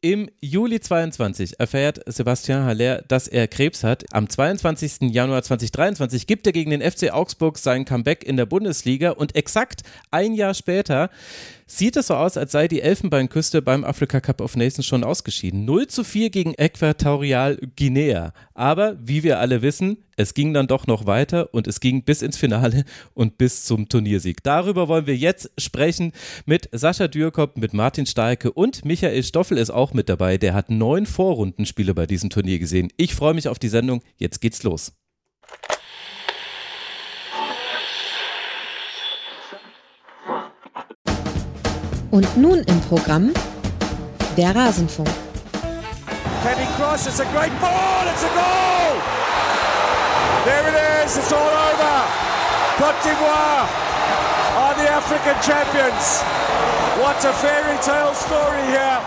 Im 0.00 0.30
Juli 0.40 0.78
22 0.78 1.58
erfährt 1.58 2.00
Sebastian 2.06 2.64
Haller, 2.64 3.02
dass 3.08 3.26
er 3.26 3.48
Krebs 3.48 3.82
hat. 3.82 4.04
Am 4.12 4.28
22. 4.28 5.10
Januar 5.12 5.42
2023 5.42 6.28
gibt 6.28 6.46
er 6.46 6.52
gegen 6.52 6.70
den 6.70 6.88
FC 6.88 7.10
Augsburg 7.10 7.58
sein 7.58 7.84
Comeback 7.84 8.22
in 8.22 8.36
der 8.36 8.46
Bundesliga 8.46 9.10
und 9.10 9.34
exakt 9.34 9.82
ein 10.12 10.34
Jahr 10.34 10.54
später 10.54 11.10
sieht 11.68 11.96
es 11.96 12.08
so 12.08 12.14
aus, 12.14 12.36
als 12.36 12.50
sei 12.50 12.66
die 12.66 12.80
Elfenbeinküste 12.80 13.62
beim 13.62 13.84
Africa 13.84 14.20
Cup 14.20 14.40
of 14.40 14.56
Nations 14.56 14.86
schon 14.86 15.04
ausgeschieden. 15.04 15.64
0 15.64 15.86
zu 15.86 16.02
4 16.02 16.30
gegen 16.30 16.54
Äquatorial 16.54 17.58
Guinea. 17.76 18.32
Aber 18.54 18.96
wie 19.00 19.22
wir 19.22 19.38
alle 19.38 19.62
wissen, 19.62 19.98
es 20.16 20.34
ging 20.34 20.52
dann 20.52 20.66
doch 20.66 20.86
noch 20.88 21.06
weiter 21.06 21.54
und 21.54 21.68
es 21.68 21.78
ging 21.78 22.02
bis 22.02 22.22
ins 22.22 22.36
Finale 22.36 22.84
und 23.14 23.38
bis 23.38 23.64
zum 23.64 23.88
Turniersieg. 23.88 24.42
Darüber 24.42 24.88
wollen 24.88 25.06
wir 25.06 25.16
jetzt 25.16 25.50
sprechen 25.58 26.12
mit 26.46 26.68
Sascha 26.72 27.06
Dürkop, 27.06 27.56
mit 27.58 27.74
Martin 27.74 28.06
Starke 28.06 28.50
und 28.50 28.84
Michael 28.84 29.22
Stoffel 29.22 29.58
ist 29.58 29.70
auch 29.70 29.92
mit 29.92 30.08
dabei. 30.08 30.38
Der 30.38 30.54
hat 30.54 30.70
neun 30.70 31.06
Vorrundenspiele 31.06 31.94
bei 31.94 32.06
diesem 32.06 32.30
Turnier 32.30 32.58
gesehen. 32.58 32.88
Ich 32.96 33.14
freue 33.14 33.34
mich 33.34 33.46
auf 33.46 33.58
die 33.58 33.68
Sendung. 33.68 34.02
Jetzt 34.16 34.40
geht's 34.40 34.62
los. 34.62 34.92
Und 42.10 42.36
nun 42.36 42.60
im 42.64 42.80
Programm 42.82 43.34
der 44.36 44.54
Rasenfunk. 44.54 45.08
Kenny 46.42 46.66
Cross, 46.76 47.06
it's 47.06 47.20
a 47.20 47.24
great 47.24 47.52
ball, 47.60 48.06
it's 48.06 48.24
a 48.24 48.28
goal! 48.28 48.96
There 50.44 50.68
it 50.68 51.04
is, 51.04 51.18
it's 51.18 51.32
all 51.32 51.52
over. 51.68 52.04
Cote 52.78 53.02
d'Ivoire 53.02 53.68
are 54.56 54.74
the 54.74 54.88
African 54.88 55.36
champions. 55.42 56.22
What 57.02 57.22
a 57.24 57.32
fairy 57.32 57.76
tale 57.82 58.14
story 58.14 58.62
here. 58.72 58.98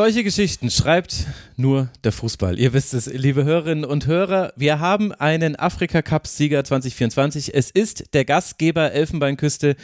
Solche 0.00 0.24
Geschichten 0.24 0.70
schreibt 0.70 1.26
nur 1.58 1.90
der 2.04 2.12
Fußball. 2.12 2.58
Ihr 2.58 2.72
wisst 2.72 2.94
es, 2.94 3.04
liebe 3.04 3.44
Hörerinnen 3.44 3.84
und 3.84 4.06
Hörer, 4.06 4.50
wir 4.56 4.80
haben 4.80 5.12
einen 5.12 5.56
Afrika-Cup-Sieger 5.56 6.64
2024. 6.64 7.54
Es 7.54 7.70
ist 7.70 8.14
der 8.14 8.24
Gastgeber 8.24 8.92
Elfenbeinküste. 8.92 9.76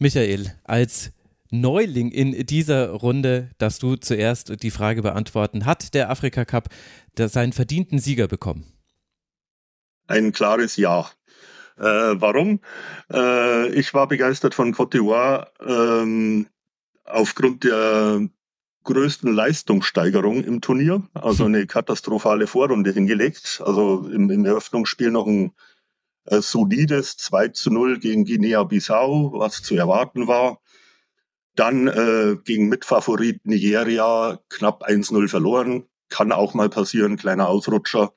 Michael, 0.00 0.52
als 0.64 1.12
Neuling 1.52 2.10
in 2.10 2.44
dieser 2.46 2.90
Runde, 2.90 3.50
dass 3.58 3.78
du 3.78 3.94
zuerst 3.94 4.60
die 4.60 4.72
Frage 4.72 5.02
beantworten. 5.02 5.66
Hat 5.66 5.94
der 5.94 6.10
Afrika 6.10 6.44
Cup 6.44 6.68
seinen 7.16 7.52
verdienten 7.52 8.00
Sieger 8.00 8.26
bekommen? 8.26 8.66
Ein 10.08 10.32
klares 10.32 10.78
Ja. 10.78 11.08
Äh, 11.78 11.84
warum? 11.84 12.58
Äh, 13.08 13.68
ich 13.68 13.94
war 13.94 14.08
begeistert 14.08 14.56
von 14.56 14.72
Cote 14.72 14.98
d'Ivoire 14.98 15.46
ähm, 15.64 16.48
aufgrund 17.04 17.62
der 17.62 18.28
größten 18.84 19.32
Leistungssteigerung 19.32 20.42
im 20.42 20.60
Turnier, 20.60 21.02
also 21.14 21.44
eine 21.44 21.66
katastrophale 21.66 22.46
Vorrunde 22.46 22.92
hingelegt. 22.92 23.62
Also 23.64 24.08
im, 24.08 24.30
im 24.30 24.44
Eröffnungsspiel 24.44 25.10
noch 25.10 25.26
ein 25.26 25.52
äh, 26.24 26.40
solides 26.40 27.16
2 27.18 27.48
zu 27.48 27.70
0 27.70 27.98
gegen 27.98 28.24
Guinea-Bissau, 28.24 29.32
was 29.34 29.62
zu 29.62 29.76
erwarten 29.76 30.26
war. 30.28 30.60
Dann 31.56 31.88
äh, 31.88 32.36
gegen 32.44 32.68
Mitfavorit 32.68 33.44
Nigeria 33.44 34.38
knapp 34.48 34.84
1-0 34.84 35.28
verloren. 35.28 35.84
Kann 36.08 36.32
auch 36.32 36.54
mal 36.54 36.68
passieren, 36.68 37.16
kleiner 37.16 37.48
Ausrutscher. 37.48 38.12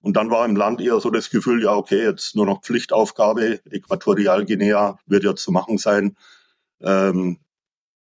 Und 0.00 0.16
dann 0.16 0.30
war 0.30 0.44
im 0.46 0.56
Land 0.56 0.80
eher 0.80 1.00
so 1.00 1.10
das 1.10 1.28
Gefühl, 1.28 1.62
ja, 1.62 1.74
okay, 1.74 2.02
jetzt 2.04 2.36
nur 2.36 2.46
noch 2.46 2.62
Pflichtaufgabe. 2.62 3.60
Äquatorialguinea 3.70 4.98
wird 5.06 5.24
ja 5.24 5.34
zu 5.34 5.50
machen 5.50 5.76
sein. 5.78 6.16
Ähm, 6.80 7.38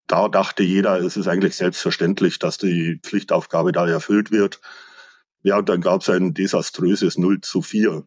da 0.06 0.28
dachte 0.28 0.62
jeder, 0.62 1.00
es 1.00 1.16
ist 1.16 1.28
eigentlich 1.28 1.56
selbstverständlich, 1.56 2.38
dass 2.38 2.59
die 2.59 3.00
Pflichtaufgabe 3.03 3.72
da 3.72 3.87
erfüllt 3.87 4.31
wird. 4.31 4.60
Ja, 5.42 5.59
und 5.59 5.69
dann 5.69 5.81
gab 5.81 6.03
es 6.03 6.09
ein 6.09 6.34
desaströses 6.34 7.19
0 7.19 7.41
zu 7.41 7.62
4. 7.62 8.06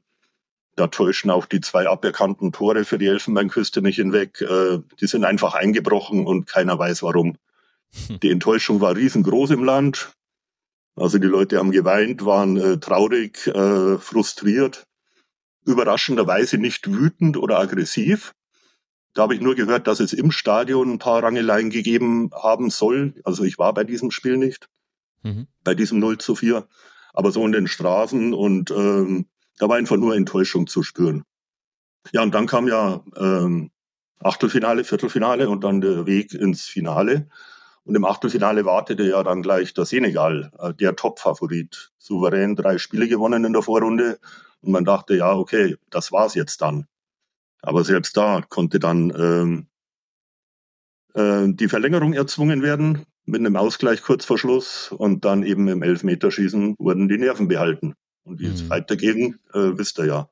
Da 0.76 0.88
täuschen 0.88 1.32
auch 1.32 1.46
die 1.46 1.62
zwei 1.62 1.88
aberkannten 1.88 2.52
Tore 2.52 2.86
für 2.86 3.00
die 3.00 3.08
Elfenbeinküste 3.08 3.82
nicht 3.82 3.96
hinweg. 3.96 4.42
Äh, 4.42 4.80
die 5.02 5.08
sind 5.08 5.26
einfach 5.26 5.56
eingebrochen 5.56 6.26
und 6.28 6.46
keiner 6.46 6.78
weiß 6.78 7.02
warum. 7.02 7.38
Hm. 8.08 8.20
Die 8.20 8.30
Enttäuschung 8.30 8.80
war 8.80 8.96
riesengroß 8.96 9.52
im 9.52 9.64
Land. 9.64 10.14
Also 10.96 11.18
die 11.18 11.28
Leute 11.28 11.58
haben 11.58 11.72
geweint, 11.72 12.26
waren 12.26 12.58
äh, 12.58 12.78
traurig, 12.80 13.48
äh, 13.48 13.98
frustriert, 13.98 14.88
überraschenderweise 15.66 16.58
nicht 16.58 16.92
wütend 16.92 17.38
oder 17.38 17.60
aggressiv, 17.60 18.34
da 19.18 19.24
habe 19.24 19.34
ich 19.34 19.42
nur 19.42 19.56
gehört, 19.56 19.88
dass 19.88 20.00
es 20.00 20.14
im 20.14 20.30
Stadion 20.30 20.92
ein 20.92 21.00
paar 21.00 21.24
Rangeleien 21.24 21.72
gegeben 21.72 22.30
haben 22.34 22.70
soll. 22.70 23.16
Also 23.24 23.44
ich 23.46 23.58
war 23.58 23.74
bei 23.74 23.84
diesem 23.84 24.12
Spiel 24.12 24.38
nicht, 24.38 24.70
mhm. 25.24 25.48
bei 25.64 25.74
diesem 25.74 25.98
0 25.98 26.20
zu 26.20 26.36
4. 26.36 26.68
Aber 27.14 27.32
so 27.32 27.44
in 27.44 27.52
den 27.52 27.68
Straßen 27.68 28.36
und 28.36 28.70
ähm, 28.70 29.26
da 29.58 29.68
war 29.70 29.78
einfach 29.78 29.98
nur 29.98 30.16
Enttäuschung 30.16 30.68
zu 30.68 30.84
spüren. 30.84 31.24
Ja, 32.12 32.22
und 32.22 32.36
dann 32.36 32.46
kam 32.46 32.68
ja 32.68 33.04
ähm, 33.16 33.72
Achtelfinale, 34.20 34.84
Viertelfinale 34.84 35.50
und 35.50 35.64
dann 35.64 35.82
der 35.82 36.06
Weg 36.06 36.36
ins 36.36 36.66
Finale. 36.66 37.28
Und 37.86 37.96
im 37.96 38.06
Achtelfinale 38.06 38.66
wartete 38.66 39.04
ja 39.04 39.24
dann 39.24 39.42
gleich 39.42 39.74
der 39.74 39.86
Senegal, 39.86 40.52
äh, 40.60 40.76
der 40.76 40.96
Top-Favorit. 40.96 41.92
Souverän 41.98 42.56
drei 42.56 42.78
Spiele 42.78 43.08
gewonnen 43.08 43.46
in 43.46 43.54
der 43.54 43.64
Vorrunde. 43.64 44.20
Und 44.62 44.74
man 44.74 44.86
dachte, 44.86 45.16
ja, 45.16 45.34
okay, 45.34 45.76
das 45.90 46.12
war's 46.12 46.36
jetzt 46.36 46.62
dann. 46.62 46.86
Aber 47.68 47.84
selbst 47.84 48.16
da 48.16 48.42
konnte 48.48 48.80
dann 48.80 49.12
ähm, 49.14 49.68
äh, 51.14 51.54
die 51.54 51.68
Verlängerung 51.68 52.14
erzwungen 52.14 52.62
werden 52.62 53.06
mit 53.26 53.42
einem 53.42 53.58
Ausgleich 53.58 54.02
kurz 54.02 54.24
vor 54.24 54.38
Schluss 54.38 54.90
und 54.94 55.26
dann 55.26 55.44
eben 55.44 55.68
im 55.68 55.84
Elfmeterschießen 55.84 56.76
wurden 56.80 57.10
die 57.10 57.18
Nerven 57.18 57.50
behalten. 57.50 57.96
Und 58.24 58.40
wie 58.40 58.48
mhm. 58.48 58.54
es 58.54 58.70
weiterging, 58.70 59.36
äh, 59.54 59.72
wisst 59.78 60.00
ihr 60.00 60.06
ja. 60.06 60.30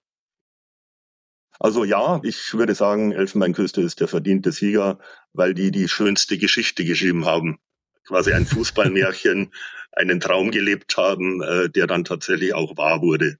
Also 1.59 1.84
ja, 1.84 2.22
ich 2.23 2.53
würde 2.53 2.73
sagen, 2.73 3.12
Elfenbeinküste 3.12 3.81
ist 3.81 4.00
der 4.00 4.07
verdiente 4.07 4.53
Sieger, 4.53 4.97
weil 5.34 5.53
die 5.53 5.72
die 5.72 5.90
schönste 5.90 6.38
Geschichte 6.38 6.85
geschrieben 6.85 7.25
haben. 7.25 7.59
Quasi 8.07 8.31
ein 8.31 8.46
Fußballmärchen, 8.46 9.52
einen 9.91 10.22
Traum 10.22 10.52
gelebt 10.52 10.96
haben, 10.96 11.41
äh, 11.41 11.69
der 11.69 11.88
dann 11.88 12.06
tatsächlich 12.06 12.53
auch 12.53 12.78
wahr 12.78 13.02
wurde. 13.02 13.40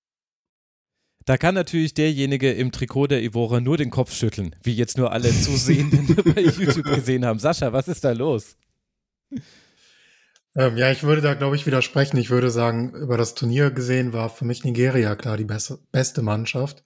Da 1.26 1.38
kann 1.38 1.56
natürlich 1.56 1.96
derjenige 1.96 2.52
im 2.52 2.72
Trikot 2.72 3.08
der 3.08 3.24
Ivora 3.24 3.60
nur 3.60 3.78
den 3.78 3.90
Kopf 3.90 4.14
schütteln, 4.14 4.56
wie 4.62 4.74
jetzt 4.74 4.96
nur 4.96 5.12
alle 5.12 5.32
Zusehenden 5.32 6.16
bei 6.36 6.42
YouTube 6.42 6.86
gesehen 6.86 7.26
haben. 7.26 7.40
Sascha, 7.40 7.74
was 7.74 7.88
ist 7.88 8.04
da 8.04 8.12
los? 8.12 8.56
Ähm, 10.56 10.78
ja, 10.78 10.92
ich 10.92 11.02
würde 11.02 11.24
da, 11.24 11.34
glaube 11.34 11.56
ich, 11.56 11.66
widersprechen. 11.66 12.18
Ich 12.18 12.30
würde 12.30 12.52
sagen, 12.52 12.94
über 12.94 13.18
das 13.18 13.34
Turnier 13.34 13.72
gesehen 13.72 14.14
war 14.14 14.30
für 14.30 14.46
mich 14.46 14.64
Nigeria 14.64 15.16
klar 15.16 15.36
die 15.36 15.46
beste, 15.46 15.80
beste 15.92 16.22
Mannschaft. 16.22 16.84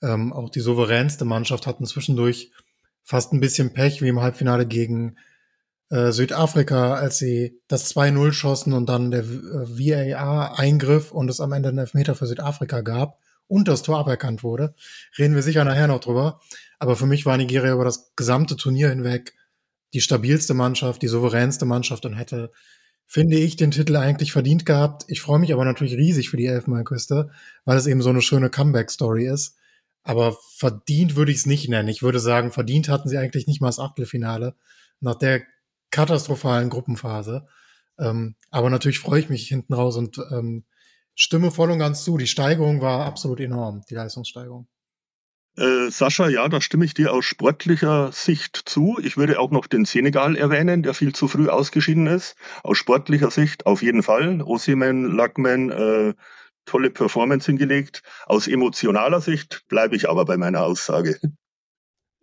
Ähm, 0.00 0.32
auch 0.32 0.48
die 0.48 0.60
souveränste 0.60 1.24
Mannschaft 1.24 1.66
hatten 1.66 1.84
zwischendurch 1.84 2.52
fast 3.02 3.32
ein 3.32 3.40
bisschen 3.40 3.72
Pech, 3.72 4.00
wie 4.00 4.08
im 4.08 4.20
Halbfinale 4.20 4.64
gegen 4.64 5.16
äh, 5.90 6.12
Südafrika, 6.12 6.94
als 6.94 7.18
sie 7.18 7.60
das 7.66 7.92
2-0 7.92 8.32
schossen 8.32 8.74
und 8.74 8.88
dann 8.88 9.10
der 9.10 9.24
äh, 9.24 10.14
VAR 10.14 10.56
eingriff 10.60 11.10
und 11.10 11.28
es 11.28 11.40
am 11.40 11.50
Ende 11.50 11.70
einen 11.70 11.78
Elfmeter 11.78 12.14
für 12.14 12.26
Südafrika 12.26 12.80
gab 12.82 13.18
und 13.48 13.68
das 13.68 13.82
Tor 13.82 13.98
aberkannt 13.98 14.42
wurde. 14.42 14.74
Reden 15.18 15.34
wir 15.34 15.42
sicher 15.42 15.64
nachher 15.64 15.88
noch 15.88 16.00
drüber. 16.00 16.40
Aber 16.78 16.96
für 16.96 17.06
mich 17.06 17.26
war 17.26 17.36
Nigeria 17.36 17.72
über 17.72 17.84
das 17.84 18.12
gesamte 18.16 18.56
Turnier 18.56 18.90
hinweg 18.90 19.34
die 19.94 20.00
stabilste 20.00 20.54
Mannschaft, 20.54 21.02
die 21.02 21.08
souveränste 21.08 21.64
Mannschaft 21.64 22.06
und 22.06 22.14
hätte, 22.14 22.50
finde 23.06 23.36
ich, 23.36 23.56
den 23.56 23.70
Titel 23.70 23.96
eigentlich 23.96 24.32
verdient 24.32 24.64
gehabt. 24.64 25.04
Ich 25.08 25.20
freue 25.20 25.38
mich 25.38 25.52
aber 25.52 25.64
natürlich 25.64 25.94
riesig 25.94 26.30
für 26.30 26.38
die 26.38 26.46
Elfenbeinküste, 26.46 27.30
weil 27.64 27.76
es 27.76 27.86
eben 27.86 28.02
so 28.02 28.10
eine 28.10 28.22
schöne 28.22 28.48
Comeback-Story 28.48 29.26
ist. 29.26 29.56
Aber 30.02 30.36
verdient 30.56 31.14
würde 31.14 31.30
ich 31.30 31.38
es 31.38 31.46
nicht 31.46 31.68
nennen. 31.68 31.88
Ich 31.88 32.02
würde 32.02 32.18
sagen, 32.18 32.50
verdient 32.50 32.88
hatten 32.88 33.08
sie 33.08 33.18
eigentlich 33.18 33.46
nicht 33.46 33.60
mal 33.60 33.68
das 33.68 33.78
Achtelfinale 33.78 34.56
nach 35.00 35.14
der 35.14 35.42
katastrophalen 35.90 36.70
Gruppenphase. 36.70 37.46
Ähm, 37.98 38.34
aber 38.50 38.70
natürlich 38.70 38.98
freue 38.98 39.20
ich 39.20 39.28
mich 39.28 39.46
hinten 39.46 39.74
raus 39.74 39.96
und 39.96 40.18
ähm, 40.30 40.64
stimme 41.14 41.50
voll 41.50 41.70
und 41.70 41.78
ganz 41.78 42.04
zu. 42.04 42.16
Die 42.16 42.26
Steigerung 42.26 42.80
war 42.80 43.04
absolut 43.06 43.40
enorm, 43.40 43.82
die 43.88 43.94
Leistungssteigerung. 43.94 44.66
Äh, 45.56 45.90
Sascha, 45.90 46.28
ja, 46.28 46.48
da 46.48 46.62
stimme 46.62 46.86
ich 46.86 46.94
dir 46.94 47.12
aus 47.12 47.26
sportlicher 47.26 48.10
Sicht 48.12 48.56
zu. 48.56 48.98
Ich 49.02 49.18
würde 49.18 49.38
auch 49.38 49.50
noch 49.50 49.66
den 49.66 49.84
Senegal 49.84 50.34
erwähnen, 50.36 50.82
der 50.82 50.94
viel 50.94 51.14
zu 51.14 51.28
früh 51.28 51.48
ausgeschieden 51.48 52.06
ist. 52.06 52.36
Aus 52.62 52.78
sportlicher 52.78 53.30
Sicht 53.30 53.66
auf 53.66 53.82
jeden 53.82 54.02
Fall. 54.02 54.40
Osimen, 54.40 55.14
Lackman, 55.14 55.70
äh, 55.70 56.14
tolle 56.64 56.90
Performance 56.90 57.46
hingelegt. 57.46 58.02
Aus 58.24 58.48
emotionaler 58.48 59.20
Sicht 59.20 59.64
bleibe 59.68 59.94
ich 59.94 60.08
aber 60.08 60.24
bei 60.24 60.38
meiner 60.38 60.64
Aussage. 60.64 61.20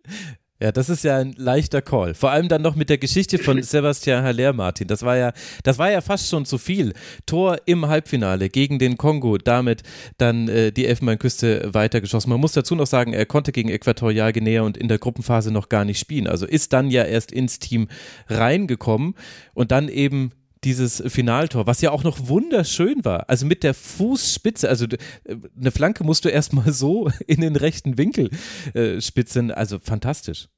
Ja, 0.62 0.72
das 0.72 0.90
ist 0.90 1.04
ja 1.04 1.16
ein 1.16 1.32
leichter 1.38 1.80
Call. 1.80 2.14
Vor 2.14 2.30
allem 2.30 2.48
dann 2.48 2.60
noch 2.60 2.76
mit 2.76 2.90
der 2.90 2.98
Geschichte 2.98 3.38
von 3.38 3.62
Sebastian 3.62 4.22
Haller, 4.22 4.52
Martin. 4.52 4.88
Das 4.88 5.02
war 5.02 5.16
ja, 5.16 5.32
das 5.62 5.78
war 5.78 5.90
ja 5.90 6.02
fast 6.02 6.28
schon 6.28 6.44
zu 6.44 6.58
viel. 6.58 6.92
Tor 7.24 7.56
im 7.64 7.86
Halbfinale 7.86 8.50
gegen 8.50 8.78
den 8.78 8.98
Kongo, 8.98 9.38
damit 9.38 9.82
dann 10.18 10.48
äh, 10.48 10.70
die 10.70 10.86
Elfenbeinküste 10.86 11.70
weitergeschossen. 11.72 12.28
Man 12.28 12.40
muss 12.40 12.52
dazu 12.52 12.74
noch 12.74 12.86
sagen, 12.86 13.14
er 13.14 13.24
konnte 13.24 13.52
gegen 13.52 13.70
Äquatorial 13.70 14.34
Guinea 14.34 14.60
und 14.60 14.76
in 14.76 14.88
der 14.88 14.98
Gruppenphase 14.98 15.50
noch 15.50 15.70
gar 15.70 15.86
nicht 15.86 15.98
spielen. 15.98 16.26
Also 16.26 16.46
ist 16.46 16.74
dann 16.74 16.90
ja 16.90 17.04
erst 17.04 17.32
ins 17.32 17.58
Team 17.58 17.88
reingekommen 18.28 19.14
und 19.54 19.72
dann 19.72 19.88
eben 19.88 20.32
dieses 20.64 21.02
Finaltor, 21.06 21.66
was 21.66 21.80
ja 21.80 21.90
auch 21.90 22.04
noch 22.04 22.28
wunderschön 22.28 23.04
war. 23.04 23.28
Also 23.28 23.46
mit 23.46 23.62
der 23.62 23.74
Fußspitze, 23.74 24.68
also 24.68 24.84
äh, 24.84 25.36
eine 25.58 25.70
Flanke 25.70 26.04
musst 26.04 26.24
du 26.24 26.28
erstmal 26.28 26.72
so 26.72 27.10
in 27.26 27.40
den 27.40 27.56
rechten 27.56 27.98
Winkel 27.98 28.30
äh, 28.74 29.00
spitzen. 29.00 29.50
Also 29.50 29.78
fantastisch. 29.78 30.48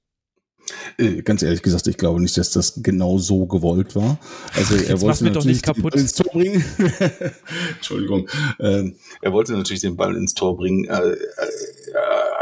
Äh, 0.97 1.23
ganz 1.23 1.43
ehrlich 1.43 1.63
gesagt, 1.63 1.87
ich 1.87 1.97
glaube 1.97 2.21
nicht, 2.21 2.37
dass 2.37 2.51
das 2.51 2.83
genau 2.83 3.19
so 3.19 3.47
gewollt 3.47 3.95
war. 3.97 4.19
Also 4.55 4.75
er 4.75 4.91
Jetzt 4.91 5.01
wollte 5.01 5.31
doch 5.31 5.45
nicht 5.45 5.63
kaputt. 5.63 5.95
ins 5.95 6.15
Tor 6.15 6.33
bringen. 6.33 6.65
Entschuldigung. 7.75 8.29
Ähm, 8.61 8.97
er 9.21 9.33
wollte 9.33 9.53
natürlich 9.53 9.83
den 9.83 9.97
Ball 9.97 10.17
ins 10.17 10.35
Tor 10.35 10.57
bringen, 10.57 10.85
äh, 10.85 11.13
äh, 11.13 11.17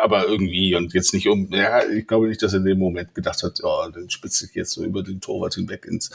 aber 0.03 0.29
irgendwie 0.29 0.75
und 0.75 0.93
jetzt 0.93 1.15
nicht 1.15 1.29
um. 1.29 1.51
Ja, 1.53 1.87
ich 1.89 2.07
glaube 2.07 2.29
nicht, 2.29 2.43
dass 2.43 2.53
er 2.53 2.59
in 2.61 2.67
dem 2.67 2.79
Moment 2.79 3.15
gedacht 3.15 3.43
hat, 3.43 3.61
oh, 3.62 3.89
dann 3.93 4.11
spitze 4.11 4.47
ich 4.47 4.55
jetzt 4.55 4.73
so 4.73 4.85
über 4.85 5.03
den 5.03 5.21
Torwart 5.21 5.55
hinweg 5.55 5.87
ins 5.87 6.11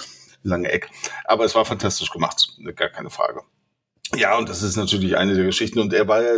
lange 0.46 0.72
Eck. 0.72 0.90
Aber 1.26 1.46
es 1.46 1.56
war 1.56 1.66
fantastisch 1.66 2.10
gemacht, 2.10 2.48
gar 2.76 2.90
keine 2.90 3.10
Frage. 3.10 3.42
Ja, 4.16 4.38
und 4.38 4.48
das 4.48 4.62
ist 4.62 4.76
natürlich 4.76 5.18
eine 5.18 5.34
der 5.34 5.46
Geschichten. 5.46 5.80
Und 5.80 5.94
er 5.94 6.08
war 6.08 6.22
ja, 6.22 6.36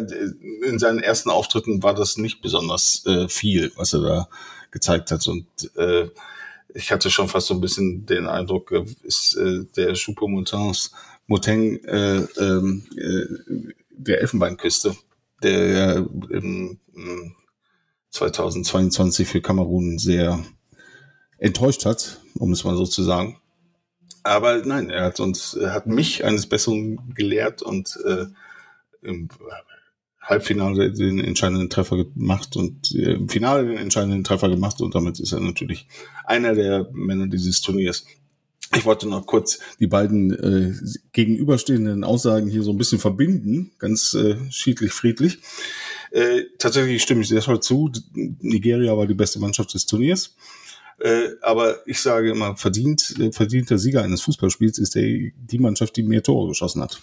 in 0.66 0.80
seinen 0.80 1.00
ersten 1.00 1.30
Auftritten 1.30 1.84
war 1.84 1.94
das 1.94 2.18
nicht 2.18 2.42
besonders 2.42 3.06
äh, 3.06 3.28
viel, 3.28 3.72
was 3.76 3.94
er 3.94 4.02
da 4.02 4.30
gezeigt 4.72 5.12
hat. 5.12 5.28
Und 5.28 5.48
äh, 5.76 6.10
ich 6.74 6.92
hatte 6.92 7.12
schon 7.12 7.28
fast 7.28 7.48
so 7.48 7.54
ein 7.54 7.62
bisschen 7.62 8.06
den 8.06 8.28
Eindruck, 8.28 8.72
äh, 8.72 8.86
ist 9.04 9.36
äh, 9.36 9.66
der 9.76 9.94
Choupo-Montins 9.96 10.92
Moteng 11.28 11.84
äh, 11.84 12.22
ähm, 12.40 12.86
äh, 12.96 13.66
der 13.90 14.22
Elfenbeinküste, 14.22 14.96
der 15.44 15.98
im, 16.30 16.80
im 16.94 17.36
2022 18.12 19.28
für 19.28 19.42
Kamerun 19.42 19.98
sehr 19.98 20.44
enttäuscht 21.38 21.86
hat, 21.86 22.22
um 22.36 22.54
es 22.54 22.64
mal 22.64 22.78
so 22.78 22.86
zu 22.86 23.04
sagen. 23.04 23.42
Aber 24.28 24.58
nein, 24.66 24.90
er 24.90 25.06
hat 25.06 25.20
uns, 25.20 25.54
er 25.54 25.74
hat 25.74 25.88
mich 25.88 26.26
eines 26.26 26.48
Besseren 26.48 27.14
gelehrt 27.16 27.62
und 27.62 27.98
äh, 28.06 28.26
im 29.02 29.30
Halbfinale 30.22 30.92
den 30.92 31.20
entscheidenden 31.20 31.70
Treffer 31.70 32.04
gemacht 32.04 32.56
und 32.58 32.94
äh, 32.94 33.14
im 33.14 33.30
Finale 33.30 33.66
den 33.66 33.78
entscheidenden 33.78 34.24
Treffer 34.26 34.50
gemacht 34.50 34.82
und 34.82 34.94
damit 34.94 35.20
ist 35.20 35.32
er 35.32 35.40
natürlich 35.40 35.88
einer 36.26 36.54
der 36.54 36.90
Männer 36.92 37.28
dieses 37.28 37.62
Turniers. 37.62 38.06
Ich 38.76 38.84
wollte 38.84 39.08
noch 39.08 39.26
kurz 39.26 39.60
die 39.80 39.88
beiden 39.88 40.32
äh, 40.32 40.74
gegenüberstehenden 41.14 42.04
Aussagen 42.04 42.50
hier 42.50 42.64
so 42.64 42.72
ein 42.72 42.78
bisschen 42.78 43.00
verbinden, 43.00 43.72
ganz 43.80 44.14
äh, 44.14 44.36
schiedlich 44.50 44.92
friedlich. 44.92 45.40
Äh, 46.12 46.42
tatsächlich 46.60 47.02
stimme 47.02 47.22
ich 47.22 47.30
deshalb 47.30 47.64
zu. 47.64 47.90
Nigeria 48.14 48.98
war 48.98 49.08
die 49.08 49.14
beste 49.14 49.40
Mannschaft 49.40 49.74
des 49.74 49.86
Turniers. 49.86 50.36
Äh, 51.00 51.30
aber 51.42 51.88
ich 51.88 52.02
sage 52.02 52.32
immer, 52.32 52.56
verdient, 52.58 53.14
äh, 53.20 53.32
verdienter 53.32 53.78
Sieger 53.78 54.04
eines 54.04 54.22
Fußballspiels 54.24 54.80
ist 54.80 54.96
der, 54.96 55.04
die 55.04 55.60
Mannschaft, 55.60 55.96
die 55.96 56.04
mehr 56.04 56.24
Tore 56.24 56.50
geschossen 56.50 56.82
hat. 56.82 57.02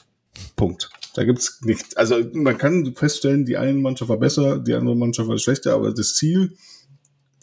Punkt. 0.56 0.91
Da 1.14 1.25
gibt's 1.25 1.61
nichts. 1.62 1.94
Also 1.96 2.20
man 2.32 2.58
kann 2.58 2.94
feststellen, 2.96 3.44
die 3.44 3.56
eine 3.56 3.79
Mannschaft 3.79 4.08
war 4.08 4.19
besser, 4.19 4.58
die 4.58 4.75
andere 4.75 4.96
Mannschaft 4.96 5.29
war 5.29 5.38
schlechter, 5.38 5.75
aber 5.75 5.93
das 5.93 6.17
Ziel 6.17 6.56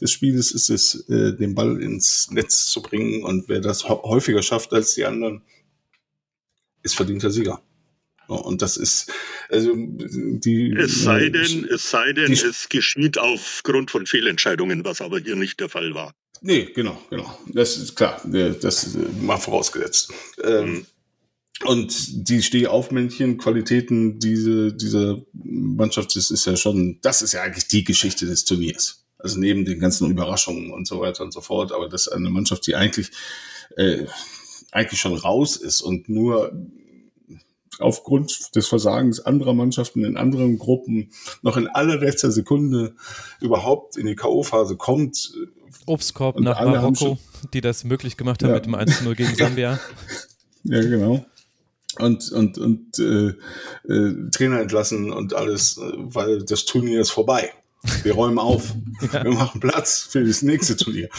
des 0.01 0.11
Spieles 0.11 0.51
ist 0.51 0.69
es, 0.69 1.07
äh, 1.09 1.33
den 1.37 1.55
Ball 1.55 1.81
ins 1.81 2.29
Netz 2.31 2.65
zu 2.65 2.81
bringen 2.81 3.23
und 3.23 3.47
wer 3.47 3.61
das 3.61 3.87
häufiger 3.87 4.41
schafft 4.41 4.73
als 4.73 4.95
die 4.95 5.05
anderen, 5.05 5.43
ist 6.83 6.95
verdienter 6.95 7.31
Sieger. 7.31 7.61
Und 8.27 8.61
das 8.61 8.77
ist, 8.77 9.11
also 9.49 9.73
die. 9.75 10.73
Es 10.77 11.03
sei 11.03 11.29
denn, 11.29 11.65
es 11.65 11.89
sei 11.89 12.13
denn, 12.13 12.31
es 12.31 12.69
geschieht 12.69 13.17
aufgrund 13.17 13.91
von 13.91 14.05
Fehlentscheidungen, 14.05 14.85
was 14.85 15.01
aber 15.01 15.19
hier 15.19 15.35
nicht 15.35 15.59
der 15.59 15.67
Fall 15.69 15.93
war. 15.93 16.13
Nee, 16.41 16.69
genau, 16.73 16.97
genau. 17.09 17.37
Das 17.53 17.77
ist 17.77 17.95
klar. 17.95 18.19
Das 18.25 18.97
mal 19.21 19.37
vorausgesetzt. 19.37 20.11
Ähm, 20.43 20.87
und 21.65 22.27
die 22.27 22.41
Stehaufmännchen, 22.41 23.37
Qualitäten 23.37 24.19
diese, 24.19 24.73
dieser 24.73 25.21
Mannschaft, 25.33 26.15
das 26.15 26.31
ist 26.31 26.45
ja 26.45 26.57
schon, 26.57 26.97
das 27.03 27.21
ist 27.21 27.33
ja 27.33 27.43
eigentlich 27.43 27.67
die 27.67 27.83
Geschichte 27.83 28.25
des 28.25 28.45
Turniers. 28.45 29.05
Also 29.19 29.39
neben 29.39 29.65
den 29.65 29.79
ganzen 29.79 30.09
Überraschungen 30.09 30.71
und 30.71 30.87
so 30.87 30.99
weiter 30.99 31.23
und 31.23 31.31
so 31.31 31.41
fort. 31.41 31.71
Aber 31.71 31.87
das 31.87 32.07
ist 32.07 32.13
eine 32.13 32.31
Mannschaft, 32.31 32.65
die 32.65 32.75
eigentlich, 32.75 33.11
äh, 33.77 34.05
eigentlich 34.71 34.99
schon 34.99 35.15
raus 35.15 35.57
ist 35.57 35.81
und 35.81 36.09
nur 36.09 36.51
aufgrund 37.77 38.55
des 38.55 38.67
Versagens 38.67 39.19
anderer 39.19 39.53
Mannschaften 39.53 40.03
in 40.03 40.17
anderen 40.17 40.57
Gruppen 40.57 41.11
noch 41.43 41.57
in 41.57 41.67
allerletzter 41.67 42.31
Sekunde 42.31 42.95
überhaupt 43.39 43.97
in 43.97 44.07
die 44.07 44.15
K.O.-Phase 44.15 44.77
kommt, 44.77 45.33
Obstkorb 45.85 46.37
und 46.37 46.43
nach 46.43 46.63
Marokko, 46.63 47.17
die 47.53 47.61
das 47.61 47.83
möglich 47.83 48.17
gemacht 48.17 48.43
haben 48.43 48.49
ja. 48.49 48.55
mit 48.55 48.65
dem 48.65 48.75
1-0 48.75 49.15
gegen 49.15 49.35
Sambia. 49.35 49.79
ja, 50.63 50.81
genau. 50.81 51.25
Und, 51.99 52.31
und, 52.31 52.57
und 52.57 52.99
äh, 52.99 53.33
äh, 53.87 54.29
Trainer 54.31 54.61
entlassen 54.61 55.11
und 55.11 55.33
alles, 55.33 55.77
äh, 55.77 55.81
weil 55.97 56.43
das 56.43 56.65
Turnier 56.65 57.01
ist 57.01 57.11
vorbei. 57.11 57.51
Wir 58.03 58.13
räumen 58.13 58.39
auf. 58.39 58.75
ja. 59.13 59.23
Wir 59.23 59.31
machen 59.31 59.59
Platz 59.59 60.07
für 60.09 60.23
das 60.23 60.41
nächste 60.41 60.77
Turnier. 60.77 61.09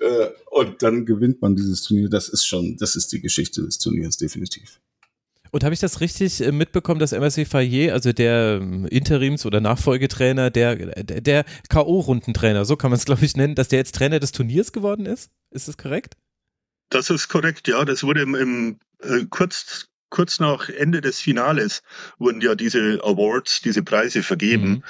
Äh, 0.00 0.28
und 0.50 0.82
dann 0.82 1.06
gewinnt 1.06 1.40
man 1.40 1.56
dieses 1.56 1.82
Turnier. 1.82 2.08
Das 2.10 2.28
ist 2.28 2.44
schon, 2.44 2.76
das 2.76 2.96
ist 2.96 3.12
die 3.12 3.20
Geschichte 3.20 3.62
des 3.62 3.78
Turniers, 3.78 4.16
definitiv. 4.16 4.80
Und 5.54 5.64
habe 5.64 5.74
ich 5.74 5.80
das 5.80 6.00
richtig 6.00 6.42
äh, 6.42 6.50
mitbekommen, 6.50 6.98
dass 6.98 7.12
MSC 7.12 7.44
Fayet, 7.44 7.92
also 7.92 8.12
der 8.12 8.58
ähm, 8.62 8.86
Interims- 8.86 9.44
oder 9.44 9.60
Nachfolgetrainer, 9.60 10.50
der, 10.50 10.76
der, 10.76 11.20
der 11.20 11.44
K.O.-Rundentrainer, 11.68 12.64
so 12.64 12.76
kann 12.76 12.90
man 12.90 12.98
es 12.98 13.04
glaube 13.04 13.24
ich 13.24 13.36
nennen, 13.36 13.54
dass 13.54 13.68
der 13.68 13.78
jetzt 13.78 13.94
Trainer 13.94 14.18
des 14.18 14.32
Turniers 14.32 14.72
geworden 14.72 15.04
ist? 15.04 15.30
Ist 15.50 15.68
das 15.68 15.76
korrekt? 15.76 16.16
Das 16.88 17.10
ist 17.10 17.28
korrekt, 17.28 17.68
ja. 17.68 17.84
Das 17.84 18.02
wurde 18.02 18.22
im, 18.22 18.34
im 18.34 18.78
äh, 19.02 19.26
kurz, 19.28 19.88
kurz 20.08 20.40
nach 20.40 20.70
Ende 20.70 21.02
des 21.02 21.20
Finales 21.20 21.82
wurden 22.18 22.40
ja 22.40 22.54
diese 22.54 23.00
Awards, 23.04 23.60
diese 23.60 23.82
Preise 23.82 24.22
vergeben. 24.22 24.68
Mhm. 24.68 24.84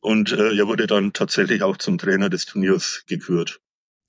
Und 0.00 0.32
äh, 0.32 0.56
er 0.56 0.66
wurde 0.66 0.88
dann 0.88 1.12
tatsächlich 1.12 1.62
auch 1.62 1.76
zum 1.76 1.96
Trainer 1.96 2.28
des 2.28 2.44
Turniers 2.44 3.04
gekürt. 3.06 3.60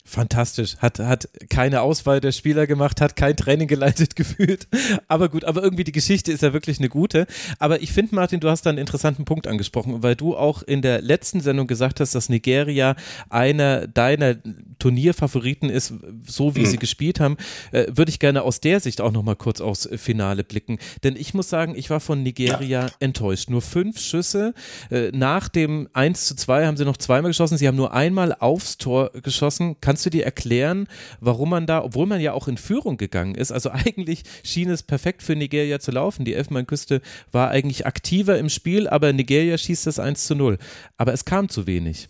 Fantastisch. 0.06 0.78
Hat, 0.78 0.98
hat 0.98 1.30
keine 1.50 1.82
Auswahl 1.82 2.20
der 2.20 2.32
Spieler 2.32 2.66
gemacht, 2.66 3.00
hat 3.00 3.16
kein 3.16 3.36
Training 3.36 3.68
geleitet 3.68 4.16
gefühlt. 4.16 4.68
Aber 5.08 5.30
gut, 5.30 5.46
aber 5.46 5.62
irgendwie 5.62 5.84
die 5.84 5.92
Geschichte 5.92 6.32
ist 6.32 6.42
ja 6.42 6.52
wirklich 6.52 6.80
eine 6.80 6.90
gute. 6.90 7.28
Aber 7.60 7.82
ich 7.84 7.92
finde, 7.92 8.16
Martin, 8.16 8.40
du 8.40 8.50
hast 8.50 8.66
da 8.66 8.72
einen 8.72 8.80
interessanten 8.80 9.26
Punkt 9.26 9.46
angesprochen, 9.46 10.02
weil 10.02 10.16
du 10.16 10.36
auch 10.36 10.64
in 10.64 10.82
der 10.82 11.02
letzten 11.02 11.42
Sendung 11.42 11.68
gesagt 11.68 12.00
hast, 12.00 12.16
dass 12.16 12.28
Nigeria 12.28 12.96
einer 13.30 13.88
deiner 13.88 14.38
Turnierfavoriten 14.80 15.70
ist, 15.70 15.94
so 16.26 16.56
wie 16.56 16.62
mhm. 16.62 16.66
sie 16.66 16.78
gespielt 16.78 17.20
haben. 17.20 17.38
Äh, 17.72 17.86
Würde 17.90 18.10
ich 18.10 18.20
gerne 18.20 18.42
aus 18.42 18.62
der 18.62 18.80
Sicht 18.80 19.02
auch 19.02 19.12
nochmal 19.12 19.36
kurz 19.36 19.62
aufs 19.62 19.88
Finale 19.98 20.44
blicken. 20.44 20.80
Denn 21.04 21.16
ich 21.18 21.36
muss 21.36 21.50
sagen, 21.50 21.76
ich 21.76 21.92
war 21.92 22.00
von 22.00 22.24
Nigeria 22.24 22.86
ja. 22.86 22.92
enttäuscht. 23.00 23.50
Nur 23.52 23.62
fünf 23.62 24.00
Schüsse. 24.00 24.56
Äh, 24.90 25.12
nach 25.12 25.50
dem 25.50 25.88
1 25.94 26.26
zu 26.26 26.36
2 26.36 26.66
haben 26.66 26.78
sie 26.78 26.86
noch 26.86 26.98
zweimal 26.98 27.30
geschossen. 27.30 27.60
Sie 27.60 27.68
haben 27.68 27.78
nur 27.78 27.94
einmal 27.94 28.34
aufs 28.34 28.78
Tor 28.78 29.12
geschossen. 29.22 29.76
Kannst 29.90 30.06
du 30.06 30.12
dir 30.12 30.24
erklären, 30.24 30.88
warum 31.20 31.50
man 31.50 31.66
da, 31.66 31.84
obwohl 31.84 32.06
man 32.06 32.22
ja 32.22 32.34
auch 32.34 32.48
in 32.48 32.58
Führung 32.58 32.98
gegangen 32.98 33.34
ist, 33.34 33.52
also 33.52 33.72
eigentlich 33.74 34.22
schien 34.44 34.70
es 34.70 34.84
perfekt 34.84 35.24
für 35.24 35.36
Nigeria 35.36 35.80
zu 35.80 35.90
laufen. 35.90 36.26
Die 36.26 36.36
Elfenbeinküste 36.36 37.02
war 37.32 37.50
eigentlich 37.50 37.88
aktiver 37.88 38.38
im 38.38 38.50
Spiel, 38.50 38.88
aber 38.88 39.12
Nigeria 39.14 39.58
schießt 39.58 39.88
das 39.88 39.98
1 39.98 40.28
zu 40.28 40.36
0. 40.36 40.60
Aber 40.98 41.12
es 41.12 41.26
kam 41.26 41.50
zu 41.50 41.66
wenig. 41.66 42.08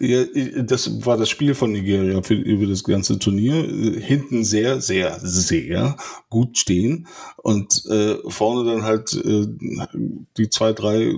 Ja, 0.00 0.24
das 0.64 1.06
war 1.06 1.16
das 1.16 1.30
Spiel 1.30 1.54
von 1.54 1.70
Nigeria 1.70 2.22
für, 2.22 2.34
über 2.34 2.66
das 2.66 2.82
ganze 2.82 3.20
Turnier. 3.20 3.54
Hinten 4.00 4.42
sehr, 4.42 4.80
sehr, 4.80 5.20
sehr 5.20 5.96
gut 6.28 6.58
stehen 6.58 7.06
und 7.36 7.84
äh, 7.88 8.16
vorne 8.26 8.68
dann 8.68 8.82
halt 8.82 9.12
äh, 9.14 9.46
die 10.36 10.50
zwei, 10.50 10.72
drei 10.72 11.14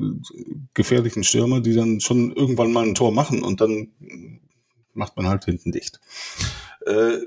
gefährlichen 0.75 1.25
Stürmer, 1.25 1.61
die 1.63 1.75
dann 1.75 2.01
schon 2.01 2.31
irgendwann 2.33 2.73
mal 2.73 2.85
ein 2.85 2.95
Tor 2.95 3.11
machen 3.11 3.43
und 3.43 3.63
dann 3.63 3.89
macht 4.95 5.17
man 5.17 5.29
halt 5.29 5.45
hinten 5.45 5.73
dicht. 5.73 6.01
Äh, 6.87 7.19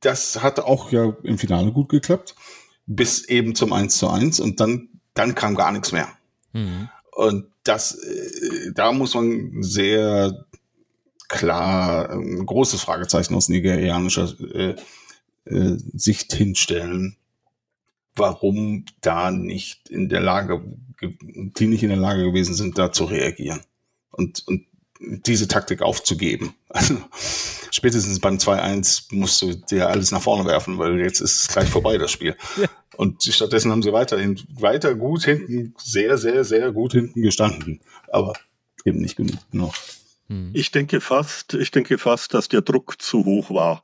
das 0.00 0.42
hat 0.42 0.60
auch 0.60 0.90
ja 0.90 1.16
im 1.22 1.38
Finale 1.38 1.72
gut 1.72 1.88
geklappt, 1.88 2.34
bis 2.86 3.24
eben 3.24 3.54
zum 3.54 3.72
1 3.72 3.96
zu 3.96 4.08
1 4.08 4.40
und 4.40 4.60
dann, 4.60 4.88
dann 5.14 5.34
kam 5.34 5.54
gar 5.54 5.72
nichts 5.72 5.92
mehr. 5.92 6.08
Mhm. 6.52 6.88
Und 7.12 7.46
das, 7.64 7.94
äh, 7.94 8.72
da 8.72 8.92
muss 8.92 9.14
man 9.14 9.62
sehr 9.62 10.46
klar 11.28 12.10
ein 12.10 12.46
großes 12.46 12.80
Fragezeichen 12.80 13.34
aus 13.34 13.48
nigerianischer 13.48 14.34
äh, 14.54 14.74
äh, 15.44 15.76
Sicht 15.94 16.32
hinstellen, 16.32 17.16
warum 18.16 18.86
da 19.00 19.30
nicht 19.30 19.90
in 19.90 20.08
der 20.08 20.20
Lage, 20.20 20.62
die 21.30 21.66
nicht 21.66 21.82
in 21.82 21.90
der 21.90 21.98
Lage 21.98 22.24
gewesen 22.24 22.54
sind, 22.54 22.78
da 22.78 22.92
zu 22.92 23.04
reagieren 23.04 23.60
und, 24.10 24.46
und 24.46 24.66
diese 25.00 25.48
Taktik 25.48 25.82
aufzugeben. 25.82 26.54
Also 26.68 26.96
spätestens 27.70 28.20
beim 28.20 28.36
2-1 28.36 29.14
musst 29.14 29.40
du 29.42 29.54
dir 29.54 29.88
alles 29.88 30.10
nach 30.10 30.22
vorne 30.22 30.44
werfen, 30.44 30.78
weil 30.78 30.98
jetzt 31.00 31.20
ist 31.20 31.42
es 31.42 31.48
gleich 31.48 31.68
vorbei, 31.68 31.98
das 31.98 32.10
Spiel. 32.10 32.36
Ja. 32.56 32.68
Und 32.96 33.22
stattdessen 33.22 33.70
haben 33.70 33.82
sie 33.82 33.92
weiterhin 33.92 34.40
weiter 34.58 34.94
gut 34.94 35.24
hinten, 35.24 35.74
sehr, 35.78 36.18
sehr, 36.18 36.44
sehr 36.44 36.72
gut 36.72 36.92
hinten 36.92 37.22
gestanden. 37.22 37.80
Aber 38.10 38.32
eben 38.84 39.00
nicht 39.00 39.16
genug 39.16 39.38
noch. 39.52 39.74
Hm. 40.28 40.50
Ich 40.52 40.72
denke 40.72 41.00
fast, 41.00 41.54
ich 41.54 41.70
denke 41.70 41.96
fast, 41.98 42.34
dass 42.34 42.48
der 42.48 42.62
Druck 42.62 43.00
zu 43.00 43.24
hoch 43.24 43.50
war. 43.50 43.82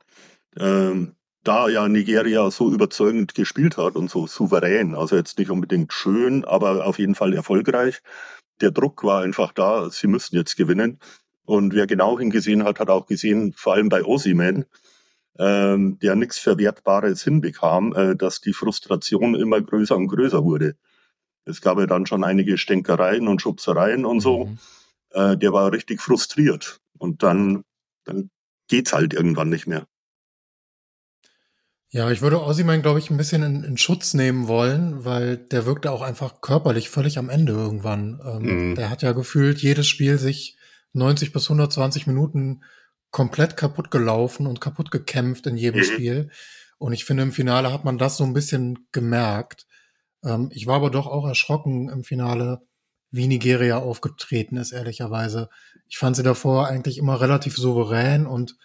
Ähm, 0.57 1.15
da 1.45 1.69
ja 1.69 1.87
Nigeria 1.87 2.49
so 2.51 2.71
überzeugend 2.71 3.35
gespielt 3.35 3.77
hat 3.77 3.95
und 3.95 4.09
so 4.09 4.27
souverän, 4.27 4.95
also 4.95 5.15
jetzt 5.15 5.37
nicht 5.37 5.51
unbedingt 5.51 5.93
schön, 5.93 6.43
aber 6.43 6.85
auf 6.85 6.97
jeden 6.99 7.15
Fall 7.15 7.33
erfolgreich. 7.33 8.01
Der 8.61 8.71
Druck 8.71 9.03
war 9.03 9.21
einfach 9.21 9.51
da, 9.51 9.89
sie 9.89 10.07
müssen 10.07 10.35
jetzt 10.35 10.55
gewinnen. 10.55 10.99
Und 11.45 11.73
wer 11.73 11.87
genau 11.87 12.17
hingesehen 12.17 12.63
hat, 12.63 12.79
hat 12.79 12.89
auch 12.89 13.05
gesehen, 13.05 13.53
vor 13.53 13.73
allem 13.73 13.89
bei 13.89 14.03
Osiman, 14.03 14.65
ähm, 15.37 15.99
der 15.99 16.15
nichts 16.15 16.39
Verwertbares 16.39 17.23
hinbekam, 17.23 17.93
äh, 17.93 18.15
dass 18.15 18.41
die 18.41 18.53
Frustration 18.53 19.35
immer 19.35 19.61
größer 19.61 19.95
und 19.95 20.07
größer 20.07 20.43
wurde. 20.43 20.75
Es 21.43 21.61
gab 21.61 21.77
ja 21.77 21.85
dann 21.85 22.07
schon 22.07 22.23
einige 22.23 22.57
Stänkereien 22.57 23.27
und 23.27 23.41
Schubsereien 23.41 24.05
und 24.05 24.21
so. 24.21 24.45
Mhm. 24.45 24.57
Äh, 25.11 25.37
der 25.37 25.53
war 25.53 25.71
richtig 25.71 26.01
frustriert. 26.01 26.79
Und 26.97 27.21
dann, 27.21 27.63
dann 28.05 28.29
geht's 28.67 28.93
halt 28.93 29.13
irgendwann 29.13 29.49
nicht 29.49 29.67
mehr. 29.67 29.85
Ja, 31.95 32.11
ich 32.11 32.21
würde 32.21 32.43
Ossiman, 32.43 32.81
glaube 32.81 32.99
ich, 32.99 33.09
ein 33.09 33.15
bisschen 33.15 33.41
in, 33.41 33.63
in, 33.63 33.77
Schutz 33.77 34.13
nehmen 34.13 34.49
wollen, 34.49 35.05
weil 35.05 35.37
der 35.37 35.65
wirkte 35.65 35.93
auch 35.93 36.01
einfach 36.01 36.41
körperlich 36.41 36.89
völlig 36.89 37.17
am 37.17 37.29
Ende 37.29 37.53
irgendwann. 37.53 38.19
Ähm, 38.21 38.71
mhm. 38.71 38.75
Der 38.75 38.89
hat 38.89 39.01
ja 39.01 39.13
gefühlt 39.13 39.61
jedes 39.61 39.87
Spiel 39.87 40.17
sich 40.17 40.57
90 40.91 41.31
bis 41.31 41.45
120 41.45 42.05
Minuten 42.05 42.65
komplett 43.11 43.55
kaputt 43.55 43.91
gelaufen 43.91 44.45
und 44.45 44.59
kaputt 44.59 44.91
gekämpft 44.91 45.47
in 45.47 45.55
jedem 45.55 45.79
mhm. 45.79 45.85
Spiel. 45.85 46.31
Und 46.79 46.91
ich 46.91 47.05
finde, 47.05 47.23
im 47.23 47.31
Finale 47.31 47.71
hat 47.71 47.85
man 47.85 47.97
das 47.97 48.17
so 48.17 48.25
ein 48.25 48.33
bisschen 48.33 48.89
gemerkt. 48.91 49.65
Ähm, 50.21 50.49
ich 50.51 50.67
war 50.67 50.75
aber 50.75 50.89
doch 50.89 51.07
auch 51.07 51.25
erschrocken 51.25 51.87
im 51.87 52.03
Finale, 52.03 52.59
wie 53.09 53.27
Nigeria 53.27 53.77
aufgetreten 53.77 54.57
ist, 54.57 54.73
ehrlicherweise. 54.73 55.47
Ich 55.87 55.97
fand 55.97 56.17
sie 56.17 56.23
davor 56.23 56.67
eigentlich 56.67 56.97
immer 56.97 57.21
relativ 57.21 57.55
souverän 57.55 58.27
und 58.27 58.57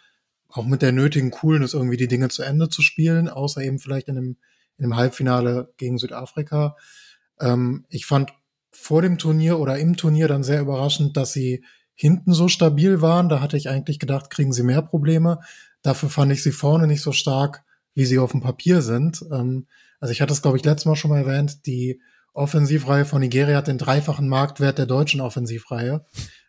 auch 0.52 0.66
mit 0.66 0.82
der 0.82 0.92
nötigen 0.92 1.30
Coolness 1.30 1.74
irgendwie 1.74 1.96
die 1.96 2.08
Dinge 2.08 2.28
zu 2.28 2.42
Ende 2.42 2.68
zu 2.68 2.82
spielen, 2.82 3.28
außer 3.28 3.62
eben 3.62 3.78
vielleicht 3.78 4.08
in 4.08 4.16
einem, 4.16 4.36
in 4.78 4.84
einem 4.84 4.96
Halbfinale 4.96 5.72
gegen 5.76 5.98
Südafrika. 5.98 6.76
Ähm, 7.40 7.84
ich 7.88 8.06
fand 8.06 8.32
vor 8.72 9.02
dem 9.02 9.18
Turnier 9.18 9.58
oder 9.58 9.78
im 9.78 9.96
Turnier 9.96 10.28
dann 10.28 10.44
sehr 10.44 10.60
überraschend, 10.60 11.16
dass 11.16 11.32
sie 11.32 11.64
hinten 11.94 12.32
so 12.32 12.48
stabil 12.48 13.02
waren. 13.02 13.28
Da 13.28 13.40
hatte 13.40 13.56
ich 13.56 13.68
eigentlich 13.68 13.98
gedacht, 13.98 14.30
kriegen 14.30 14.52
sie 14.52 14.62
mehr 14.62 14.82
Probleme. 14.82 15.40
Dafür 15.82 16.08
fand 16.08 16.32
ich 16.32 16.42
sie 16.42 16.52
vorne 16.52 16.86
nicht 16.86 17.02
so 17.02 17.12
stark, 17.12 17.62
wie 17.94 18.04
sie 18.04 18.18
auf 18.18 18.32
dem 18.32 18.40
Papier 18.40 18.82
sind. 18.82 19.24
Ähm, 19.32 19.66
also 19.98 20.12
ich 20.12 20.20
hatte 20.20 20.32
es, 20.32 20.42
glaube 20.42 20.56
ich, 20.56 20.64
letztes 20.64 20.86
Mal 20.86 20.96
schon 20.96 21.10
mal 21.10 21.18
erwähnt, 21.18 21.66
die 21.66 22.00
Offensivreihe 22.32 23.04
von 23.04 23.20
Nigeria 23.20 23.56
hat 23.56 23.66
den 23.66 23.78
dreifachen 23.78 24.28
Marktwert 24.28 24.78
der 24.78 24.86
deutschen 24.86 25.20
Offensivreihe. 25.20 26.06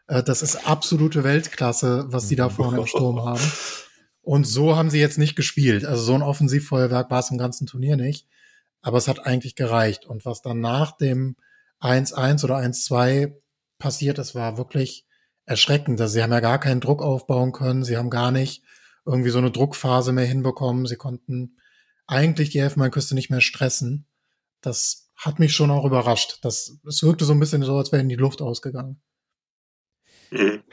Äh, 0.07 0.23
das 0.23 0.41
ist 0.41 0.67
absolute 0.67 1.23
Weltklasse, 1.23 2.05
was 2.07 2.27
sie 2.27 2.35
da 2.35 2.49
vorne 2.49 2.79
im 2.79 2.87
Sturm 2.87 3.23
haben. 3.23 3.41
Und 4.21 4.45
so 4.45 4.75
haben 4.75 4.89
sie 4.89 4.99
jetzt 4.99 5.17
nicht 5.17 5.35
gespielt. 5.35 5.85
Also 5.85 6.03
so 6.03 6.13
ein 6.13 6.21
Offensivfeuerwerk 6.21 7.09
war 7.09 7.19
es 7.19 7.31
im 7.31 7.37
ganzen 7.37 7.67
Turnier 7.67 7.95
nicht. 7.95 8.27
Aber 8.81 8.97
es 8.97 9.07
hat 9.07 9.25
eigentlich 9.25 9.55
gereicht. 9.55 10.05
Und 10.05 10.25
was 10.25 10.41
dann 10.41 10.59
nach 10.59 10.95
dem 10.97 11.35
1-1 11.81 12.43
oder 12.43 12.57
1-2 12.57 13.33
passiert 13.79 14.19
ist, 14.19 14.35
war 14.35 14.57
wirklich 14.57 15.05
erschreckend. 15.45 15.99
Also 15.99 16.13
sie 16.13 16.23
haben 16.23 16.31
ja 16.31 16.39
gar 16.39 16.59
keinen 16.59 16.81
Druck 16.81 17.01
aufbauen 17.01 17.51
können. 17.51 17.83
Sie 17.83 17.97
haben 17.97 18.09
gar 18.09 18.31
nicht 18.31 18.63
irgendwie 19.05 19.31
so 19.31 19.39
eine 19.39 19.51
Druckphase 19.51 20.11
mehr 20.11 20.25
hinbekommen. 20.25 20.85
Sie 20.85 20.95
konnten 20.95 21.57
eigentlich 22.05 22.49
die 22.51 22.59
Elfenbeinküste 22.59 23.15
nicht 23.15 23.29
mehr 23.29 23.41
stressen. 23.41 24.05
Das 24.61 25.09
hat 25.15 25.39
mich 25.39 25.53
schon 25.53 25.71
auch 25.71 25.85
überrascht. 25.85 26.39
Das, 26.43 26.77
es 26.87 27.03
wirkte 27.03 27.25
so 27.25 27.33
ein 27.33 27.39
bisschen 27.39 27.63
so, 27.63 27.77
als 27.77 27.91
wäre 27.91 28.01
in 28.01 28.09
die 28.09 28.15
Luft 28.15 28.41
ausgegangen. 28.41 29.01
Mhm. 30.29 30.63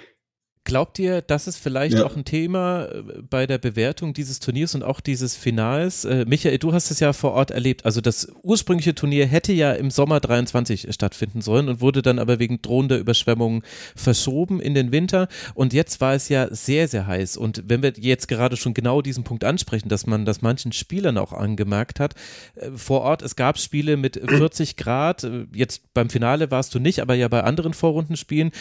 Glaubt 0.69 0.99
ihr, 0.99 1.23
das 1.23 1.47
ist 1.47 1.57
vielleicht 1.57 1.97
ja. 1.97 2.05
auch 2.05 2.15
ein 2.15 2.27
Thema 2.27 2.85
äh, 2.85 3.23
bei 3.23 3.47
der 3.47 3.57
Bewertung 3.57 4.13
dieses 4.13 4.39
Turniers 4.39 4.75
und 4.75 4.83
auch 4.83 5.01
dieses 5.01 5.35
Finals? 5.35 6.05
Äh, 6.05 6.27
Michael, 6.29 6.59
du 6.59 6.75
hast 6.75 6.91
es 6.91 7.01
ja 7.01 7.15
vor 7.15 7.33
Ort 7.33 7.51
erlebt. 7.51 7.87
Also 7.87 8.03
das 8.03 8.31
ursprüngliche 8.43 8.95
Turnier 8.95 9.27
hätte 9.27 9.55
ja 9.55 9.73
im 9.73 9.91
Sommer 9.91 10.21
23 10.21 10.93
stattfinden 10.93 11.41
sollen 11.41 11.71
und 11.71 11.81
wurde 11.81 12.03
dann 12.03 12.19
aber 12.19 12.39
wegen 12.39 12.61
drohender 12.61 12.99
Überschwemmungen 12.99 13.63
verschoben 13.97 14.61
in 14.61 14.75
den 14.75 14.93
Winter. 14.93 15.29
Und 15.55 15.73
jetzt 15.73 16.03
war 16.03 16.13
es 16.13 16.29
ja 16.29 16.55
sehr, 16.55 16.87
sehr 16.87 17.07
heiß. 17.07 17.39
Und 17.39 17.63
wenn 17.67 17.83
wir 17.83 17.95
jetzt 17.97 18.29
gerade 18.29 18.59
schon 18.59 18.75
genau 18.75 19.01
diesen 19.01 19.25
Punkt 19.25 19.45
ansprechen, 19.45 19.89
dass 19.89 20.07
man 20.07 20.27
das 20.27 20.43
manchen 20.43 20.73
Spielern 20.73 21.17
auch 21.17 21.33
angemerkt 21.33 21.99
hat, 21.99 22.15
äh, 22.57 22.73
vor 22.77 23.01
Ort, 23.01 23.23
es 23.23 23.37
gab 23.37 23.59
Spiele 23.59 23.97
mit 23.97 24.21
40 24.23 24.77
Grad. 24.77 25.25
Äh, 25.25 25.47
jetzt 25.55 25.95
beim 25.95 26.11
Finale 26.11 26.51
warst 26.51 26.75
du 26.75 26.79
nicht, 26.79 27.01
aber 27.01 27.15
ja 27.15 27.29
bei 27.29 27.43
anderen 27.43 27.73
Vorrundenspielen 27.73 28.53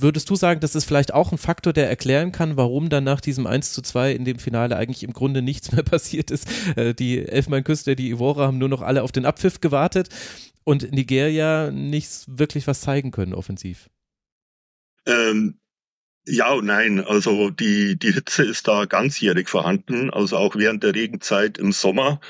würdest 0.00 0.28
du 0.30 0.36
sagen, 0.36 0.60
das 0.60 0.74
ist 0.74 0.84
vielleicht 0.84 1.14
auch 1.14 1.32
ein 1.32 1.38
Faktor, 1.38 1.72
der 1.72 1.88
erklären 1.88 2.32
kann, 2.32 2.56
warum 2.56 2.88
dann 2.88 3.04
nach 3.04 3.20
diesem 3.20 3.46
1 3.46 3.72
zu 3.72 3.82
2 3.82 4.12
in 4.12 4.24
dem 4.24 4.38
Finale 4.38 4.76
eigentlich 4.76 5.02
im 5.02 5.12
Grunde 5.12 5.42
nichts 5.42 5.72
mehr 5.72 5.82
passiert 5.84 6.30
ist? 6.30 6.48
Äh, 6.76 6.94
die 6.94 7.26
Elfenbeinküste, 7.26 7.96
die 7.96 8.10
Ivora 8.10 8.46
haben 8.46 8.58
nur 8.58 8.68
noch 8.68 8.82
alle 8.82 9.02
auf 9.02 9.12
den 9.12 9.26
Abpfiff 9.26 9.60
gewartet 9.60 10.08
und 10.64 10.92
Nigeria 10.92 11.70
nicht 11.70 12.24
wirklich 12.26 12.66
was 12.66 12.80
zeigen 12.80 13.10
können 13.10 13.34
offensiv. 13.34 13.88
Ähm, 15.06 15.58
ja 16.26 16.52
und 16.52 16.66
nein. 16.66 17.00
Also 17.00 17.50
die, 17.50 17.98
die 17.98 18.12
Hitze 18.12 18.44
ist 18.44 18.68
da 18.68 18.84
ganzjährig 18.84 19.48
vorhanden, 19.48 20.10
also 20.10 20.36
auch 20.36 20.56
während 20.56 20.82
der 20.82 20.94
Regenzeit 20.94 21.58
im 21.58 21.72
Sommer. 21.72 22.20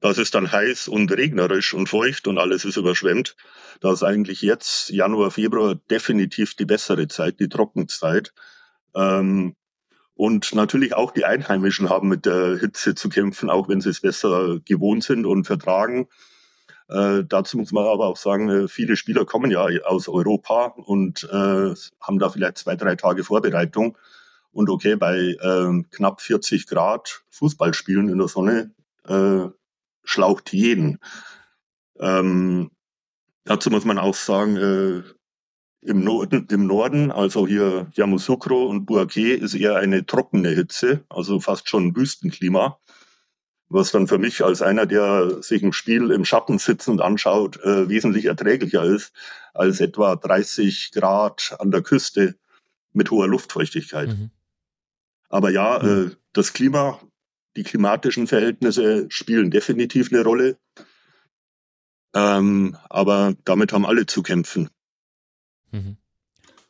Das 0.00 0.18
ist 0.18 0.34
dann 0.34 0.52
heiß 0.52 0.88
und 0.88 1.10
regnerisch 1.10 1.74
und 1.74 1.88
feucht 1.88 2.28
und 2.28 2.38
alles 2.38 2.64
ist 2.64 2.76
überschwemmt. 2.76 3.36
Da 3.80 3.92
ist 3.92 4.04
eigentlich 4.04 4.42
jetzt 4.42 4.90
Januar, 4.90 5.30
Februar 5.30 5.74
definitiv 5.90 6.54
die 6.54 6.66
bessere 6.66 7.08
Zeit, 7.08 7.40
die 7.40 7.48
Trockenzeit. 7.48 8.32
Ähm, 8.94 9.56
und 10.14 10.54
natürlich 10.54 10.94
auch 10.94 11.12
die 11.12 11.24
Einheimischen 11.24 11.90
haben 11.90 12.08
mit 12.08 12.26
der 12.26 12.58
Hitze 12.58 12.94
zu 12.94 13.08
kämpfen, 13.08 13.50
auch 13.50 13.68
wenn 13.68 13.80
sie 13.80 13.90
es 13.90 14.00
besser 14.00 14.58
gewohnt 14.64 15.04
sind 15.04 15.26
und 15.26 15.44
vertragen. 15.44 16.08
Äh, 16.88 17.24
dazu 17.28 17.58
muss 17.58 17.72
man 17.72 17.84
aber 17.84 18.06
auch 18.06 18.16
sagen, 18.16 18.48
äh, 18.48 18.68
viele 18.68 18.96
Spieler 18.96 19.24
kommen 19.24 19.50
ja 19.50 19.66
aus 19.84 20.08
Europa 20.08 20.74
und 20.76 21.24
äh, 21.24 21.74
haben 22.00 22.18
da 22.18 22.30
vielleicht 22.30 22.58
zwei, 22.58 22.76
drei 22.76 22.94
Tage 22.94 23.24
Vorbereitung. 23.24 23.98
Und 24.52 24.70
okay, 24.70 24.96
bei 24.96 25.18
äh, 25.18 25.82
knapp 25.90 26.20
40 26.20 26.66
Grad 26.66 27.22
Fußball 27.30 27.74
spielen 27.74 28.08
in 28.08 28.18
der 28.18 28.28
Sonne 28.28 28.72
äh, 29.06 29.48
schlaucht 30.08 30.52
jeden. 30.52 30.98
Ähm, 32.00 32.70
Dazu 33.48 33.70
muss 33.70 33.86
man 33.86 33.96
auch 33.96 34.14
sagen, 34.14 34.56
äh, 34.56 35.02
im, 35.80 36.04
Norden, 36.04 36.46
im 36.50 36.66
Norden, 36.66 37.10
also 37.10 37.46
hier 37.46 37.86
Yamoussoukro 37.94 38.66
und 38.66 38.86
Bouaké, 38.86 39.32
ist 39.32 39.54
eher 39.54 39.76
eine 39.76 40.04
trockene 40.04 40.50
Hitze, 40.50 41.02
also 41.08 41.40
fast 41.40 41.66
schon 41.70 41.96
Wüstenklima. 41.96 42.78
Was 43.70 43.90
dann 43.90 44.06
für 44.06 44.18
mich 44.18 44.44
als 44.44 44.60
einer, 44.60 44.84
der 44.84 45.42
sich 45.42 45.62
ein 45.62 45.72
Spiel 45.72 46.10
im 46.10 46.26
Schatten 46.26 46.58
sitzend 46.58 47.00
anschaut, 47.00 47.58
äh, 47.62 47.88
wesentlich 47.88 48.26
erträglicher 48.26 48.84
ist 48.84 49.14
als 49.54 49.80
etwa 49.80 50.16
30 50.16 50.90
Grad 50.92 51.56
an 51.58 51.70
der 51.70 51.80
Küste 51.80 52.36
mit 52.92 53.10
hoher 53.10 53.28
Luftfeuchtigkeit. 53.28 54.08
Mhm. 54.08 54.30
Aber 55.30 55.48
ja, 55.48 55.78
mhm. 55.82 56.10
äh, 56.10 56.16
das 56.34 56.52
Klima, 56.52 57.00
die 57.58 57.64
klimatischen 57.64 58.28
Verhältnisse 58.28 59.06
spielen 59.10 59.50
definitiv 59.50 60.12
eine 60.12 60.22
Rolle. 60.22 60.56
Ähm, 62.14 62.76
aber 62.88 63.34
damit 63.44 63.72
haben 63.72 63.84
alle 63.84 64.06
zu 64.06 64.22
kämpfen. 64.22 64.70
Mhm. 65.72 65.96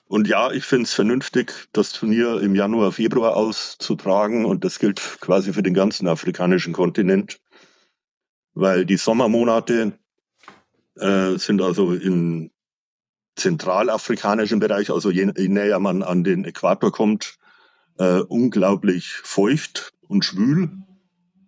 Und 0.07 0.27
ja, 0.27 0.51
ich 0.51 0.65
finde 0.65 0.85
es 0.85 0.95
vernünftig, 0.95 1.69
das 1.73 1.93
Turnier 1.93 2.41
im 2.41 2.55
Januar, 2.55 2.93
Februar 2.93 3.37
auszutragen. 3.37 4.47
Und 4.47 4.65
das 4.65 4.79
gilt 4.79 5.19
quasi 5.21 5.53
für 5.53 5.63
den 5.63 5.75
ganzen 5.75 6.09
afrikanischen 6.09 6.73
Kontinent. 6.73 7.39
Weil 8.55 8.87
die 8.87 8.97
Sommermonate 8.97 9.93
äh, 10.97 11.37
sind 11.37 11.61
also 11.61 11.93
im 11.93 12.51
zentralafrikanischen 13.37 14.59
Bereich, 14.59 14.91
also 14.91 15.11
je, 15.11 15.31
je 15.37 15.49
näher 15.49 15.79
man 15.79 16.03
an 16.03 16.25
den 16.25 16.47
Äquator 16.47 16.91
kommt, 16.91 17.37
äh, 17.99 18.21
unglaublich 18.21 19.13
feucht 19.23 19.93
und 20.09 20.25
schwül. 20.25 20.71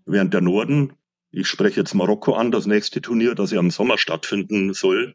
Während 0.06 0.32
der 0.34 0.40
Norden 0.40 0.92
ich 1.32 1.48
spreche 1.48 1.80
jetzt 1.80 1.94
Marokko 1.94 2.34
an, 2.34 2.50
das 2.50 2.66
nächste 2.66 3.00
Turnier, 3.00 3.34
das 3.34 3.52
ja 3.52 3.60
im 3.60 3.70
Sommer 3.70 3.98
stattfinden 3.98 4.74
soll, 4.74 5.14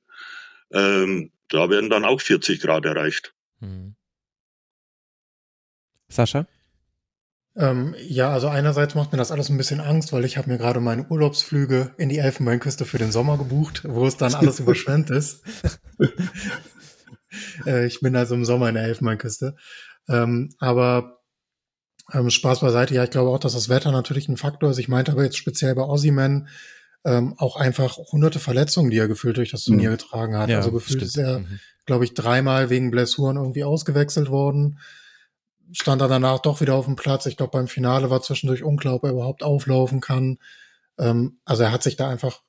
ähm, 0.71 1.31
Da 1.49 1.69
werden 1.69 1.91
dann 1.91 2.05
auch 2.05 2.21
40 2.21 2.59
Grad 2.59 2.85
erreicht. 2.85 3.35
Hm. 3.59 3.95
Sascha? 6.07 6.47
Ähm, 7.55 7.95
ja, 7.99 8.31
also 8.31 8.47
einerseits 8.47 8.95
macht 8.95 9.11
mir 9.11 9.19
das 9.19 9.31
alles 9.31 9.49
ein 9.49 9.57
bisschen 9.57 9.79
Angst, 9.79 10.11
weil 10.11 10.25
ich 10.25 10.37
habe 10.37 10.49
mir 10.49 10.57
gerade 10.57 10.79
meine 10.79 11.07
Urlaubsflüge 11.07 11.93
in 11.97 12.09
die 12.09 12.17
Elfenbeinküste 12.17 12.85
für 12.85 12.97
den 12.97 13.11
Sommer 13.11 13.37
gebucht, 13.37 13.83
wo 13.87 14.07
es 14.07 14.17
dann 14.17 14.33
alles 14.33 14.59
überschwemmt 14.61 15.11
ist. 15.11 15.43
äh, 17.67 17.85
ich 17.85 17.99
bin 17.99 18.15
also 18.15 18.33
im 18.33 18.43
Sommer 18.43 18.69
in 18.69 18.75
der 18.75 18.85
Elfenbeinküste. 18.85 19.55
Ähm, 20.09 20.49
aber 20.57 21.14
ähm, 22.13 22.29
Spaß 22.29 22.62
beiseite, 22.62 22.93
ja, 22.93 23.03
ich 23.03 23.09
glaube 23.09 23.29
auch, 23.29 23.39
dass 23.39 23.53
das 23.53 23.69
Wetter 23.69 23.91
natürlich 23.91 24.27
ein 24.29 24.38
Faktor 24.38 24.71
ist. 24.71 24.77
Ich 24.77 24.88
meinte 24.88 25.12
aber 25.12 25.24
jetzt 25.24 25.38
speziell 25.38 25.75
bei 25.75 25.83
Ossiman 25.83 26.47
ähm, 27.03 27.35
auch 27.38 27.55
einfach 27.55 27.97
hunderte 27.97 28.39
Verletzungen, 28.39 28.91
die 28.91 28.97
er 28.97 29.07
gefühlt 29.07 29.38
durch 29.38 29.51
das 29.51 29.63
Turnier 29.63 29.89
mhm. 29.89 29.97
getragen 29.97 30.38
hat. 30.38 30.50
Ja, 30.50 30.57
also 30.57 30.71
gefühlt 30.71 31.01
stimmt. 31.01 31.03
ist 31.03 31.17
er, 31.17 31.39
mhm. 31.39 31.59
glaube 31.85 32.05
ich, 32.05 32.13
dreimal 32.13 32.69
wegen 32.69 32.91
Blessuren 32.91 33.38
irgendwie 33.38 33.63
ausgewechselt 33.63 34.29
worden 34.29 34.79
stand 35.71 36.01
er 36.01 36.07
danach 36.07 36.39
doch 36.39 36.62
wieder 36.62 36.75
auf 36.75 36.85
dem 36.85 36.95
Platz. 36.95 37.25
Ich 37.25 37.38
glaube, 37.38 37.51
beim 37.51 37.67
Finale 37.67 38.09
war 38.09 38.21
zwischendurch 38.21 38.63
unklar, 38.63 38.95
ob 38.95 39.03
er 39.03 39.12
überhaupt 39.12 39.43
auflaufen 39.43 40.01
kann. 40.01 40.38
Ähm, 40.97 41.39
also 41.45 41.63
er 41.63 41.71
hat 41.71 41.83
sich 41.83 41.95
da 41.95 42.09
einfach 42.09 42.41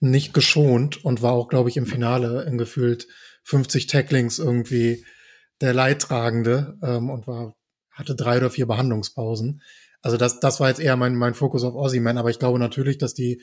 nicht 0.00 0.34
geschont 0.34 1.04
und 1.04 1.22
war 1.22 1.32
auch, 1.32 1.48
glaube 1.48 1.68
ich, 1.68 1.76
im 1.76 1.86
Finale 1.86 2.42
in 2.42 2.58
gefühlt 2.58 3.06
50 3.44 3.86
Tacklings 3.86 4.38
irgendwie 4.38 5.04
der 5.60 5.74
Leidtragende 5.74 6.78
ähm, 6.82 7.10
und 7.10 7.26
war, 7.26 7.54
hatte 7.92 8.14
drei 8.14 8.38
oder 8.38 8.50
vier 8.50 8.66
Behandlungspausen. 8.66 9.62
Also 10.00 10.16
das, 10.16 10.40
das 10.40 10.58
war 10.60 10.68
jetzt 10.68 10.80
eher 10.80 10.96
mein, 10.96 11.14
mein 11.14 11.34
Fokus 11.34 11.62
auf 11.64 11.74
Ossiman, 11.74 12.18
aber 12.18 12.30
ich 12.30 12.38
glaube 12.38 12.58
natürlich, 12.58 12.98
dass 12.98 13.14
die 13.14 13.42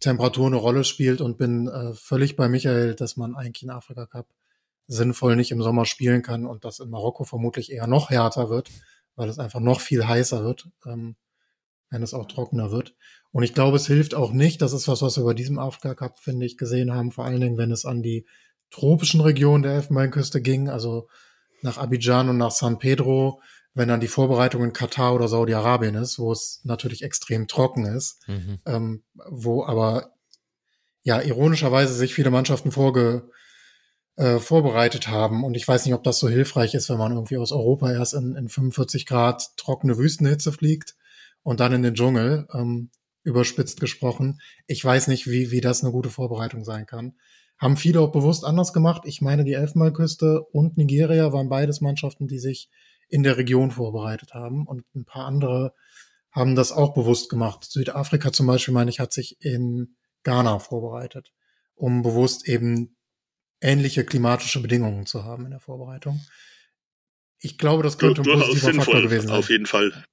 Temperatur 0.00 0.46
eine 0.46 0.56
Rolle 0.56 0.84
spielt 0.84 1.20
und 1.20 1.38
bin 1.38 1.68
äh, 1.68 1.94
völlig 1.94 2.36
bei 2.36 2.48
Michael, 2.48 2.94
dass 2.94 3.16
man 3.16 3.34
eigentlich 3.34 3.62
in 3.62 3.70
Afrika 3.70 4.06
Cup 4.06 4.26
sinnvoll 4.86 5.36
nicht 5.36 5.50
im 5.50 5.62
Sommer 5.62 5.86
spielen 5.86 6.22
kann 6.22 6.44
und 6.44 6.64
das 6.64 6.80
in 6.80 6.90
Marokko 6.90 7.24
vermutlich 7.24 7.72
eher 7.72 7.86
noch 7.86 8.10
härter 8.10 8.50
wird, 8.50 8.70
weil 9.16 9.28
es 9.28 9.38
einfach 9.38 9.60
noch 9.60 9.80
viel 9.80 10.06
heißer 10.06 10.44
wird, 10.44 10.68
ähm, 10.84 11.16
wenn 11.88 12.02
es 12.02 12.12
auch 12.12 12.26
trockener 12.26 12.70
wird. 12.70 12.94
Und 13.32 13.44
ich 13.44 13.54
glaube, 13.54 13.76
es 13.76 13.86
hilft 13.86 14.14
auch 14.14 14.32
nicht, 14.32 14.60
das 14.60 14.72
ist 14.72 14.88
was, 14.88 15.00
was 15.00 15.16
wir 15.16 15.24
bei 15.24 15.34
diesem 15.34 15.58
Afrika 15.58 15.94
Cup, 15.94 16.18
finde 16.18 16.44
ich, 16.44 16.58
gesehen 16.58 16.92
haben, 16.92 17.12
vor 17.12 17.24
allen 17.24 17.40
Dingen, 17.40 17.56
wenn 17.56 17.70
es 17.70 17.84
an 17.86 18.02
die 18.02 18.26
tropischen 18.70 19.20
Regionen 19.20 19.62
der 19.62 19.72
Elfenbeinküste 19.74 20.42
ging, 20.42 20.68
also 20.68 21.08
nach 21.62 21.78
Abidjan 21.78 22.28
und 22.28 22.36
nach 22.36 22.50
San 22.50 22.78
Pedro, 22.78 23.40
wenn 23.74 23.88
dann 23.88 24.00
die 24.00 24.08
Vorbereitung 24.08 24.62
in 24.62 24.72
Katar 24.72 25.14
oder 25.14 25.28
Saudi-Arabien 25.28 25.96
ist, 25.96 26.18
wo 26.18 26.32
es 26.32 26.60
natürlich 26.64 27.02
extrem 27.02 27.48
trocken 27.48 27.84
ist, 27.84 28.26
mhm. 28.28 28.60
ähm, 28.66 29.02
wo 29.28 29.64
aber 29.64 30.14
ja 31.02 31.20
ironischerweise 31.20 31.92
sich 31.92 32.14
viele 32.14 32.30
Mannschaften 32.30 32.70
vorge 32.70 33.28
äh, 34.16 34.38
vorbereitet 34.38 35.08
haben. 35.08 35.44
Und 35.44 35.56
ich 35.56 35.66
weiß 35.66 35.84
nicht, 35.84 35.94
ob 35.94 36.04
das 36.04 36.18
so 36.18 36.28
hilfreich 36.28 36.74
ist, 36.74 36.88
wenn 36.88 36.98
man 36.98 37.12
irgendwie 37.12 37.36
aus 37.36 37.52
Europa 37.52 37.90
erst 37.90 38.14
in, 38.14 38.36
in 38.36 38.48
45 38.48 39.06
Grad 39.06 39.56
trockene 39.56 39.98
Wüstenhitze 39.98 40.52
fliegt 40.52 40.94
und 41.42 41.60
dann 41.60 41.72
in 41.72 41.82
den 41.82 41.94
Dschungel, 41.94 42.46
ähm, 42.54 42.90
überspitzt 43.24 43.80
gesprochen. 43.80 44.40
Ich 44.66 44.84
weiß 44.84 45.08
nicht, 45.08 45.26
wie, 45.26 45.50
wie 45.50 45.60
das 45.60 45.82
eine 45.82 45.92
gute 45.92 46.10
Vorbereitung 46.10 46.64
sein 46.64 46.86
kann. 46.86 47.14
Haben 47.58 47.76
viele 47.76 48.00
auch 48.00 48.12
bewusst 48.12 48.44
anders 48.44 48.72
gemacht. 48.72 49.02
Ich 49.06 49.20
meine, 49.20 49.44
die 49.44 49.54
Elfenbeinküste 49.54 50.42
und 50.42 50.76
Nigeria 50.76 51.32
waren 51.32 51.48
beides 51.48 51.80
Mannschaften, 51.80 52.28
die 52.28 52.38
sich 52.38 52.68
in 53.08 53.22
der 53.22 53.36
Region 53.36 53.70
vorbereitet 53.70 54.34
haben. 54.34 54.66
Und 54.66 54.84
ein 54.94 55.04
paar 55.04 55.26
andere 55.26 55.74
haben 56.30 56.56
das 56.56 56.72
auch 56.72 56.94
bewusst 56.94 57.30
gemacht. 57.30 57.64
Südafrika 57.64 58.32
zum 58.32 58.46
Beispiel, 58.46 58.74
meine 58.74 58.90
ich, 58.90 59.00
hat 59.00 59.12
sich 59.12 59.36
in 59.40 59.96
Ghana 60.24 60.58
vorbereitet, 60.58 61.32
um 61.74 62.02
bewusst 62.02 62.48
eben 62.48 62.96
ähnliche 63.60 64.04
klimatische 64.04 64.60
Bedingungen 64.60 65.06
zu 65.06 65.24
haben 65.24 65.44
in 65.44 65.52
der 65.52 65.60
Vorbereitung. 65.60 66.20
Ich 67.38 67.58
glaube, 67.58 67.82
das 67.82 67.98
könnte 67.98 68.22
ein 68.22 68.24
positiver 68.24 68.72
sinnvoll, 68.72 68.84
Faktor 68.84 69.02
gewesen 69.02 69.28
sein. 69.28 69.36
Auf 69.36 69.50
jeden 69.50 69.66
Fall. 69.66 70.04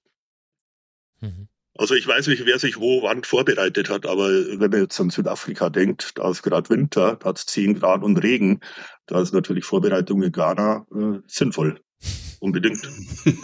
Mhm. 1.22 1.48
Also 1.76 1.96
ich 1.96 2.06
weiß 2.06 2.28
nicht, 2.28 2.46
wer 2.46 2.60
sich 2.60 2.78
wo 2.80 3.02
wann 3.02 3.24
vorbereitet 3.24 3.90
hat, 3.90 4.06
aber 4.06 4.28
wenn 4.30 4.70
man 4.70 4.82
jetzt 4.82 5.00
an 5.00 5.10
Südafrika 5.10 5.70
denkt, 5.70 6.18
da 6.18 6.30
ist 6.30 6.44
gerade 6.44 6.70
Winter, 6.70 7.16
da 7.16 7.30
hat 7.30 7.38
es 7.38 7.46
10 7.46 7.80
Grad 7.80 8.04
und 8.04 8.18
Regen, 8.18 8.60
da 9.06 9.22
ist 9.22 9.34
natürlich 9.34 9.64
Vorbereitung 9.64 10.22
in 10.22 10.32
Ghana 10.32 10.86
äh, 10.94 11.20
sinnvoll. 11.28 11.82
Unbedingt. 12.40 12.82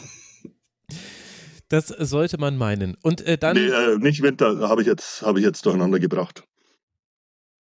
Das 1.69 1.87
sollte 1.87 2.37
man 2.37 2.57
meinen. 2.57 2.95
Und 3.01 3.21
äh, 3.27 3.37
dann. 3.37 3.57
Nee, 3.57 3.67
äh, 3.67 3.97
nicht 3.97 4.21
Winter, 4.21 4.69
habe 4.69 4.81
ich 4.81 4.87
jetzt, 4.87 5.21
habe 5.21 5.39
ich 5.39 5.45
jetzt 5.45 5.65
durcheinander 5.65 5.99
gebracht. 5.99 6.47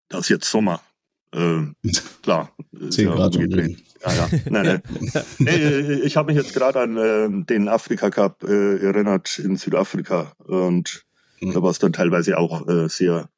Das 0.09 0.21
ist 0.21 0.29
jetzt 0.29 0.49
Sommer. 0.49 0.81
Äh, 1.33 1.63
klar. 2.21 2.55
10 2.89 3.07
ja 3.07 3.15
Grad 3.15 3.35
umgedreht. 3.35 3.83
Ja, 4.03 4.13
ja. 4.13 4.29
Nein, 4.49 4.65
nein. 4.65 4.81
nee, 5.39 5.93
ich 6.03 6.17
habe 6.17 6.31
mich 6.31 6.41
jetzt 6.41 6.53
gerade 6.53 6.81
an 6.81 6.97
äh, 6.97 7.45
den 7.45 7.67
Afrika 7.67 8.11
Cup 8.11 8.43
äh, 8.43 8.77
erinnert 8.77 9.39
in 9.39 9.57
Südafrika. 9.57 10.33
Und 10.37 11.05
mhm. 11.41 11.53
da 11.53 11.61
war 11.63 11.71
es 11.71 11.79
dann 11.79 11.93
teilweise 11.93 12.37
auch 12.37 12.67
äh, 12.67 12.87
sehr 12.87 13.29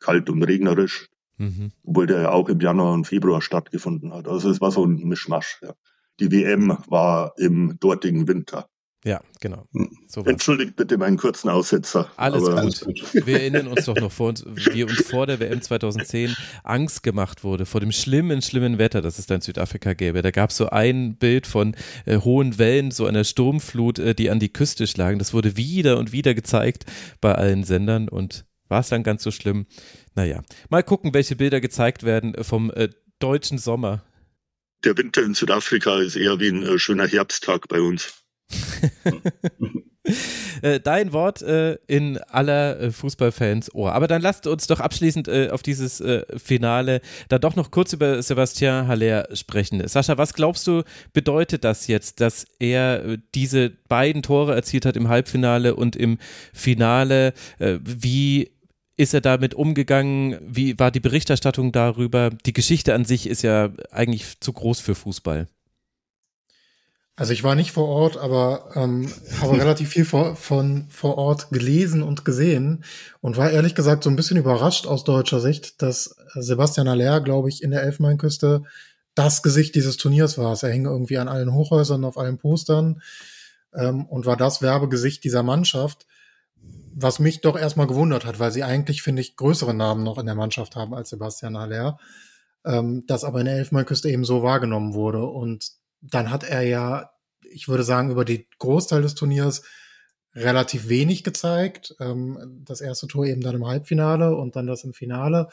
kalt 0.00 0.28
und 0.28 0.42
regnerisch. 0.42 1.08
Mhm. 1.38 1.72
Obwohl 1.84 2.06
der 2.06 2.22
ja 2.22 2.30
auch 2.30 2.48
im 2.48 2.60
Januar 2.60 2.92
und 2.92 3.06
Februar 3.06 3.40
stattgefunden 3.40 4.12
hat. 4.12 4.28
Also 4.28 4.50
es 4.50 4.60
war 4.60 4.70
so 4.70 4.84
ein 4.84 4.96
Mischmasch. 4.96 5.60
Ja. 5.62 5.72
Die 6.20 6.30
WM 6.32 6.76
war 6.88 7.32
im 7.36 7.76
dortigen 7.80 8.26
Winter. 8.28 8.68
Ja, 9.04 9.20
genau. 9.40 9.64
Hm. 9.72 9.90
So 10.08 10.24
Entschuldigt 10.24 10.74
bitte 10.74 10.98
meinen 10.98 11.16
kurzen 11.16 11.48
Aussetzer. 11.48 12.10
Alles, 12.16 12.48
alles 12.48 12.80
gut. 12.80 13.00
Wir 13.26 13.40
erinnern 13.40 13.68
uns 13.68 13.84
doch 13.84 13.94
noch 13.94 14.10
vor 14.10 14.30
uns, 14.30 14.44
wie 14.44 14.82
uns 14.82 15.02
vor 15.06 15.26
der 15.26 15.38
WM 15.38 15.62
2010 15.62 16.34
Angst 16.64 17.04
gemacht 17.04 17.44
wurde 17.44 17.64
vor 17.64 17.80
dem 17.80 17.92
schlimmen, 17.92 18.42
schlimmen 18.42 18.78
Wetter, 18.78 19.00
das 19.00 19.20
es 19.20 19.26
da 19.26 19.36
in 19.36 19.40
Südafrika 19.40 19.94
gäbe. 19.94 20.22
Da 20.22 20.32
gab 20.32 20.50
es 20.50 20.56
so 20.56 20.70
ein 20.70 21.16
Bild 21.16 21.46
von 21.46 21.76
äh, 22.06 22.18
hohen 22.18 22.58
Wellen, 22.58 22.90
so 22.90 23.06
einer 23.06 23.22
Sturmflut, 23.22 24.00
äh, 24.00 24.14
die 24.16 24.30
an 24.30 24.40
die 24.40 24.52
Küste 24.52 24.88
schlagen. 24.88 25.20
Das 25.20 25.32
wurde 25.32 25.56
wieder 25.56 25.98
und 25.98 26.10
wieder 26.10 26.34
gezeigt 26.34 26.84
bei 27.20 27.34
allen 27.34 27.62
Sendern 27.62 28.08
und 28.08 28.46
war 28.68 28.80
es 28.80 28.88
dann 28.88 29.04
ganz 29.04 29.22
so 29.22 29.30
schlimm? 29.30 29.66
Naja, 30.16 30.42
mal 30.68 30.82
gucken, 30.82 31.14
welche 31.14 31.36
Bilder 31.36 31.60
gezeigt 31.60 32.02
werden 32.02 32.34
vom 32.42 32.70
äh, 32.72 32.88
deutschen 33.20 33.58
Sommer. 33.58 34.02
Der 34.84 34.96
Winter 34.96 35.22
in 35.22 35.34
Südafrika 35.34 35.98
ist 35.98 36.16
eher 36.16 36.38
wie 36.40 36.48
ein 36.48 36.62
äh, 36.62 36.78
schöner 36.78 37.06
Herbsttag 37.06 37.68
bei 37.68 37.80
uns. 37.80 38.14
Äh, 40.62 40.80
dein 40.80 41.12
Wort 41.12 41.42
äh, 41.42 41.74
in 41.86 42.18
aller 42.18 42.80
äh, 42.80 42.90
Fußballfans 42.90 43.74
Ohr. 43.74 43.92
Aber 43.92 44.06
dann 44.08 44.22
lasst 44.22 44.46
uns 44.46 44.66
doch 44.66 44.80
abschließend 44.80 45.28
äh, 45.28 45.50
auf 45.50 45.62
dieses 45.62 46.02
Finale 46.36 47.00
da 47.28 47.38
doch 47.38 47.56
noch 47.56 47.70
kurz 47.70 47.92
über 47.92 48.22
Sebastian 48.22 48.88
Haller 48.88 49.28
sprechen. 49.34 49.86
Sascha, 49.86 50.18
was 50.18 50.34
glaubst 50.34 50.66
du, 50.66 50.82
bedeutet 51.12 51.64
das 51.64 51.86
jetzt, 51.86 52.20
dass 52.20 52.46
er 52.58 53.18
diese 53.34 53.70
beiden 53.88 54.22
Tore 54.22 54.54
erzielt 54.54 54.86
hat 54.86 54.96
im 54.96 55.08
Halbfinale 55.08 55.74
und 55.74 55.96
im 55.96 56.18
Finale? 56.52 57.34
wie 57.58 58.50
ist 58.98 59.14
er 59.14 59.20
damit 59.20 59.54
umgegangen? 59.54 60.36
Wie 60.42 60.78
war 60.78 60.90
die 60.90 61.00
Berichterstattung 61.00 61.72
darüber? 61.72 62.30
Die 62.44 62.52
Geschichte 62.52 62.94
an 62.94 63.04
sich 63.04 63.28
ist 63.28 63.42
ja 63.42 63.70
eigentlich 63.90 64.40
zu 64.40 64.52
groß 64.52 64.80
für 64.80 64.94
Fußball. 64.94 65.46
Also 67.14 67.32
ich 67.32 67.42
war 67.42 67.54
nicht 67.54 67.72
vor 67.72 67.88
Ort, 67.88 68.16
aber 68.16 68.70
ähm, 68.74 69.10
habe 69.40 69.58
relativ 69.58 69.88
viel 69.90 70.04
vor, 70.04 70.36
von 70.36 70.86
vor 70.88 71.16
Ort 71.16 71.50
gelesen 71.50 72.02
und 72.02 72.24
gesehen 72.24 72.84
und 73.20 73.36
war 73.36 73.50
ehrlich 73.50 73.74
gesagt 73.74 74.04
so 74.04 74.10
ein 74.10 74.16
bisschen 74.16 74.36
überrascht 74.36 74.86
aus 74.86 75.04
deutscher 75.04 75.40
Sicht, 75.40 75.80
dass 75.80 76.16
Sebastian 76.34 76.88
Aller, 76.88 77.20
glaube 77.20 77.48
ich, 77.48 77.62
in 77.62 77.70
der 77.70 77.82
Elfmeinküste 77.82 78.62
das 79.14 79.42
Gesicht 79.42 79.74
dieses 79.74 79.96
Turniers 79.96 80.38
war. 80.38 80.56
Er 80.62 80.70
hing 80.70 80.86
irgendwie 80.86 81.18
an 81.18 81.28
allen 81.28 81.52
Hochhäusern, 81.52 82.04
auf 82.04 82.18
allen 82.18 82.38
Postern 82.38 83.02
ähm, 83.74 84.06
und 84.06 84.26
war 84.26 84.36
das 84.36 84.62
Werbegesicht 84.62 85.24
dieser 85.24 85.42
Mannschaft, 85.42 86.06
was 86.94 87.18
mich 87.18 87.40
doch 87.40 87.58
erstmal 87.58 87.86
gewundert 87.86 88.24
hat, 88.24 88.38
weil 88.38 88.50
sie 88.50 88.64
eigentlich, 88.64 89.02
finde 89.02 89.22
ich, 89.22 89.36
größere 89.36 89.74
Namen 89.74 90.02
noch 90.02 90.18
in 90.18 90.26
der 90.26 90.34
Mannschaft 90.34 90.76
haben 90.76 90.94
als 90.94 91.10
Sebastian 91.10 91.56
Aller, 91.56 91.98
ähm, 92.64 93.04
das 93.06 93.24
aber 93.24 93.40
in 93.40 93.46
der 93.46 93.56
Elfmeinküste 93.56 94.10
eben 94.10 94.24
so 94.24 94.42
wahrgenommen 94.42 94.94
wurde 94.94 95.24
und 95.24 95.70
dann 96.00 96.30
hat 96.30 96.44
er 96.44 96.62
ja, 96.62 97.10
ich 97.50 97.68
würde 97.68 97.82
sagen, 97.82 98.10
über 98.10 98.24
die 98.24 98.46
Großteil 98.58 99.02
des 99.02 99.14
Turniers 99.14 99.62
relativ 100.34 100.88
wenig 100.88 101.24
gezeigt. 101.24 101.94
Ähm, 102.00 102.62
das 102.64 102.80
erste 102.80 103.06
Tor 103.06 103.26
eben 103.26 103.40
dann 103.40 103.54
im 103.54 103.66
Halbfinale 103.66 104.36
und 104.36 104.56
dann 104.56 104.66
das 104.66 104.84
im 104.84 104.92
Finale. 104.92 105.48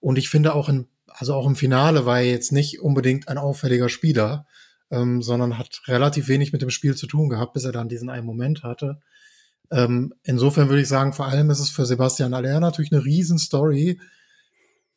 Und 0.00 0.18
ich 0.18 0.28
finde 0.28 0.54
auch 0.54 0.68
in, 0.68 0.88
also 1.06 1.34
auch 1.34 1.46
im 1.46 1.56
Finale 1.56 2.06
war 2.06 2.18
er 2.18 2.26
jetzt 2.26 2.52
nicht 2.52 2.80
unbedingt 2.80 3.28
ein 3.28 3.38
auffälliger 3.38 3.88
Spieler, 3.88 4.46
ähm, 4.90 5.22
sondern 5.22 5.58
hat 5.58 5.82
relativ 5.86 6.28
wenig 6.28 6.52
mit 6.52 6.62
dem 6.62 6.70
Spiel 6.70 6.94
zu 6.96 7.06
tun 7.06 7.28
gehabt, 7.28 7.52
bis 7.54 7.64
er 7.64 7.72
dann 7.72 7.88
diesen 7.88 8.10
einen 8.10 8.26
Moment 8.26 8.62
hatte. 8.62 9.00
Ähm, 9.70 10.14
insofern 10.22 10.68
würde 10.68 10.82
ich 10.82 10.88
sagen, 10.88 11.12
vor 11.12 11.26
allem 11.26 11.50
ist 11.50 11.60
es 11.60 11.70
für 11.70 11.86
Sebastian 11.86 12.34
Aller 12.34 12.60
natürlich 12.60 12.92
eine 12.92 13.04
Riesenstory, 13.04 14.00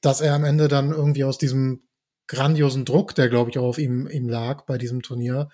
dass 0.01 0.21
er 0.21 0.33
am 0.33 0.43
Ende 0.43 0.67
dann 0.67 0.91
irgendwie 0.91 1.23
aus 1.23 1.37
diesem 1.37 1.83
grandiosen 2.27 2.85
Druck, 2.85 3.15
der 3.15 3.29
glaube 3.29 3.49
ich 3.49 3.57
auch 3.57 3.65
auf 3.65 3.77
ihm, 3.77 4.07
ihm 4.07 4.29
lag 4.29 4.65
bei 4.65 4.77
diesem 4.77 5.01
Turnier, 5.01 5.49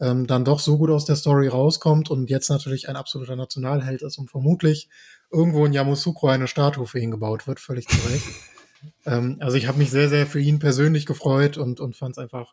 ähm, 0.00 0.26
dann 0.26 0.44
doch 0.44 0.58
so 0.58 0.78
gut 0.78 0.90
aus 0.90 1.04
der 1.04 1.16
Story 1.16 1.48
rauskommt 1.48 2.10
und 2.10 2.28
jetzt 2.28 2.50
natürlich 2.50 2.88
ein 2.88 2.96
absoluter 2.96 3.36
Nationalheld 3.36 4.02
ist 4.02 4.18
und 4.18 4.30
vermutlich 4.30 4.88
irgendwo 5.30 5.64
in 5.64 5.72
Yamoussoukro 5.72 6.28
eine 6.28 6.48
Statue 6.48 6.86
für 6.86 6.98
ihn 6.98 7.10
gebaut 7.10 7.46
wird, 7.46 7.60
völlig 7.60 7.88
zu 7.88 7.96
Recht. 8.08 8.26
Ähm, 9.06 9.36
also 9.38 9.56
ich 9.56 9.68
habe 9.68 9.78
mich 9.78 9.92
sehr, 9.92 10.08
sehr 10.08 10.26
für 10.26 10.40
ihn 10.40 10.58
persönlich 10.58 11.06
gefreut 11.06 11.56
und, 11.56 11.78
und 11.78 11.94
fand 11.94 12.16
es 12.16 12.18
einfach, 12.18 12.52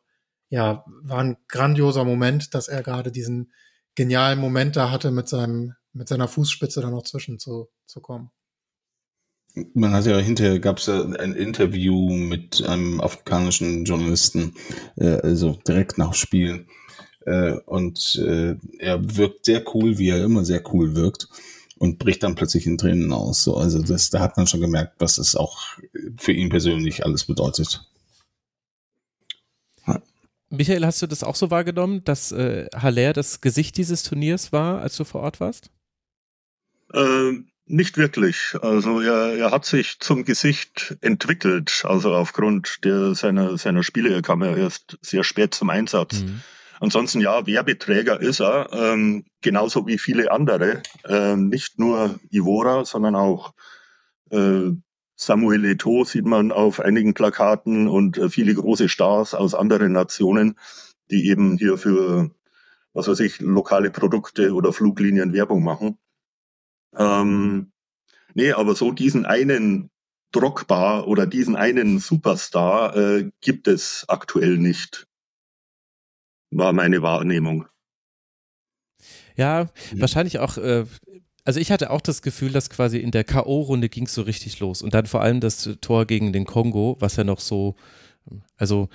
ja, 0.50 0.86
war 1.02 1.24
ein 1.24 1.38
grandioser 1.48 2.06
Moment, 2.06 2.54
dass 2.54 2.68
er 2.68 2.84
gerade 2.84 3.12
diesen 3.12 3.52
genialen 3.96 4.38
Moment 4.38 4.76
da 4.76 4.92
hatte, 4.92 5.10
mit 5.10 5.28
seinem, 5.28 5.74
mit 5.94 6.08
seiner 6.08 6.28
Fußspitze 6.28 6.82
da 6.82 6.90
noch 6.90 7.04
zwischen 7.04 7.40
zu, 7.40 7.70
zu 7.86 8.02
kommen. 8.02 8.32
Man 9.74 9.94
hat 9.94 10.06
ja 10.06 10.18
hinterher 10.20 10.60
gab 10.60 10.78
es 10.78 10.86
ja 10.86 11.04
ein 11.04 11.34
Interview 11.34 12.12
mit 12.12 12.64
einem 12.64 13.02
afrikanischen 13.02 13.84
Journalisten, 13.84 14.54
äh, 14.96 15.18
also 15.22 15.58
direkt 15.68 15.98
nach 15.98 16.14
Spiel. 16.14 16.68
Äh, 17.26 17.54
und 17.66 18.16
äh, 18.24 18.56
er 18.78 19.18
wirkt 19.18 19.46
sehr 19.46 19.64
cool, 19.74 19.98
wie 19.98 20.10
er 20.10 20.24
immer 20.24 20.46
sehr 20.46 20.62
cool 20.74 20.96
wirkt 20.96 21.28
und 21.80 21.98
bricht 21.98 22.24
dann 22.24 22.36
plötzlich 22.36 22.68
in 22.68 22.78
Tränen 22.78 23.12
aus. 23.12 23.44
So, 23.44 23.58
also 23.58 23.82
das, 23.82 24.12
da 24.12 24.20
hat 24.20 24.38
man 24.38 24.48
schon 24.48 24.62
gemerkt, 24.62 24.96
was 25.00 25.18
es 25.18 25.36
auch 25.36 25.58
für 26.18 26.32
ihn 26.32 26.50
persönlich 26.50 27.06
alles 27.06 27.26
bedeutet. 27.26 27.90
Michael, 30.52 30.84
hast 30.84 31.02
du 31.02 31.08
das 31.08 31.24
auch 31.24 31.36
so 31.36 31.52
wahrgenommen, 31.52 32.04
dass 32.06 32.32
äh, 32.32 32.68
Haller 32.76 33.14
das 33.14 33.40
Gesicht 33.40 33.78
dieses 33.78 34.02
Turniers 34.02 34.52
war, 34.52 34.82
als 34.82 34.98
du 34.98 35.04
vor 35.04 35.22
Ort 35.22 35.40
warst? 35.40 35.70
Ähm, 36.94 37.48
nicht 37.66 37.98
wirklich. 37.98 38.56
Also 38.62 39.00
er, 39.00 39.38
er 39.38 39.52
hat 39.52 39.66
sich 39.66 40.00
zum 40.00 40.26
Gesicht 40.26 40.98
entwickelt. 41.02 41.84
Also 41.86 42.14
aufgrund 42.14 42.84
der, 42.84 43.14
seiner, 43.14 43.58
seiner 43.58 43.84
Spiele. 43.84 44.14
Er 44.14 44.22
kam 44.22 44.44
ja 44.44 44.56
erst 44.56 44.98
sehr 45.02 45.24
spät 45.24 45.54
zum 45.54 45.70
Einsatz. 45.70 46.22
Mhm. 46.22 46.42
Ansonsten 46.80 47.20
ja, 47.20 47.46
Werbeträger 47.46 48.22
ist 48.22 48.40
er, 48.40 48.70
ähm, 48.72 49.26
genauso 49.42 49.86
wie 49.86 49.98
viele 49.98 50.32
andere. 50.32 50.82
Ähm, 51.08 51.50
nicht 51.50 51.78
nur 51.78 52.20
Ivora, 52.32 52.86
sondern 52.86 53.16
auch 53.16 53.54
äh, 54.32 54.72
Samuel 55.16 55.66
Eto'o 55.66 56.06
sieht 56.06 56.26
man 56.26 56.52
auf 56.52 56.80
einigen 56.80 57.14
Plakaten 57.14 57.90
und 57.90 58.18
äh, 58.18 58.30
viele 58.30 58.54
große 58.54 58.88
Stars 58.88 59.34
aus 59.36 59.54
anderen 59.54 59.92
Nationen, 59.92 60.58
die 61.12 61.28
eben 61.28 61.58
hier 61.58 61.78
für, 61.78 62.32
was 62.94 63.10
weiß 63.10 63.20
ich, 63.20 63.42
lokale 63.42 63.92
Produkte 63.92 64.54
oder 64.54 64.72
Fluglinien 64.72 65.34
Werbung 65.34 65.64
machen. 65.64 65.98
Ähm, 66.98 67.72
nee, 68.34 68.52
aber 68.52 68.76
so 68.76 68.92
diesen 68.92 69.26
einen 69.26 69.90
Drogba 70.32 71.02
oder 71.02 71.26
diesen 71.26 71.56
einen 71.56 72.00
Superstar 72.00 72.96
äh, 72.96 73.32
gibt 73.42 73.68
es 73.68 74.06
aktuell 74.08 74.58
nicht. 74.58 75.08
War 76.52 76.74
meine 76.74 77.02
Wahrnehmung. 77.02 77.66
Ja, 79.36 79.70
wahrscheinlich 79.96 80.40
auch, 80.40 80.58
äh, 80.58 80.86
also 81.46 81.60
ich 81.60 81.72
hatte 81.72 81.90
auch 81.92 82.02
das 82.02 82.22
Gefühl, 82.22 82.52
dass 82.52 82.70
quasi 82.70 82.98
in 82.98 83.12
der 83.12 83.24
K.O.-Runde 83.24 83.90
ging 83.90 84.06
es 84.06 84.14
so 84.14 84.24
richtig 84.24 84.60
los. 84.60 84.82
Und 84.82 84.94
dann 84.94 85.06
vor 85.06 85.22
allem 85.22 85.40
das 85.40 85.78
Tor 85.82 86.06
gegen 86.06 86.34
den 86.34 86.46
Kongo, 86.46 86.98
was 87.00 87.16
ja 87.16 87.24
noch 87.24 87.40
so, 87.40 87.76
also 88.58 88.90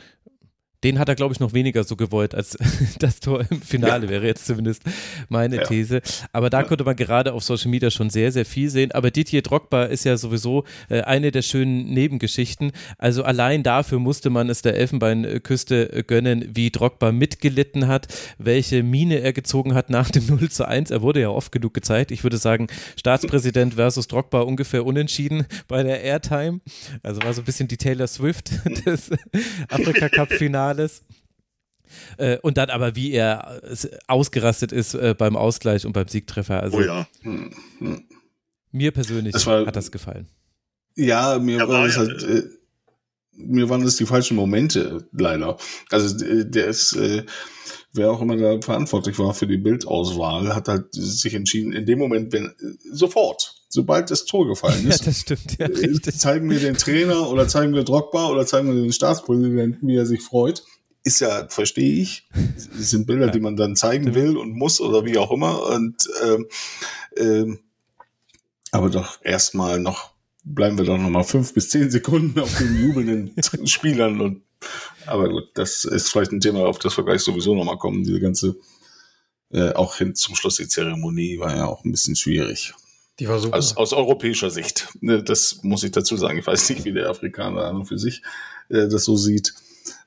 den 0.84 0.98
hat 0.98 1.08
er, 1.08 1.14
glaube 1.14 1.32
ich, 1.32 1.40
noch 1.40 1.54
weniger 1.54 1.82
so 1.82 1.96
gewollt 1.96 2.34
als 2.34 2.56
das 2.98 3.20
Tor 3.20 3.44
im 3.50 3.62
Finale, 3.62 4.04
ja. 4.04 4.10
wäre 4.10 4.26
jetzt 4.26 4.46
zumindest 4.46 4.82
meine 5.28 5.56
ja. 5.56 5.64
These. 5.64 6.02
Aber 6.32 6.50
da 6.50 6.60
ja. 6.60 6.66
konnte 6.66 6.84
man 6.84 6.94
gerade 6.94 7.32
auf 7.32 7.42
Social 7.42 7.70
Media 7.70 7.90
schon 7.90 8.10
sehr, 8.10 8.30
sehr 8.30 8.44
viel 8.44 8.68
sehen. 8.68 8.92
Aber 8.92 9.10
Didier 9.10 9.42
Drogba 9.42 9.84
ist 9.84 10.04
ja 10.04 10.16
sowieso 10.16 10.64
äh, 10.90 11.00
eine 11.00 11.30
der 11.30 11.42
schönen 11.42 11.86
Nebengeschichten. 11.86 12.72
Also 12.98 13.24
allein 13.24 13.62
dafür 13.62 13.98
musste 13.98 14.28
man 14.28 14.50
es 14.50 14.60
der 14.60 14.76
Elfenbeinküste 14.76 15.92
äh, 15.92 16.02
gönnen, 16.02 16.50
wie 16.52 16.70
Drogba 16.70 17.12
mitgelitten 17.12 17.88
hat, 17.88 18.08
welche 18.36 18.82
Mine 18.82 19.20
er 19.20 19.32
gezogen 19.32 19.74
hat 19.74 19.88
nach 19.88 20.10
dem 20.10 20.26
0 20.28 20.50
zu 20.50 20.68
1. 20.68 20.90
Er 20.90 21.00
wurde 21.00 21.20
ja 21.20 21.30
oft 21.30 21.50
genug 21.50 21.72
gezeigt. 21.72 22.10
Ich 22.10 22.22
würde 22.22 22.36
sagen, 22.36 22.66
Staatspräsident 22.98 23.74
versus 23.74 24.06
Drogba 24.06 24.42
ungefähr 24.42 24.84
unentschieden 24.84 25.46
bei 25.66 25.82
der 25.82 26.02
Airtime. 26.02 26.60
Also 27.02 27.22
war 27.22 27.32
so 27.32 27.40
ein 27.40 27.44
bisschen 27.44 27.68
die 27.68 27.78
Taylor 27.78 28.06
Swift 28.06 28.50
des 28.86 29.10
Afrika 29.70 30.10
Cup 30.10 30.30
Finale 30.30 30.73
alles. 30.74 31.02
Äh, 32.16 32.38
und 32.38 32.56
dann 32.56 32.70
aber, 32.70 32.96
wie 32.96 33.12
er 33.12 33.60
ausgerastet 34.08 34.72
ist 34.72 34.94
äh, 34.94 35.14
beim 35.16 35.36
Ausgleich 35.36 35.86
und 35.86 35.92
beim 35.92 36.08
Siegtreffer. 36.08 36.60
Also, 36.60 36.78
oh 36.78 36.80
ja. 36.80 37.06
Mir 38.72 38.90
persönlich 38.90 39.32
das 39.32 39.46
war, 39.46 39.66
hat 39.66 39.76
das 39.76 39.92
gefallen. 39.92 40.26
Ja, 40.96 41.38
mir 41.38 41.58
ja, 41.58 41.68
war 41.68 41.86
es 41.86 41.96
halt. 41.96 42.22
Äh, 42.22 42.42
mir 43.36 43.68
waren 43.68 43.82
das 43.84 43.96
die 43.96 44.06
falschen 44.06 44.36
Momente, 44.36 45.08
leider. 45.12 45.56
Also 45.90 46.24
äh, 46.24 46.48
der 46.48 46.66
ist, 46.66 46.94
äh, 46.94 47.24
wer 47.92 48.10
auch 48.10 48.20
immer 48.20 48.36
da 48.36 48.60
verantwortlich 48.60 49.18
war 49.18 49.34
für 49.34 49.46
die 49.46 49.56
Bildauswahl, 49.56 50.54
hat 50.54 50.68
halt 50.68 50.86
sich 50.92 51.34
entschieden, 51.34 51.72
in 51.72 51.86
dem 51.86 51.98
Moment, 51.98 52.32
wenn 52.32 52.52
sofort, 52.92 53.63
sobald 53.74 54.08
das 54.08 54.24
Tor 54.24 54.46
gefallen 54.46 54.86
ist, 54.86 55.00
ja, 55.00 55.06
das 55.06 55.20
stimmt, 55.20 55.58
ja, 55.58 56.12
zeigen 56.12 56.48
wir 56.48 56.60
den 56.60 56.76
Trainer 56.76 57.28
oder 57.28 57.48
zeigen 57.48 57.74
wir 57.74 57.82
Drogba 57.82 58.28
oder 58.28 58.46
zeigen 58.46 58.68
wir 58.68 58.80
den 58.80 58.92
Staatspräsidenten, 58.92 59.88
wie 59.88 59.96
er 59.96 60.06
sich 60.06 60.22
freut. 60.22 60.64
Ist 61.02 61.20
ja, 61.20 61.48
verstehe 61.48 62.00
ich, 62.00 62.28
das 62.78 62.90
sind 62.90 63.08
Bilder, 63.08 63.26
ja. 63.26 63.32
die 63.32 63.40
man 63.40 63.56
dann 63.56 63.74
zeigen 63.74 64.14
will 64.14 64.36
und 64.36 64.52
muss 64.52 64.80
oder 64.80 65.04
wie 65.04 65.18
auch 65.18 65.32
immer. 65.32 65.66
Und 65.74 66.08
ähm, 66.24 66.46
ähm, 67.16 67.58
aber 68.70 68.90
doch 68.90 69.18
erstmal 69.22 69.80
noch 69.80 70.12
bleiben 70.44 70.78
wir 70.78 70.84
doch 70.84 70.96
noch 70.96 71.10
mal 71.10 71.24
fünf 71.24 71.52
bis 71.52 71.68
zehn 71.68 71.90
Sekunden 71.90 72.38
auf 72.38 72.56
den 72.56 72.80
jubelnden 72.80 73.34
Spielern 73.66 74.20
und 74.20 74.42
aber 75.04 75.28
gut, 75.28 75.48
das 75.54 75.84
ist 75.84 76.10
vielleicht 76.10 76.30
ein 76.30 76.40
Thema, 76.40 76.60
auf 76.60 76.78
das 76.78 76.96
wir 76.96 77.04
gleich 77.04 77.22
sowieso 77.22 77.56
noch 77.56 77.64
mal 77.64 77.76
kommen. 77.76 78.04
Diese 78.04 78.20
ganze 78.20 78.56
äh, 79.50 79.72
auch 79.72 79.96
hin 79.96 80.14
zum 80.14 80.36
Schluss 80.36 80.56
die 80.56 80.68
Zeremonie 80.68 81.40
war 81.40 81.56
ja 81.56 81.66
auch 81.66 81.84
ein 81.84 81.90
bisschen 81.90 82.14
schwierig. 82.14 82.72
Die 83.20 83.28
war 83.28 83.38
super. 83.38 83.56
Aus, 83.56 83.76
aus 83.76 83.92
europäischer 83.92 84.50
Sicht. 84.50 84.88
Ne, 85.00 85.22
das 85.22 85.60
muss 85.62 85.84
ich 85.84 85.92
dazu 85.92 86.16
sagen. 86.16 86.38
Ich 86.38 86.46
weiß 86.46 86.68
nicht, 86.70 86.84
wie 86.84 86.92
der 86.92 87.08
Afrikaner 87.08 87.64
an 87.64 87.76
und 87.76 87.86
für 87.86 87.98
sich 87.98 88.22
äh, 88.68 88.88
das 88.88 89.04
so 89.04 89.16
sieht. 89.16 89.54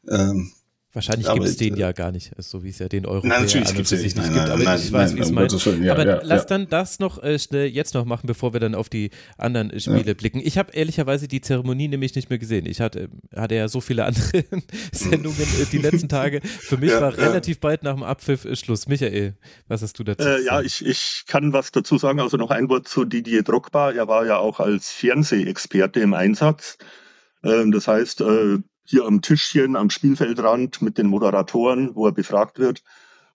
Ähm, 0.08 0.52
Wahrscheinlich 0.94 1.32
gibt 1.32 1.46
es 1.46 1.58
den 1.58 1.76
äh, 1.76 1.80
ja 1.80 1.92
gar 1.92 2.12
nicht, 2.12 2.32
so 2.38 2.64
wie 2.64 2.70
es 2.70 2.80
ja 2.80 2.88
den 2.88 3.06
Euro 3.06 3.28
nein, 3.28 3.44
natürlich 3.44 3.76
gibt 3.76 3.92
es 3.92 4.02
nicht, 4.02 4.16
nicht 4.16 4.34
gibt. 4.34 4.50
Aber 4.50 4.64
nein, 4.64 4.80
ich 4.82 4.92
weiß, 4.92 5.16
wie 5.16 5.20
es 5.20 5.32
meint. 5.32 5.52
Ja, 5.84 5.92
aber 5.92 6.06
ja, 6.06 6.20
lass 6.24 6.44
ja. 6.44 6.48
dann 6.48 6.70
das 6.70 7.00
noch 7.00 7.22
äh, 7.22 7.38
schnell 7.38 7.68
jetzt 7.68 7.94
noch 7.94 8.06
machen, 8.06 8.26
bevor 8.26 8.54
wir 8.54 8.62
dann 8.62 8.74
auf 8.74 8.88
die 8.88 9.12
anderen 9.38 9.70
äh, 9.70 9.82
Spiele 9.82 10.16
blicken. 10.16 10.40
Ich 10.44 10.58
habe 10.58 10.72
ehrlicherweise 10.72 11.28
die 11.28 11.42
Zeremonie 11.42 11.90
nämlich 11.90 12.16
nicht 12.16 12.30
mehr 12.30 12.40
gesehen. 12.40 12.66
Ich 12.66 12.80
hatte, 12.80 13.10
hatte 13.36 13.56
ja 13.56 13.68
so 13.68 13.82
viele 13.82 14.06
andere 14.06 14.46
Sendungen 14.94 15.38
äh, 15.38 15.66
die 15.72 15.78
letzten 15.78 16.08
Tage. 16.08 16.40
Für 16.42 16.78
mich 16.78 16.92
war 16.92 17.16
relativ 17.18 17.60
bald 17.60 17.84
nach 17.84 17.94
dem 17.94 18.04
Abpfiff 18.04 18.46
äh, 18.46 18.56
Schluss. 18.56 18.88
Michael, 18.88 19.36
was 19.68 19.82
hast 19.82 20.00
du 20.00 20.06
dazu? 20.06 20.26
Äh, 20.26 20.46
ja, 20.46 20.62
ich, 20.62 20.86
ich 20.86 21.26
kann 21.28 21.52
was 21.52 21.72
dazu 21.72 21.98
sagen. 21.98 22.22
Also 22.22 22.38
noch 22.38 22.50
ein 22.50 22.70
Wort 22.70 22.88
zu 22.88 23.04
Didier 23.04 23.44
Drogba. 23.44 23.92
Er 23.92 24.08
war 24.08 24.26
ja 24.26 24.38
auch 24.38 24.62
als 24.62 24.90
Fernsehexperte 24.92 26.00
im 26.00 26.14
Einsatz. 26.14 26.78
Ähm, 27.44 27.74
das 27.74 27.88
heißt, 27.90 28.24
hier 28.90 29.06
am 29.06 29.22
Tischchen 29.22 29.76
am 29.76 29.90
Spielfeldrand 29.90 30.82
mit 30.82 30.98
den 30.98 31.08
Moderatoren, 31.08 31.96
wo 31.96 32.06
er 32.08 32.14
befragt 32.14 32.58
wird. 32.58 32.84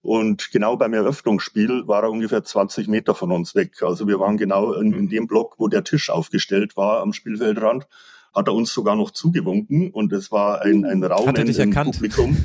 Und 0.01 0.51
genau 0.51 0.77
beim 0.77 0.95
Eröffnungsspiel 0.95 1.87
war 1.87 2.03
er 2.03 2.11
ungefähr 2.11 2.43
20 2.43 2.89
Meter 2.89 3.15
von 3.15 3.31
uns 3.31 3.55
weg. 3.55 3.83
Also 3.83 4.09
wir 4.09 4.19
waren 4.19 4.37
genau 4.37 4.73
in, 4.73 4.93
in 4.93 5.09
dem 5.09 5.27
Block, 5.29 5.55
wo 5.59 5.69
der 5.69 5.85
Tisch 5.85 6.11
aufgestellt 6.11 6.77
war 6.77 7.01
am 7.01 7.13
Spielfeldrand 7.13 7.87
hat 8.35 8.49
er 8.49 8.55
uns 8.55 8.73
sogar 8.73 8.97
noch 8.97 9.11
zugewunken 9.11 9.91
und 9.91 10.13
es 10.13 10.33
war 10.33 10.63
ein, 10.63 10.85
ein 10.85 11.05
Raunen 11.05 11.29
hat 11.29 11.39
er 11.39 11.45
dich 11.45 11.59
im 11.59 11.71
erkannt? 11.71 11.93
Publikum. 11.93 12.37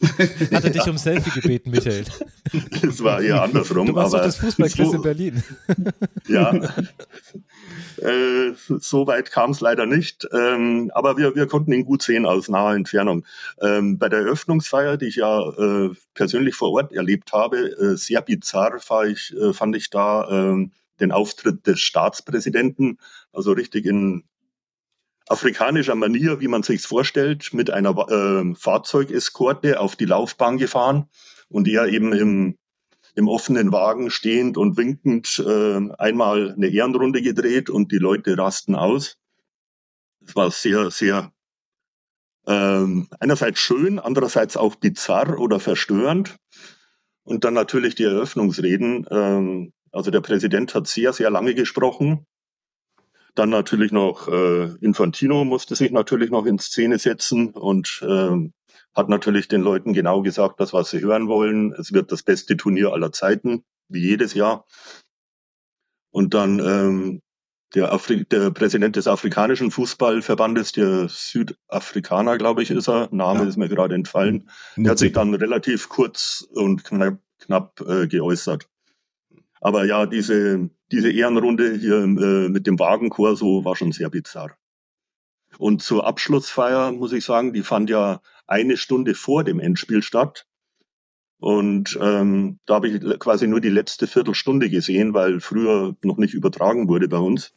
hat 0.52 0.64
er 0.64 0.70
dich 0.70 0.88
um 0.88 0.98
Selfie 0.98 1.40
gebeten, 1.40 1.70
Michael? 1.70 2.04
Es 2.82 3.02
war 3.04 3.22
eher 3.22 3.42
andersrum. 3.42 3.86
Du 3.86 3.94
warst 3.94 4.12
aber 4.12 4.24
doch 4.24 4.26
das 4.26 4.36
Fußballquiz 4.38 4.92
in 4.92 5.02
Berlin. 5.02 5.42
ja, 6.26 6.52
äh, 7.98 8.52
so 8.56 9.06
weit 9.06 9.30
kam 9.30 9.50
es 9.50 9.60
leider 9.60 9.86
nicht, 9.86 10.26
ähm, 10.32 10.90
aber 10.94 11.16
wir, 11.16 11.34
wir 11.34 11.46
konnten 11.46 11.72
ihn 11.72 11.84
gut 11.84 12.02
sehen 12.02 12.26
aus 12.26 12.48
naher 12.48 12.74
Entfernung. 12.74 13.24
Ähm, 13.60 13.98
bei 13.98 14.08
der 14.08 14.20
Eröffnungsfeier, 14.20 14.96
die 14.96 15.06
ich 15.06 15.16
ja 15.16 15.40
äh, 15.50 15.90
persönlich 16.14 16.54
vor 16.54 16.72
Ort 16.72 16.92
erlebt 16.92 17.32
habe, 17.32 17.58
äh, 17.58 17.96
sehr 17.96 18.22
bizarr 18.22 18.78
ich, 19.06 19.34
äh, 19.36 19.52
fand 19.52 19.76
ich 19.76 19.90
da 19.90 20.28
ähm, 20.30 20.72
den 21.00 21.12
Auftritt 21.12 21.66
des 21.66 21.80
Staatspräsidenten, 21.80 22.98
also 23.32 23.52
richtig 23.52 23.86
in 23.86 24.24
afrikanischer 25.26 25.94
Manier, 25.94 26.40
wie 26.40 26.48
man 26.48 26.62
sich's 26.62 26.86
vorstellt, 26.86 27.54
mit 27.54 27.70
einer 27.70 27.96
äh, 28.10 28.54
Fahrzeugeskorte 28.54 29.80
auf 29.80 29.96
die 29.96 30.04
Laufbahn 30.04 30.58
gefahren 30.58 31.08
und 31.48 31.68
er 31.68 31.86
eben 31.86 32.12
im 32.12 32.56
im 33.14 33.28
offenen 33.28 33.72
Wagen 33.72 34.10
stehend 34.10 34.56
und 34.56 34.76
winkend 34.76 35.42
äh, 35.44 35.80
einmal 35.98 36.52
eine 36.52 36.68
Ehrenrunde 36.68 37.22
gedreht 37.22 37.70
und 37.70 37.92
die 37.92 37.98
Leute 37.98 38.36
rasten 38.38 38.74
aus. 38.74 39.16
Es 40.24 40.36
war 40.36 40.50
sehr, 40.50 40.90
sehr 40.90 41.32
ähm, 42.46 43.08
einerseits 43.18 43.60
schön, 43.60 43.98
andererseits 43.98 44.56
auch 44.56 44.76
bizarr 44.76 45.38
oder 45.38 45.60
verstörend. 45.60 46.36
Und 47.22 47.44
dann 47.44 47.54
natürlich 47.54 47.94
die 47.94 48.04
Eröffnungsreden. 48.04 49.06
Ähm, 49.10 49.72
also 49.92 50.10
der 50.10 50.20
Präsident 50.20 50.74
hat 50.74 50.86
sehr, 50.86 51.12
sehr 51.12 51.30
lange 51.30 51.54
gesprochen. 51.54 52.26
Dann 53.34 53.50
natürlich 53.50 53.92
noch 53.92 54.28
äh, 54.28 54.74
Infantino 54.80 55.44
musste 55.44 55.76
sich 55.76 55.92
natürlich 55.92 56.30
noch 56.30 56.46
in 56.46 56.58
Szene 56.58 56.98
setzen 56.98 57.50
und 57.50 58.04
ähm, 58.06 58.52
hat 58.94 59.08
natürlich 59.08 59.48
den 59.48 59.62
Leuten 59.62 59.92
genau 59.92 60.22
gesagt, 60.22 60.60
das, 60.60 60.72
was 60.72 60.90
sie 60.90 61.00
hören 61.00 61.28
wollen. 61.28 61.72
Es 61.72 61.92
wird 61.92 62.10
das 62.12 62.22
beste 62.22 62.56
Turnier 62.56 62.92
aller 62.92 63.12
Zeiten, 63.12 63.64
wie 63.88 64.00
jedes 64.00 64.34
Jahr. 64.34 64.66
Und 66.10 66.34
dann 66.34 66.58
ähm, 66.58 67.22
der, 67.74 67.92
Afri 67.92 68.24
der 68.24 68.50
Präsident 68.50 68.96
des 68.96 69.06
afrikanischen 69.06 69.70
Fußballverbandes, 69.70 70.72
der 70.72 71.08
Südafrikaner, 71.08 72.36
glaube 72.36 72.62
ich, 72.62 72.70
ist 72.70 72.88
er. 72.88 73.08
Name 73.12 73.42
ja. 73.42 73.48
ist 73.48 73.56
mir 73.56 73.68
gerade 73.68 73.94
entfallen. 73.94 74.50
Der 74.76 74.92
hat 74.92 74.98
sich 74.98 75.12
dann 75.12 75.34
relativ 75.34 75.88
kurz 75.88 76.46
und 76.52 76.84
knapp, 76.84 77.20
knapp 77.38 77.80
äh, 77.82 78.08
geäußert. 78.08 78.68
Aber 79.60 79.84
ja, 79.84 80.06
diese, 80.06 80.70
diese 80.90 81.12
Ehrenrunde 81.12 81.74
hier 81.74 81.98
äh, 81.98 82.48
mit 82.48 82.66
dem 82.66 82.78
Wagenchor, 82.78 83.36
so 83.36 83.64
war 83.64 83.76
schon 83.76 83.92
sehr 83.92 84.10
bizarr. 84.10 84.56
Und 85.58 85.82
zur 85.82 86.06
Abschlussfeier 86.06 86.92
muss 86.92 87.12
ich 87.12 87.24
sagen, 87.24 87.52
die 87.52 87.62
fand 87.62 87.90
ja 87.90 88.20
eine 88.50 88.76
Stunde 88.76 89.14
vor 89.14 89.44
dem 89.44 89.60
Endspiel 89.60 90.02
statt. 90.02 90.46
Und 91.38 91.98
ähm, 92.02 92.58
da 92.66 92.74
habe 92.74 92.88
ich 92.88 93.18
quasi 93.18 93.46
nur 93.46 93.60
die 93.60 93.70
letzte 93.70 94.06
Viertelstunde 94.06 94.68
gesehen, 94.68 95.14
weil 95.14 95.40
früher 95.40 95.96
noch 96.02 96.18
nicht 96.18 96.34
übertragen 96.34 96.88
wurde 96.88 97.08
bei 97.08 97.16
uns. 97.16 97.54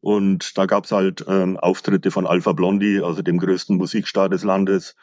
Und 0.00 0.56
da 0.56 0.64
gab's 0.64 0.92
halt 0.92 1.24
ähm, 1.28 1.58
Auftritte 1.58 2.10
von 2.10 2.26
Alpha 2.26 2.52
Blondie, 2.52 3.00
also 3.00 3.20
dem 3.20 3.38
größten 3.38 3.76
Musikstar 3.76 4.30
des 4.30 4.44
Landes, 4.44 4.96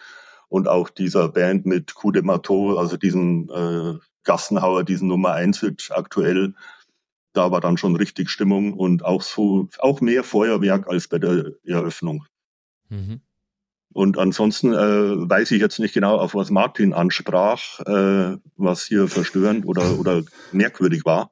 und 0.50 0.68
auch 0.68 0.90
dieser 0.90 1.30
Band 1.30 1.66
mit 1.66 1.94
Coup 1.94 2.12
de 2.12 2.24
Marteau, 2.24 2.78
also 2.78 2.98
diesen 2.98 3.50
äh, 3.50 4.00
Gassenhauer, 4.24 4.84
diesen 4.84 5.10
Nummer 5.10 5.34
1 5.34 5.60
Hit 5.60 5.90
aktuell. 5.94 6.56
Da 7.34 7.52
war 7.52 7.62
dann 7.62 7.78
schon 7.78 7.96
richtig 7.96 8.32
Stimmung 8.32 8.74
und 8.74 9.06
auch 9.06 9.22
so, 9.22 9.70
auch 9.78 10.02
mehr 10.02 10.24
Feuerwerk 10.24 10.88
als 10.88 11.08
bei 11.08 11.20
der 11.20 11.52
Eröffnung. 11.64 12.26
Mhm. 12.90 13.22
Und 13.94 14.18
ansonsten 14.18 14.74
äh, 14.74 15.30
weiß 15.30 15.52
ich 15.52 15.62
jetzt 15.62 15.80
nicht 15.80 15.94
genau, 15.94 16.18
auf 16.18 16.36
was 16.36 16.52
Martin 16.52 16.94
ansprach, 16.94 17.80
äh, 17.82 18.38
was 18.56 18.84
hier 18.86 19.08
verstörend 19.08 19.66
oder, 19.66 20.00
oder 20.00 20.24
merkwürdig 20.52 21.06
war. 21.06 21.32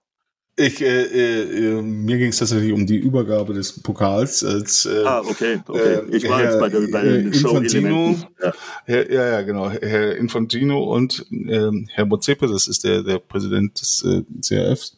Ich, 0.57 0.81
äh, 0.81 1.03
äh, 1.03 1.81
mir 1.81 2.17
ging 2.17 2.29
es 2.29 2.37
tatsächlich 2.37 2.71
um 2.71 2.87
die 2.87 2.95
Übergabe 2.95 3.53
des 3.53 3.81
Pokals. 3.81 4.41
Als, 4.41 4.85
äh, 4.85 5.03
ah, 5.03 5.19
okay, 5.19 5.59
okay. 5.67 5.99
Ich 6.11 6.29
war 6.29 6.39
Herr, 6.39 6.51
jetzt 6.51 6.59
bei, 6.61 6.69
der, 6.69 6.87
bei 6.87 7.03
den 7.03 7.33
Infantino, 7.33 8.15
ja. 8.41 8.53
Herr, 8.85 9.11
ja, 9.11 9.27
ja, 9.31 9.41
genau. 9.41 9.69
Herr 9.69 10.15
Infantino 10.15 10.81
und 10.95 11.25
äh, 11.29 11.71
Herr 11.89 12.05
Mozepe, 12.05 12.47
das 12.47 12.69
ist 12.69 12.85
der, 12.85 13.03
der 13.03 13.19
Präsident 13.19 13.81
des 13.81 14.05
äh, 14.05 14.23
CRFs. 14.41 14.97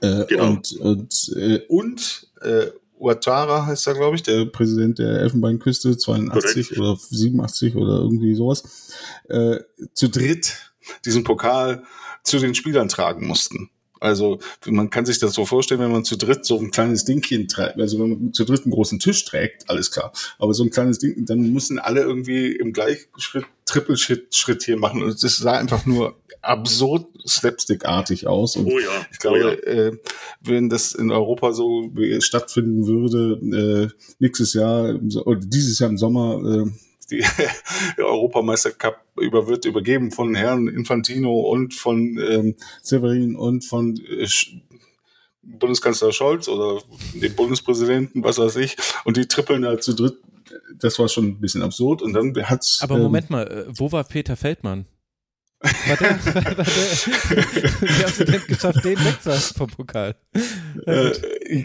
Äh, 0.00 0.24
genau. 0.28 0.46
Und, 0.48 0.72
und, 0.80 1.32
äh, 1.36 1.60
und 1.68 2.26
äh, 2.40 2.66
Ouattara 2.98 3.66
heißt 3.66 3.86
er, 3.86 3.94
glaube 3.94 4.16
ich, 4.16 4.22
der 4.22 4.46
Präsident 4.46 4.98
der 4.98 5.20
Elfenbeinküste, 5.20 5.96
82 5.96 6.68
Korrekt. 6.68 6.80
oder 6.80 6.96
87 6.96 7.76
oder 7.76 7.98
irgendwie 7.98 8.34
sowas, 8.34 8.92
äh, 9.28 9.58
zu 9.92 10.08
dritt 10.08 10.72
diesen 11.04 11.24
Pokal 11.24 11.84
zu 12.22 12.38
den 12.38 12.54
Spielern 12.54 12.88
tragen 12.88 13.26
mussten. 13.26 13.70
Also 14.00 14.38
man 14.66 14.90
kann 14.90 15.06
sich 15.06 15.18
das 15.18 15.32
so 15.32 15.46
vorstellen, 15.46 15.80
wenn 15.80 15.90
man 15.90 16.04
zu 16.04 16.16
dritt 16.16 16.44
so 16.44 16.58
ein 16.58 16.70
kleines 16.70 17.06
Dingchen 17.06 17.48
trägt, 17.48 17.80
also 17.80 17.98
wenn 17.98 18.10
man 18.10 18.32
zu 18.34 18.44
dritt 18.44 18.64
einen 18.64 18.72
großen 18.72 18.98
Tisch 18.98 19.24
trägt, 19.24 19.70
alles 19.70 19.90
klar. 19.90 20.12
Aber 20.38 20.52
so 20.52 20.62
ein 20.62 20.68
kleines 20.68 20.98
Ding, 20.98 21.24
dann 21.24 21.52
müssen 21.54 21.78
alle 21.78 22.02
irgendwie 22.02 22.52
im 22.52 22.74
Gleichschritt, 22.74 23.46
Trippelschritt 23.64 24.34
Schritt 24.34 24.62
hier 24.64 24.76
machen. 24.76 25.02
Und 25.02 25.24
es 25.24 25.36
sah 25.36 25.52
einfach 25.52 25.86
nur 25.86 26.16
absurd 26.44 27.06
slapstickartig 27.26 28.26
aus. 28.26 28.56
Und 28.56 28.66
oh 28.66 28.78
ja. 28.78 29.06
ich 29.10 29.18
glaube, 29.18 29.58
oh 29.62 29.68
ja. 29.68 29.72
äh, 29.72 29.92
wenn 30.40 30.68
das 30.68 30.92
in 30.92 31.10
Europa 31.10 31.52
so 31.52 31.90
stattfinden 32.20 32.86
würde, 32.86 33.90
äh, 33.92 34.14
nächstes 34.18 34.54
Jahr 34.54 34.94
oder 35.24 35.40
dieses 35.40 35.78
Jahr 35.78 35.90
im 35.90 35.98
Sommer, 35.98 36.66
äh, 36.66 36.70
die 37.10 37.24
Europameistercup 37.98 38.96
über, 39.20 39.46
wird 39.46 39.64
übergeben 39.64 40.10
von 40.10 40.34
Herrn 40.34 40.68
Infantino 40.68 41.40
und 41.40 41.74
von 41.74 42.18
ähm, 42.18 42.56
Severin 42.82 43.36
und 43.36 43.64
von 43.64 43.96
äh, 43.96 44.26
Bundeskanzler 45.42 46.12
Scholz 46.12 46.48
oder 46.48 46.80
dem 47.14 47.34
Bundespräsidenten, 47.34 48.24
was 48.24 48.38
weiß 48.38 48.56
ich, 48.56 48.76
und 49.04 49.16
die 49.16 49.26
trippeln 49.26 49.62
da 49.62 49.78
zu 49.78 49.94
dritt. 49.94 50.16
Das 50.78 50.98
war 50.98 51.08
schon 51.08 51.26
ein 51.26 51.40
bisschen 51.40 51.62
absurd. 51.62 52.02
Und 52.02 52.12
dann 52.12 52.34
hat's. 52.48 52.80
Aber 52.82 52.98
Moment 52.98 53.26
ähm, 53.26 53.32
mal, 53.32 53.46
äh, 53.46 53.64
wo 53.68 53.92
war 53.92 54.04
Peter 54.04 54.36
Feldmann? 54.36 54.86
War 55.64 55.96
der, 55.96 56.24
war 56.34 56.54
der, 56.54 56.66
wie 56.66 58.04
hast 58.04 58.20
du 58.20 58.24
denn 58.24 58.42
geschafft, 58.46 58.84
den 58.84 58.98
wegzuhaben 58.98 59.42
vom 59.56 59.70
Pokal? 59.70 60.14
Äh, 60.86 61.12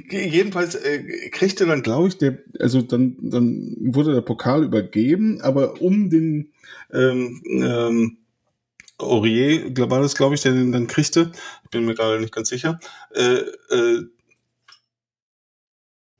jedenfalls 0.09 0.75
äh, 0.75 1.29
kriegte 1.31 1.65
dann, 1.65 1.83
glaube 1.83 2.07
ich, 2.07 2.17
der, 2.17 2.37
also 2.59 2.81
dann, 2.81 3.17
dann 3.21 3.75
wurde 3.79 4.13
der 4.13 4.21
Pokal 4.21 4.63
übergeben, 4.63 5.41
aber 5.41 5.81
um 5.81 6.09
den 6.09 6.53
ähm, 6.93 7.41
ähm, 7.45 8.17
Aurier, 8.97 9.75
war 9.89 10.01
das, 10.01 10.15
glaube 10.15 10.35
ich, 10.35 10.41
der 10.41 10.53
den 10.53 10.71
dann 10.71 10.87
kriegte, 10.87 11.31
ich 11.63 11.69
bin 11.69 11.85
mir 11.85 11.95
gerade 11.95 12.21
nicht 12.21 12.33
ganz 12.33 12.49
sicher, 12.49 12.79
äh, 13.13 13.41
äh, 13.69 14.05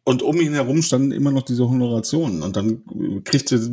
und 0.03 0.23
um 0.23 0.41
ihn 0.41 0.53
herum 0.53 0.81
standen 0.81 1.11
immer 1.11 1.31
noch 1.31 1.43
diese 1.43 1.69
Honorationen 1.69 2.41
und 2.41 2.55
dann 2.55 2.83
kriegte 3.23 3.71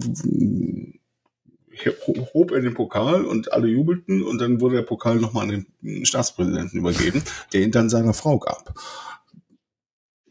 hob 2.35 2.53
er 2.53 2.61
den 2.61 2.75
Pokal 2.75 3.25
und 3.25 3.53
alle 3.53 3.69
jubelten 3.69 4.23
und 4.23 4.39
dann 4.39 4.61
wurde 4.61 4.77
der 4.77 4.83
Pokal 4.83 5.17
nochmal 5.17 5.45
an 5.45 5.67
den 5.83 6.07
Staatspräsidenten 6.07 6.79
übergeben, 6.79 7.23
der 7.53 7.63
ihn 7.63 7.73
dann 7.73 7.89
seiner 7.89 8.15
Frau 8.15 8.39
gab. 8.39 8.75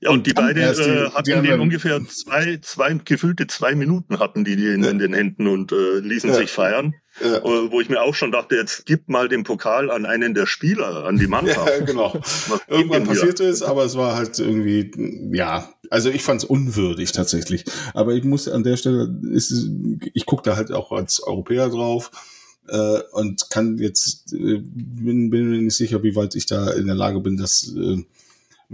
Ja, 0.02 0.12
und 0.12 0.28
die 0.28 0.34
beiden 0.34 0.62
äh, 0.62 1.10
hatten 1.12 1.42
die 1.42 1.48
den 1.48 1.60
ungefähr 1.60 2.00
zwei, 2.06 2.60
zwei, 2.62 2.94
gefüllte 2.94 3.48
zwei 3.48 3.76
Minuten 3.76 4.20
hatten 4.20 4.44
die, 4.44 4.56
die 4.56 4.68
in, 4.68 4.84
ja. 4.84 4.90
in 4.90 5.00
den 5.00 5.14
Händen 5.14 5.48
und 5.48 5.72
äh, 5.72 6.00
ließen 6.00 6.30
ja. 6.32 6.36
sich 6.36 6.52
feiern. 6.52 6.94
Ja. 7.24 7.42
Wo 7.44 7.80
ich 7.80 7.88
mir 7.88 8.02
auch 8.02 8.14
schon 8.14 8.34
dachte, 8.34 8.56
jetzt 8.56 8.86
gib 8.86 9.08
mal 9.08 9.30
den 9.30 9.46
Pokal 9.46 9.90
an 9.90 10.06
einen 10.06 10.34
der 10.34 10.48
Spieler, 10.48 11.06
an 11.06 11.18
die 11.18 11.28
Mannschaft. 11.28 11.56
Ja, 11.80 11.86
genau. 11.86 12.22
Irgendwann 12.68 13.06
passierte 13.06 13.46
es, 13.46 13.62
aber 13.64 13.86
es 13.86 13.96
war 13.96 14.18
halt 14.18 14.38
irgendwie, 14.38 14.92
ja, 15.32 15.70
also 15.90 16.10
ich 16.10 16.24
fand 16.24 16.44
es 16.44 16.50
unwürdig 16.50 17.14
tatsächlich. 17.14 17.64
Aber 17.94 18.14
ich 18.14 18.26
muss 18.26 18.50
an 18.50 18.64
der 18.64 18.76
Stelle, 18.76 19.18
ist, 19.32 19.70
ich 20.14 20.26
gucke 20.26 20.44
da 20.44 20.58
halt 20.58 20.74
auch 20.74 20.92
als 20.92 21.24
Europäer 21.24 21.70
drauf 21.70 22.12
äh, 22.68 23.00
und 23.14 23.50
kann 23.50 23.78
jetzt, 23.78 24.34
äh, 24.34 24.60
bin, 24.60 25.30
bin 25.30 25.50
mir 25.50 25.62
nicht 25.62 25.78
sicher, 25.78 26.04
wie 26.04 26.18
weit 26.18 26.36
ich 26.36 26.48
da 26.48 26.72
in 26.72 26.88
der 26.88 26.96
Lage 26.96 27.22
bin, 27.22 27.38
das 27.38 27.74
äh, 27.78 28.04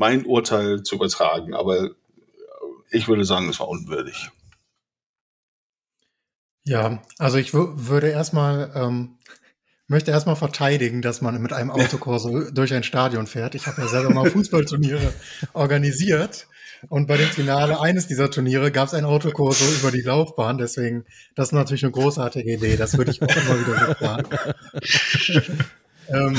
mein 0.02 0.26
Urteil 0.26 0.82
zu 0.82 0.96
übertragen. 0.96 1.54
Aber 1.54 1.92
ich 2.90 3.08
würde 3.08 3.24
sagen, 3.24 3.48
es 3.50 3.60
war 3.60 3.70
unwürdig. 3.70 4.32
Ja, 6.64 7.04
also 7.20 7.38
ich 7.38 7.54
würde 7.54 8.10
erstmal, 8.10 8.72
ähm, 8.74 9.20
möchte 9.88 10.10
erstmal 10.10 10.36
verteidigen, 10.36 11.04
dass 11.04 11.22
man 11.22 11.40
mit 11.40 11.54
einem 11.54 11.70
Autokorso 11.80 12.50
durch 12.50 12.74
ein 12.74 12.84
Stadion 12.84 13.28
fährt. 13.28 13.54
Ich 13.54 13.68
habe 13.68 13.82
ja 13.82 13.88
selber 13.88 14.10
mal 14.10 14.30
Fußballturniere 14.30 15.14
organisiert 15.54 16.48
und 16.90 17.06
bei 17.06 17.18
dem 17.18 17.28
Finale 17.28 17.80
eines 17.80 18.08
dieser 18.08 18.32
Turniere 18.32 18.72
gab 18.72 18.88
es 18.88 18.96
ein 18.96 19.06
Autokorso 19.06 19.66
über 19.80 19.92
die 19.92 20.02
Laufbahn. 20.02 20.58
Deswegen, 20.58 21.06
das 21.36 21.50
ist 21.50 21.54
natürlich 21.54 21.84
eine 21.84 21.92
großartige 21.92 22.54
Idee. 22.54 22.76
Das 22.76 22.98
würde 22.98 23.12
ich 23.12 23.22
auch 23.22 23.28
immer 23.28 23.60
wieder 23.60 23.88
mitfahren. 23.88 24.28
Ähm, 26.14 26.36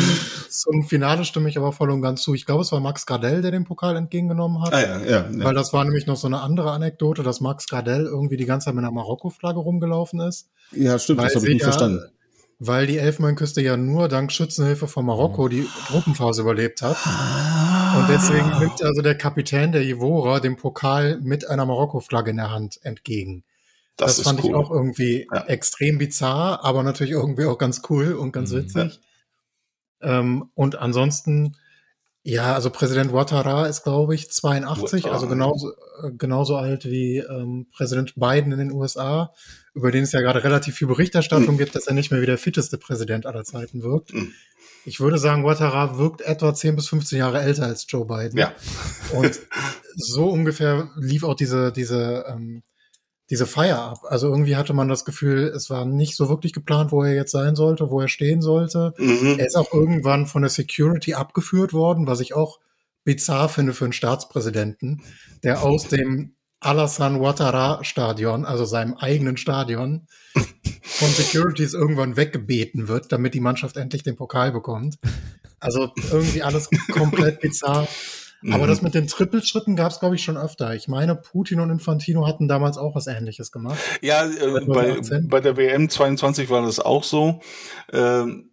zum 0.49 0.85
Finale 0.85 1.25
stimme 1.25 1.49
ich 1.49 1.57
aber 1.57 1.73
voll 1.73 1.91
und 1.91 2.03
ganz 2.03 2.23
zu. 2.23 2.35
Ich 2.35 2.47
glaube, 2.47 2.63
es 2.63 2.73
war 2.73 2.81
Max 2.81 3.07
Gardell, 3.07 3.43
der 3.43 3.51
den 3.51 3.65
Pokal 3.65 3.97
entgegengenommen 3.97 4.63
hat. 4.63 4.73
Ah, 4.73 4.81
ja, 4.81 5.01
ja, 5.01 5.11
ja. 5.11 5.45
Weil 5.45 5.55
das 5.55 5.73
war 5.73 5.85
nämlich 5.85 6.07
noch 6.07 6.17
so 6.17 6.27
eine 6.27 6.41
andere 6.41 6.73
Anekdote, 6.73 7.23
dass 7.23 7.41
Max 7.41 7.69
Gardell 7.69 8.05
irgendwie 8.05 8.37
die 8.37 8.47
ganze 8.47 8.67
Zeit 8.67 8.75
mit 8.75 8.85
einer 8.85 8.93
Marokko-Flagge 8.93 9.59
rumgelaufen 9.59 10.21
ist. 10.21 10.49
Ja, 10.73 10.99
stimmt, 10.99 11.23
das 11.23 11.35
habe 11.35 11.47
ich 11.47 11.55
nicht 11.55 11.63
ja, 11.63 11.69
verstanden. 11.69 12.03
Weil 12.59 12.87
die 12.87 12.99
Elfenbeinküste 12.99 13.61
ja 13.61 13.77
nur 13.77 14.09
dank 14.09 14.31
Schützenhilfe 14.31 14.87
von 14.87 15.05
Marokko 15.05 15.49
die 15.49 15.67
Gruppenphase 15.89 16.43
überlebt 16.43 16.83
hat. 16.83 16.97
Ah. 17.05 17.99
Und 17.99 18.09
deswegen 18.09 18.59
nimmt 18.61 18.83
also 18.83 19.03
der 19.03 19.17
Kapitän 19.17 19.73
der 19.73 19.83
Ivora 19.83 20.39
den 20.39 20.57
Pokal 20.57 21.19
mit 21.21 21.49
einer 21.49 21.67
Marokko-Flagge 21.67 22.31
in 22.31 22.37
der 22.37 22.51
Hand 22.51 22.79
entgegen. 22.83 23.43
Das, 23.97 24.17
das 24.17 24.25
fand 24.25 24.43
cool. 24.43 24.51
ich 24.51 24.55
auch 24.55 24.71
irgendwie 24.71 25.27
ja. 25.33 25.45
extrem 25.47 25.99
bizarr, 25.99 26.65
aber 26.65 26.83
natürlich 26.83 27.13
irgendwie 27.13 27.45
auch 27.47 27.59
ganz 27.59 27.83
cool 27.91 28.15
und 28.15 28.33
ganz 28.33 28.53
mhm. 28.53 28.57
witzig. 28.59 29.01
Ähm, 30.03 30.51
und 30.55 30.77
ansonsten, 30.77 31.57
ja, 32.23 32.55
also 32.55 32.71
Präsident 32.71 33.13
Ouattara 33.13 33.67
ist, 33.67 33.83
glaube 33.83 34.15
ich, 34.15 34.31
82, 34.31 35.05
Ouattara. 35.05 35.15
also 35.15 35.29
genauso, 35.29 35.73
äh, 36.03 36.11
genauso 36.13 36.57
alt 36.57 36.85
wie 36.85 37.19
ähm, 37.19 37.67
Präsident 37.73 38.15
Biden 38.17 38.53
in 38.53 38.59
den 38.59 38.73
USA, 38.73 39.33
über 39.75 39.91
den 39.91 40.05
es 40.05 40.13
ja 40.13 40.21
gerade 40.21 40.45
relativ 40.45 40.77
viel 40.77 40.89
Berichterstattung 40.89 41.55
mhm. 41.55 41.59
gibt, 41.59 41.75
dass 41.75 41.87
er 41.87 41.95
nicht 41.95 42.11
mehr 42.11 42.21
wie 42.21 42.27
der 42.27 42.39
fitteste 42.39 42.79
Präsident 42.79 43.27
aller 43.27 43.45
Zeiten 43.45 43.83
wirkt. 43.83 44.13
Mhm. 44.13 44.33
Ich 44.85 44.99
würde 44.99 45.19
sagen, 45.19 45.45
Ouattara 45.45 45.99
wirkt 45.99 46.23
etwa 46.23 46.53
10 46.53 46.77
bis 46.77 46.89
15 46.89 47.19
Jahre 47.19 47.41
älter 47.41 47.67
als 47.67 47.87
Joe 47.89 48.05
Biden. 48.05 48.39
Ja. 48.39 48.53
Und 49.13 49.41
so 49.95 50.29
ungefähr 50.29 50.91
lief 50.97 51.23
auch 51.23 51.35
diese, 51.35 51.71
diese 51.73 52.25
ähm, 52.29 52.63
diese 53.33 53.47
Feier 53.47 53.79
ab. 53.79 54.01
Also 54.11 54.29
irgendwie 54.29 54.57
hatte 54.57 54.75
man 54.75 54.89
das 54.89 55.07
Gefühl, 55.07 55.45
es 55.57 55.71
war 55.71 55.87
nicht 55.87 56.17
so 56.17 56.29
wirklich 56.29 56.53
geplant, 56.53 56.93
wo 56.93 57.03
er 57.03 57.15
jetzt 57.15 57.31
sein 57.33 57.57
sollte, 57.57 57.91
wo 57.91 57.99
er 57.99 58.09
stehen 58.09 58.43
sollte. 58.43 58.93
Mhm. 58.99 59.37
Er 59.39 59.47
ist 59.47 59.57
auch 59.57 59.73
irgendwann 59.73 60.27
von 60.27 60.43
der 60.43 60.51
Security 60.51 61.15
abgeführt 61.15 61.73
worden, 61.73 62.07
was 62.07 62.21
ich 62.21 62.35
auch 62.35 62.61
bizarr 63.05 63.49
finde 63.49 63.73
für 63.73 63.85
einen 63.85 63.95
Staatspräsidenten, 63.95 65.03
der 65.43 65.63
aus 65.63 65.89
dem 65.89 66.35
Alassane 66.61 67.19
Ouattara 67.19 67.83
Stadion, 67.85 68.45
also 68.45 68.67
seinem 68.67 68.99
eigenen 68.99 69.39
Stadion, 69.39 70.07
von 70.83 71.09
Securities 71.09 71.73
irgendwann 71.73 72.19
weggebeten 72.19 72.87
wird, 72.87 73.13
damit 73.13 73.33
die 73.33 73.41
Mannschaft 73.41 73.79
endlich 73.79 74.03
den 74.03 74.15
Pokal 74.15 74.53
bekommt. 74.53 74.99
Also 75.59 75.91
irgendwie 76.11 76.43
alles 76.43 76.69
komplett 76.93 77.41
bizarr. 77.41 77.89
Aber 78.51 78.65
mhm. 78.65 78.69
das 78.69 78.83
mit 78.83 78.95
den 78.95 79.07
Trippelschritten 79.07 79.77
gab 79.77 79.93
es, 79.93 80.01
glaube 80.01 80.17
ich, 80.17 80.23
schon 80.23 80.37
öfter. 80.37 80.75
Ich 80.75 80.89
meine, 80.89 81.15
Putin 81.15 81.61
und 81.61 81.71
Infantino 81.71 82.27
hatten 82.27 82.49
damals 82.49 82.77
auch 82.77 82.95
was 82.95 83.07
Ähnliches 83.07 83.53
gemacht. 83.53 83.79
Ja, 84.01 84.25
äh, 84.25 84.65
bei, 84.67 85.01
bei 85.29 85.41
der 85.41 85.57
WM 85.57 85.89
22 85.89 86.51
war 86.51 86.63
das 86.63 86.81
auch 86.81 87.05
so. 87.05 87.41
Ähm, 87.93 88.52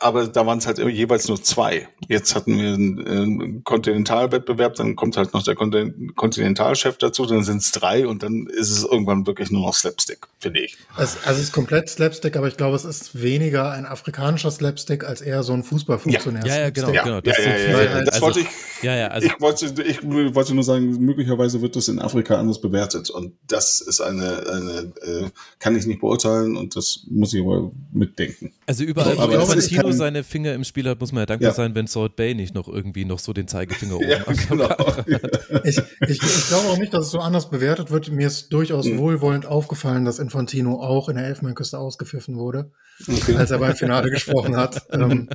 aber 0.00 0.28
da 0.28 0.46
waren 0.46 0.58
es 0.58 0.66
halt 0.66 0.78
jeweils 0.78 1.26
nur 1.26 1.42
zwei. 1.42 1.88
Jetzt 2.06 2.34
hatten 2.36 2.56
wir 2.56 2.74
einen, 2.74 3.64
Kontinentalwettbewerb, 3.64 4.74
dann 4.74 4.94
kommt 4.94 5.16
halt 5.16 5.34
noch 5.34 5.42
der 5.42 5.56
Kontinentalchef 5.56 6.98
dazu, 6.98 7.26
dann 7.26 7.42
sind 7.42 7.62
es 7.62 7.72
drei 7.72 8.06
und 8.06 8.22
dann 8.22 8.46
ist 8.46 8.70
es 8.70 8.84
irgendwann 8.84 9.26
wirklich 9.26 9.50
nur 9.50 9.62
noch 9.62 9.74
Slapstick, 9.74 10.28
finde 10.38 10.60
ich. 10.60 10.76
Es, 10.96 11.16
also 11.24 11.40
es 11.40 11.48
ist 11.48 11.52
komplett 11.52 11.88
Slapstick, 11.88 12.36
aber 12.36 12.46
ich 12.46 12.56
glaube, 12.56 12.76
es 12.76 12.84
ist 12.84 13.20
weniger 13.20 13.72
ein 13.72 13.86
afrikanischer 13.86 14.52
Slapstick 14.52 15.04
als 15.04 15.20
eher 15.20 15.42
so 15.42 15.52
ein 15.52 15.64
Fußballfunktionär. 15.64 16.46
Ja, 16.46 16.54
ja, 16.54 16.60
ja 16.62 16.70
genau, 16.70 16.92
genau. 16.92 17.20
Das, 17.20 17.36
ja, 17.38 17.44
ja, 17.44 17.58
ja, 17.58 17.82
ja, 17.82 18.04
das 18.04 18.14
also, 18.14 18.26
wollte 18.26 18.40
ich. 18.40 18.46
Ja, 18.82 18.96
ja, 18.96 19.08
also 19.08 19.26
ich 19.26 19.40
wollte, 19.40 19.82
ich 19.82 20.02
wollte 20.04 20.54
nur 20.54 20.62
sagen, 20.62 21.04
möglicherweise 21.04 21.60
wird 21.60 21.74
das 21.74 21.88
in 21.88 21.98
Afrika 21.98 22.38
anders 22.38 22.60
bewertet 22.60 23.10
und 23.10 23.32
das 23.48 23.80
ist 23.80 24.00
eine, 24.00 24.46
eine 24.46 24.92
äh, 25.02 25.30
kann 25.58 25.74
ich 25.76 25.86
nicht 25.86 26.00
beurteilen 26.00 26.56
und 26.56 26.76
das 26.76 27.00
muss 27.10 27.34
ich 27.34 27.42
aber 27.42 27.72
mitdenken. 27.92 28.52
Also 28.66 28.84
überall, 28.84 29.16
wo 29.16 29.87
Infantino 29.88 30.04
seine 30.04 30.24
Finger 30.24 30.54
im 30.54 30.64
Spiel 30.64 30.88
hat, 30.88 31.00
muss 31.00 31.12
man 31.12 31.22
ja 31.22 31.26
dankbar 31.26 31.50
ja. 31.50 31.54
sein, 31.54 31.74
wenn 31.74 31.86
Sword 31.86 32.16
Bay 32.16 32.34
nicht 32.34 32.54
noch 32.54 32.68
irgendwie 32.68 33.04
noch 33.04 33.18
so 33.18 33.32
den 33.32 33.48
Zeigefinger 33.48 33.94
oben 33.96 34.08
ja, 34.08 34.22
genau. 34.48 34.68
hat. 34.68 35.06
Ich, 35.64 35.78
ich, 35.78 36.22
ich, 36.22 36.48
glaube 36.48 36.68
auch 36.68 36.78
nicht, 36.78 36.94
dass 36.94 37.06
es 37.06 37.10
so 37.10 37.18
anders 37.18 37.50
bewertet 37.50 37.90
wird. 37.90 38.10
Mir 38.10 38.26
ist 38.26 38.52
durchaus 38.52 38.86
mhm. 38.86 38.98
wohlwollend 38.98 39.46
aufgefallen, 39.46 40.04
dass 40.04 40.18
Infantino 40.18 40.80
auch 40.80 41.08
in 41.08 41.16
der 41.16 41.26
Elfenbeinküste 41.26 41.78
ausgepfiffen 41.78 42.36
wurde, 42.36 42.70
okay. 43.06 43.36
als 43.36 43.50
er 43.50 43.58
beim 43.58 43.74
Finale 43.74 44.10
gesprochen 44.10 44.56
hat. 44.56 44.86
Ähm, 44.90 45.28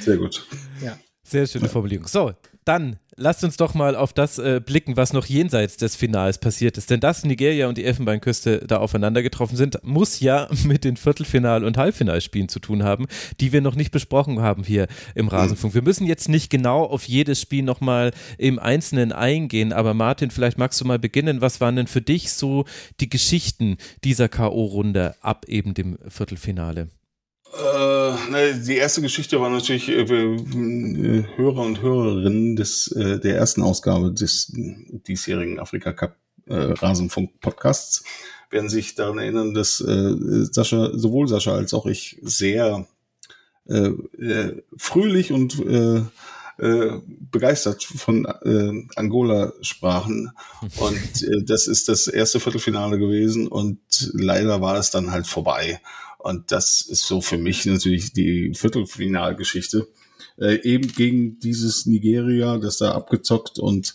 Sehr 0.00 0.16
gut. 0.18 0.46
Ja. 0.82 0.96
Sehr 1.22 1.46
schöne 1.46 1.68
Formulierung. 1.68 2.06
So, 2.06 2.32
dann 2.66 2.98
lasst 3.16 3.44
uns 3.44 3.56
doch 3.56 3.74
mal 3.74 3.96
auf 3.96 4.12
das 4.12 4.38
äh, 4.38 4.60
blicken, 4.64 4.96
was 4.96 5.12
noch 5.12 5.24
jenseits 5.26 5.76
des 5.76 5.96
Finals 5.96 6.38
passiert 6.38 6.76
ist. 6.76 6.90
Denn 6.90 7.00
dass 7.00 7.24
Nigeria 7.24 7.68
und 7.68 7.78
die 7.78 7.84
Elfenbeinküste 7.84 8.64
da 8.66 8.78
aufeinander 8.78 9.22
getroffen 9.22 9.56
sind, 9.56 9.78
muss 9.82 10.20
ja 10.20 10.48
mit 10.64 10.84
den 10.84 10.96
Viertelfinal- 10.96 11.64
und 11.64 11.78
Halbfinalspielen 11.78 12.48
zu 12.48 12.60
tun 12.60 12.82
haben, 12.82 13.06
die 13.40 13.52
wir 13.52 13.60
noch 13.60 13.76
nicht 13.76 13.92
besprochen 13.92 14.40
haben 14.40 14.64
hier 14.64 14.88
im 15.14 15.28
Rasenfunk. 15.28 15.74
Wir 15.74 15.82
müssen 15.82 16.06
jetzt 16.06 16.28
nicht 16.28 16.50
genau 16.50 16.84
auf 16.84 17.04
jedes 17.04 17.40
Spiel 17.40 17.62
nochmal 17.62 18.12
im 18.36 18.58
Einzelnen 18.58 19.12
eingehen, 19.12 19.72
aber 19.72 19.94
Martin, 19.94 20.30
vielleicht 20.30 20.58
magst 20.58 20.80
du 20.80 20.84
mal 20.84 20.98
beginnen. 20.98 21.40
Was 21.40 21.60
waren 21.60 21.76
denn 21.76 21.86
für 21.86 22.02
dich 22.02 22.32
so 22.32 22.64
die 23.00 23.08
Geschichten 23.08 23.76
dieser 24.04 24.28
K.O.-Runde 24.28 25.14
ab 25.20 25.46
eben 25.48 25.72
dem 25.72 25.98
Viertelfinale? 26.08 26.88
Äh, 27.58 28.54
die 28.60 28.76
erste 28.76 29.00
Geschichte 29.00 29.40
war 29.40 29.50
natürlich 29.50 29.88
äh, 29.88 30.02
äh, 30.02 31.24
Hörer 31.36 31.62
und 31.62 31.80
Hörerinnen 31.80 32.56
des, 32.56 32.90
äh, 32.92 33.18
der 33.18 33.36
ersten 33.36 33.62
Ausgabe 33.62 34.12
des 34.12 34.52
diesjährigen 34.54 35.58
Afrika 35.58 35.92
Cup 35.92 36.16
äh, 36.46 36.54
Rasenfunk 36.54 37.40
Podcasts 37.40 38.04
werden 38.50 38.68
sich 38.68 38.94
daran 38.94 39.18
erinnern, 39.18 39.54
dass 39.54 39.80
äh, 39.80 40.14
Sascha, 40.50 40.90
sowohl 40.94 41.28
Sascha 41.28 41.54
als 41.54 41.74
auch 41.74 41.86
ich 41.86 42.18
sehr 42.22 42.86
fröhlich 44.76 45.32
und 45.32 45.58
äh, 46.58 47.00
begeistert 47.30 47.84
von 47.84 48.24
äh, 48.24 48.86
Angola 48.96 49.52
sprachen. 49.60 50.30
Und 50.78 51.22
äh, 51.22 51.42
das 51.44 51.66
ist 51.66 51.88
das 51.90 52.06
erste 52.06 52.40
Viertelfinale 52.40 52.98
gewesen 52.98 53.46
und 53.46 53.78
leider 54.14 54.62
war 54.62 54.76
es 54.76 54.90
dann 54.90 55.10
halt 55.10 55.26
vorbei. 55.26 55.80
Und 56.18 56.52
das 56.52 56.80
ist 56.80 57.06
so 57.06 57.20
für 57.20 57.38
mich 57.38 57.66
natürlich 57.66 58.12
die 58.12 58.52
Viertelfinalgeschichte. 58.54 59.88
Äh, 60.38 60.60
eben 60.62 60.92
gegen 60.92 61.38
dieses 61.40 61.86
Nigeria, 61.86 62.58
das 62.58 62.78
da 62.78 62.92
abgezockt 62.92 63.58
und 63.58 63.94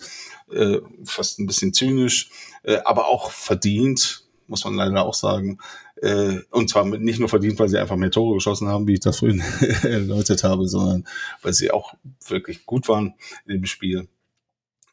äh, 0.52 0.80
fast 1.04 1.40
ein 1.40 1.46
bisschen 1.46 1.74
zynisch, 1.74 2.30
äh, 2.64 2.78
aber 2.84 3.08
auch 3.08 3.32
verdient, 3.32 4.26
muss 4.48 4.64
man 4.66 4.76
leider 4.76 5.04
auch 5.04 5.14
sagen. 5.14 5.60
Äh, 6.02 6.40
und 6.50 6.70
zwar 6.70 6.86
nicht 6.86 7.20
nur 7.20 7.30
verdient, 7.30 7.60
weil 7.60 7.70
sie 7.70 7.78
einfach 7.78 7.96
mehr 7.96 8.12
Tore 8.12 8.36
geschossen 8.36 8.68
haben, 8.68 8.88
wie 8.88 8.94
ich 8.94 9.00
das 9.02 9.20
vorhin 9.20 9.44
erläutert 9.84 10.44
habe, 10.44 10.68
sondern 10.68 11.08
weil 11.42 11.54
sie 11.54 11.72
auch 11.72 11.94
wirklich 12.28 12.66
gut 12.66 12.88
waren 12.90 13.14
dem 13.48 13.66
Spiel. 13.66 14.08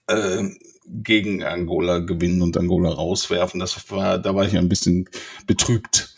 Äh, 0.06 0.50
gegen 0.90 1.44
Angola 1.44 1.98
gewinnen 1.98 2.42
und 2.42 2.56
Angola 2.56 2.90
rauswerfen. 2.90 3.60
Das 3.60 3.90
war, 3.90 4.18
da 4.18 4.34
war 4.34 4.46
ich 4.46 4.56
ein 4.56 4.68
bisschen 4.68 5.08
betrübt 5.46 6.14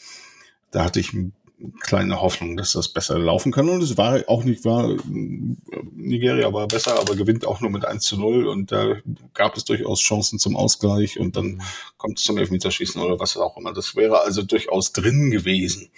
da 0.70 0.84
hatte 0.84 1.00
ich 1.00 1.12
eine 1.12 1.32
kleine 1.80 2.20
Hoffnung, 2.20 2.56
dass 2.56 2.72
das 2.72 2.88
besser 2.88 3.18
laufen 3.18 3.52
kann. 3.52 3.68
Und 3.68 3.82
es 3.82 3.96
war 3.96 4.22
auch 4.28 4.44
nicht 4.44 4.64
wahr. 4.64 4.96
Nigeria 5.06 6.52
war 6.52 6.66
besser, 6.66 6.98
aber 6.98 7.16
gewinnt 7.16 7.46
auch 7.46 7.60
nur 7.60 7.70
mit 7.70 7.84
1 7.84 8.02
zu 8.02 8.18
0. 8.18 8.46
Und 8.46 8.72
da 8.72 8.96
gab 9.34 9.56
es 9.56 9.64
durchaus 9.64 10.00
Chancen 10.00 10.38
zum 10.38 10.56
Ausgleich. 10.56 11.18
Und 11.18 11.36
dann 11.36 11.62
kommt 11.98 12.18
es 12.18 12.24
zum 12.24 12.38
Elfmeterschießen 12.38 13.00
oder 13.00 13.20
was 13.20 13.36
auch 13.36 13.56
immer. 13.56 13.72
Das 13.72 13.94
wäre 13.96 14.22
also 14.22 14.42
durchaus 14.42 14.92
drin 14.92 15.30
gewesen. 15.30 15.90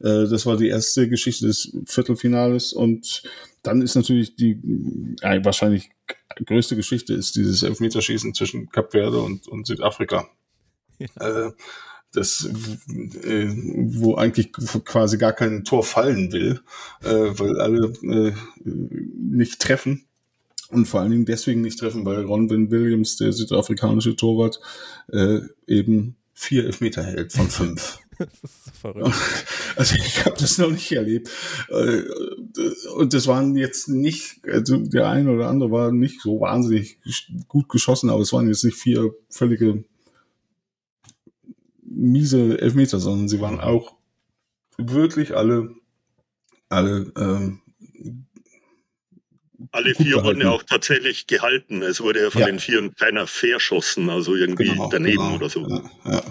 Äh, 0.00 0.26
das 0.28 0.46
war 0.46 0.56
die 0.56 0.68
erste 0.68 1.08
Geschichte 1.08 1.46
des 1.46 1.72
Viertelfinales. 1.86 2.72
Und 2.72 3.22
dann 3.62 3.82
ist 3.82 3.94
natürlich 3.94 4.34
die 4.34 4.52
äh, 5.22 5.44
wahrscheinlich 5.44 5.90
größte 6.46 6.76
Geschichte 6.76 7.12
ist 7.14 7.36
dieses 7.36 7.62
Elfmeterschießen 7.62 8.34
zwischen 8.34 8.70
Kap 8.70 8.92
Verde 8.92 9.20
und, 9.20 9.46
und 9.48 9.66
Südafrika. 9.66 10.28
Ja. 10.98 11.08
Äh, 11.46 11.52
das, 12.12 12.48
äh, 13.24 13.48
wo 13.48 14.14
eigentlich 14.14 14.52
quasi 14.52 15.18
gar 15.18 15.32
kein 15.32 15.64
Tor 15.64 15.84
fallen 15.84 16.32
will, 16.32 16.60
äh, 17.02 17.38
weil 17.38 17.60
alle 17.60 17.92
äh, 18.02 18.32
nicht 18.64 19.60
treffen. 19.60 20.06
Und 20.70 20.86
vor 20.86 21.00
allen 21.00 21.10
Dingen 21.10 21.24
deswegen 21.24 21.62
nicht 21.62 21.80
treffen, 21.80 22.04
weil 22.04 22.24
Ron 22.24 22.48
Williams, 22.48 23.16
der 23.16 23.32
südafrikanische 23.32 24.14
Torwart, 24.14 24.60
äh, 25.12 25.40
eben 25.66 26.16
vier 26.32 26.64
Elfmeter 26.64 27.02
hält 27.02 27.32
von 27.32 27.48
fünf. 27.48 27.98
das 28.18 28.28
ist 28.44 28.76
verrückt. 28.76 29.14
Also 29.76 29.96
ich 29.96 30.24
habe 30.24 30.36
das 30.38 30.58
noch 30.58 30.70
nicht 30.70 30.92
erlebt. 30.92 31.30
Äh, 31.68 32.02
und 32.96 33.14
das 33.14 33.26
waren 33.26 33.56
jetzt 33.56 33.88
nicht, 33.88 34.40
also 34.46 34.76
der 34.76 35.08
eine 35.08 35.32
oder 35.32 35.48
andere 35.48 35.70
war 35.70 35.92
nicht 35.92 36.20
so 36.20 36.40
wahnsinnig 36.40 36.98
gut 37.48 37.68
geschossen, 37.68 38.10
aber 38.10 38.20
es 38.20 38.32
waren 38.32 38.48
jetzt 38.48 38.64
nicht 38.64 38.76
vier 38.76 39.12
völlige 39.28 39.84
miese 42.00 42.60
Elfmeter, 42.60 42.98
sondern 42.98 43.28
sie 43.28 43.40
waren 43.40 43.60
auch 43.60 43.94
wirklich 44.78 45.36
alle, 45.36 45.74
alle, 46.68 47.12
ähm, 47.16 47.60
alle 49.72 49.94
vier 49.94 50.06
gehalten. 50.06 50.24
wurden 50.24 50.40
ja 50.40 50.50
auch 50.50 50.62
tatsächlich 50.62 51.26
gehalten. 51.26 51.82
Es 51.82 52.00
wurde 52.00 52.22
ja 52.22 52.30
von 52.30 52.40
ja. 52.40 52.46
den 52.46 52.58
vier 52.58 52.90
keiner 52.94 53.26
verschossen, 53.26 54.08
also 54.08 54.34
irgendwie 54.34 54.68
genau, 54.68 54.88
daneben 54.90 55.18
genau. 55.18 55.34
oder 55.36 55.50
so. 55.50 55.68
Ja, 55.68 55.82
ja. 56.06 56.22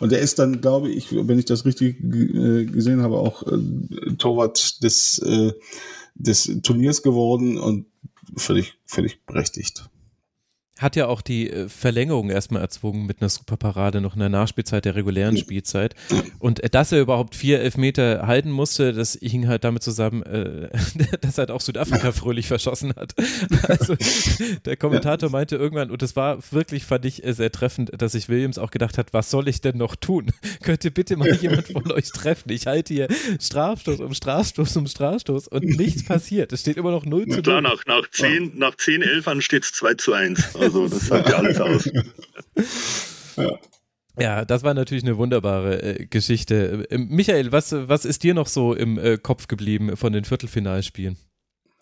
Und 0.00 0.12
er 0.12 0.20
ist 0.20 0.38
dann, 0.38 0.60
glaube 0.60 0.90
ich, 0.90 1.08
wenn 1.10 1.38
ich 1.38 1.46
das 1.46 1.64
richtig 1.64 1.98
äh, 2.00 2.66
gesehen 2.66 3.02
habe, 3.02 3.16
auch 3.16 3.42
äh, 3.46 4.12
Torwart 4.18 4.82
des, 4.82 5.18
äh, 5.20 5.52
des 6.14 6.60
Turniers 6.62 7.02
geworden 7.02 7.58
und 7.58 7.86
völlig, 8.36 8.74
völlig 8.84 9.24
berechtigt 9.24 9.88
hat 10.78 10.94
ja 10.94 11.06
auch 11.06 11.22
die 11.22 11.50
äh, 11.50 11.68
Verlängerung 11.68 12.28
erstmal 12.28 12.60
erzwungen 12.60 13.06
mit 13.06 13.20
einer 13.20 13.30
Superparade 13.30 14.00
noch 14.00 14.14
in 14.14 14.20
der 14.20 14.28
Nachspielzeit 14.28 14.84
der 14.84 14.94
regulären 14.94 15.36
Spielzeit. 15.36 15.94
Und 16.38 16.62
äh, 16.62 16.68
dass 16.68 16.92
er 16.92 17.00
überhaupt 17.00 17.34
vier 17.34 17.60
Elfmeter 17.60 18.26
halten 18.26 18.50
musste, 18.50 18.92
das 18.92 19.18
hing 19.20 19.48
halt 19.48 19.64
damit 19.64 19.82
zusammen, 19.82 20.22
äh, 20.24 20.68
dass 21.22 21.38
halt 21.38 21.50
auch 21.50 21.60
Südafrika 21.60 22.12
fröhlich 22.12 22.46
verschossen 22.46 22.92
hat. 22.96 23.14
Also 23.68 23.96
der 24.64 24.76
Kommentator 24.76 25.30
meinte 25.30 25.56
irgendwann, 25.56 25.90
und 25.90 26.02
das 26.02 26.14
war 26.14 26.38
wirklich, 26.50 26.84
fand 26.84 27.04
ich 27.04 27.24
äh, 27.24 27.32
sehr 27.32 27.50
treffend, 27.50 27.90
dass 27.96 28.12
sich 28.12 28.28
Williams 28.28 28.58
auch 28.58 28.70
gedacht 28.70 28.98
hat, 28.98 29.12
was 29.12 29.30
soll 29.30 29.48
ich 29.48 29.60
denn 29.60 29.76
noch 29.78 29.96
tun? 29.96 30.30
Könnt 30.62 30.84
ihr 30.84 30.92
bitte 30.92 31.16
mal 31.16 31.34
jemand 31.34 31.68
von 31.68 31.90
euch 31.90 32.10
treffen? 32.12 32.50
Ich 32.50 32.66
halte 32.66 32.94
hier 32.94 33.08
Strafstoß 33.40 34.00
um 34.00 34.14
Strafstoß 34.14 34.76
um 34.76 34.86
Strafstoß 34.86 35.48
und 35.48 35.64
nichts 35.64 36.04
passiert. 36.04 36.52
Es 36.52 36.60
steht 36.60 36.76
immer 36.76 36.90
noch 36.90 37.04
0 37.04 37.24
zu 37.24 37.28
0. 37.30 37.42
Klar, 37.42 37.60
nach, 37.60 37.84
nach 37.86 38.08
10, 38.10 38.52
nach 38.56 38.76
10 38.76 39.02
Elfern 39.02 39.40
steht 39.40 39.64
es 39.64 39.72
2 39.72 39.94
zu 39.94 40.12
1. 40.12 40.56
Also 40.56 40.65
das 40.68 41.06
sagt 41.06 41.28
ja 41.28 41.36
alles 41.36 41.60
aus. 41.60 41.90
Ja. 43.36 43.50
Ja, 44.18 44.44
das 44.46 44.62
war 44.62 44.72
natürlich 44.72 45.04
eine 45.04 45.18
wunderbare 45.18 45.82
äh, 45.82 46.06
Geschichte. 46.06 46.86
Äh, 46.90 46.96
Michael, 46.96 47.52
was, 47.52 47.72
was 47.72 48.06
ist 48.06 48.22
dir 48.22 48.32
noch 48.32 48.46
so 48.46 48.72
im 48.72 48.98
äh, 48.98 49.18
Kopf 49.18 49.46
geblieben 49.46 49.94
von 49.94 50.14
den 50.14 50.24
Viertelfinalspielen? 50.24 51.18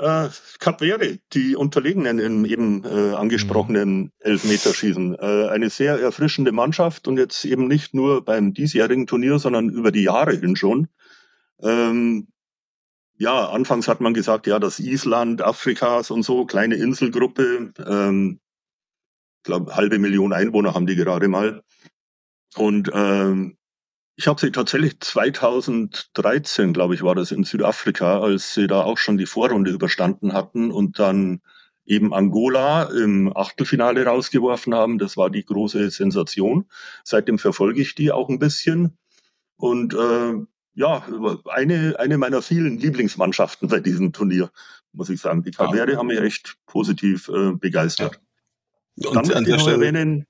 Äh, 0.01 0.29
Cap 0.59 0.81
Verde, 0.81 1.21
die 1.33 1.55
Unterlegenen 1.55 2.19
im 2.19 2.45
eben 2.45 2.85
äh, 2.85 3.15
angesprochenen 3.15 4.01
mhm. 4.01 4.11
Elfmeterschießen. 4.19 5.15
Äh, 5.15 5.49
eine 5.49 5.71
sehr 5.71 6.01
erfrischende 6.01 6.51
Mannschaft 6.51 7.07
und 7.07 7.19
jetzt 7.19 7.45
eben 7.45 7.69
nicht 7.69 7.95
nur 7.95 8.25
beim 8.25 8.53
diesjährigen 8.53 9.07
Turnier, 9.07 9.39
sondern 9.39 9.69
über 9.71 9.93
die 9.93 10.03
Jahre 10.03 10.35
hin 10.35 10.57
schon. 10.57 10.89
Ähm, 11.63 12.27
ja, 13.17 13.49
anfangs 13.49 13.87
hat 13.87 14.01
man 14.01 14.13
gesagt, 14.13 14.49
ja, 14.49 14.59
das 14.59 14.81
Island 14.81 15.41
Afrikas 15.41 16.11
und 16.11 16.25
so, 16.25 16.47
kleine 16.47 16.75
Inselgruppe. 16.75 17.73
Ähm, 17.87 18.41
glaube, 19.45 19.77
halbe 19.77 19.99
Million 19.99 20.33
Einwohner 20.33 20.75
haben 20.75 20.87
die 20.87 20.97
gerade 20.97 21.29
mal. 21.29 21.63
Und 22.57 22.91
ähm, 22.93 23.57
ich 24.17 24.29
habe 24.29 24.41
sie 24.41 24.53
tatsächlich 24.53 25.01
2013, 25.01 26.73
glaube 26.73 26.95
ich, 26.95 27.03
war 27.03 27.15
das 27.15 27.33
in 27.33 27.45
Südafrika, 27.45 28.21
als 28.21 28.55
sie 28.55 28.67
da 28.67 28.83
auch 28.83 28.99
schon 28.99 29.19
die 29.19 29.27
Vorrunde 29.27 29.71
überstanden 29.71 30.33
hatten 30.33 30.71
und 30.71 30.99
dann 30.99 31.41
eben 31.85 32.15
Angola 32.15 32.85
im 32.85 33.37
Achtelfinale 33.37 34.07
rausgeworfen 34.07 34.75
haben. 34.75 34.99
Das 34.99 35.17
war 35.17 35.31
die 35.31 35.45
große 35.45 35.91
Sensation. 35.91 36.67
Seitdem 37.03 37.39
verfolge 37.39 37.83
ich 37.83 37.95
die 37.95 38.13
auch 38.13 38.29
ein 38.29 38.39
bisschen. 38.39 38.97
Und 39.57 39.95
äh, 39.95 40.35
ja, 40.75 41.05
eine, 41.51 41.97
eine 41.99 42.19
meiner 42.19 42.43
vielen 42.43 42.79
Lieblingsmannschaften 42.79 43.69
bei 43.69 43.81
diesem 43.81 44.13
Turnier, 44.13 44.51
muss 44.93 45.11
ich 45.11 45.21
sagen. 45.21 45.43
Die 45.43 45.51
Kavere 45.51 45.93
ja. 45.93 45.99
haben 45.99 46.07
mich 46.07 46.21
echt 46.21 46.57
positiv 46.67 47.29
äh, 47.29 47.53
begeistert. 47.53 48.15
Ja. 48.15 48.21
Und 48.97 49.15
Dann 49.15 49.31
an 49.33 49.45
der 49.45 49.59
Stelle 49.59 49.77
erwähnen, 49.77 50.27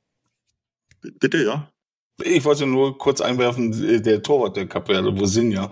bitte, 1.20 1.42
ja. 1.44 1.70
Ich 2.22 2.44
wollte 2.44 2.64
nur 2.66 2.96
kurz 2.96 3.20
einwerfen, 3.20 3.72
äh, 3.84 4.00
der 4.00 4.22
Torwart 4.22 4.56
der 4.56 4.66
Kapverde, 4.66 5.18
Vosinja, 5.18 5.70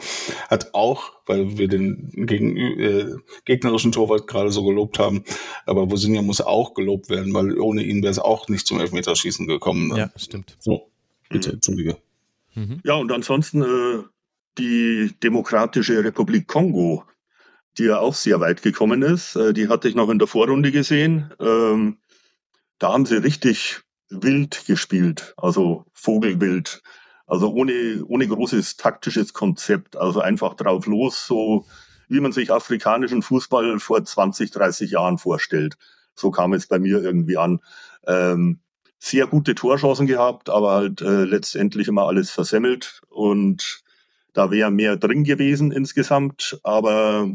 hat 0.50 0.74
auch, 0.74 1.12
weil 1.26 1.56
wir 1.56 1.68
den 1.68 2.10
gegen, 2.26 2.56
äh, 2.56 3.14
gegnerischen 3.44 3.92
Torwart 3.92 4.26
gerade 4.26 4.50
so 4.50 4.64
gelobt 4.64 4.98
haben, 4.98 5.22
aber 5.66 5.90
Vosinja 5.90 6.20
muss 6.20 6.40
auch 6.40 6.74
gelobt 6.74 7.10
werden, 7.10 7.32
weil 7.32 7.58
ohne 7.60 7.82
ihn 7.84 8.02
wäre 8.02 8.10
es 8.10 8.18
auch 8.18 8.48
nicht 8.48 8.66
zum 8.66 8.80
Elfmeterschießen 8.80 9.46
gekommen. 9.46 9.88
Ne? 9.88 9.98
Ja, 9.98 10.10
stimmt. 10.16 10.56
So, 10.58 10.90
bitte, 11.28 11.50
mhm. 11.50 11.54
entschuldige. 11.54 11.96
Mhm. 12.54 12.80
Ja, 12.84 12.94
und 12.94 13.12
ansonsten 13.12 13.62
äh, 13.62 14.02
die 14.58 15.12
Demokratische 15.22 16.02
Republik 16.02 16.48
Kongo, 16.48 17.04
die 17.78 17.84
ja 17.84 18.00
auch 18.00 18.14
sehr 18.14 18.40
weit 18.40 18.62
gekommen 18.62 19.02
ist, 19.02 19.36
äh, 19.36 19.52
die 19.52 19.68
hatte 19.68 19.88
ich 19.88 19.94
noch 19.94 20.10
in 20.10 20.18
der 20.18 20.28
Vorrunde 20.28 20.72
gesehen. 20.72 21.32
Ähm, 21.40 21.98
da 22.82 22.92
haben 22.92 23.06
sie 23.06 23.22
richtig 23.22 23.80
wild 24.10 24.66
gespielt, 24.66 25.34
also 25.36 25.84
Vogelwild, 25.92 26.82
also 27.28 27.52
ohne, 27.52 28.04
ohne 28.08 28.26
großes 28.26 28.76
taktisches 28.76 29.32
Konzept, 29.32 29.96
also 29.96 30.20
einfach 30.20 30.54
drauf 30.54 30.86
los, 30.86 31.24
so 31.24 31.64
wie 32.08 32.18
man 32.18 32.32
sich 32.32 32.52
afrikanischen 32.52 33.22
Fußball 33.22 33.78
vor 33.78 34.04
20, 34.04 34.50
30 34.50 34.90
Jahren 34.90 35.18
vorstellt. 35.18 35.76
So 36.16 36.32
kam 36.32 36.54
es 36.54 36.66
bei 36.66 36.80
mir 36.80 37.00
irgendwie 37.00 37.36
an. 37.36 37.60
Ähm, 38.04 38.58
sehr 38.98 39.28
gute 39.28 39.54
Torchancen 39.54 40.08
gehabt, 40.08 40.50
aber 40.50 40.72
halt 40.72 41.00
äh, 41.02 41.24
letztendlich 41.24 41.86
immer 41.86 42.08
alles 42.08 42.32
versemmelt 42.32 43.00
und 43.08 43.82
da 44.32 44.50
wäre 44.50 44.72
mehr 44.72 44.96
drin 44.96 45.22
gewesen 45.22 45.70
insgesamt, 45.70 46.58
aber 46.64 47.30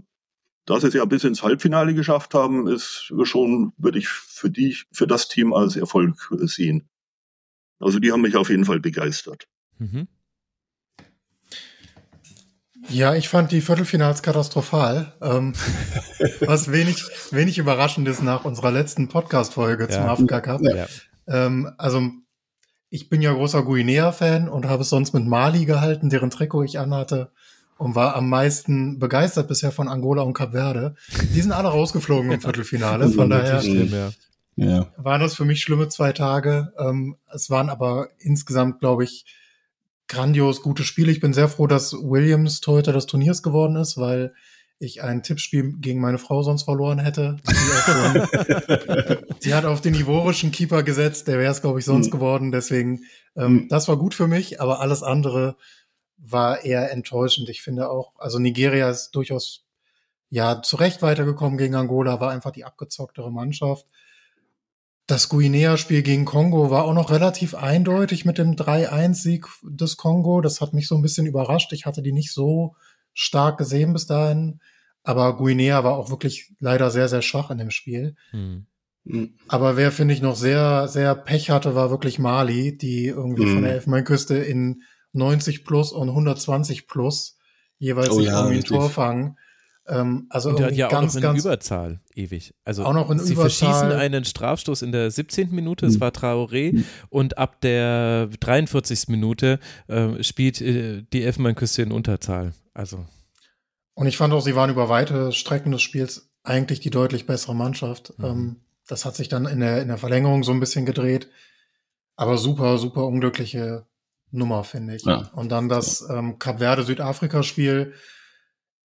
dass 0.68 0.82
sie 0.82 0.89
es 0.89 0.93
ja 0.93 1.05
bis 1.05 1.24
ins 1.24 1.41
Halbfinale 1.41 1.93
geschafft 1.93 2.34
haben, 2.34 2.68
ist 2.68 3.11
schon, 3.24 3.74
würde 3.78 3.97
ich 3.97 4.09
für 4.09 4.49
die, 4.49 4.78
für 4.91 5.07
das 5.07 5.30
Team 5.30 5.53
als 5.53 5.78
Erfolg 5.78 6.30
sehen. 6.41 6.89
Also 7.80 7.99
die 7.99 8.11
haben 8.11 8.22
mich 8.22 8.36
auf 8.36 8.49
jeden 8.49 8.65
Fall 8.65 8.80
begeistert. 8.80 9.47
Mhm. 9.80 10.07
Ja, 12.89 13.15
ich 13.15 13.30
fand 13.30 13.51
die 13.51 13.61
Viertelfinals 13.61 14.22
katastrophal. 14.22 15.13
Ähm, 15.22 15.53
was 16.41 16.72
wenig, 16.72 17.03
wenig 17.32 17.57
überraschend 17.57 18.07
ist 18.07 18.22
nach 18.22 18.43
unserer 18.43 18.72
letzten 18.72 19.07
Podcast-Folge 19.07 19.86
ja. 19.86 19.89
zum 19.89 20.03
Afrika 20.03 20.41
Cup. 20.41 20.61
Ja. 20.63 20.88
Ähm, 21.28 21.72
also 21.78 22.09
ich 22.89 23.09
bin 23.09 23.22
ja 23.22 23.34
großer 23.34 23.63
Guinea-Fan 23.63 24.49
und 24.49 24.65
habe 24.65 24.82
es 24.82 24.89
sonst 24.89 25.13
mit 25.13 25.26
Mali 25.26 25.65
gehalten, 25.65 26.09
deren 26.09 26.30
Trikot 26.30 26.63
ich 26.63 26.80
anhatte 26.80 27.32
und 27.78 27.95
war 27.95 28.15
am 28.15 28.30
meisten 28.30 28.99
begeistert 28.99 29.47
bisher 29.47 29.71
von 29.71 29.88
Angola 29.88 30.23
und 30.23 30.34
Kap 30.34 30.51
Verde. 30.51 30.95
Die 31.34 31.41
sind 31.41 31.51
alle 31.51 31.69
rausgeflogen 31.69 32.32
im 32.32 32.41
Viertelfinale, 32.41 33.09
von 33.09 33.30
daher 33.30 33.61
schlimm, 33.61 33.91
ja. 33.91 34.09
Ja. 34.55 34.91
waren 34.97 35.21
das 35.21 35.36
für 35.36 35.45
mich 35.45 35.61
schlimme 35.61 35.88
zwei 35.88 36.13
Tage. 36.13 36.73
Ähm, 36.80 37.17
es 37.32 37.49
waren 37.49 37.69
aber 37.69 38.09
insgesamt, 38.17 38.80
glaube 38.80 39.03
ich, 39.03 39.25
grandios 40.07 40.61
gute 40.61 40.84
Spiele. 40.84 41.11
Ich 41.11 41.19
bin 41.19 41.34
sehr 41.34 41.47
froh, 41.47 41.67
dass 41.67 41.93
Williams 41.93 42.61
Torhüter 42.61 42.93
des 42.93 43.05
Turniers 43.05 43.43
geworden 43.43 43.75
ist, 43.75 43.97
weil 43.97 44.34
ich 44.80 45.03
ein 45.03 45.23
Tippspiel 45.23 45.73
gegen 45.80 45.99
meine 45.99 46.17
Frau 46.19 46.43
sonst 46.43 46.63
verloren 46.63 46.99
hätte. 46.99 47.38
Die, 49.43 49.53
hat 49.53 49.65
auf 49.65 49.82
den 49.82 49.95
ivorischen 49.95 50.51
Keeper 50.51 50.84
gesetzt, 50.84 51.28
der 51.28 51.39
wäre 51.39 51.51
es, 51.51 51.61
glaube 51.61 51.80
ich, 51.80 51.86
sonst 51.86 52.07
mhm. 52.07 52.11
geworden. 52.11 52.51
Deswegen, 52.51 53.01
ähm, 53.36 53.53
mhm. 53.53 53.67
das 53.69 53.88
war 53.88 53.97
gut 53.97 54.13
für 54.13 54.28
mich, 54.28 54.61
aber 54.61 54.80
alles 54.80 55.01
andere 55.01 55.55
war 56.18 56.63
eher 56.63 56.91
enttäuschend. 56.91 57.49
Ich 57.49 57.61
finde 57.61 57.89
auch, 57.89 58.13
also 58.18 58.39
Nigeria 58.39 58.89
ist 58.89 59.11
durchaus 59.11 59.65
ja 60.30 60.61
zu 60.61 60.76
Recht 60.76 61.01
weitergekommen 61.01 61.57
gegen 61.57 61.76
Angola, 61.76 62.20
war 62.20 62.32
einfach 62.32 62.51
die 62.51 62.65
abgezocktere 62.65 63.32
Mannschaft. 63.32 63.86
Das 65.05 65.30
Guinea-Spiel 65.30 66.01
gegen 66.01 66.26
Kongo 66.26 66.70
war 66.70 66.84
auch 66.84 66.93
noch 66.93 67.11
relativ 67.11 67.55
eindeutig 67.55 68.26
mit 68.26 68.38
dem 68.38 68.55
3-1-Sieg 68.55 69.47
des 69.63 69.95
Kongo. 69.95 70.41
Das 70.41 70.59
hat 70.59 70.74
mich 70.74 70.88
so 70.88 70.95
ein 70.95 71.01
bisschen 71.01 71.28
überrascht. 71.28 71.72
Ich 71.72 71.86
hatte 71.86 72.01
die 72.01 72.11
nicht 72.11 72.34
so 72.34 72.76
stark 73.13 73.57
gesehen 73.57 73.93
bis 73.93 74.05
dahin. 74.05 74.59
Aber 75.03 75.38
Guinea 75.38 75.86
war 75.86 75.95
auch 75.95 76.09
wirklich 76.09 76.51
leider 76.59 76.91
sehr, 76.91 77.07
sehr 77.07 77.22
schwach 77.22 77.49
in 77.51 77.57
dem 77.57 77.72
Spiel. 77.72 78.18
Hm. 78.32 78.65
Aber 79.47 79.78
wer, 79.78 79.93
finde 79.93 80.13
ich, 80.13 80.22
noch 80.22 80.36
sehr, 80.36 80.89
sehr 80.89 81.15
Pech 81.15 81.49
hatte, 81.49 81.74
war 81.74 81.89
wirklich 81.89 82.20
Mali, 82.20 82.78
die 82.78 83.05
irgendwie 83.05 83.43
hm. 83.43 83.53
von 83.53 83.63
der 83.63 83.72
Elfenbeinküste 83.76 84.36
in 84.36 84.84
90 85.18 85.65
plus 85.65 85.91
und 85.91 86.09
120 86.09 86.88
plus 86.88 87.38
jeweils 87.80 88.09
oh, 88.09 88.18
sich 88.18 88.28
ja, 88.28 88.39
irgendwie 88.39 88.57
ein 88.57 88.63
Tor 88.63 88.89
fangen. 88.89 89.38
Ähm, 89.88 90.28
also 90.30 90.49
und 90.49 90.59
ja 90.76 90.89
ganz, 90.89 90.93
auch 90.93 91.01
noch 91.01 91.15
in 91.15 91.22
ganz, 91.22 91.45
Überzahl 91.45 92.01
ewig. 92.13 92.53
Also 92.65 92.84
auch 92.84 92.93
noch 92.93 93.09
in 93.09 93.20
sie 93.20 93.34
Überzahl. 93.34 93.70
verschießen 93.70 93.91
einen 93.97 94.26
Strafstoß 94.26 94.82
in 94.82 94.91
der 94.91 95.09
17. 95.11 95.51
Minute, 95.51 95.86
es 95.86 95.95
hm. 95.95 96.01
war 96.01 96.09
Traoré, 96.09 96.72
hm. 96.72 96.86
und 97.09 97.38
ab 97.38 97.61
der 97.61 98.30
43. 98.39 99.07
Minute 99.07 99.59
äh, 99.88 100.22
spielt 100.24 100.61
äh, 100.61 101.03
die 101.13 101.24
Elfenbeinküste 101.24 101.82
in 101.82 101.91
Unterzahl. 101.91 102.53
Also. 102.74 103.05
Und 103.93 104.07
ich 104.07 104.18
fand 104.18 104.34
auch, 104.34 104.41
sie 104.41 104.55
waren 104.55 104.70
über 104.70 104.89
weite 104.89 105.32
Strecken 105.32 105.72
des 105.72 105.82
Spiels 105.82 106.30
eigentlich 106.43 106.80
die 106.80 106.89
deutlich 106.89 107.26
bessere 107.26 107.55
Mannschaft. 107.55 108.13
Mhm. 108.18 108.26
Ähm, 108.26 108.55
das 108.88 109.05
hat 109.05 109.15
sich 109.15 109.30
dann 109.30 109.45
in 109.45 109.59
der, 109.59 109.82
in 109.82 109.88
der 109.88 109.97
Verlängerung 109.97 110.43
so 110.43 110.51
ein 110.51 110.59
bisschen 110.59 110.86
gedreht. 110.86 111.30
Aber 112.15 112.38
super, 112.38 112.78
super 112.78 113.05
unglückliche 113.05 113.86
Nummer, 114.32 114.63
finde 114.63 114.95
ich. 114.95 115.03
Ja. 115.03 115.30
Und 115.34 115.49
dann 115.49 115.69
das 115.69 116.05
ähm, 116.09 116.39
Cap 116.39 116.59
Verde-Südafrika-Spiel. 116.59 117.93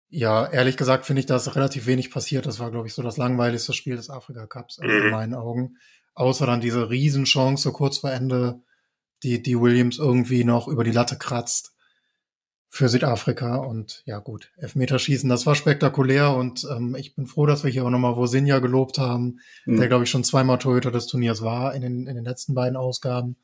Ja, 0.10 0.48
ehrlich 0.48 0.76
gesagt 0.76 1.06
finde 1.06 1.20
ich, 1.20 1.28
dass 1.28 1.56
relativ 1.56 1.86
wenig 1.86 2.10
passiert. 2.10 2.46
Das 2.46 2.60
war, 2.60 2.72
glaube 2.72 2.88
ich, 2.88 2.94
so 2.94 3.04
das 3.04 3.18
langweiligste 3.18 3.74
Spiel 3.74 3.96
des 3.96 4.10
Afrika-Cups 4.10 4.80
in 4.80 4.88
mhm. 4.88 5.12
meinen 5.12 5.36
Augen. 5.36 5.78
Außer 6.16 6.46
dann 6.46 6.62
diese 6.62 6.90
Riesenchance 6.90 7.72
kurz 7.72 8.00
vor 8.00 8.12
Ende, 8.12 8.62
die, 9.24 9.44
die 9.44 9.60
Williams 9.60 10.00
irgendwie 10.00 10.44
noch 10.44 10.68
über 10.68 10.84
die 10.84 10.92
Latte 10.92 11.18
kratzt 11.18 11.76
für 12.70 12.90
Südafrika. 12.90 13.58
Und 13.58 14.02
ja 14.06 14.18
gut, 14.20 14.52
Elfmeterschießen, 14.58 15.30
das 15.30 15.46
war 15.46 15.56
spektakulär 15.56 16.36
und 16.36 16.68
ähm, 16.72 16.96
ich 16.96 17.16
bin 17.16 17.28
froh, 17.28 17.46
dass 17.46 17.64
wir 17.64 17.72
hier 17.72 17.86
auch 17.86 17.90
nochmal 17.90 18.16
Vosinja 18.16 18.60
gelobt 18.60 18.98
haben, 18.98 19.40
mhm. 19.66 19.78
der, 19.78 19.88
glaube 19.88 20.06
ich, 20.06 20.10
schon 20.10 20.24
zweimal 20.24 20.58
Torhüter 20.58 20.92
des 20.92 21.08
Turniers 21.08 21.44
war 21.44 21.76
in 21.76 21.82
den, 21.82 22.08
in 22.08 22.16
den 22.16 22.26
letzten 22.26 22.56
beiden 22.56 22.78
Ausgaben 22.78 23.38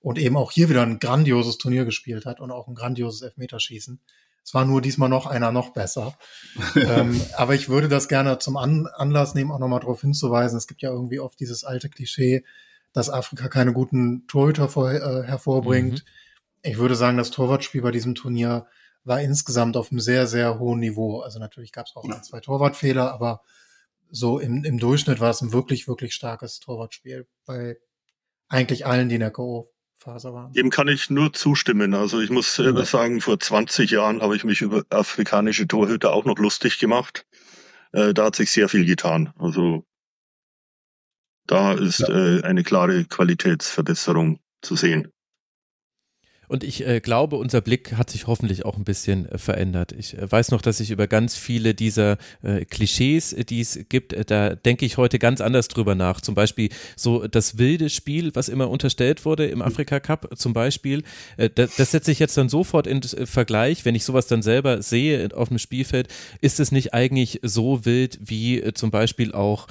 und 0.00 0.18
eben 0.18 0.36
auch 0.36 0.50
hier 0.50 0.68
wieder 0.68 0.82
ein 0.82 0.98
grandioses 0.98 1.58
Turnier 1.58 1.84
gespielt 1.84 2.26
hat 2.26 2.40
und 2.40 2.50
auch 2.50 2.68
ein 2.68 2.74
grandioses 2.74 3.22
Elfmeterschießen. 3.22 4.00
Es 4.42 4.54
war 4.54 4.64
nur 4.64 4.80
diesmal 4.80 5.08
noch 5.08 5.26
einer 5.26 5.52
noch 5.52 5.70
besser. 5.70 6.16
ähm, 6.74 7.20
aber 7.36 7.54
ich 7.54 7.68
würde 7.68 7.88
das 7.88 8.08
gerne 8.08 8.38
zum 8.38 8.56
An 8.56 8.86
Anlass 8.86 9.34
nehmen, 9.34 9.50
auch 9.50 9.58
nochmal 9.58 9.80
darauf 9.80 10.00
hinzuweisen. 10.00 10.56
Es 10.56 10.66
gibt 10.66 10.82
ja 10.82 10.90
irgendwie 10.90 11.20
oft 11.20 11.38
dieses 11.38 11.64
alte 11.64 11.90
Klischee, 11.90 12.44
dass 12.92 13.10
Afrika 13.10 13.48
keine 13.48 13.72
guten 13.72 14.26
Torhüter 14.26 14.68
vor, 14.68 14.90
äh, 14.90 15.22
hervorbringt. 15.24 16.04
Mhm. 16.04 16.10
Ich 16.62 16.78
würde 16.78 16.94
sagen, 16.94 17.16
das 17.16 17.30
Torwartspiel 17.30 17.82
bei 17.82 17.90
diesem 17.90 18.14
Turnier 18.14 18.66
war 19.04 19.20
insgesamt 19.20 19.76
auf 19.76 19.90
einem 19.90 20.00
sehr, 20.00 20.26
sehr 20.26 20.58
hohen 20.58 20.80
Niveau. 20.80 21.20
Also 21.20 21.38
natürlich 21.38 21.72
gab 21.72 21.86
es 21.86 21.96
auch 21.96 22.04
ein, 22.04 22.22
zwei 22.22 22.40
Torwartfehler, 22.40 23.12
aber 23.12 23.42
so 24.10 24.38
im, 24.38 24.64
im 24.64 24.78
Durchschnitt 24.78 25.20
war 25.20 25.30
es 25.30 25.40
ein 25.40 25.52
wirklich, 25.52 25.88
wirklich 25.88 26.14
starkes 26.14 26.60
Torwartspiel 26.60 27.26
bei 27.46 27.78
eigentlich 28.48 28.84
allen, 28.84 29.08
die 29.08 29.14
in 29.14 29.20
der 29.20 29.30
K.O. 29.30 29.70
Phase 30.00 30.32
waren. 30.32 30.52
Dem 30.52 30.70
kann 30.70 30.88
ich 30.88 31.10
nur 31.10 31.32
zustimmen. 31.32 31.94
Also 31.94 32.20
ich 32.20 32.30
muss 32.30 32.54
selber 32.54 32.84
sagen, 32.86 33.20
vor 33.20 33.38
20 33.38 33.90
Jahren 33.90 34.22
habe 34.22 34.34
ich 34.34 34.44
mich 34.44 34.62
über 34.62 34.84
afrikanische 34.88 35.68
Torhüter 35.68 36.12
auch 36.12 36.24
noch 36.24 36.38
lustig 36.38 36.78
gemacht. 36.78 37.26
Äh, 37.92 38.14
da 38.14 38.26
hat 38.26 38.36
sich 38.36 38.50
sehr 38.50 38.68
viel 38.70 38.86
getan. 38.86 39.32
Also 39.38 39.84
da 41.46 41.74
ist 41.74 42.00
ja. 42.00 42.08
äh, 42.08 42.42
eine 42.44 42.62
klare 42.62 43.04
Qualitätsverbesserung 43.04 44.40
zu 44.62 44.74
sehen. 44.74 45.12
Und 46.50 46.64
ich 46.64 46.84
äh, 46.84 46.98
glaube, 46.98 47.36
unser 47.36 47.60
Blick 47.60 47.92
hat 47.92 48.10
sich 48.10 48.26
hoffentlich 48.26 48.64
auch 48.64 48.76
ein 48.76 48.82
bisschen 48.82 49.24
äh, 49.26 49.38
verändert. 49.38 49.92
Ich 49.92 50.18
äh, 50.18 50.32
weiß 50.32 50.50
noch, 50.50 50.60
dass 50.60 50.80
ich 50.80 50.90
über 50.90 51.06
ganz 51.06 51.36
viele 51.36 51.74
dieser 51.74 52.18
äh, 52.42 52.64
Klischees, 52.64 53.32
äh, 53.32 53.44
die 53.44 53.60
es 53.60 53.78
gibt, 53.88 54.12
äh, 54.12 54.24
da 54.24 54.56
denke 54.56 54.84
ich 54.84 54.96
heute 54.96 55.20
ganz 55.20 55.40
anders 55.40 55.68
drüber 55.68 55.94
nach. 55.94 56.20
Zum 56.20 56.34
Beispiel 56.34 56.70
so 56.96 57.28
das 57.28 57.58
wilde 57.58 57.88
Spiel, 57.88 58.34
was 58.34 58.48
immer 58.48 58.68
unterstellt 58.68 59.24
wurde 59.24 59.46
im 59.46 59.62
Afrika 59.62 60.00
Cup 60.00 60.28
zum 60.36 60.52
Beispiel. 60.52 61.04
Das, 61.54 61.76
das 61.76 61.92
setze 61.92 62.10
ich 62.10 62.18
jetzt 62.18 62.36
dann 62.36 62.48
sofort 62.48 62.88
in 62.88 63.00
Vergleich, 63.00 63.84
wenn 63.84 63.94
ich 63.94 64.04
sowas 64.04 64.26
dann 64.26 64.42
selber 64.42 64.82
sehe 64.82 65.28
auf 65.36 65.50
dem 65.50 65.58
Spielfeld, 65.58 66.08
ist 66.40 66.58
es 66.58 66.72
nicht 66.72 66.94
eigentlich 66.94 67.38
so 67.44 67.84
wild 67.84 68.18
wie 68.22 68.72
zum 68.74 68.90
Beispiel 68.90 69.32
auch 69.32 69.68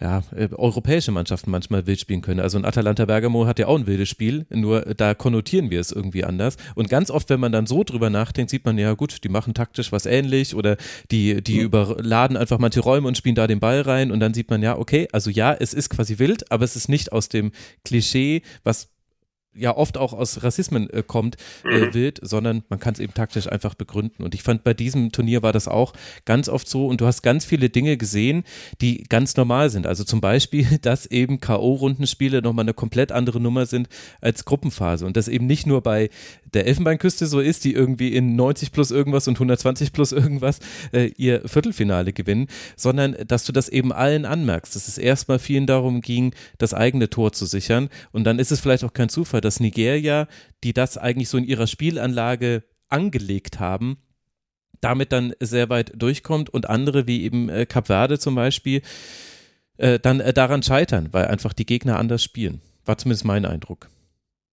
ja, 0.00 0.22
äh, 0.34 0.48
europäische 0.52 1.12
Mannschaften 1.12 1.50
manchmal 1.50 1.86
wild 1.86 2.00
spielen 2.00 2.20
können. 2.20 2.40
Also 2.40 2.58
ein 2.58 2.64
Atalanta 2.64 3.04
Bergamo 3.04 3.46
hat 3.46 3.58
ja 3.58 3.68
auch 3.68 3.78
ein 3.78 3.86
wildes 3.86 4.08
Spiel, 4.08 4.46
nur 4.50 4.80
da 4.82 5.14
konnotieren 5.14 5.70
wir 5.70 5.80
es 5.80 5.92
irgendwie 5.92 6.24
anders. 6.24 6.56
Und 6.74 6.88
ganz 6.88 7.10
oft, 7.10 7.30
wenn 7.30 7.40
man 7.40 7.52
dann 7.52 7.66
so 7.66 7.84
drüber 7.84 8.10
nachdenkt, 8.10 8.50
sieht 8.50 8.64
man 8.64 8.76
ja 8.76 8.92
gut, 8.94 9.22
die 9.22 9.28
machen 9.28 9.54
taktisch 9.54 9.92
was 9.92 10.06
ähnlich 10.06 10.54
oder 10.54 10.76
die, 11.10 11.42
die 11.42 11.58
ja. 11.58 11.62
überladen 11.62 12.36
einfach 12.36 12.58
manche 12.58 12.80
Räume 12.80 13.08
und 13.08 13.16
spielen 13.16 13.36
da 13.36 13.46
den 13.46 13.60
Ball 13.60 13.82
rein 13.82 14.10
und 14.10 14.20
dann 14.20 14.34
sieht 14.34 14.50
man 14.50 14.62
ja, 14.62 14.76
okay, 14.76 15.08
also 15.12 15.30
ja, 15.30 15.54
es 15.54 15.74
ist 15.74 15.90
quasi 15.90 16.18
wild, 16.18 16.50
aber 16.50 16.64
es 16.64 16.76
ist 16.76 16.88
nicht 16.88 17.12
aus 17.12 17.28
dem 17.28 17.52
Klischee, 17.84 18.42
was 18.64 18.93
ja 19.54 19.76
oft 19.76 19.96
auch 19.96 20.12
aus 20.12 20.42
Rassismen 20.42 20.90
äh, 20.90 21.02
kommt, 21.06 21.36
äh, 21.64 21.86
mhm. 21.86 21.94
wild, 21.94 22.20
sondern 22.22 22.64
man 22.68 22.78
kann 22.78 22.94
es 22.94 23.00
eben 23.00 23.14
taktisch 23.14 23.48
einfach 23.48 23.74
begründen. 23.74 24.22
Und 24.22 24.34
ich 24.34 24.42
fand, 24.42 24.64
bei 24.64 24.74
diesem 24.74 25.12
Turnier 25.12 25.42
war 25.42 25.52
das 25.52 25.68
auch 25.68 25.92
ganz 26.24 26.48
oft 26.48 26.68
so 26.68 26.86
und 26.86 27.00
du 27.00 27.06
hast 27.06 27.22
ganz 27.22 27.44
viele 27.44 27.70
Dinge 27.70 27.96
gesehen, 27.96 28.44
die 28.80 29.04
ganz 29.04 29.36
normal 29.36 29.70
sind. 29.70 29.86
Also 29.86 30.04
zum 30.04 30.20
Beispiel, 30.20 30.78
dass 30.82 31.06
eben 31.06 31.40
K.O.-Rundenspiele 31.40 32.42
nochmal 32.42 32.64
eine 32.64 32.74
komplett 32.74 33.12
andere 33.12 33.40
Nummer 33.40 33.66
sind 33.66 33.88
als 34.20 34.44
Gruppenphase 34.44 35.06
und 35.06 35.16
das 35.16 35.28
eben 35.28 35.46
nicht 35.46 35.66
nur 35.66 35.82
bei 35.82 36.10
der 36.52 36.66
Elfenbeinküste 36.66 37.26
so 37.26 37.40
ist, 37.40 37.64
die 37.64 37.72
irgendwie 37.72 38.14
in 38.14 38.36
90 38.36 38.72
plus 38.72 38.90
irgendwas 38.90 39.28
und 39.28 39.34
120 39.34 39.92
plus 39.92 40.12
irgendwas 40.12 40.60
äh, 40.92 41.10
ihr 41.16 41.42
Viertelfinale 41.46 42.12
gewinnen, 42.12 42.46
sondern 42.76 43.16
dass 43.26 43.44
du 43.44 43.52
das 43.52 43.68
eben 43.68 43.92
allen 43.92 44.24
anmerkst, 44.24 44.74
dass 44.76 44.88
es 44.88 44.98
erstmal 44.98 45.38
vielen 45.38 45.66
darum 45.66 46.00
ging, 46.00 46.34
das 46.58 46.74
eigene 46.74 47.10
Tor 47.10 47.32
zu 47.32 47.46
sichern 47.46 47.88
und 48.12 48.24
dann 48.24 48.38
ist 48.38 48.52
es 48.52 48.60
vielleicht 48.60 48.84
auch 48.84 48.92
kein 48.92 49.08
Zufall, 49.08 49.40
dass 49.44 49.60
Nigeria, 49.60 50.26
die 50.62 50.72
das 50.72 50.98
eigentlich 50.98 51.28
so 51.28 51.38
in 51.38 51.44
ihrer 51.44 51.66
Spielanlage 51.66 52.64
angelegt 52.88 53.60
haben, 53.60 53.98
damit 54.80 55.12
dann 55.12 55.34
sehr 55.40 55.68
weit 55.70 55.92
durchkommt 55.94 56.50
und 56.50 56.68
andere 56.68 57.06
wie 57.06 57.22
eben 57.22 57.48
äh, 57.48 57.66
Cap 57.66 57.86
Verde 57.86 58.18
zum 58.18 58.34
Beispiel 58.34 58.82
äh, 59.78 59.98
dann 59.98 60.20
äh, 60.20 60.32
daran 60.32 60.62
scheitern, 60.62 61.08
weil 61.12 61.26
einfach 61.26 61.52
die 61.52 61.66
Gegner 61.66 61.98
anders 61.98 62.22
spielen. 62.22 62.60
War 62.84 62.98
zumindest 62.98 63.24
mein 63.24 63.46
Eindruck. 63.46 63.88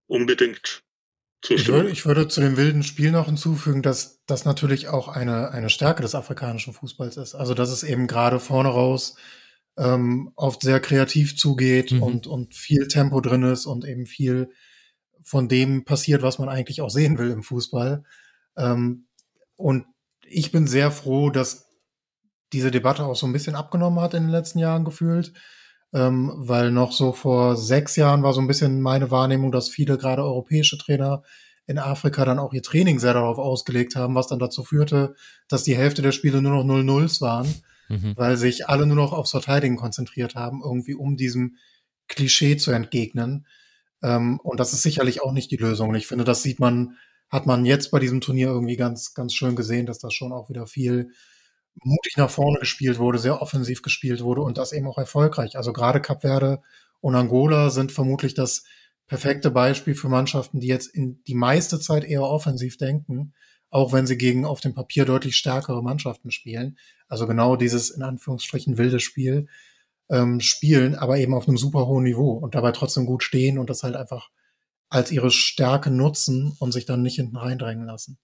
Unbedingt. 0.07 0.83
Ich 1.47 1.67
würde, 1.67 1.89
ich 1.89 2.05
würde 2.05 2.27
zu 2.27 2.41
dem 2.41 2.57
wilden 2.57 2.83
Spiel 2.83 3.11
noch 3.11 3.27
hinzufügen, 3.27 3.81
dass 3.81 4.23
das 4.25 4.43
natürlich 4.43 4.89
auch 4.89 5.07
eine, 5.07 5.51
eine 5.51 5.69
Stärke 5.69 6.01
des 6.01 6.13
afrikanischen 6.13 6.73
Fußballs 6.73 7.15
ist. 7.17 7.33
Also 7.33 7.53
dass 7.53 7.69
es 7.69 7.83
eben 7.83 8.07
gerade 8.07 8.39
vorne 8.39 8.69
raus 8.69 9.15
ähm, 9.77 10.31
oft 10.35 10.61
sehr 10.61 10.81
kreativ 10.81 11.37
zugeht 11.37 11.93
mhm. 11.93 12.03
und, 12.03 12.27
und 12.27 12.55
viel 12.55 12.87
Tempo 12.87 13.21
drin 13.21 13.43
ist 13.43 13.65
und 13.65 13.85
eben 13.85 14.05
viel 14.05 14.51
von 15.23 15.47
dem 15.47 15.85
passiert, 15.85 16.21
was 16.21 16.39
man 16.39 16.49
eigentlich 16.49 16.81
auch 16.81 16.89
sehen 16.89 17.17
will 17.17 17.31
im 17.31 17.43
Fußball. 17.43 18.03
Ähm, 18.57 19.07
und 19.55 19.85
ich 20.25 20.51
bin 20.51 20.67
sehr 20.67 20.91
froh, 20.91 21.29
dass 21.29 21.67
diese 22.53 22.71
Debatte 22.71 23.05
auch 23.05 23.15
so 23.15 23.27
ein 23.27 23.33
bisschen 23.33 23.55
abgenommen 23.55 23.99
hat 23.99 24.13
in 24.13 24.23
den 24.23 24.31
letzten 24.31 24.59
Jahren 24.59 24.85
gefühlt, 24.85 25.33
ähm, 25.93 26.31
weil 26.35 26.71
noch 26.71 26.91
so 26.91 27.13
vor 27.13 27.57
sechs 27.57 27.95
Jahren 27.95 28.23
war 28.23 28.33
so 28.33 28.41
ein 28.41 28.47
bisschen 28.47 28.81
meine 28.81 29.11
Wahrnehmung, 29.11 29.51
dass 29.51 29.69
viele 29.69 29.97
gerade 29.97 30.23
europäische 30.23 30.77
Trainer 30.77 31.23
in 31.67 31.77
Afrika 31.77 32.25
dann 32.25 32.39
auch 32.39 32.53
ihr 32.53 32.63
Training 32.63 32.97
sehr 32.97 33.13
darauf 33.13 33.37
ausgelegt 33.37 33.95
haben, 33.95 34.15
was 34.15 34.27
dann 34.27 34.39
dazu 34.39 34.63
führte, 34.63 35.13
dass 35.47 35.63
die 35.63 35.77
Hälfte 35.77 36.01
der 36.01 36.11
Spiele 36.11 36.41
nur 36.41 36.51
noch 36.51 36.63
0-0s 36.63 37.21
waren, 37.21 37.47
mhm. 37.89 38.13
weil 38.15 38.37
sich 38.37 38.67
alle 38.67 38.87
nur 38.87 38.95
noch 38.95 39.13
aufs 39.13 39.31
Verteidigen 39.31 39.75
konzentriert 39.75 40.33
haben, 40.33 40.61
irgendwie 40.63 40.95
um 40.95 41.15
diesem 41.15 41.57
Klischee 42.07 42.57
zu 42.57 42.71
entgegnen. 42.71 43.45
Ähm, 44.01 44.39
und 44.43 44.59
das 44.59 44.73
ist 44.73 44.83
sicherlich 44.83 45.21
auch 45.21 45.31
nicht 45.31 45.51
die 45.51 45.57
Lösung. 45.57 45.89
Und 45.89 45.95
ich 45.95 46.07
finde, 46.07 46.23
das 46.23 46.43
sieht 46.43 46.59
man, 46.59 46.97
hat 47.29 47.45
man 47.45 47.65
jetzt 47.65 47.91
bei 47.91 47.99
diesem 47.99 48.21
Turnier 48.21 48.47
irgendwie 48.47 48.77
ganz, 48.77 49.13
ganz 49.13 49.33
schön 49.33 49.55
gesehen, 49.55 49.85
dass 49.85 49.99
das 49.99 50.13
schon 50.13 50.31
auch 50.31 50.49
wieder 50.49 50.67
viel 50.67 51.11
mutig 51.83 52.17
nach 52.17 52.29
vorne 52.29 52.59
gespielt 52.59 52.99
wurde, 52.99 53.19
sehr 53.19 53.41
offensiv 53.41 53.81
gespielt 53.81 54.21
wurde 54.21 54.41
und 54.41 54.57
das 54.57 54.73
eben 54.73 54.87
auch 54.87 54.97
erfolgreich. 54.97 55.55
Also 55.55 55.73
gerade 55.73 56.01
Cap 56.01 56.21
Verde 56.21 56.61
und 57.01 57.15
Angola 57.15 57.69
sind 57.69 57.91
vermutlich 57.91 58.33
das 58.33 58.63
perfekte 59.07 59.51
Beispiel 59.51 59.95
für 59.95 60.09
Mannschaften, 60.09 60.59
die 60.59 60.67
jetzt 60.67 60.87
in 60.87 61.23
die 61.23 61.35
meiste 61.35 61.79
Zeit 61.79 62.03
eher 62.03 62.23
offensiv 62.23 62.77
denken, 62.77 63.33
auch 63.69 63.93
wenn 63.93 64.07
sie 64.07 64.17
gegen 64.17 64.45
auf 64.45 64.61
dem 64.61 64.73
Papier 64.73 65.05
deutlich 65.05 65.35
stärkere 65.35 65.81
Mannschaften 65.81 66.31
spielen. 66.31 66.77
Also 67.07 67.27
genau 67.27 67.55
dieses 67.55 67.89
in 67.89 68.03
Anführungsstrichen 68.03 68.77
wilde 68.77 68.99
Spiel 68.99 69.47
ähm, 70.09 70.39
spielen, 70.39 70.95
aber 70.95 71.17
eben 71.17 71.33
auf 71.33 71.47
einem 71.47 71.57
super 71.57 71.87
hohen 71.87 72.03
Niveau 72.03 72.31
und 72.33 72.55
dabei 72.55 72.71
trotzdem 72.71 73.05
gut 73.05 73.23
stehen 73.23 73.57
und 73.57 73.69
das 73.69 73.83
halt 73.83 73.95
einfach 73.95 74.29
als 74.89 75.11
ihre 75.11 75.31
Stärke 75.31 75.91
nutzen 75.91 76.55
und 76.59 76.71
sich 76.71 76.85
dann 76.85 77.01
nicht 77.01 77.15
hinten 77.15 77.37
reindrängen 77.37 77.85
lassen. 77.85 78.17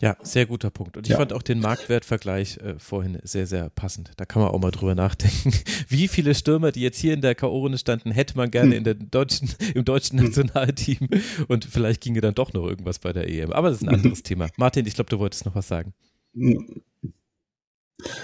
Ja, 0.00 0.16
sehr 0.22 0.46
guter 0.46 0.70
Punkt. 0.70 0.96
Und 0.96 1.06
ich 1.06 1.10
ja. 1.10 1.16
fand 1.16 1.32
auch 1.32 1.42
den 1.42 1.58
Marktwertvergleich 1.58 2.58
äh, 2.58 2.78
vorhin 2.78 3.18
sehr, 3.24 3.48
sehr 3.48 3.68
passend. 3.68 4.12
Da 4.16 4.24
kann 4.26 4.40
man 4.40 4.52
auch 4.52 4.58
mal 4.60 4.70
drüber 4.70 4.94
nachdenken. 4.94 5.52
Wie 5.88 6.06
viele 6.06 6.36
Stürmer, 6.36 6.70
die 6.70 6.82
jetzt 6.82 6.98
hier 6.98 7.14
in 7.14 7.20
der 7.20 7.34
K.O.-Runde 7.34 7.78
standen, 7.78 8.12
hätte 8.12 8.36
man 8.36 8.50
gerne 8.52 8.70
hm. 8.70 8.78
in 8.78 8.84
der 8.84 8.94
deutschen, 8.94 9.50
im 9.74 9.84
deutschen 9.84 10.18
hm. 10.20 10.26
Nationalteam. 10.26 11.08
Und 11.48 11.64
vielleicht 11.64 12.00
ginge 12.00 12.20
dann 12.20 12.34
doch 12.34 12.52
noch 12.52 12.64
irgendwas 12.64 13.00
bei 13.00 13.12
der 13.12 13.28
EM. 13.28 13.52
Aber 13.52 13.70
das 13.70 13.82
ist 13.82 13.88
ein 13.88 13.94
anderes 13.94 14.22
Thema. 14.22 14.48
Martin, 14.56 14.86
ich 14.86 14.94
glaube, 14.94 15.10
du 15.10 15.18
wolltest 15.18 15.44
noch 15.46 15.56
was 15.56 15.66
sagen. 15.66 15.92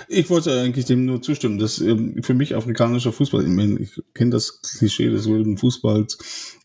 Ich 0.09 0.31
wollte 0.31 0.61
eigentlich 0.61 0.85
dem 0.85 1.05
nur 1.05 1.21
zustimmen, 1.21 1.59
dass 1.59 1.81
ähm, 1.81 2.23
für 2.23 2.35
mich 2.35 2.55
afrikanischer 2.55 3.13
Fußball, 3.13 3.45
ich 3.81 4.01
kenne 4.15 4.31
das 4.31 4.63
Klischee 4.63 5.11
des 5.11 5.27
wilden 5.27 5.59
Fußballs 5.59 6.19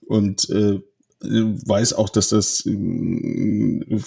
und 0.06 0.50
äh, 0.50 0.80
weiß 1.22 1.94
auch, 1.94 2.10
dass 2.10 2.30
das 2.30 2.66
äh, 2.66 4.00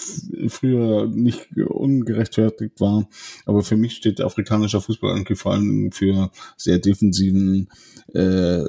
früher 0.47 1.07
nicht 1.07 1.49
ungerechtfertigt 1.57 2.79
war. 2.79 3.07
Aber 3.45 3.63
für 3.63 3.77
mich 3.77 3.93
steht 3.95 4.21
afrikanischer 4.21 4.81
Fußball 4.81 5.13
eigentlich 5.13 5.37
vor 5.37 5.53
allem 5.53 5.91
für 5.91 6.31
sehr 6.57 6.79
defensiven, 6.79 7.69
äh, 8.13 8.63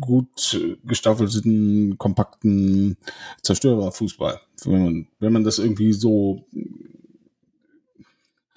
gut 0.00 0.60
gestaffelten, 0.84 1.98
kompakten 1.98 2.96
Zerstörerfußball. 3.42 4.40
Wenn 4.64 4.82
man, 4.82 5.06
wenn 5.20 5.32
man 5.32 5.44
das 5.44 5.58
irgendwie 5.58 5.92
so 5.92 6.46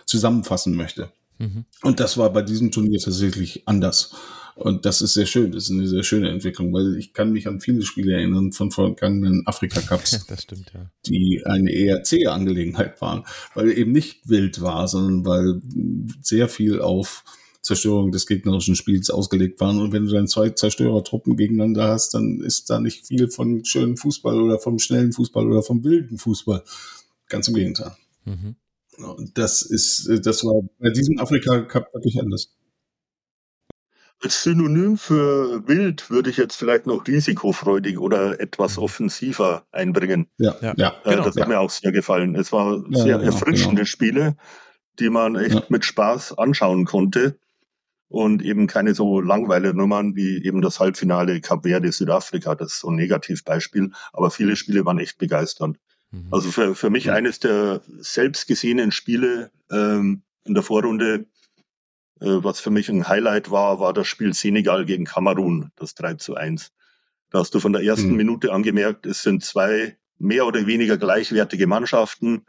zusammenfassen 0.10 0.76
möchte. 0.76 1.12
Mhm. 1.38 1.66
Und 1.84 2.00
das 2.00 2.18
war 2.18 2.34
bei 2.34 2.42
diesem 2.42 2.72
Turnier 2.72 3.00
tatsächlich 3.00 3.68
anders. 3.68 4.14
Und 4.56 4.86
das 4.86 5.02
ist 5.02 5.14
sehr 5.14 5.26
schön. 5.26 5.54
Das 5.54 5.66
ist 5.66 5.72
eine 5.72 5.88
sehr 5.88 6.04
schöne 6.04 6.30
Entwicklung, 6.30 6.74
weil 6.74 6.98
ich 6.98 7.14
kann 7.14 7.32
mich 7.32 7.48
an 7.48 7.62
viele 7.62 7.84
Spiele 7.84 8.14
erinnern 8.14 8.52
von 8.52 8.72
vergangenen 8.72 9.44
Afrika-Cups, 9.46 10.26
ja. 10.74 10.92
die 11.06 11.44
eine 11.46 11.72
eher 11.72 12.04
zähe 12.04 12.30
Angelegenheit 12.32 13.00
waren, 13.00 13.24
weil 13.54 13.72
eben 13.72 13.94
nicht 13.94 14.28
wild 14.28 14.60
war, 14.60 14.90
sondern 14.90 15.26
weil 15.26 15.62
sehr 16.22 16.50
viel 16.50 16.82
auf 16.82 17.24
Zerstörung 17.62 18.12
des 18.12 18.28
gegnerischen 18.28 18.76
Spiels 18.76 19.10
ausgelegt 19.10 19.62
waren. 19.62 19.80
Und 19.80 19.94
wenn 19.94 20.06
du 20.06 20.12
dann 20.12 20.28
zwei 20.28 20.50
Zerstörertruppen 20.50 21.38
gegeneinander 21.38 21.88
hast, 21.88 22.14
dann 22.14 22.42
ist 22.42 22.70
da 22.70 22.82
nicht 22.82 23.08
viel 23.08 23.30
von 23.30 23.64
schönen 23.64 23.96
Fußball 23.96 24.42
oder 24.42 24.60
vom 24.60 24.80
schnellen 24.80 25.14
Fußball 25.14 25.48
oder 25.48 25.64
vom 25.64 25.86
wilden 25.86 26.18
Fußball. 26.18 26.64
Ganz 27.30 27.48
im 27.48 27.54
Gegenteil. 27.54 27.96
Mhm. 28.26 28.56
Das 29.34 29.62
ist, 29.62 30.08
äh, 30.08 30.20
das 30.20 30.44
war 30.44 30.62
bei 30.80 30.90
diesem 30.90 31.20
Afrika 31.20 31.62
Cup 31.62 31.94
wirklich 31.94 32.20
anders. 32.20 32.56
Als 34.22 34.44
Synonym 34.44 34.98
für 34.98 35.66
wild 35.68 36.10
würde 36.10 36.30
ich 36.30 36.36
jetzt 36.36 36.56
vielleicht 36.56 36.86
noch 36.86 37.08
risikofreudig 37.08 38.00
oder 38.00 38.40
etwas 38.42 38.76
mhm. 38.76 38.84
offensiver 38.84 39.66
einbringen. 39.72 40.28
Ja, 40.38 40.56
ja, 40.62 40.74
ja 40.76 40.96
äh, 41.06 41.12
genau, 41.12 41.24
das 41.24 41.36
hat 41.36 41.44
ja. 41.44 41.48
mir 41.48 41.60
auch 41.60 41.70
sehr 41.70 41.94
gefallen. 41.94 42.36
Es 42.36 42.52
war 42.52 42.84
ja, 42.90 43.02
sehr 43.02 43.20
erfrischende 43.20 43.76
genau. 43.76 43.86
Spiele, 43.86 44.38
die 45.00 45.10
man 45.10 45.36
echt 45.36 45.72
mit 45.72 45.86
Spaß 45.86 46.38
anschauen 46.38 46.84
konnte 46.84 47.40
und 48.10 48.42
eben 48.42 48.68
keine 48.68 48.94
so 48.94 49.22
langweile 49.22 49.74
Nummern 49.74 50.16
wie 50.16 50.44
eben 50.44 50.62
das 50.62 50.80
Halbfinale 50.80 51.40
Cap 51.40 51.64
Verde 51.64 51.92
Südafrika, 51.92 52.56
das 52.56 52.74
ist 52.74 52.80
so 52.82 52.90
ein 52.90 52.96
Negativbeispiel, 52.96 53.92
aber 54.12 54.32
viele 54.32 54.56
Spiele 54.56 54.86
waren 54.86 55.00
echt 55.00 55.18
begeisternd. 55.18 55.78
Mhm. 56.12 56.28
Also 56.32 56.52
für, 56.52 56.76
für 56.76 56.90
mich 56.90 57.12
eines 57.12 57.40
der 57.40 57.82
selbst 58.00 58.48
gesehenen 58.48 58.92
Spiele 58.92 59.52
ähm, 59.72 60.22
in 60.46 60.54
der 60.54 60.64
Vorrunde, 60.64 61.26
äh, 62.20 62.44
was 62.44 62.60
für 62.60 62.72
mich 62.72 62.90
ein 62.90 63.08
Highlight 63.08 63.52
war, 63.52 63.80
war 63.80 63.94
das 63.94 64.08
Spiel 64.08 64.34
Senegal 64.34 64.86
gegen 64.86 65.06
Kamerun, 65.06 65.72
das 65.76 65.96
3 65.96 66.16
zu 66.16 66.36
1. 66.36 66.72
Da 67.30 67.40
hast 67.40 67.54
du 67.54 67.60
von 67.60 67.74
der 67.74 67.84
ersten 67.84 68.12
mhm. 68.12 68.18
Minute 68.18 68.52
angemerkt, 68.52 69.06
es 69.06 69.22
sind 69.22 69.44
zwei 69.44 69.98
mehr 70.18 70.46
oder 70.46 70.66
weniger 70.66 70.98
gleichwertige 70.98 71.68
Mannschaften. 71.68 72.46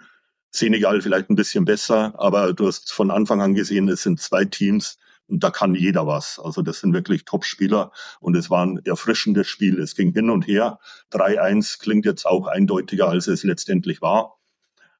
Senegal 0.51 1.01
vielleicht 1.01 1.31
ein 1.31 1.37
bisschen 1.37 1.65
besser, 1.65 2.15
aber 2.19 2.53
du 2.53 2.67
hast 2.67 2.93
von 2.93 3.11
Anfang 3.11 3.41
an 3.41 3.55
gesehen, 3.55 3.89
es 3.89 4.03
sind 4.03 4.21
zwei 4.21 4.45
Teams, 4.45 4.99
und 5.31 5.45
da 5.45 5.51
kann 5.51 5.75
jeder 5.75 6.07
was. 6.07 6.39
Also 6.39 6.63
das 6.63 6.81
sind 6.81 6.93
wirklich 6.93 7.25
Top-Spieler 7.25 7.93
und 8.21 8.37
es 8.37 8.51
war 8.51 8.67
ein 8.67 8.81
erfrischendes 8.85 9.47
Spiel. 9.47 9.81
Es 9.81 9.95
ging 9.95 10.13
hin 10.13 10.29
und 10.31 10.47
her. 10.47 10.79
3-1 11.13 11.81
klingt 11.81 12.05
jetzt 12.05 12.27
auch 12.27 12.47
eindeutiger, 12.47 13.09
als 13.09 13.29
es 13.29 13.45
letztendlich 13.45 14.03
war. 14.03 14.37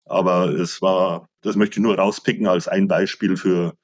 Aber 0.05 0.49
es 0.49 0.81
war, 0.81 1.29
das 1.43 1.57
möchte 1.57 1.79
ich 1.79 1.83
nur 1.83 1.97
rauspicken 1.97 2.47
als 2.47 2.69
ein 2.69 2.89
Beispiel 2.89 3.37
für 3.37 3.77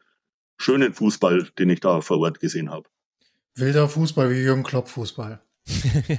schönen 0.57 0.95
Fußball, 0.95 1.51
den 1.59 1.71
ich 1.71 1.81
da 1.81 2.01
vor 2.01 2.19
Ort 2.19 2.41
gesehen 2.41 2.71
habe. 2.71 2.89
Wilder 3.55 3.89
Fußball 3.89 4.31
wie 4.31 4.43
Jürgen 4.43 4.63
Klopp 4.63 4.89
Fußball. 4.89 5.41
ja, 6.09 6.19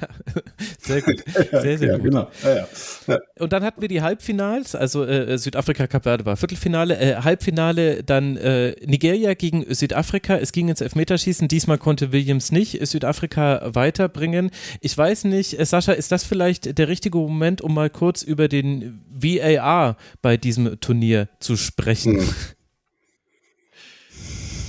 sehr 0.80 1.02
gut. 1.02 1.24
Sehr, 1.52 1.78
sehr 1.78 1.80
ja, 1.88 1.96
gut. 1.96 2.04
Genau. 2.04 2.30
Ja, 2.44 2.68
ja. 3.08 3.20
Und 3.40 3.54
dann 3.54 3.64
hatten 3.64 3.82
wir 3.82 3.88
die 3.88 4.02
Halbfinals, 4.02 4.76
also 4.76 5.06
äh, 5.06 5.38
Südafrika, 5.38 5.88
Kap 5.88 6.04
Verde 6.04 6.26
war 6.26 6.36
Viertelfinale, 6.36 6.98
äh, 7.00 7.16
Halbfinale 7.16 8.04
dann 8.04 8.36
äh, 8.38 8.76
Nigeria 8.86 9.34
gegen 9.36 9.74
Südafrika. 9.74 10.36
Es 10.38 10.52
ging 10.52 10.68
ins 10.68 10.82
Elfmeterschießen. 10.82 11.48
Diesmal 11.48 11.78
konnte 11.78 12.12
Williams 12.12 12.52
nicht 12.52 12.86
Südafrika 12.86 13.74
weiterbringen. 13.74 14.52
Ich 14.82 14.98
weiß 14.98 15.24
nicht, 15.26 15.58
äh, 15.58 15.66
Sascha, 15.66 15.94
ist 15.94 16.12
das 16.12 16.26
vielleicht 16.26 16.78
der 16.78 16.88
richtige 16.90 17.18
Moment, 17.18 17.62
um 17.62 17.74
mal 17.74 17.90
kurz 17.90 18.24
über 18.24 18.50
den 18.50 19.02
VAR 19.10 19.96
bei 20.22 20.36
diesem 20.36 20.80
Turnier 20.82 21.30
zu 21.40 21.56
sprechen? 21.56 22.20
Hm. 22.20 22.30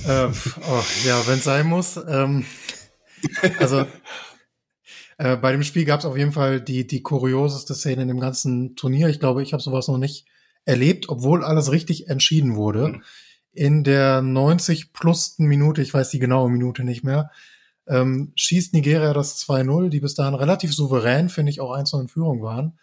Ähm, 0.07 0.31
oh, 0.69 0.83
ja, 1.05 1.27
wenn 1.27 1.39
es 1.39 1.43
sein 1.43 1.67
muss. 1.67 1.99
Ähm, 2.07 2.45
also 3.59 3.85
äh, 5.19 5.35
bei 5.35 5.51
dem 5.51 5.63
Spiel 5.63 5.83
gab 5.83 5.99
es 5.99 6.05
auf 6.05 6.17
jeden 6.17 6.31
Fall 6.31 6.61
die, 6.61 6.87
die 6.87 7.03
kurioseste 7.03 7.75
Szene 7.75 8.03
in 8.03 8.07
dem 8.07 8.21
ganzen 8.21 8.77
Turnier. 8.77 9.09
Ich 9.09 9.19
glaube, 9.19 9.43
ich 9.43 9.51
habe 9.51 9.61
sowas 9.61 9.89
noch 9.89 9.97
nicht 9.97 10.25
erlebt, 10.63 11.09
obwohl 11.09 11.43
alles 11.43 11.71
richtig 11.71 12.07
entschieden 12.07 12.55
wurde. 12.55 12.87
Mhm. 12.87 13.03
In 13.51 13.83
der 13.83 14.21
90 14.21 14.93
plus 14.93 15.37
Minute, 15.37 15.81
ich 15.81 15.93
weiß 15.93 16.09
die 16.09 16.19
genaue 16.19 16.49
Minute 16.49 16.85
nicht 16.85 17.03
mehr, 17.03 17.31
ähm, 17.85 18.31
schießt 18.35 18.73
Nigeria 18.73 19.11
das 19.11 19.37
2-0, 19.45 19.89
die 19.89 19.99
bis 19.99 20.15
dahin 20.15 20.35
relativ 20.35 20.73
souverän, 20.73 21.27
finde 21.27 21.51
ich, 21.51 21.59
auch 21.59 21.73
1 21.73 21.91
in 21.93 22.07
Führung 22.07 22.41
waren. 22.41 22.79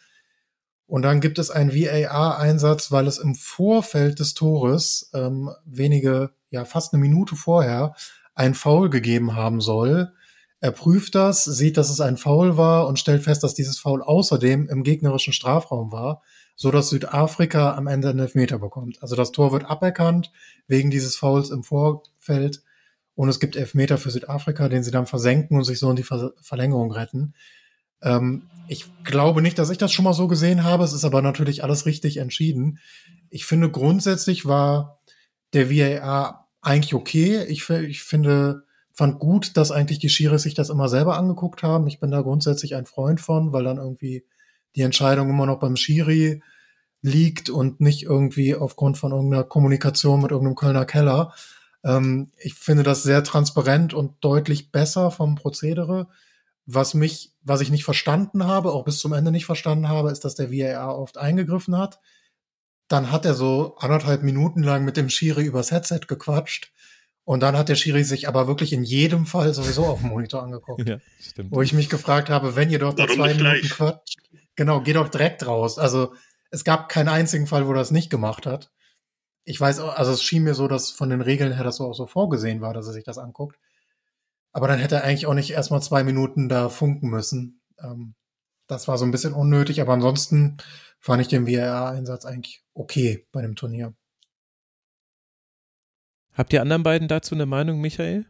Und 0.87 1.03
dann 1.03 1.21
gibt 1.21 1.39
es 1.39 1.51
einen 1.51 1.73
VAR-Einsatz, 1.73 2.93
weil 2.93 3.07
es 3.07 3.17
im 3.17 3.35
Vorfeld 3.35 4.19
des 4.19 4.35
Tores 4.35 5.11
ähm, 5.15 5.51
wenige, 5.65 6.33
ja 6.51 6.67
fast 6.67 6.93
eine 6.93 7.01
Minute 7.01 7.35
vorher 7.35 7.95
ein 8.35 8.53
Foul 8.53 8.91
gegeben 8.91 9.35
haben 9.35 9.63
soll. 9.63 10.13
Er 10.61 10.73
prüft 10.73 11.15
das, 11.15 11.45
sieht, 11.45 11.77
dass 11.77 11.91
es 11.91 12.01
ein 12.01 12.17
Foul 12.17 12.57
war 12.57 12.87
und 12.89 12.99
stellt 12.99 13.23
fest, 13.23 13.43
dass 13.43 13.55
dieses 13.55 13.79
Foul 13.79 14.03
außerdem 14.03 14.69
im 14.69 14.83
gegnerischen 14.85 15.33
Strafraum 15.33 15.93
war, 15.93 16.23
so 16.57 16.71
dass 16.71 16.89
Südafrika 16.89 17.75
am 17.75 17.87
Ende 17.87 18.09
einen 18.09 18.21
Elfmeter 18.21 18.59
bekommt. 18.59 19.03
Also 19.03 19.15
das 19.17 19.33
Tor 19.33 19.53
wird 19.53 19.67
aberkannt 19.67 20.33
wegen 20.67 20.91
dieses 20.91 21.17
Fouls 21.17 21.51
im 21.51 21.63
Vorfeld 21.63 22.63
und 23.15 23.29
es 23.29 23.41
gibt 23.41 23.57
Elfmeter 23.57 23.99
für 23.99 24.11
Südafrika, 24.11 24.69
den 24.69 24.83
sie 24.83 24.91
dann 24.91 25.07
versenken 25.07 25.57
und 25.57 25.65
sich 25.65 25.79
so 25.79 25.91
in 25.91 25.97
die 25.97 26.03
Ver 26.03 26.33
Verlängerung 26.41 26.91
retten. 26.93 27.35
Ähm, 28.03 28.43
ich 28.69 28.87
glaube 29.05 29.43
nicht, 29.43 29.59
dass 29.59 29.71
ich 29.71 29.79
das 29.79 29.93
schon 29.93 30.05
mal 30.05 30.13
so 30.13 30.29
gesehen 30.29 30.65
habe. 30.65 30.85
Es 30.85 30.93
ist 30.93 31.05
aber 31.05 31.23
natürlich 31.23 31.63
alles 31.63 31.87
richtig 31.87 32.19
entschieden. 32.19 32.79
Ich 33.31 33.45
finde 33.45 33.71
grundsätzlich 33.71 34.47
war 34.47 35.01
der 35.53 35.71
VAR 35.71 36.49
eigentlich 36.61 36.95
okay. 36.95 37.45
Ich, 37.45 37.69
ich 37.71 38.03
finde, 38.03 38.66
fand 38.97 39.19
gut, 39.19 39.59
dass 39.59 39.71
eigentlich 39.71 39.99
die 39.99 40.09
Schiris 40.09 40.43
sich 40.43 40.55
das 40.55 40.71
immer 40.71 40.89
selber 40.89 41.19
angeguckt 41.19 41.63
haben. 41.63 41.87
Ich 41.87 42.01
bin 42.01 42.11
da 42.11 42.23
grundsätzlich 42.23 42.75
ein 42.75 42.87
Freund 42.87 43.21
von, 43.21 43.53
weil 43.53 43.63
dann 43.63 43.77
irgendwie 43.77 44.25
die 44.75 44.81
Entscheidung 44.81 45.29
immer 45.29 45.45
noch 45.45 45.59
beim 45.59 45.77
Schiri 45.77 46.43
liegt 47.03 47.51
und 47.51 47.79
nicht 47.79 48.05
irgendwie 48.05 48.55
aufgrund 48.55 48.97
von 48.97 49.13
irgendeiner 49.13 49.45
Kommunikation 49.45 50.23
mit 50.23 50.31
irgendeinem 50.31 50.57
Kölner 50.57 50.87
Keller. 50.87 51.35
Ähm, 51.85 52.33
ich 52.39 52.55
finde 52.55 52.85
das 52.85 53.03
sehr 53.03 53.23
transparent 53.23 53.93
und 53.93 54.15
deutlich 54.23 54.73
besser 54.73 55.11
vom 55.11 55.35
Prozedere. 55.35 56.09
Was 56.65 56.95
mich, 56.95 57.35
was 57.43 57.61
ich 57.61 57.71
nicht 57.71 57.85
verstanden 57.85 58.47
habe, 58.47 58.73
auch 58.73 58.85
bis 58.85 58.99
zum 58.99 59.13
Ende 59.13 59.31
nicht 59.31 59.45
verstanden 59.45 59.89
habe, 59.89 60.11
ist, 60.11 60.25
dass 60.25 60.37
der 60.37 60.51
VAR 60.51 60.99
oft 60.99 61.19
eingegriffen 61.19 61.77
hat. 61.77 62.01
Dann 62.89 63.13
hat 63.13 63.27
er 63.27 63.35
so 63.35 63.77
anderthalb 63.77 64.23
Minuten 64.23 64.63
lang 64.63 64.87
mit 64.87 64.97
dem 64.97 65.11
Schiri 65.11 65.45
übers 65.45 65.71
Headset 65.71 66.01
gequatscht. 66.09 66.73
Und 67.27 67.41
dann 67.41 67.57
hat 67.59 67.69
der 67.69 67.75
Schiri 67.75 68.05
sich 68.05 68.29
aber 68.29 68.47
wirklich 68.47 68.73
in 68.73 68.85
jedem 68.85 69.27
Fall 69.27 69.53
sowieso 69.53 69.85
auf 69.87 69.99
dem 70.01 70.11
Monitor 70.11 70.43
angeguckt. 70.43 70.81
Ja, 70.89 70.99
stimmt. 71.21 71.51
Wo 71.53 71.61
ich 71.61 71.73
mich 71.73 71.89
gefragt 71.89 72.31
habe, 72.31 72.55
wenn 72.57 72.71
ihr 72.71 72.79
doch 72.79 72.95
da 72.95 73.03
Warum 73.05 73.17
zwei 73.17 73.35
Minuten 73.35 73.69
quatscht, 73.69 74.19
genau, 74.55 74.81
geh 74.81 74.93
doch 74.93 75.09
direkt 75.09 75.45
raus. 75.47 75.77
Also 75.79 76.15
es 76.51 76.63
gab 76.63 76.89
keinen 76.89 77.09
einzigen 77.09 77.47
Fall, 77.49 77.67
wo 77.67 77.73
das 77.73 77.91
nicht 77.91 78.11
gemacht 78.11 78.47
hat. 78.47 78.71
Ich 79.45 79.61
weiß, 79.61 79.81
auch- 79.81 79.97
also 79.97 80.13
es 80.13 80.23
schien 80.23 80.45
mir 80.45 80.55
so, 80.55 80.69
dass 80.69 80.91
von 80.93 81.11
den 81.11 81.21
Regeln 81.21 81.53
her 81.53 81.65
das 81.65 81.77
so 81.77 81.87
auch 81.87 81.95
so 81.95 82.07
vorgesehen 82.07 82.61
war, 82.61 82.73
dass 82.73 82.87
er 82.87 82.93
sich 82.93 83.05
das 83.05 83.19
anguckt. 83.19 83.59
Aber 84.53 84.69
dann 84.69 84.79
hätte 84.79 84.95
er 84.97 85.05
eigentlich 85.05 85.27
auch 85.27 85.35
nicht 85.35 85.51
erstmal 85.51 85.83
zwei 85.83 86.05
Minuten 86.05 86.49
da 86.49 86.69
funken 86.69 87.11
müssen. 87.11 87.61
Ähm, 87.83 88.15
das 88.69 88.87
war 88.89 88.99
so 88.99 89.05
ein 89.05 89.11
bisschen 89.11 89.35
unnötig, 89.35 89.81
aber 89.81 89.93
ansonsten 89.95 90.57
fand 91.01 91.21
ich 91.23 91.29
den 91.29 91.47
VAR-Einsatz 91.47 92.25
eigentlich 92.25 92.63
okay 92.73 93.27
bei 93.33 93.43
dem 93.43 93.57
Turnier. 93.57 93.95
Habt 96.37 96.53
ihr 96.53 96.61
anderen 96.61 96.83
beiden 96.83 97.09
dazu 97.09 97.35
eine 97.35 97.47
Meinung, 97.47 97.81
Michael? 97.81 98.27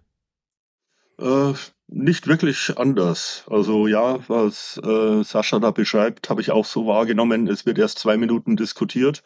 Äh, 1.19 1.55
nicht 1.89 2.29
wirklich 2.29 2.73
anders. 2.77 3.45
Also 3.49 3.89
ja, 3.89 4.21
was 4.29 4.81
äh, 4.85 5.25
Sascha 5.25 5.59
da 5.59 5.73
beschreibt, 5.73 6.31
habe 6.31 6.41
ich 6.41 6.53
auch 6.53 6.65
so 6.65 6.87
wahrgenommen. 6.87 7.49
Es 7.49 7.67
wird 7.67 7.79
erst 7.79 7.99
zwei 7.99 8.17
Minuten 8.17 8.57
diskutiert 8.57 9.23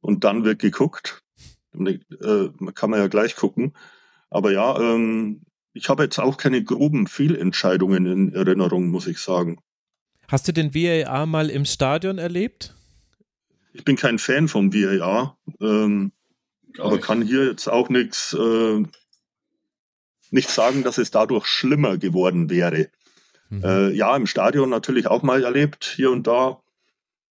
und 0.00 0.24
dann 0.24 0.44
wird 0.44 0.58
geguckt. 0.58 1.22
Äh, 1.74 1.98
kann 2.74 2.90
man 2.90 3.00
ja 3.00 3.06
gleich 3.06 3.34
gucken. 3.34 3.74
Aber 4.30 4.52
ja, 4.52 4.78
ähm, 4.78 5.42
ich 5.72 5.88
habe 5.88 6.02
jetzt 6.02 6.18
auch 6.18 6.36
keine 6.36 6.62
groben 6.62 7.06
Fehlentscheidungen 7.06 8.06
in 8.06 8.34
Erinnerung, 8.34 8.88
muss 8.88 9.06
ich 9.06 9.20
sagen. 9.20 9.58
Hast 10.28 10.48
du 10.48 10.52
den 10.52 10.74
VAR 10.74 11.24
mal 11.24 11.48
im 11.48 11.64
Stadion 11.64 12.18
erlebt? 12.18 12.74
Ich 13.72 13.84
bin 13.84 13.96
kein 13.96 14.18
Fan 14.18 14.48
vom 14.48 14.74
VAR, 14.74 15.38
ähm, 15.60 16.12
aber 16.78 16.98
kann 16.98 17.22
hier 17.22 17.46
jetzt 17.46 17.68
auch 17.68 17.88
nichts 17.88 18.34
äh, 18.34 18.82
nicht 20.30 20.50
sagen, 20.50 20.82
dass 20.82 20.98
es 20.98 21.10
dadurch 21.10 21.46
schlimmer 21.46 21.96
geworden 21.96 22.50
wäre. 22.50 22.88
Mhm. 23.48 23.64
Äh, 23.64 23.90
ja, 23.90 24.14
im 24.16 24.26
Stadion 24.26 24.70
natürlich 24.70 25.06
auch 25.06 25.22
mal 25.22 25.44
erlebt, 25.44 25.84
hier 25.96 26.10
und 26.10 26.26
da. 26.26 26.60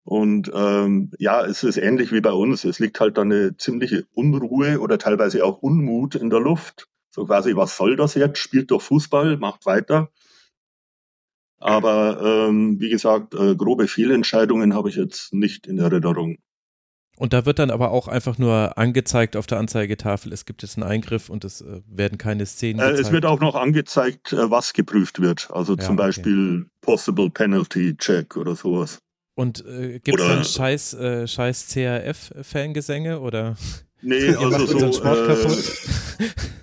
Und 0.03 0.51
ähm, 0.53 1.11
ja, 1.17 1.45
es 1.45 1.63
ist 1.63 1.77
ähnlich 1.77 2.11
wie 2.11 2.21
bei 2.21 2.33
uns. 2.33 2.65
Es 2.65 2.79
liegt 2.79 2.99
halt 2.99 3.17
dann 3.17 3.31
eine 3.31 3.57
ziemliche 3.57 4.05
Unruhe 4.13 4.79
oder 4.79 4.97
teilweise 4.97 5.45
auch 5.45 5.61
Unmut 5.61 6.15
in 6.15 6.29
der 6.29 6.41
Luft. 6.41 6.89
So 7.09 7.25
quasi, 7.25 7.55
was 7.55 7.77
soll 7.77 7.95
das 7.95 8.15
jetzt? 8.15 8.39
Spielt 8.39 8.71
doch 8.71 8.81
Fußball, 8.81 9.37
macht 9.37 9.65
weiter. 9.65 10.09
Aber 11.59 12.21
ähm, 12.49 12.79
wie 12.81 12.89
gesagt, 12.89 13.33
äh, 13.35 13.55
grobe 13.55 13.87
Fehlentscheidungen 13.87 14.73
habe 14.73 14.89
ich 14.89 14.95
jetzt 14.95 15.33
nicht 15.33 15.67
in 15.67 15.77
Erinnerung. 15.77 16.37
Und 17.17 17.31
da 17.31 17.45
wird 17.45 17.59
dann 17.59 17.69
aber 17.69 17.91
auch 17.91 18.07
einfach 18.07 18.37
nur 18.39 18.77
angezeigt 18.77 19.35
auf 19.35 19.45
der 19.45 19.59
Anzeigetafel, 19.59 20.33
es 20.33 20.45
gibt 20.45 20.63
jetzt 20.63 20.77
einen 20.77 20.89
Eingriff 20.89 21.29
und 21.29 21.45
es 21.45 21.61
äh, 21.61 21.81
werden 21.87 22.17
keine 22.17 22.45
Szenen 22.45 22.79
Äh, 22.79 22.93
es 22.93 23.11
wird 23.11 23.25
auch 23.25 23.39
noch 23.39 23.55
angezeigt, 23.55 24.33
äh, 24.33 24.49
was 24.49 24.73
geprüft 24.73 25.21
wird. 25.21 25.49
Also 25.51 25.73
Ja, 25.73 25.79
zum 25.79 25.95
okay. 25.95 26.07
Beispiel 26.07 26.65
Possible 26.81 27.29
Penalty 27.29 27.95
Check 27.97 28.35
oder 28.35 28.55
sowas. 28.55 28.97
Und 29.35 29.65
äh, 29.65 29.99
gibt 29.99 30.19
es 30.19 30.27
dann 30.27 30.43
scheiß, 30.43 30.93
äh, 30.95 31.27
scheiß 31.27 31.67
CRF-Fangesänge 31.69 33.19
oder 33.19 33.55
Nee, 34.03 34.35
also 34.35 34.65
so, 34.65 35.03
äh? 35.03 35.47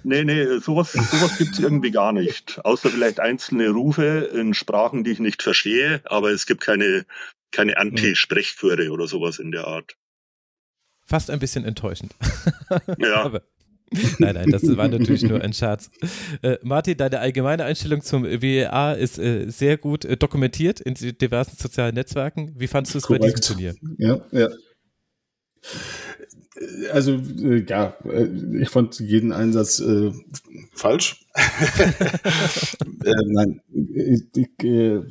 Nee, 0.03 0.24
nee, 0.24 0.59
sowas, 0.59 0.92
sowas 0.92 1.38
gibt's 1.38 1.59
irgendwie 1.59 1.90
gar 1.90 2.12
nicht. 2.12 2.61
Außer 2.64 2.90
vielleicht 2.90 3.18
einzelne 3.18 3.70
Rufe 3.70 4.30
in 4.34 4.55
Sprachen, 4.55 5.05
die 5.05 5.12
ich 5.12 5.20
nicht 5.20 5.42
verstehe, 5.42 6.03
aber 6.05 6.30
es 6.30 6.46
gibt 6.46 6.61
keine, 6.61 7.07
keine 7.51 7.76
Anti-Sprechchöre 7.76 8.90
oder 8.90 9.07
sowas 9.07 9.38
in 9.38 9.53
der 9.53 9.66
Art. 9.66 9.96
Fast 11.11 11.28
ein 11.28 11.40
bisschen 11.40 11.64
enttäuschend. 11.64 12.14
Ja, 12.98 13.24
Aber, 13.24 13.42
nein, 14.20 14.34
nein, 14.34 14.50
das 14.50 14.62
war 14.76 14.86
natürlich 14.86 15.24
nur 15.24 15.40
ein 15.40 15.52
Scherz. 15.52 15.90
Äh, 16.40 16.58
Martin, 16.62 16.96
deine 16.96 17.18
allgemeine 17.18 17.64
Einstellung 17.64 18.00
zum 18.00 18.22
WEA 18.22 18.92
ist 18.92 19.18
äh, 19.18 19.50
sehr 19.50 19.76
gut 19.76 20.04
äh, 20.04 20.16
dokumentiert 20.16 20.78
in 20.78 20.94
diversen 20.94 21.56
sozialen 21.56 21.96
Netzwerken. 21.96 22.54
Wie 22.56 22.68
fandest 22.68 22.94
du 22.94 22.98
es 22.98 23.08
bei 23.08 23.18
diesem. 23.18 23.40
Turnier? 23.40 23.74
Ja, 23.98 24.20
ja. 24.30 24.48
Also, 26.92 27.14
äh, 27.42 27.64
ja, 27.68 27.96
äh, 28.04 28.28
ich 28.61 28.68
fand 28.68 29.00
jeden 29.00 29.32
Einsatz 29.32 29.80
äh, 29.80 30.12
falsch. 30.74 31.26
äh, 33.04 33.14
nein, 33.26 33.61
ich, 33.72 34.22
ich, 34.36 34.64
äh, 34.64 35.02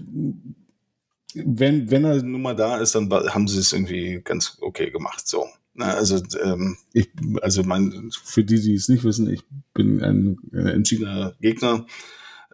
wenn, 1.36 1.92
wenn 1.92 2.06
er 2.06 2.24
nun 2.24 2.42
mal 2.42 2.56
da 2.56 2.78
ist, 2.78 2.96
dann 2.96 3.12
haben 3.12 3.50
sie 3.50 3.60
es 3.60 3.74
irgendwie 3.74 4.22
ganz 4.24 4.58
okay 4.62 4.92
gemacht. 4.92 5.28
So. 5.28 5.46
Also, 5.80 6.22
ähm, 6.42 6.78
ich, 6.94 7.10
also 7.42 7.64
mein, 7.64 8.10
für 8.24 8.44
die, 8.44 8.60
die 8.60 8.74
es 8.74 8.90
nicht 8.90 9.04
wissen, 9.04 9.30
ich 9.30 9.44
bin 9.74 10.02
ein, 10.04 10.38
ein 10.54 10.68
entschiedener 10.68 11.36
Gegner, 11.40 11.86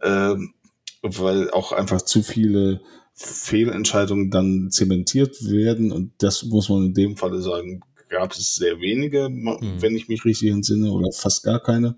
ähm, 0.01 0.53
weil 1.01 1.49
auch 1.51 1.71
einfach 1.71 2.01
zu 2.01 2.23
viele 2.23 2.81
Fehlentscheidungen 3.13 4.29
dann 4.29 4.71
zementiert 4.71 5.49
werden 5.49 5.91
und 5.91 6.11
das 6.17 6.43
muss 6.43 6.69
man 6.69 6.87
in 6.87 6.93
dem 6.93 7.17
Falle 7.17 7.41
sagen, 7.41 7.81
gab 8.09 8.33
es 8.33 8.55
sehr 8.55 8.79
wenige, 8.79 9.29
Mhm. 9.29 9.81
wenn 9.81 9.95
ich 9.95 10.07
mich 10.07 10.25
richtig 10.25 10.51
entsinne, 10.51 10.91
oder 10.91 11.11
fast 11.11 11.43
gar 11.43 11.61
keine. 11.61 11.97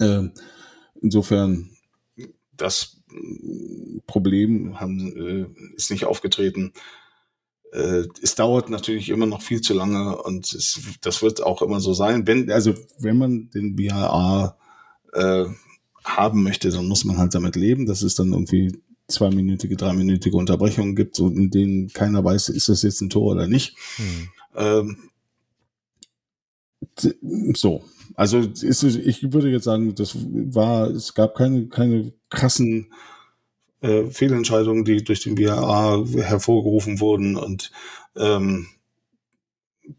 Ähm, 0.00 0.32
insofern, 1.02 1.70
das 2.56 2.96
mm, 3.08 3.98
Problem 4.06 4.80
haben, 4.80 5.16
äh, 5.16 5.74
ist 5.76 5.90
nicht 5.90 6.04
aufgetreten. 6.04 6.72
Äh, 7.72 8.04
es 8.22 8.34
dauert 8.34 8.70
natürlich 8.70 9.10
immer 9.10 9.26
noch 9.26 9.42
viel 9.42 9.60
zu 9.60 9.74
lange 9.74 10.20
und 10.22 10.52
es, 10.52 10.80
das 11.00 11.22
wird 11.22 11.42
auch 11.42 11.62
immer 11.62 11.80
so 11.80 11.94
sein. 11.94 12.26
Wenn, 12.26 12.50
also 12.50 12.74
wenn 12.98 13.18
man 13.18 13.50
den 13.50 13.76
BAA 13.76 14.56
äh, 15.12 15.44
haben 16.04 16.42
möchte, 16.42 16.70
dann 16.70 16.86
muss 16.86 17.04
man 17.04 17.18
halt 17.18 17.34
damit 17.34 17.56
leben. 17.56 17.86
Das 17.86 18.02
ist 18.02 18.18
dann 18.18 18.32
irgendwie 18.32 18.80
zweiminütige, 19.08 19.76
dreiminütige 19.76 20.36
Unterbrechungen 20.36 20.96
gibt, 20.96 21.16
so 21.16 21.28
in 21.28 21.50
denen 21.50 21.88
keiner 21.88 22.24
weiß, 22.24 22.48
ist 22.48 22.68
das 22.68 22.82
jetzt 22.82 23.00
ein 23.00 23.10
Tor 23.10 23.32
oder 23.32 23.46
nicht. 23.46 23.76
Hm. 23.96 24.28
Ähm, 24.56 24.96
so, 27.54 27.82
also 28.14 28.38
ist, 28.38 28.82
ich 28.82 29.32
würde 29.32 29.50
jetzt 29.50 29.64
sagen, 29.64 29.94
das 29.94 30.16
war, 30.16 30.88
es 30.88 31.14
gab 31.14 31.34
keine, 31.34 31.68
keine 31.68 32.12
krassen 32.30 32.92
äh, 33.80 34.06
Fehlentscheidungen, 34.06 34.84
die 34.84 35.02
durch 35.02 35.22
den 35.22 35.38
VAR 35.38 36.06
hervorgerufen 36.06 37.00
wurden 37.00 37.36
und 37.36 37.70
ähm, 38.16 38.68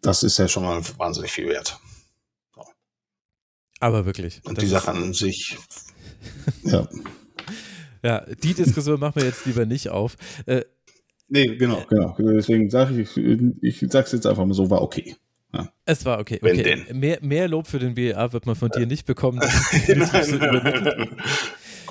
das 0.01 0.23
ist 0.23 0.37
ja 0.37 0.47
schon 0.47 0.63
mal 0.63 0.81
wahnsinnig 0.97 1.31
viel 1.31 1.49
wert. 1.49 1.79
So. 2.55 2.63
Aber 3.79 4.05
wirklich. 4.05 4.41
Und 4.45 4.61
die 4.61 4.67
Sache 4.67 4.91
an 4.91 5.13
sich, 5.13 5.57
ja. 6.63 6.87
Ja, 8.03 8.25
die 8.43 8.53
Diskussion 8.53 8.99
machen 8.99 9.17
wir 9.17 9.25
jetzt 9.25 9.45
lieber 9.45 9.65
nicht 9.65 9.89
auf. 9.89 10.15
Äh, 10.47 10.63
nee, 11.27 11.55
genau, 11.55 11.85
genau. 11.87 12.15
Deswegen 12.17 12.69
sage 12.69 12.99
ich, 12.99 13.15
ich, 13.15 13.83
ich 13.83 13.91
sag's 13.91 14.11
jetzt 14.11 14.25
einfach 14.25 14.45
mal 14.45 14.53
so, 14.53 14.69
war 14.69 14.81
okay. 14.81 15.15
Ja. 15.53 15.71
Es 15.85 16.05
war 16.05 16.19
okay. 16.19 16.39
okay. 16.41 16.85
Mehr, 16.93 17.19
mehr 17.21 17.47
Lob 17.47 17.67
für 17.67 17.77
den 17.77 17.93
BEA 17.93 18.33
wird 18.33 18.45
man 18.45 18.55
von 18.55 18.69
dir 18.69 18.85
nicht 18.87 19.05
bekommen. 19.05 19.39
Das 19.39 19.73
ist 19.73 20.29
so 20.31 20.39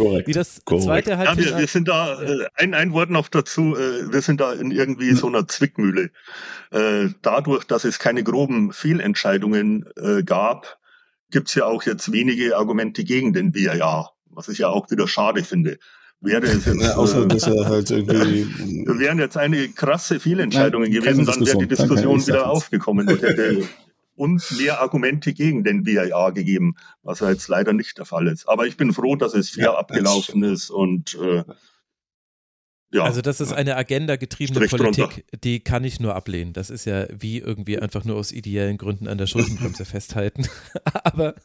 Korrekt. 0.01 0.29
Wie 0.29 0.33
das 0.33 0.63
Korrekt. 0.65 0.85
zweite 0.85 1.19
halt. 1.19 1.29
Ja, 1.29 1.37
wir, 1.37 1.59
wir, 1.59 1.67
sind 1.67 1.89
da, 1.89 2.21
äh, 2.23 2.47
ein, 2.55 2.75
ein 2.75 2.93
Wort 2.93 3.11
noch 3.11 3.29
dazu, 3.29 3.77
äh, 3.77 4.13
wir 4.13 4.23
sind 4.23 4.41
da 4.41 4.53
in 4.53 4.71
irgendwie 4.71 5.13
so 5.13 5.27
einer 5.27 5.47
Zwickmühle. 5.47 6.11
Äh, 6.71 7.09
dadurch, 7.23 7.65
dass 7.65 7.85
es 7.85 7.99
keine 7.99 8.23
groben 8.23 8.73
Fehlentscheidungen 8.73 9.87
äh, 9.97 10.23
gab, 10.23 10.79
gibt's 11.31 11.55
ja 11.55 11.65
auch 11.65 11.83
jetzt 11.85 12.13
wenige 12.13 12.57
Argumente 12.57 13.05
gegen 13.05 13.33
den 13.33 13.53
BIA, 13.53 14.11
was 14.31 14.49
ich 14.49 14.59
ja 14.59 14.69
auch 14.69 14.91
wieder 14.91 15.07
schade 15.07 15.45
finde 15.45 15.79
wäre 16.21 16.47
es 16.47 16.67
jetzt, 16.67 16.83
ja, 16.83 16.97
außer, 16.97 17.27
dass 17.27 17.47
er 17.47 17.67
halt 17.67 17.91
irgendwie 17.91 18.47
wären 18.99 19.19
jetzt 19.19 19.37
eine 19.37 19.69
krasse 19.69 20.21
Fehlentscheidung 20.21 20.85
gewesen, 20.85 21.25
dann 21.25 21.47
wäre 21.47 21.59
die 21.59 21.69
Diskussion 21.69 22.27
wieder 22.27 22.49
aufgekommen 22.49 23.09
und 23.09 23.23
hätte 23.23 23.63
uns 24.21 24.51
mehr 24.53 24.81
Argumente 24.81 25.33
gegen 25.33 25.64
den 25.64 25.87
VIA 25.87 26.31
gegeben, 26.31 26.77
was 27.03 27.21
jetzt 27.21 27.49
leider 27.49 27.73
nicht 27.73 27.97
der 27.99 28.05
Fall 28.05 28.29
ist. 28.29 28.49
Aber 28.49 28.66
ich 28.66 28.77
bin 28.77 28.93
froh, 28.93 29.16
dass 29.16 29.35
es 29.35 29.51
fair 29.51 29.64
ja, 29.64 29.75
abgelaufen 29.75 30.43
ist 30.43 30.71
und 30.71 31.18
äh, 31.21 31.45
ja. 32.93 33.05
Also 33.05 33.23
das 33.23 33.41
ist 33.41 33.53
eine 33.53 33.77
agendagetriebene 33.77 34.66
Politik, 34.66 35.05
runter. 35.05 35.23
die 35.45 35.61
kann 35.61 35.85
ich 35.85 36.01
nur 36.01 36.16
ablehnen. 36.16 36.53
Das 36.53 36.71
ist 36.71 36.87
ja 36.87 37.07
wie 37.12 37.39
irgendwie 37.39 37.79
einfach 37.79 38.05
nur 38.05 38.16
aus 38.16 38.33
ideellen 38.33 38.79
Gründen 38.79 39.07
an 39.07 39.16
der 39.16 39.29
Schuldenbremse 39.29 39.85
festhalten. 39.87 40.49
Aber 41.05 41.37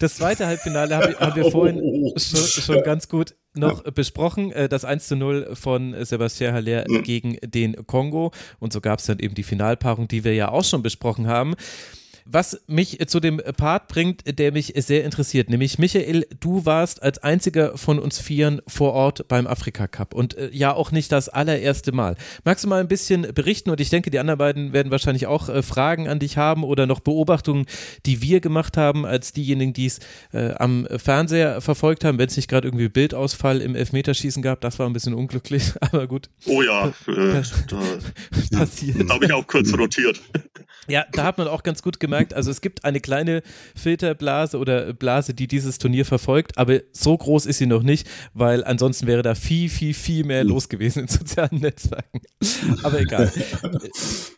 das 0.00 0.16
zweite 0.16 0.46
Halbfinale 0.46 0.96
haben, 0.96 1.14
haben 1.14 1.36
wir 1.36 1.44
vorhin 1.50 1.80
oh. 1.80 2.12
schon, 2.18 2.40
schon, 2.40 2.82
ganz 2.82 3.08
gut 3.08 3.36
noch 3.54 3.84
ja. 3.84 3.90
besprochen. 3.90 4.52
Äh, 4.52 4.68
das 4.68 4.84
1 4.84 5.08
zu 5.08 5.16
0 5.16 5.50
von 5.54 5.94
Sebastian 6.04 6.54
Haller 6.54 6.84
mhm. 6.88 7.02
gegen 7.02 7.38
den 7.42 7.86
Kongo. 7.86 8.32
Und 8.58 8.72
so 8.72 8.80
gab 8.80 8.98
es 8.98 9.06
dann 9.06 9.18
eben 9.18 9.34
die 9.34 9.42
Finalpaarung, 9.42 10.08
die 10.08 10.24
wir 10.24 10.34
ja 10.34 10.50
auch 10.50 10.64
schon 10.64 10.82
besprochen 10.82 11.26
haben. 11.26 11.54
Was 12.26 12.62
mich 12.66 12.98
zu 13.06 13.20
dem 13.20 13.36
Part 13.36 13.88
bringt, 13.88 14.38
der 14.38 14.50
mich 14.50 14.72
sehr 14.76 15.04
interessiert, 15.04 15.50
nämlich 15.50 15.78
Michael, 15.78 16.26
du 16.40 16.64
warst 16.64 17.02
als 17.02 17.18
einziger 17.18 17.76
von 17.76 17.98
uns 17.98 18.18
Vieren 18.18 18.62
vor 18.66 18.94
Ort 18.94 19.28
beim 19.28 19.46
Afrika 19.46 19.86
Cup 19.86 20.14
und 20.14 20.34
äh, 20.38 20.48
ja 20.50 20.72
auch 20.72 20.90
nicht 20.90 21.12
das 21.12 21.28
allererste 21.28 21.92
Mal. 21.92 22.16
Magst 22.42 22.64
du 22.64 22.68
mal 22.68 22.80
ein 22.80 22.88
bisschen 22.88 23.34
berichten 23.34 23.68
und 23.68 23.78
ich 23.78 23.90
denke, 23.90 24.10
die 24.10 24.18
anderen 24.18 24.38
beiden 24.38 24.72
werden 24.72 24.90
wahrscheinlich 24.90 25.26
auch 25.26 25.50
äh, 25.50 25.62
Fragen 25.62 26.08
an 26.08 26.18
dich 26.18 26.38
haben 26.38 26.64
oder 26.64 26.86
noch 26.86 27.00
Beobachtungen, 27.00 27.66
die 28.06 28.22
wir 28.22 28.40
gemacht 28.40 28.78
haben 28.78 29.04
als 29.04 29.32
diejenigen, 29.32 29.74
die 29.74 29.86
es 29.86 30.00
äh, 30.32 30.52
am 30.54 30.86
Fernseher 30.96 31.60
verfolgt 31.60 32.04
haben, 32.04 32.18
wenn 32.18 32.28
es 32.28 32.36
nicht 32.36 32.48
gerade 32.48 32.68
irgendwie 32.68 32.88
Bildausfall 32.88 33.60
im 33.60 33.74
Elfmeterschießen 33.74 34.42
gab, 34.42 34.62
das 34.62 34.78
war 34.78 34.86
ein 34.86 34.94
bisschen 34.94 35.12
unglücklich, 35.12 35.72
aber 35.80 36.06
gut. 36.06 36.30
Oh 36.46 36.62
ja, 36.62 36.88
äh, 37.06 37.42
da, 37.68 37.82
passiert. 38.58 39.10
habe 39.10 39.26
ich 39.26 39.32
auch 39.32 39.46
kurz 39.46 39.76
rotiert. 39.76 40.22
Ja, 40.88 41.04
da 41.12 41.24
hat 41.24 41.38
man 41.38 41.48
auch 41.48 41.62
ganz 41.62 41.82
gut 41.82 42.00
gemerkt, 42.14 42.34
also 42.34 42.50
es 42.50 42.60
gibt 42.60 42.84
eine 42.84 43.00
kleine 43.00 43.42
Filterblase 43.74 44.58
oder 44.58 44.92
Blase, 44.92 45.34
die 45.34 45.46
dieses 45.46 45.78
Turnier 45.78 46.04
verfolgt, 46.04 46.56
aber 46.58 46.80
so 46.92 47.16
groß 47.16 47.46
ist 47.46 47.58
sie 47.58 47.66
noch 47.66 47.82
nicht, 47.82 48.08
weil 48.32 48.64
ansonsten 48.64 49.06
wäre 49.06 49.22
da 49.22 49.34
viel, 49.34 49.68
viel, 49.68 49.94
viel 49.94 50.24
mehr 50.24 50.44
los 50.44 50.68
gewesen 50.68 51.00
in 51.00 51.08
sozialen 51.08 51.60
Netzwerken. 51.60 52.20
Aber 52.82 53.00
egal. 53.00 53.32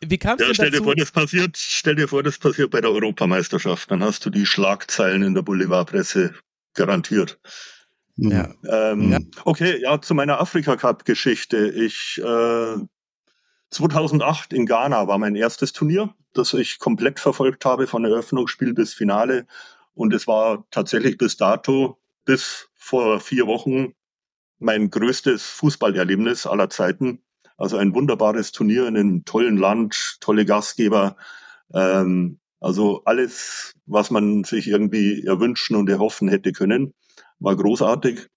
Wie 0.01 0.19
kam 0.19 0.39
es 0.39 0.47
ja, 0.47 0.55
stell 0.55 0.71
dazu? 0.71 0.83
Dir 0.83 0.85
vor, 0.85 0.97
das 0.97 1.11
passiert, 1.11 1.57
stell 1.57 1.95
dir 1.97 2.09
vor, 2.09 2.23
das 2.23 2.39
passiert 2.39 2.71
bei 2.71 2.81
der 2.81 2.91
Europameisterschaft. 2.91 3.91
Dann 3.91 4.03
hast 4.03 4.25
du 4.25 4.31
die 4.31 4.47
Schlagzeilen 4.47 5.23
in 5.23 5.35
der 5.35 5.43
Boulevardpresse 5.43 6.35
garantiert. 6.75 7.39
Ja. 8.17 8.55
Ähm, 8.67 9.13
ja. 9.13 9.19
Okay, 9.45 9.81
ja, 9.81 10.01
zu 10.01 10.15
meiner 10.15 10.41
Afrika-Cup-Geschichte. 10.41 11.69
Ich 11.69 12.21
äh, 12.25 12.77
2008 13.71 14.53
in 14.53 14.67
Ghana 14.67 15.07
war 15.07 15.19
mein 15.19 15.35
erstes 15.35 15.73
Turnier, 15.73 16.15
das 16.37 16.55
ich 16.55 16.79
komplett 16.79 17.21
verfolgt 17.21 17.65
habe, 17.65 17.87
von 17.87 18.05
Eröffnungsspiel 18.05 18.75
bis 18.75 18.95
Finale. 18.95 19.47
Und 19.95 20.13
es 20.15 20.27
war 20.27 20.67
tatsächlich 20.71 21.19
bis 21.19 21.37
dato, 21.37 21.99
bis 22.25 22.69
vor 22.75 23.21
vier 23.21 23.47
Wochen, 23.47 23.95
mein 24.59 24.91
größtes 24.91 25.45
Fußballerlebnis 25.45 26.47
aller 26.47 26.71
Zeiten. 26.71 27.23
Also 27.57 27.77
ein 27.79 27.95
wunderbares 27.95 28.53
Turnier 28.53 28.87
in 28.87 28.97
einem 28.97 29.25
tollen 29.25 29.57
Land, 29.57 30.19
tolle 30.21 30.45
Gastgeber. 30.45 31.17
Ähm, 31.73 32.39
also 32.61 33.03
alles, 33.05 33.73
was 33.87 34.11
man 34.11 34.45
sich 34.45 34.69
irgendwie 34.69 35.25
erwünschen 35.25 35.77
und 35.77 35.89
erhoffen 35.89 36.29
hätte 36.29 36.53
können, 36.53 36.95
war 37.39 37.57
großartig. 37.57 38.29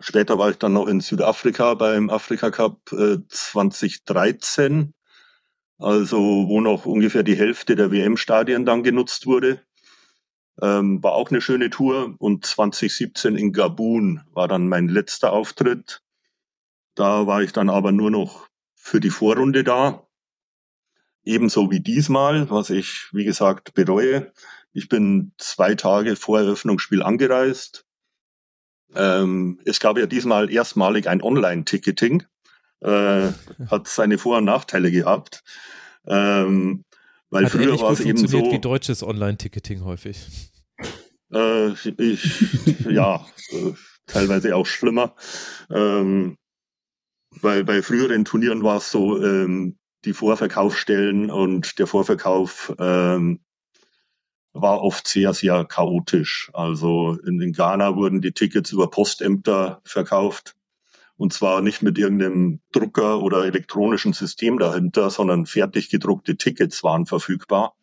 Später 0.00 0.38
war 0.38 0.50
ich 0.50 0.58
dann 0.58 0.72
noch 0.72 0.88
in 0.88 1.00
Südafrika 1.00 1.74
beim 1.74 2.10
Afrika 2.10 2.50
Cup 2.50 2.92
äh, 2.92 3.18
2013, 3.28 4.94
also 5.82 6.18
wo 6.48 6.60
noch 6.60 6.86
ungefähr 6.86 7.22
die 7.22 7.36
Hälfte 7.36 7.76
der 7.76 7.90
WM-Stadien 7.90 8.64
dann 8.64 8.82
genutzt 8.82 9.26
wurde. 9.26 9.62
Ähm, 10.60 11.02
war 11.02 11.12
auch 11.12 11.30
eine 11.30 11.40
schöne 11.40 11.70
Tour 11.70 12.14
und 12.18 12.44
2017 12.44 13.36
in 13.36 13.52
Gabun 13.52 14.20
war 14.32 14.48
dann 14.48 14.68
mein 14.68 14.88
letzter 14.88 15.32
Auftritt. 15.32 16.02
Da 16.94 17.26
war 17.26 17.42
ich 17.42 17.52
dann 17.52 17.70
aber 17.70 17.90
nur 17.90 18.10
noch 18.10 18.48
für 18.74 19.00
die 19.00 19.10
Vorrunde 19.10 19.64
da. 19.64 20.06
Ebenso 21.24 21.70
wie 21.70 21.80
diesmal, 21.80 22.50
was 22.50 22.70
ich, 22.70 23.08
wie 23.12 23.24
gesagt, 23.24 23.74
bereue. 23.74 24.32
Ich 24.72 24.88
bin 24.88 25.32
zwei 25.38 25.74
Tage 25.74 26.16
vor 26.16 26.40
Eröffnungsspiel 26.40 27.02
angereist, 27.02 27.86
ähm, 28.94 29.58
es 29.64 29.80
gab 29.80 29.98
ja 29.98 30.06
diesmal 30.06 30.50
erstmalig 30.50 31.08
ein 31.08 31.22
Online-Ticketing, 31.22 32.24
äh, 32.80 33.28
hat 33.70 33.88
seine 33.88 34.18
Vor- 34.18 34.38
und 34.38 34.44
Nachteile 34.44 34.90
gehabt. 34.90 35.42
Ähm, 36.06 36.84
weil 37.30 37.44
hat 37.44 37.52
früher 37.52 37.80
war 37.80 37.92
es 37.92 38.00
eben 38.00 38.26
so. 38.26 38.52
wie 38.52 38.58
deutsches 38.58 39.02
Online-Ticketing 39.02 39.84
häufig. 39.84 40.50
Äh, 41.32 41.70
ich, 41.98 42.80
ja, 42.90 43.26
äh, 43.50 43.72
teilweise 44.06 44.54
auch 44.54 44.66
schlimmer. 44.66 45.14
Ähm, 45.70 46.36
weil 47.40 47.64
bei 47.64 47.82
früheren 47.82 48.24
Turnieren 48.24 48.62
war 48.62 48.76
es 48.76 48.90
so, 48.90 49.22
ähm, 49.22 49.78
die 50.04 50.12
Vorverkaufsstellen 50.12 51.30
und 51.30 51.78
der 51.78 51.86
Vorverkauf 51.86 52.74
ähm, 52.78 53.40
war 54.52 54.82
oft 54.82 55.08
sehr, 55.08 55.32
sehr 55.32 55.64
chaotisch. 55.64 56.50
Also 56.52 57.18
in, 57.26 57.40
in 57.40 57.52
Ghana 57.52 57.96
wurden 57.96 58.20
die 58.20 58.32
Tickets 58.32 58.72
über 58.72 58.90
Postämter 58.90 59.80
verkauft. 59.84 60.54
Und 61.22 61.32
zwar 61.32 61.62
nicht 61.62 61.82
mit 61.82 61.98
irgendeinem 61.98 62.58
Drucker 62.72 63.20
oder 63.20 63.44
elektronischen 63.44 64.12
System 64.12 64.58
dahinter, 64.58 65.08
sondern 65.08 65.46
fertig 65.46 65.88
gedruckte 65.88 66.36
Tickets 66.36 66.82
waren 66.82 67.06
verfügbar. 67.06 67.76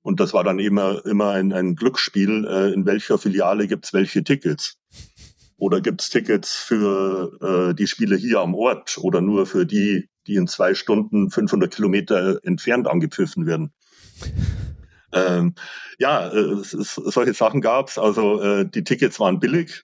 Und 0.00 0.20
das 0.20 0.32
war 0.32 0.44
dann 0.44 0.60
immer, 0.60 1.04
immer 1.04 1.30
ein, 1.30 1.52
ein 1.52 1.74
Glücksspiel, 1.74 2.46
äh, 2.48 2.72
in 2.72 2.86
welcher 2.86 3.18
Filiale 3.18 3.66
gibt's 3.66 3.92
welche 3.92 4.22
Tickets. 4.22 4.78
Oder 5.56 5.80
gibt's 5.80 6.08
Tickets 6.08 6.54
für 6.54 7.32
äh, 7.42 7.74
die 7.74 7.88
Spiele 7.88 8.14
hier 8.14 8.38
am 8.38 8.54
Ort 8.54 8.96
oder 8.96 9.20
nur 9.20 9.46
für 9.46 9.66
die, 9.66 10.08
die 10.28 10.36
in 10.36 10.46
zwei 10.46 10.74
Stunden 10.74 11.32
500 11.32 11.74
Kilometer 11.74 12.38
entfernt 12.44 12.86
angepfiffen 12.86 13.44
werden. 13.44 13.72
Ähm, 15.12 15.56
ja, 15.98 16.32
äh, 16.32 16.58
solche 16.62 17.34
Sachen 17.34 17.60
gab's. 17.60 17.98
Also 17.98 18.40
äh, 18.40 18.70
die 18.70 18.84
Tickets 18.84 19.18
waren 19.18 19.40
billig, 19.40 19.82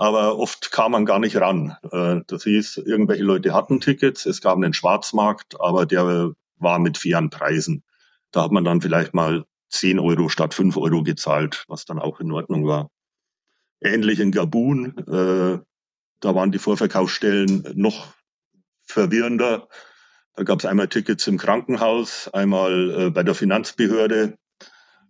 aber 0.00 0.38
oft 0.38 0.72
kam 0.72 0.92
man 0.92 1.04
gar 1.04 1.18
nicht 1.18 1.36
ran. 1.36 1.76
Äh, 1.92 2.22
das 2.26 2.44
hieß, 2.44 2.78
irgendwelche 2.78 3.22
Leute 3.22 3.52
hatten 3.52 3.80
Tickets, 3.80 4.24
es 4.24 4.40
gab 4.40 4.56
einen 4.56 4.72
Schwarzmarkt, 4.72 5.60
aber 5.60 5.84
der 5.84 6.32
war 6.56 6.78
mit 6.78 6.96
fairen 6.96 7.28
Preisen. 7.28 7.84
Da 8.30 8.44
hat 8.44 8.50
man 8.50 8.64
dann 8.64 8.80
vielleicht 8.80 9.12
mal 9.12 9.44
10 9.68 9.98
Euro 9.98 10.30
statt 10.30 10.54
5 10.54 10.78
Euro 10.78 11.02
gezahlt, 11.02 11.66
was 11.68 11.84
dann 11.84 11.98
auch 11.98 12.18
in 12.18 12.32
Ordnung 12.32 12.66
war. 12.66 12.88
Ähnlich 13.82 14.20
in 14.20 14.32
Gabun, 14.32 14.96
äh, 15.06 15.58
da 16.20 16.34
waren 16.34 16.50
die 16.50 16.58
Vorverkaufsstellen 16.58 17.68
noch 17.74 18.06
verwirrender. 18.84 19.68
Da 20.34 20.44
gab 20.44 20.60
es 20.60 20.64
einmal 20.64 20.88
Tickets 20.88 21.26
im 21.26 21.36
Krankenhaus, 21.36 22.30
einmal 22.32 22.90
äh, 22.90 23.10
bei 23.10 23.22
der 23.22 23.34
Finanzbehörde 23.34 24.38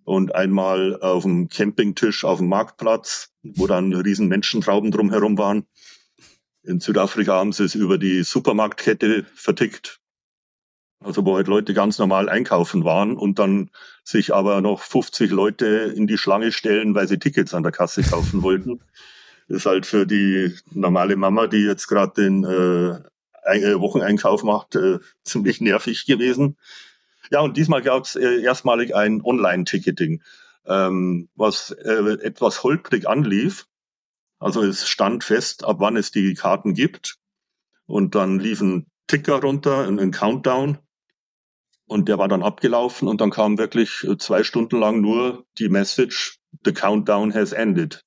und 0.02 0.34
einmal 0.34 1.00
auf 1.00 1.22
dem 1.22 1.48
Campingtisch 1.48 2.24
auf 2.24 2.38
dem 2.38 2.48
Marktplatz, 2.48 3.29
wo 3.42 3.66
dann 3.66 3.92
riesen 3.92 4.28
Menschentrauben 4.28 4.90
drumherum 4.90 5.38
waren. 5.38 5.66
In 6.62 6.80
Südafrika 6.80 7.34
haben 7.34 7.52
sie 7.52 7.64
es 7.64 7.74
über 7.74 7.98
die 7.98 8.22
Supermarktkette 8.22 9.24
vertickt. 9.34 10.00
Also 11.02 11.24
wo 11.24 11.36
halt 11.36 11.48
Leute 11.48 11.72
ganz 11.72 11.98
normal 11.98 12.28
einkaufen 12.28 12.84
waren 12.84 13.16
und 13.16 13.38
dann 13.38 13.70
sich 14.04 14.34
aber 14.34 14.60
noch 14.60 14.82
50 14.82 15.30
Leute 15.30 15.66
in 15.96 16.06
die 16.06 16.18
Schlange 16.18 16.52
stellen, 16.52 16.94
weil 16.94 17.08
sie 17.08 17.18
Tickets 17.18 17.54
an 17.54 17.62
der 17.62 17.72
Kasse 17.72 18.02
kaufen 18.02 18.42
wollten. 18.42 18.80
Ist 19.48 19.66
halt 19.66 19.86
für 19.86 20.06
die 20.06 20.54
normale 20.70 21.16
Mama, 21.16 21.46
die 21.46 21.64
jetzt 21.64 21.88
gerade 21.88 22.12
den 22.22 22.44
äh, 22.44 23.00
äh, 23.44 23.80
Wocheneinkauf 23.80 24.42
macht, 24.42 24.76
äh, 24.76 24.98
ziemlich 25.24 25.60
nervig 25.60 26.04
gewesen. 26.04 26.56
Ja, 27.30 27.40
und 27.40 27.56
diesmal 27.56 27.82
gab 27.82 28.04
es 28.04 28.16
äh, 28.16 28.42
erstmalig 28.42 28.94
ein 28.94 29.22
Online-Ticketing, 29.22 30.22
ähm, 30.66 31.28
was 31.34 31.70
äh, 31.70 32.18
etwas 32.22 32.62
holprig 32.62 33.08
anlief. 33.08 33.66
Also 34.38 34.62
es 34.62 34.88
stand 34.88 35.24
fest, 35.24 35.64
ab 35.64 35.76
wann 35.80 35.96
es 35.96 36.10
die 36.10 36.34
Karten 36.34 36.74
gibt. 36.74 37.18
Und 37.86 38.14
dann 38.14 38.38
lief 38.38 38.60
ein 38.60 38.86
Ticker 39.06 39.40
runter, 39.40 39.86
ein 39.86 40.10
Countdown. 40.10 40.78
Und 41.86 42.08
der 42.08 42.18
war 42.18 42.28
dann 42.28 42.44
abgelaufen 42.44 43.08
und 43.08 43.20
dann 43.20 43.30
kam 43.30 43.58
wirklich 43.58 44.04
äh, 44.04 44.16
zwei 44.16 44.44
Stunden 44.44 44.78
lang 44.78 45.00
nur 45.00 45.44
die 45.58 45.68
Message, 45.68 46.38
the 46.64 46.72
countdown 46.72 47.34
has 47.34 47.52
ended. 47.52 48.04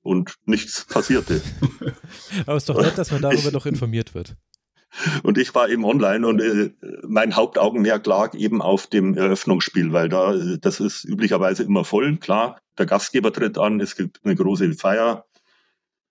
Und 0.00 0.34
nichts 0.44 0.84
passierte. 0.84 1.40
Aber 2.46 2.56
es 2.56 2.64
ist 2.64 2.68
doch 2.68 2.80
nett, 2.80 2.98
dass 2.98 3.12
man 3.12 3.22
darüber 3.22 3.52
noch 3.52 3.66
informiert 3.66 4.14
wird. 4.14 4.36
Und 5.22 5.38
ich 5.38 5.54
war 5.54 5.68
eben 5.68 5.84
online 5.84 6.26
und 6.26 6.40
äh, 6.40 6.72
mein 7.06 7.36
Hauptaugenmerk 7.36 8.06
lag 8.06 8.34
eben 8.34 8.62
auf 8.62 8.86
dem 8.86 9.16
Eröffnungsspiel, 9.16 9.92
weil 9.92 10.08
da, 10.08 10.34
äh, 10.34 10.58
das 10.58 10.80
ist 10.80 11.04
üblicherweise 11.04 11.62
immer 11.64 11.84
voll, 11.84 12.16
klar. 12.16 12.58
Der 12.78 12.86
Gastgeber 12.86 13.32
tritt 13.32 13.58
an, 13.58 13.80
es 13.80 13.96
gibt 13.96 14.20
eine 14.24 14.34
große 14.34 14.72
Feier. 14.74 15.26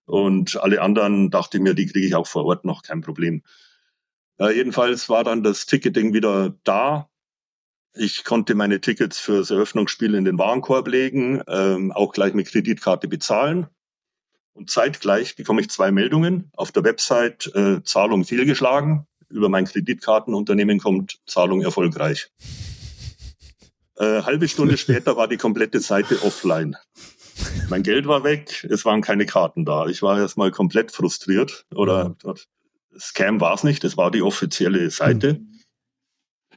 Und 0.06 0.58
alle 0.58 0.82
anderen 0.82 1.32
dachte 1.32 1.60
mir, 1.60 1.74
die 1.74 1.88
kriege 1.88 2.06
ich 2.06 2.16
auch 2.16 2.28
vor 2.28 2.46
Ort 2.46 2.66
noch, 2.66 2.84
kein 2.84 3.02
Problem. 3.02 3.42
Äh, 4.40 4.56
jedenfalls 4.56 5.10
war 5.10 5.24
dann 5.24 5.44
das 5.44 5.66
Ticketing 5.66 6.14
wieder 6.14 6.56
da. 6.64 7.10
Ich 7.94 8.24
konnte 8.24 8.56
meine 8.56 8.82
Tickets 8.82 9.20
fürs 9.20 9.52
Eröffnungsspiel 9.52 10.16
in 10.16 10.26
den 10.26 10.38
Warenkorb 10.38 10.88
legen, 10.88 11.42
ähm, 11.48 11.92
auch 11.92 12.12
gleich 12.12 12.34
mit 12.34 12.48
Kreditkarte 12.48 13.08
bezahlen. 13.08 13.68
Und 14.56 14.70
zeitgleich 14.70 15.36
bekomme 15.36 15.62
ich 15.62 15.70
zwei 15.70 15.92
Meldungen. 15.92 16.50
Auf 16.56 16.72
der 16.72 16.84
Website 16.86 17.52
äh, 17.56 17.84
Zahlung 17.84 18.24
fehlgeschlagen. 18.24 19.06
Über 19.30 19.50
mein 19.50 19.66
Kreditkartenunternehmen 19.66 20.80
kommt 20.80 21.20
Zahlung 21.28 21.62
erfolgreich. 21.62 22.32
Äh, 23.98 24.22
halbe 24.24 24.48
Stunde 24.48 24.78
später 24.78 25.18
war 25.18 25.28
die 25.28 25.38
komplette 25.38 25.82
Seite 25.82 26.24
offline. 26.24 26.78
Mein 27.70 27.84
Geld 27.84 28.08
war 28.08 28.24
weg, 28.24 28.66
es 28.70 28.86
waren 28.86 29.02
keine 29.02 29.26
Karten 29.26 29.66
da. 29.66 29.88
Ich 29.88 30.02
war 30.02 30.18
erstmal 30.18 30.52
komplett 30.52 30.92
frustriert. 30.92 31.66
Oder 31.74 32.16
Scam 32.98 33.42
war 33.42 33.56
es 33.56 33.64
nicht, 33.64 33.84
es 33.84 33.98
war 33.98 34.10
die 34.10 34.22
offizielle 34.22 34.90
Seite. 34.90 35.34
Mhm. 35.34 35.60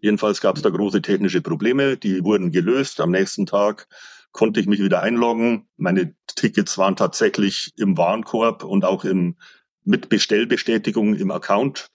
Jedenfalls 0.01 0.41
gab 0.41 0.57
es 0.57 0.63
da 0.63 0.71
große 0.71 1.03
technische 1.03 1.41
Probleme, 1.41 1.97
die 1.97 2.23
wurden 2.23 2.53
gelöst. 2.53 3.01
Am 3.01 3.11
nächsten 3.11 3.47
Tag 3.47 3.89
konnte 4.33 4.61
ich 4.61 4.67
mich 4.67 4.81
wieder 4.81 5.03
einloggen. 5.03 5.69
Meine 5.77 6.15
Tickets 6.27 6.79
waren 6.79 6.97
tatsächlich 6.97 7.73
im 7.77 7.97
Warenkorb 7.97 8.65
und 8.65 8.85
auch 8.85 9.05
im, 9.05 9.37
mit 9.85 10.09
Bestellbestätigung 10.09 11.15
im 11.15 11.31
Account. 11.31 11.91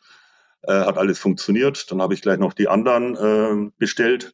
Äh, 0.63 0.73
hat 0.73 0.97
alles 0.97 1.19
funktioniert. 1.19 1.91
Dann 1.91 2.01
habe 2.01 2.13
ich 2.13 2.21
gleich 2.21 2.39
noch 2.39 2.53
die 2.53 2.67
anderen 2.67 3.15
äh, 3.15 3.71
bestellt. 3.77 4.33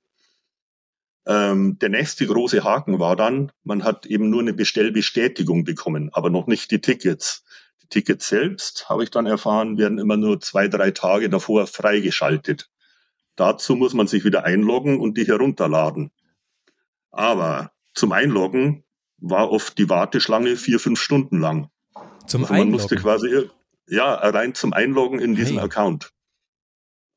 Ähm, 1.25 1.77
der 1.79 1.89
nächste 1.89 2.25
große 2.25 2.63
Haken 2.63 2.99
war 2.99 3.15
dann, 3.15 3.51
man 3.63 3.83
hat 3.83 4.05
eben 4.05 4.29
nur 4.29 4.41
eine 4.41 4.53
Bestellbestätigung 4.53 5.63
bekommen, 5.63 6.09
aber 6.13 6.29
noch 6.29 6.47
nicht 6.47 6.71
die 6.71 6.81
Tickets. 6.81 7.43
Die 7.83 7.87
Tickets 7.87 8.29
selbst, 8.29 8.89
habe 8.89 9.03
ich 9.03 9.11
dann 9.11 9.25
erfahren, 9.25 9.77
werden 9.77 9.99
immer 9.99 10.17
nur 10.17 10.39
zwei, 10.39 10.67
drei 10.67 10.91
Tage 10.91 11.29
davor 11.29 11.67
freigeschaltet. 11.67 12.69
Dazu 13.35 13.75
muss 13.75 13.93
man 13.93 14.07
sich 14.07 14.25
wieder 14.25 14.43
einloggen 14.43 14.99
und 14.99 15.17
die 15.17 15.25
herunterladen. 15.25 16.11
Aber 17.11 17.71
zum 17.99 18.11
Einloggen 18.13 18.83
war 19.17 19.51
oft 19.51 19.77
die 19.77 19.89
Warteschlange 19.89 20.55
vier, 20.55 20.79
fünf 20.79 20.99
Stunden 20.99 21.39
lang. 21.39 21.69
Zum 22.25 22.43
also 22.43 22.53
man 22.53 22.61
Einloggen? 22.61 22.71
musste 22.71 22.95
quasi, 22.95 23.49
ja, 23.87 24.13
rein 24.13 24.55
zum 24.55 24.73
Einloggen 24.73 25.19
in 25.19 25.35
diesen 25.35 25.57
hey. 25.57 25.65
Account. 25.65 26.11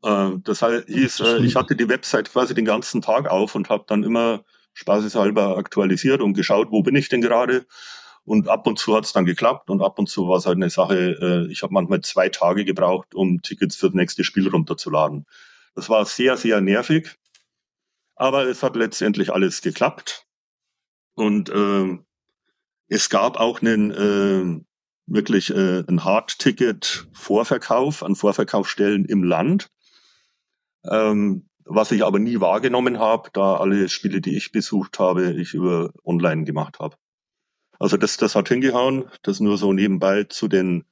Äh, 0.03 0.33
das 0.43 0.61
hieß, 0.61 1.21
äh, 1.21 1.45
ich 1.45 1.57
hatte 1.57 1.77
die 1.77 1.89
Website 1.89 2.31
quasi 2.33 2.55
den 2.55 2.65
ganzen 2.65 3.01
Tag 3.03 3.29
auf 3.29 3.55
und 3.55 3.69
habe 3.69 3.85
dann 3.87 4.03
immer 4.03 4.45
spaßeshalber 4.75 5.57
aktualisiert 5.57 6.21
und 6.21 6.35
geschaut, 6.35 6.69
wo 6.71 6.83
bin 6.83 6.97
ich 6.97 7.09
denn 7.09 7.21
gerade. 7.21 7.67
Und 8.25 8.49
ab 8.49 8.67
und 8.67 8.79
zu 8.79 8.97
hat 8.97 9.05
es 9.05 9.13
dann 9.13 9.25
geklappt 9.25 9.69
und 9.69 9.83
ab 9.83 9.99
und 9.99 10.09
zu 10.09 10.29
war 10.29 10.39
es 10.39 10.47
halt 10.47 10.57
eine 10.57 10.71
Sache, 10.71 10.97
äh, 11.21 11.53
ich 11.53 11.63
habe 11.63 11.73
manchmal 11.73 12.01
zwei 12.03 12.29
Tage 12.29 12.65
gebraucht, 12.65 13.15
um 13.15 13.43
Tickets 13.43 13.77
für 13.77 13.87
das 13.87 13.95
nächste 13.95 14.25
Spiel 14.25 14.49
runterzuladen. 14.49 15.27
Das 15.75 15.89
war 15.89 16.05
sehr, 16.05 16.37
sehr 16.37 16.61
nervig, 16.61 17.17
aber 18.15 18.47
es 18.47 18.63
hat 18.63 18.77
letztendlich 18.77 19.33
alles 19.33 19.61
geklappt. 19.61 20.27
Und 21.15 21.51
äh, 21.51 21.99
es 22.89 23.11
gab 23.11 23.39
auch 23.39 23.61
einen 23.61 23.91
äh, 23.91 24.61
wirklich 25.07 25.51
äh, 25.51 25.85
ein 25.87 26.05
Hard-Ticket-Vorverkauf 26.05 28.03
an 28.03 28.17
Vorverkaufsstellen 28.17 29.05
im 29.05 29.23
Land, 29.25 29.71
ähm, 30.85 31.49
was 31.65 31.93
ich 31.93 32.05
aber 32.05 32.19
nie 32.19 32.41
wahrgenommen 32.41 32.99
habe, 32.99 33.31
da 33.33 33.57
alle 33.57 33.89
Spiele, 33.89 34.21
die 34.21 34.37
ich 34.37 34.53
besucht 34.53 34.99
habe, 34.99 35.33
ich 35.33 35.55
über 35.55 35.93
online 36.05 36.45
gemacht 36.45 36.81
habe. 36.81 36.97
Also 37.79 37.97
das, 37.97 38.17
das 38.17 38.35
hat 38.35 38.49
hingehauen. 38.49 39.11
Das 39.23 39.41
nur 39.41 39.59
so 39.59 39.73
nebenbei 39.73 40.25
zu 40.25 40.49
den 40.49 40.85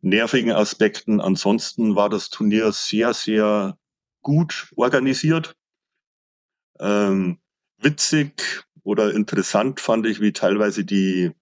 nervigen 0.00 0.52
Aspekten. 0.52 1.20
Ansonsten 1.20 1.96
war 1.96 2.08
das 2.08 2.30
Turnier 2.30 2.72
sehr, 2.72 3.12
sehr 3.12 3.76
gut 4.22 4.70
organisiert. 4.76 5.54
Ähm, 6.78 7.38
witzig, 7.78 8.62
oder 8.82 9.14
interessant 9.14 9.80
fand 9.80 10.06
ich, 10.06 10.20
wie 10.20 10.32
teilweise 10.32 10.84
die 10.84 11.32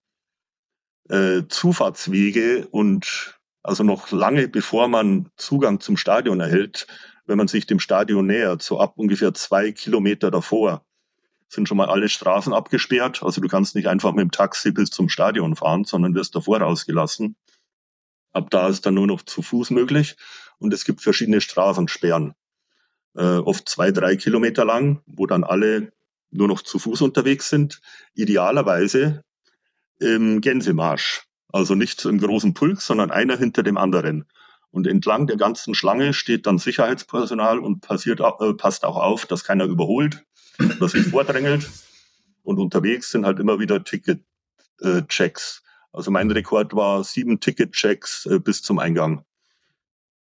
äh, 1.08 1.42
Zufahrtswege 1.48 2.68
und 2.70 3.38
also 3.62 3.84
noch 3.84 4.10
lange 4.10 4.48
bevor 4.48 4.88
man 4.88 5.30
Zugang 5.36 5.80
zum 5.80 5.96
Stadion 5.96 6.40
erhält, 6.40 6.86
wenn 7.26 7.38
man 7.38 7.48
sich 7.48 7.66
dem 7.66 7.80
Stadion 7.80 8.26
nähert, 8.26 8.62
so 8.62 8.80
ab 8.80 8.94
ungefähr 8.96 9.34
zwei 9.34 9.72
Kilometer 9.72 10.30
davor, 10.30 10.84
sind 11.48 11.68
schon 11.68 11.76
mal 11.76 11.88
alle 11.88 12.08
Straßen 12.08 12.52
abgesperrt. 12.52 13.22
Also 13.22 13.40
du 13.40 13.48
kannst 13.48 13.74
nicht 13.74 13.88
einfach 13.88 14.12
mit 14.12 14.22
dem 14.22 14.30
Taxi 14.30 14.70
bis 14.70 14.90
zum 14.90 15.08
Stadion 15.08 15.56
fahren, 15.56 15.84
sondern 15.84 16.14
wirst 16.14 16.34
davor 16.34 16.60
rausgelassen. 16.60 17.36
Ab 18.32 18.50
da 18.50 18.68
ist 18.68 18.84
dann 18.86 18.94
nur 18.94 19.06
noch 19.06 19.22
zu 19.22 19.42
Fuß 19.42 19.70
möglich. 19.70 20.16
Und 20.58 20.74
es 20.74 20.84
gibt 20.84 21.00
verschiedene 21.00 21.40
Straßensperren, 21.40 22.34
äh, 23.14 23.22
oft 23.22 23.68
zwei, 23.68 23.90
drei 23.90 24.16
Kilometer 24.16 24.64
lang, 24.64 25.02
wo 25.06 25.26
dann 25.26 25.44
alle 25.44 25.92
nur 26.30 26.48
noch 26.48 26.62
zu 26.62 26.78
Fuß 26.78 27.02
unterwegs 27.02 27.48
sind, 27.48 27.80
idealerweise 28.14 29.22
im 29.98 30.40
Gänsemarsch. 30.40 31.24
Also 31.50 31.74
nicht 31.74 32.04
im 32.04 32.18
großen 32.18 32.54
Pulk, 32.54 32.82
sondern 32.82 33.10
einer 33.10 33.36
hinter 33.36 33.62
dem 33.62 33.78
anderen. 33.78 34.26
Und 34.70 34.86
entlang 34.86 35.26
der 35.26 35.38
ganzen 35.38 35.74
Schlange 35.74 36.12
steht 36.12 36.46
dann 36.46 36.58
Sicherheitspersonal 36.58 37.58
und 37.58 37.80
passiert, 37.80 38.20
äh, 38.20 38.54
passt 38.54 38.84
auch 38.84 38.96
auf, 38.96 39.24
dass 39.24 39.44
keiner 39.44 39.64
überholt, 39.64 40.24
dass 40.78 40.92
sich 40.92 41.06
vordrängelt. 41.06 41.68
Und 42.42 42.58
unterwegs 42.58 43.10
sind 43.10 43.24
halt 43.24 43.38
immer 43.38 43.58
wieder 43.60 43.82
Ticket-Checks. 43.82 45.62
also 45.92 46.10
mein 46.10 46.30
Rekord 46.30 46.74
war 46.74 47.02
sieben 47.02 47.40
Ticket-Checks 47.40 48.26
äh, 48.26 48.38
bis 48.38 48.62
zum 48.62 48.78
Eingang. 48.78 49.24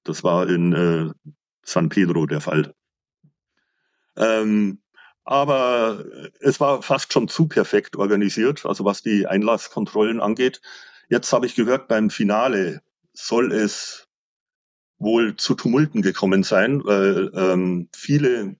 Das 0.03 0.23
war 0.23 0.47
in 0.47 0.73
äh, 0.73 1.11
San 1.63 1.89
Pedro 1.89 2.25
der 2.25 2.39
Fall. 2.39 2.73
Ähm, 4.15 4.79
aber 5.27 6.05
es 6.39 6.61
war 6.61 6.81
fast 6.81 7.11
schon 7.11 7.27
zu 7.27 7.47
perfekt 7.47 7.97
organisiert, 7.97 8.65
also 8.65 8.85
was 8.85 9.03
die 9.03 9.27
Einlasskontrollen 9.27 10.21
angeht. 10.21 10.61
Jetzt 11.09 11.33
habe 11.33 11.45
ich 11.45 11.55
gehört, 11.55 11.89
beim 11.89 12.09
Finale 12.09 12.81
soll 13.13 13.51
es 13.51 14.07
wohl 14.99 15.35
zu 15.35 15.53
Tumulten 15.55 16.01
gekommen 16.01 16.43
sein, 16.43 16.81
weil 16.83 17.29
ähm, 17.35 17.89
viele, 17.93 18.55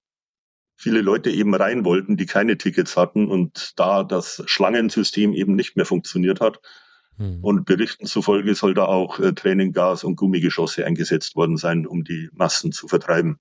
viele 0.76 1.00
Leute 1.00 1.32
eben 1.32 1.56
rein 1.56 1.86
wollten, 1.86 2.18
die 2.18 2.26
keine 2.26 2.58
Tickets 2.58 2.98
hatten 2.98 3.30
und 3.30 3.80
da 3.80 4.04
das 4.04 4.44
Schlangensystem 4.46 5.34
eben 5.34 5.56
nicht 5.56 5.78
mehr 5.78 5.86
funktioniert 5.86 6.42
hat. 6.42 6.60
Hm. 7.16 7.42
Und 7.46 7.66
Berichten 7.66 8.08
zufolge 8.08 8.56
soll 8.56 8.74
da 8.74 8.86
auch 8.86 9.20
äh, 9.20 9.34
Traininggas 9.34 10.04
und 10.04 10.18
Gummigeschosse 10.18 10.86
eingesetzt 10.86 11.38
worden 11.38 11.56
sein, 11.56 11.88
um 11.88 12.04
die 12.04 12.30
Massen 12.34 12.74
zu 12.74 12.90
vertreiben, 12.90 13.38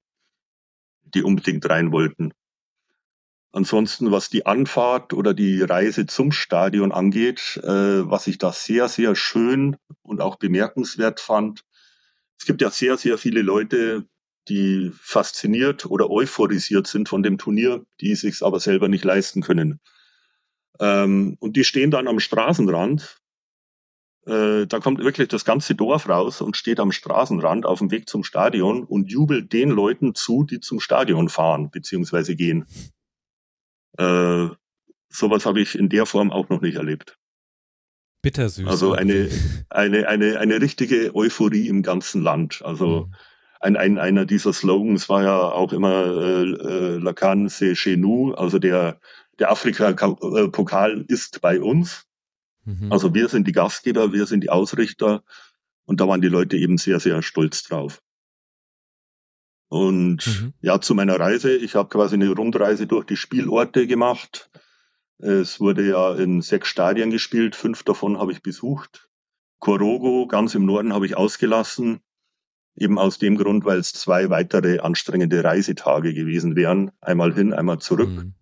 die 1.02 1.24
unbedingt 1.24 1.68
rein 1.68 1.90
wollten. 1.90 2.32
Ansonsten, 3.56 4.12
was 4.12 4.28
die 4.28 4.44
Anfahrt 4.44 5.14
oder 5.14 5.32
die 5.32 5.62
Reise 5.62 6.04
zum 6.04 6.30
Stadion 6.30 6.92
angeht, 6.92 7.58
äh, 7.64 8.06
was 8.06 8.26
ich 8.26 8.36
da 8.36 8.52
sehr, 8.52 8.86
sehr 8.86 9.16
schön 9.16 9.78
und 10.02 10.20
auch 10.20 10.36
bemerkenswert 10.36 11.20
fand. 11.20 11.64
Es 12.38 12.44
gibt 12.44 12.60
ja 12.60 12.70
sehr, 12.70 12.98
sehr 12.98 13.16
viele 13.16 13.40
Leute, 13.40 14.04
die 14.50 14.92
fasziniert 15.00 15.86
oder 15.86 16.10
euphorisiert 16.10 16.86
sind 16.86 17.08
von 17.08 17.22
dem 17.22 17.38
Turnier, 17.38 17.86
die 18.02 18.14
sich 18.14 18.42
aber 18.42 18.60
selber 18.60 18.88
nicht 18.88 19.06
leisten 19.06 19.40
können. 19.40 19.80
Ähm, 20.78 21.38
und 21.40 21.56
die 21.56 21.64
stehen 21.64 21.90
dann 21.90 22.08
am 22.08 22.20
Straßenrand 22.20 23.22
äh, 24.26 24.66
da 24.66 24.80
kommt 24.80 24.98
wirklich 24.98 25.28
das 25.28 25.44
ganze 25.44 25.76
Dorf 25.76 26.08
raus 26.08 26.40
und 26.40 26.56
steht 26.56 26.80
am 26.80 26.90
Straßenrand 26.90 27.64
auf 27.64 27.78
dem 27.78 27.92
Weg 27.92 28.08
zum 28.08 28.24
Stadion 28.24 28.82
und 28.82 29.10
jubelt 29.10 29.52
den 29.52 29.70
Leuten 29.70 30.14
zu, 30.14 30.42
die 30.44 30.58
zum 30.58 30.80
Stadion 30.80 31.28
fahren 31.28 31.70
bzw. 31.70 32.34
gehen. 32.34 32.66
Äh, 33.98 34.48
sowas 35.08 35.46
habe 35.46 35.60
ich 35.60 35.78
in 35.78 35.88
der 35.88 36.06
Form 36.06 36.30
auch 36.30 36.48
noch 36.48 36.60
nicht 36.60 36.76
erlebt. 36.76 37.18
Bittersüß. 38.22 38.66
Also 38.66 38.92
eine, 38.92 39.28
eine, 39.70 40.08
eine, 40.08 40.38
eine 40.40 40.60
richtige 40.60 41.14
Euphorie 41.14 41.68
im 41.68 41.82
ganzen 41.82 42.22
Land. 42.22 42.60
Also 42.64 43.06
mhm. 43.06 43.14
ein, 43.60 43.76
ein, 43.76 43.98
einer 43.98 44.26
dieser 44.26 44.52
Slogans 44.52 45.08
war 45.08 45.22
ja 45.22 45.38
auch 45.38 45.72
immer 45.72 46.06
äh, 46.06 46.42
äh, 46.42 46.98
Lacan 46.98 47.48
c'est 47.48 47.76
chez 47.76 47.96
nous, 47.96 48.34
also 48.34 48.58
der, 48.58 48.98
der 49.38 49.50
Afrika-Pokal 49.50 51.04
ist 51.08 51.40
bei 51.40 51.60
uns. 51.60 52.04
Mhm. 52.64 52.90
Also 52.90 53.14
wir 53.14 53.28
sind 53.28 53.46
die 53.46 53.52
Gastgeber, 53.52 54.12
wir 54.12 54.26
sind 54.26 54.42
die 54.42 54.50
Ausrichter 54.50 55.22
und 55.84 56.00
da 56.00 56.08
waren 56.08 56.20
die 56.20 56.28
Leute 56.28 56.56
eben 56.56 56.78
sehr, 56.78 56.98
sehr 56.98 57.22
stolz 57.22 57.62
drauf. 57.62 58.02
Und 59.68 60.26
mhm. 60.26 60.52
ja, 60.60 60.80
zu 60.80 60.94
meiner 60.94 61.18
Reise, 61.18 61.56
ich 61.56 61.74
habe 61.74 61.88
quasi 61.88 62.14
eine 62.14 62.30
Rundreise 62.30 62.86
durch 62.86 63.04
die 63.04 63.16
Spielorte 63.16 63.86
gemacht. 63.86 64.50
Es 65.18 65.60
wurde 65.60 65.88
ja 65.88 66.14
in 66.14 66.42
sechs 66.42 66.68
Stadien 66.68 67.10
gespielt, 67.10 67.56
fünf 67.56 67.82
davon 67.82 68.18
habe 68.18 68.32
ich 68.32 68.42
besucht. 68.42 69.08
Korogo, 69.58 70.26
ganz 70.26 70.54
im 70.54 70.66
Norden, 70.66 70.92
habe 70.92 71.06
ich 71.06 71.16
ausgelassen. 71.16 72.00
Eben 72.78 72.98
aus 72.98 73.18
dem 73.18 73.36
Grund, 73.36 73.64
weil 73.64 73.78
es 73.78 73.92
zwei 73.92 74.28
weitere 74.28 74.80
anstrengende 74.80 75.42
Reisetage 75.42 76.12
gewesen 76.12 76.54
wären. 76.56 76.92
Einmal 77.00 77.32
hin, 77.34 77.54
einmal 77.54 77.78
zurück. 77.78 78.10
Mhm. 78.10 78.34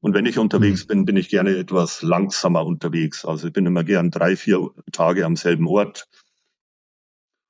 Und 0.00 0.14
wenn 0.14 0.26
ich 0.26 0.38
unterwegs 0.38 0.84
mhm. 0.84 0.88
bin, 0.88 1.04
bin 1.06 1.16
ich 1.16 1.30
gerne 1.30 1.56
etwas 1.56 2.02
langsamer 2.02 2.64
unterwegs. 2.64 3.24
Also 3.24 3.48
ich 3.48 3.52
bin 3.52 3.66
immer 3.66 3.84
gern 3.84 4.10
drei, 4.10 4.36
vier 4.36 4.70
Tage 4.92 5.24
am 5.24 5.34
selben 5.34 5.66
Ort 5.66 6.06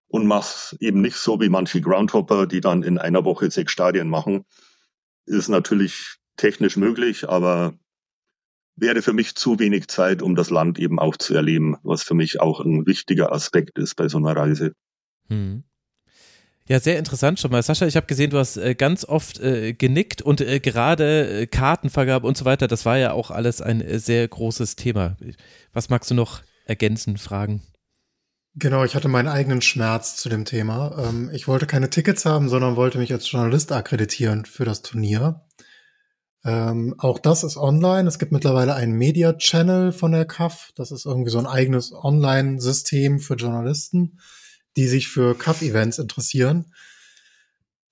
und 0.08 0.26
mach's 0.26 0.76
eben 0.80 1.00
nicht 1.00 1.16
so 1.16 1.40
wie 1.40 1.48
manche 1.48 1.80
Groundhopper, 1.80 2.46
die 2.46 2.60
dann 2.60 2.82
in 2.82 2.98
einer 2.98 3.24
Woche 3.24 3.50
sechs 3.50 3.72
Stadien 3.72 4.08
machen. 4.08 4.44
Ist 5.26 5.48
natürlich 5.48 6.16
technisch 6.36 6.76
möglich, 6.76 7.28
aber 7.28 7.74
wäre 8.76 9.02
für 9.02 9.12
mich 9.12 9.34
zu 9.34 9.58
wenig 9.58 9.88
Zeit, 9.88 10.22
um 10.22 10.34
das 10.34 10.50
Land 10.50 10.78
eben 10.78 10.98
auch 10.98 11.16
zu 11.16 11.34
erleben, 11.34 11.76
was 11.82 12.02
für 12.02 12.14
mich 12.14 12.40
auch 12.40 12.60
ein 12.60 12.86
wichtiger 12.86 13.32
Aspekt 13.32 13.78
ist 13.78 13.96
bei 13.96 14.08
so 14.08 14.18
einer 14.18 14.36
Reise. 14.36 14.72
Hm. 15.28 15.64
Ja, 16.68 16.80
sehr 16.80 16.98
interessant 16.98 17.40
schon 17.40 17.50
mal. 17.50 17.62
Sascha, 17.62 17.86
ich 17.86 17.96
habe 17.96 18.06
gesehen, 18.06 18.30
du 18.30 18.38
hast 18.38 18.58
äh, 18.58 18.74
ganz 18.74 19.04
oft 19.04 19.40
äh, 19.40 19.72
genickt 19.72 20.20
und 20.20 20.42
äh, 20.42 20.60
gerade 20.60 21.42
äh, 21.42 21.46
Kartenvergabe 21.46 22.26
und 22.26 22.36
so 22.36 22.44
weiter, 22.44 22.68
das 22.68 22.84
war 22.84 22.98
ja 22.98 23.12
auch 23.12 23.30
alles 23.30 23.62
ein 23.62 23.80
äh, 23.80 23.98
sehr 23.98 24.28
großes 24.28 24.76
Thema. 24.76 25.16
Was 25.72 25.88
magst 25.88 26.10
du 26.10 26.14
noch 26.14 26.42
ergänzen, 26.66 27.16
fragen? 27.16 27.62
Genau, 28.58 28.84
ich 28.84 28.94
hatte 28.94 29.08
meinen 29.08 29.28
eigenen 29.28 29.62
Schmerz 29.62 30.16
zu 30.16 30.28
dem 30.28 30.44
Thema. 30.44 30.96
Ähm, 30.98 31.30
ich 31.32 31.48
wollte 31.48 31.66
keine 31.66 31.90
Tickets 31.90 32.24
haben, 32.24 32.48
sondern 32.48 32.76
wollte 32.76 32.98
mich 32.98 33.12
als 33.12 33.30
Journalist 33.30 33.72
akkreditieren 33.72 34.44
für 34.44 34.64
das 34.64 34.82
Turnier. 34.82 35.44
Ähm, 36.44 36.94
auch 36.98 37.18
das 37.18 37.44
ist 37.44 37.56
online. 37.56 38.08
Es 38.08 38.18
gibt 38.18 38.32
mittlerweile 38.32 38.74
einen 38.74 38.92
Media 38.92 39.34
Channel 39.34 39.92
von 39.92 40.12
der 40.12 40.24
CAF. 40.24 40.72
Das 40.76 40.90
ist 40.90 41.04
irgendwie 41.04 41.30
so 41.30 41.38
ein 41.38 41.46
eigenes 41.46 41.92
Online-System 41.92 43.20
für 43.20 43.34
Journalisten 43.34 44.18
die 44.78 44.86
sich 44.86 45.08
für 45.08 45.36
Cuff-Events 45.36 45.98
interessieren. 45.98 46.72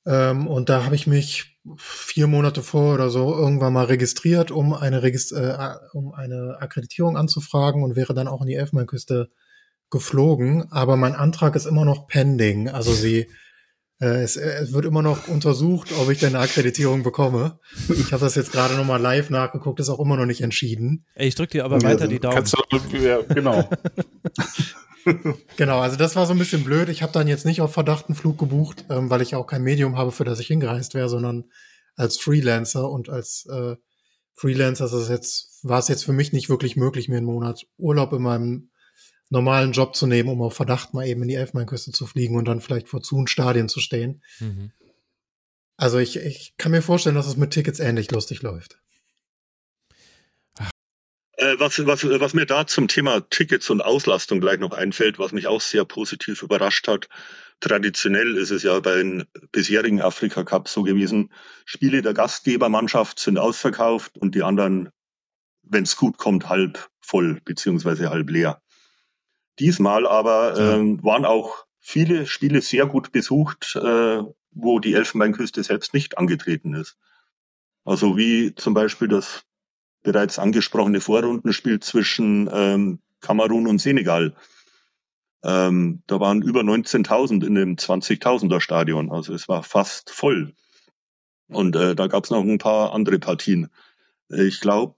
Ähm, 0.07 0.47
und 0.47 0.69
da 0.69 0.85
habe 0.85 0.95
ich 0.95 1.09
mich 1.09 1.59
vier 1.77 2.29
Monate 2.29 2.63
vor 2.63 2.95
oder 2.95 3.11
so 3.11 3.35
irgendwann 3.35 3.73
mal 3.73 3.87
registriert, 3.87 4.53
um 4.53 4.73
eine, 4.73 5.03
Regist 5.03 5.33
äh, 5.33 5.57
um 5.93 6.15
eine 6.15 6.59
Akkreditierung 6.61 7.17
anzufragen 7.17 7.83
und 7.83 7.97
wäre 7.97 8.15
dann 8.15 8.29
auch 8.29 8.41
in 8.41 8.47
die 8.47 8.55
Elfenbeinküste 8.55 9.31
geflogen. 9.91 10.71
Aber 10.71 10.97
mein 10.97 11.15
Antrag 11.15 11.57
ist 11.57 11.67
immer 11.67 11.85
noch 11.85 12.07
pending. 12.07 12.69
Also 12.69 12.93
sie 12.93 13.27
äh, 14.01 14.23
es, 14.23 14.37
es, 14.37 14.73
wird 14.73 14.85
immer 14.85 15.03
noch 15.03 15.29
untersucht, 15.29 15.91
ob 15.99 16.11
ich 16.11 16.19
denn 16.19 16.35
eine 16.35 16.45
Akkreditierung 16.45 17.03
bekomme. 17.03 17.59
Ich 17.89 18.13
habe 18.13 18.25
das 18.25 18.35
jetzt 18.35 18.53
gerade 18.53 18.75
nochmal 18.75 19.01
live 19.01 19.31
nachgeguckt, 19.31 19.81
ist 19.81 19.89
auch 19.89 20.01
immer 20.01 20.17
noch 20.17 20.27
nicht 20.27 20.43
entschieden. 20.43 21.07
Ey, 21.15 21.29
ich 21.29 21.35
drücke 21.35 21.53
dir 21.53 21.65
aber 21.65 21.83
weiter 21.83 22.07
die 22.07 22.21
Daumen. 22.21 22.37
Kannst 22.37 22.55
du, 22.55 22.97
ja, 22.99 23.23
genau. 23.23 23.69
genau, 25.57 25.81
also 25.81 25.97
das 25.97 26.15
war 26.15 26.27
so 26.27 26.33
ein 26.33 26.39
bisschen 26.39 26.63
blöd. 26.63 26.91
Ich 26.91 27.03
habe 27.03 27.13
dann 27.13 27.27
jetzt 27.27 27.47
nicht 27.47 27.63
auf 27.63 27.73
Verdacht 27.73 28.09
einen 28.09 28.17
Flug 28.17 28.39
gebucht, 28.39 28.85
ähm, 28.91 29.09
weil 29.09 29.23
ich 29.23 29.35
auch 29.35 29.47
kein 29.47 29.63
Medium 29.63 29.97
habe, 29.97 30.13
für 30.13 30.25
das 30.25 30.41
ich 30.41 30.49
hingereist 30.49 30.93
wäre, 30.93 31.09
sondern 31.09 31.45
als 31.95 32.19
Freelancer 32.19 32.91
und 32.91 33.09
als 33.09 33.47
äh, 33.51 33.77
Freelancer 34.35 34.85
ist 34.85 34.93
es 34.93 35.09
jetzt, 35.09 35.61
war 35.63 35.79
es 35.79 35.89
jetzt 35.89 36.05
für 36.05 36.13
mich 36.13 36.35
nicht 36.35 36.51
wirklich 36.51 36.77
möglich, 36.77 37.09
mir 37.09 37.17
einen 37.17 37.25
Monat 37.25 37.67
Urlaub 37.79 38.13
in 38.13 38.21
meinem 38.21 38.71
normalen 39.31 39.73
Job 39.73 39.97
zu 39.97 40.07
nehmen, 40.07 40.29
um 40.29 40.43
auf 40.43 40.55
Verdacht 40.55 40.95
mal 40.95 41.07
eben 41.07 41.23
in 41.23 41.29
die 41.29 41.35
Elfmeinküste 41.35 41.93
zu 41.93 42.07
fliegen 42.07 42.37
und 42.37 42.47
dann 42.47 42.61
vielleicht 42.61 42.89
vor 42.89 43.03
Zun 43.03 43.27
Stadien 43.27 43.69
zu 43.69 43.81
stehen. 43.81 44.23
Mhm. 44.39 44.73
Also 45.77 45.99
ich, 45.99 46.17
ich 46.17 46.55
kann 46.57 46.73
mir 46.73 46.83
vorstellen, 46.83 47.17
dass 47.17 47.27
es 47.27 47.37
mit 47.37 47.51
Tickets 47.51 47.81
ähnlich 47.81 48.11
lustig 48.11 48.43
läuft. 48.43 48.79
Äh, 51.39 51.57
was, 51.59 51.85
was, 51.87 52.03
was 52.05 52.33
mir 52.33 52.47
da 52.47 52.67
zum 52.67 52.89
Thema 52.89 53.21
Tickets 53.29 53.69
und 53.69 53.83
Auslastung 53.83 54.41
gleich 54.41 54.59
noch 54.59 54.73
einfällt, 54.73 55.19
was 55.19 55.33
mich 55.33 55.47
auch 55.47 55.61
sehr 55.61 55.85
positiv 55.85 56.43
überrascht 56.43 56.89
hat. 56.89 57.09
Traditionell 57.61 58.37
ist 58.37 58.51
es 58.51 58.63
ja 58.63 58.81
bei 58.81 58.97
den 58.97 59.25
bisherigen 59.53 60.01
Afrika 60.01 60.45
Cups 60.45 60.73
so 60.73 60.83
gewesen, 60.83 61.31
Spiele 61.67 62.01
der 62.01 62.15
Gastgebermannschaft 62.15 63.19
sind 63.19 63.39
ausverkauft 63.39 64.17
und 64.17 64.35
die 64.35 64.43
anderen, 64.43 64.91
wenn 65.63 65.85
es 65.85 65.97
gut 65.97 66.17
kommt, 66.17 66.49
halb 66.49 66.89
voll 67.01 67.41
beziehungsweise 67.45 68.09
halb 68.09 68.31
leer. 68.31 68.63
Diesmal 69.59 70.07
aber 70.07 70.59
ähm, 70.59 71.03
waren 71.03 71.25
auch 71.25 71.65
viele 71.79 72.27
Spiele 72.27 72.61
sehr 72.61 72.87
gut 72.87 73.13
besucht, 73.13 73.77
äh, 73.77 74.23
wo 74.51 74.81
die 74.81 74.95
Elfenbeinküste 74.95 75.63
selbst 75.63 75.95
nicht 75.95 76.19
angetreten 76.19 76.75
ist. 76.75 76.97
Also 77.85 78.17
wie 78.17 78.55
zum 78.55 78.75
Beispiel 78.75 79.09
das 79.09 79.45
bereits 80.03 80.39
angesprochene 80.39 81.01
Vorrundenspiel 81.01 81.81
zwischen 81.81 82.49
ähm, 82.53 83.01
Kamerun 83.21 83.67
und 83.67 83.81
Senegal. 83.81 84.35
Ähm, 85.43 86.03
da 86.07 86.19
waren 86.21 86.43
über 86.43 86.61
19.000 86.61 87.47
in 87.47 87.55
dem 87.55 87.77
20.000er 87.77 88.61
Stadion, 88.61 89.13
also 89.13 89.33
es 89.33 89.49
war 89.49 89.63
fast 89.63 90.11
voll. 90.11 90.55
Und 91.49 91.77
äh, 91.77 91.95
da 91.95 92.09
gab 92.09 92.25
es 92.25 92.31
noch 92.31 92.43
ein 92.43 92.59
paar 92.59 92.93
andere 92.93 93.19
Partien. 93.19 93.69
Ich 94.29 94.61
glaube, 94.61 94.97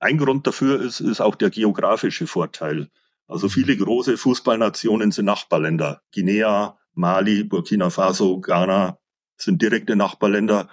ein 0.00 0.18
Grund 0.18 0.46
dafür 0.46 0.80
ist, 0.80 1.00
ist 1.00 1.20
auch 1.20 1.36
der 1.36 1.50
geografische 1.50 2.26
Vorteil. 2.26 2.88
Also 3.26 3.48
viele 3.48 3.76
große 3.76 4.16
Fußballnationen 4.16 5.10
sind 5.10 5.24
Nachbarländer. 5.24 6.02
Guinea, 6.14 6.78
Mali, 6.94 7.44
Burkina 7.44 7.90
Faso, 7.90 8.40
Ghana 8.40 8.98
sind 9.36 9.60
direkte 9.60 9.96
Nachbarländer. 9.96 10.68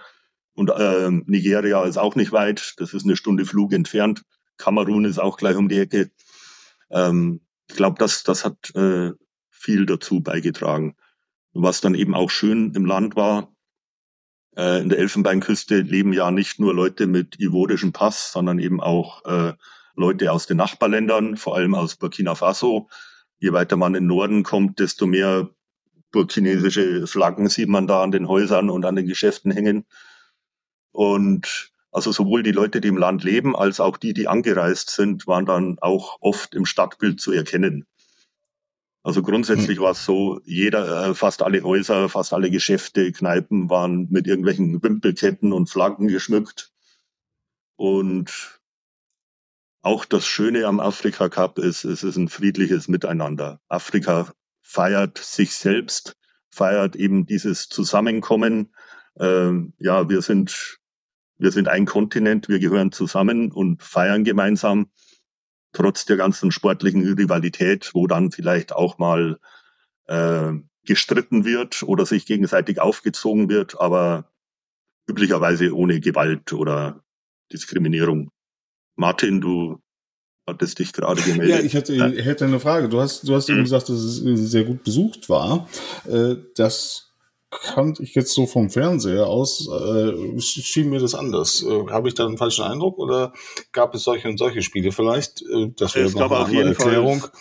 Und 0.54 0.70
äh, 0.70 1.10
Nigeria 1.10 1.84
ist 1.84 1.98
auch 1.98 2.16
nicht 2.16 2.32
weit, 2.32 2.76
das 2.78 2.94
ist 2.94 3.06
eine 3.06 3.16
Stunde 3.16 3.46
Flug 3.46 3.74
entfernt. 3.74 4.24
Kamerun 4.58 5.06
ist 5.06 5.18
auch 5.18 5.38
gleich 5.38 5.56
um 5.56 5.68
die 5.68 5.80
Ecke. 5.80 6.12
Ähm, 6.92 7.42
ich 7.68 7.76
glaube, 7.76 7.98
das, 7.98 8.24
das 8.24 8.46
hat 8.46 8.76
äh, 8.76 9.12
viel 9.50 9.86
dazu 9.86 10.22
beigetragen. 10.22 10.96
Was 11.54 11.82
dann 11.82 11.96
eben 11.96 12.14
auch 12.14 12.30
schön 12.30 12.74
im 12.76 12.86
Land 12.86 13.16
war, 13.16 13.54
äh, 14.56 14.82
in 14.82 14.90
der 14.90 15.00
Elfenbeinküste 15.00 15.82
leben 15.82 16.14
ja 16.14 16.30
nicht 16.30 16.60
nur 16.60 16.74
Leute 16.74 17.08
mit 17.08 17.40
ivorischem 17.40 17.92
Pass, 17.94 18.32
sondern 18.32 18.60
eben 18.60 18.80
auch 18.80 19.26
äh, 19.26 19.54
Leute 19.96 20.32
aus 20.32 20.48
den 20.48 20.58
Nachbarländern, 20.58 21.38
vor 21.38 21.56
allem 21.56 21.76
aus 21.76 21.96
Burkina 21.96 22.36
Faso. 22.36 22.90
Je 23.40 23.54
weiter 23.54 23.76
man 23.78 23.96
in 23.96 24.04
den 24.04 24.08
Norden 24.08 24.44
kommt, 24.44 24.80
desto 24.80 25.06
mehr 25.06 25.50
burkinesische 26.12 27.08
Flaggen 27.08 27.50
sieht 27.50 27.70
man 27.70 27.88
da 27.88 28.04
an 28.04 28.12
den 28.12 28.28
Häusern 28.28 28.70
und 28.70 28.86
an 28.86 28.96
den 28.96 29.08
Geschäften 29.08 29.52
hängen. 29.52 29.86
Und 30.92 31.72
also 31.92 32.12
sowohl 32.12 32.44
die 32.44 32.52
Leute, 32.52 32.82
die 32.82 32.88
im 32.88 32.98
Land 32.98 33.24
leben, 33.24 33.56
als 33.56 33.80
auch 33.80 33.98
die, 33.98 34.14
die 34.14 34.28
angereist 34.28 34.90
sind, 34.90 35.28
waren 35.28 35.46
dann 35.46 35.78
auch 35.80 36.18
oft 36.22 36.56
im 36.56 36.66
Stadtbild 36.66 37.20
zu 37.20 37.32
erkennen. 37.32 37.86
Also 39.04 39.22
grundsätzlich 39.22 39.78
hm. 39.78 39.84
war 39.84 39.92
es 39.92 40.06
so, 40.06 40.40
jeder, 40.46 41.10
äh, 41.10 41.14
fast 41.14 41.44
alle 41.44 41.62
Häuser, 41.62 42.08
fast 42.10 42.34
alle 42.34 42.50
Geschäfte, 42.50 43.12
Kneipen 43.12 43.70
waren 43.70 44.08
mit 44.10 44.28
irgendwelchen 44.28 44.82
Wimpelketten 44.82 45.52
und 45.52 45.70
Flaggen 45.70 46.08
geschmückt. 46.08 46.72
Und 47.76 48.62
auch 49.84 50.06
das 50.06 50.26
Schöne 50.26 50.66
am 50.66 50.80
Afrika 50.80 51.30
Cup 51.30 51.60
ist, 51.60 51.84
es 51.84 52.04
ist 52.04 52.16
ein 52.16 52.30
friedliches 52.30 52.88
Miteinander. 52.88 53.60
Afrika 53.68 54.34
feiert 54.62 55.18
sich 55.20 55.54
selbst, 55.54 56.16
feiert 56.50 56.96
eben 56.96 57.26
dieses 57.26 57.70
Zusammenkommen. 57.70 58.74
Ähm, 59.20 59.74
ja, 59.78 60.10
wir 60.10 60.22
sind 60.22 60.80
wir 61.38 61.52
sind 61.52 61.68
ein 61.68 61.86
Kontinent, 61.86 62.48
wir 62.48 62.60
gehören 62.60 62.92
zusammen 62.92 63.52
und 63.52 63.84
feiern 63.84 64.24
gemeinsam, 64.24 64.90
trotz 65.74 66.06
der 66.06 66.16
ganzen 66.16 66.52
sportlichen 66.52 67.06
Rivalität, 67.16 67.92
wo 67.94 68.08
dann 68.08 68.32
vielleicht 68.32 68.74
auch 68.74 68.98
mal 68.98 69.40
äh, 70.06 70.54
gestritten 70.86 71.44
wird 71.44 71.84
oder 71.84 72.06
sich 72.06 72.26
gegenseitig 72.26 72.80
aufgezogen 72.80 73.50
wird, 73.50 73.80
aber 73.80 74.32
üblicherweise 75.06 75.76
ohne 75.76 76.00
Gewalt 76.00 76.54
oder 76.54 77.04
Diskriminierung. 77.52 78.32
Martin, 78.96 79.42
du 79.42 79.80
hattest 80.48 80.80
dich 80.80 80.94
gerade 80.94 81.22
gemeldet. 81.22 81.60
Ja, 81.60 81.66
ich 81.66 81.74
hätte, 81.74 81.94
ich 81.94 82.26
hätte 82.26 82.46
eine 82.46 82.60
Frage. 82.60 82.90
Du 82.90 83.00
hast, 83.00 83.28
du 83.28 83.34
hast 83.34 83.50
eben 83.50 83.60
mhm. 83.60 83.64
gesagt, 83.64 83.90
dass 83.90 83.98
es 83.98 84.18
sehr 84.52 84.66
gut 84.66 84.84
besucht 84.84 85.30
war. 85.30 85.68
Äh, 86.06 86.36
das 86.56 87.14
kannte 87.50 88.04
ich 88.04 88.16
jetzt 88.16 88.34
so 88.34 88.46
vom 88.46 88.70
Fernseher 88.70 89.28
aus, 89.28 89.68
äh, 89.70 90.40
schien 90.40 90.90
mir 90.90 91.00
das 91.00 91.16
anders. 91.16 91.64
Äh, 91.64 91.88
Habe 91.90 92.08
ich 92.08 92.16
da 92.16 92.26
einen 92.26 92.38
falschen 92.38 92.64
Eindruck 92.64 92.98
oder 92.98 93.34
gab 93.72 93.94
es 93.96 94.04
solche 94.04 94.28
und 94.28 94.38
solche 94.38 94.62
Spiele 94.62 94.92
vielleicht? 94.92 95.44
Äh, 95.44 95.72
das 95.76 95.96
wäre 95.96 96.12
noch 96.12 96.32
eine 96.32 96.64
Erklärung. 96.64 97.20
Fall, 97.20 97.32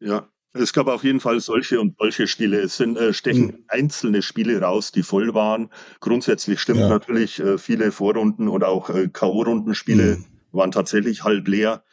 ja, 0.00 0.28
es 0.54 0.72
gab 0.72 0.88
auf 0.88 1.04
jeden 1.04 1.20
Fall 1.20 1.40
solche 1.40 1.80
und 1.80 1.96
solche 1.98 2.26
Spiele. 2.26 2.60
Es 2.60 2.76
sind, 2.76 2.98
äh, 2.98 3.12
stechen 3.12 3.48
hm. 3.48 3.64
einzelne 3.68 4.22
Spiele 4.22 4.60
raus, 4.60 4.92
die 4.92 5.02
voll 5.02 5.34
waren. 5.34 5.70
Grundsätzlich 6.00 6.60
stimmt 6.60 6.80
ja. 6.80 6.88
natürlich, 6.88 7.38
äh, 7.40 7.58
viele 7.58 7.92
Vorrunden 7.92 8.48
und 8.48 8.64
auch 8.64 8.90
äh, 8.90 9.08
K.O.-Rundenspiele 9.08 10.16
hm. 10.16 10.24
Waren 10.52 10.70
tatsächlich 10.70 11.24
halb 11.24 11.48
leer. 11.48 11.84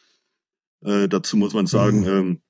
Äh, 0.84 1.08
dazu 1.08 1.36
muss 1.36 1.54
man 1.54 1.66
sagen, 1.66 2.04
hm. 2.04 2.18
ähm, 2.18 2.42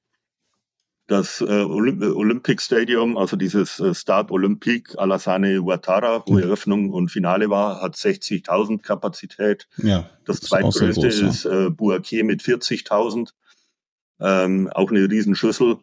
das 1.06 1.40
äh, 1.40 1.64
Olymp 1.64 2.02
Olympic 2.02 2.62
Stadium, 2.62 3.16
also 3.16 3.36
dieses 3.36 3.80
äh, 3.80 3.94
Stade 3.94 4.32
Olympique 4.32 4.96
Alassane 4.96 5.60
Ouattara, 5.60 6.22
wo 6.26 6.36
hm. 6.36 6.42
Eröffnung 6.44 6.90
und 6.90 7.10
Finale 7.10 7.50
war, 7.50 7.80
hat 7.80 7.96
60.000 7.96 8.80
Kapazität. 8.80 9.66
Ja, 9.78 10.08
das, 10.24 10.40
das 10.40 10.48
zweitgrößte 10.48 11.06
ist, 11.08 11.20
groß, 11.20 11.20
ja. 11.20 11.28
ist 11.28 11.44
äh, 11.46 11.70
Bouaké 11.70 12.22
mit 12.22 12.42
40.000. 12.42 13.30
Ähm, 14.20 14.68
auch 14.72 14.90
eine 14.90 15.10
Riesenschüssel 15.10 15.78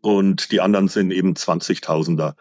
und 0.00 0.50
die 0.50 0.60
anderen 0.60 0.88
sind 0.88 1.10
eben 1.12 1.34
20.000er. 1.34 2.34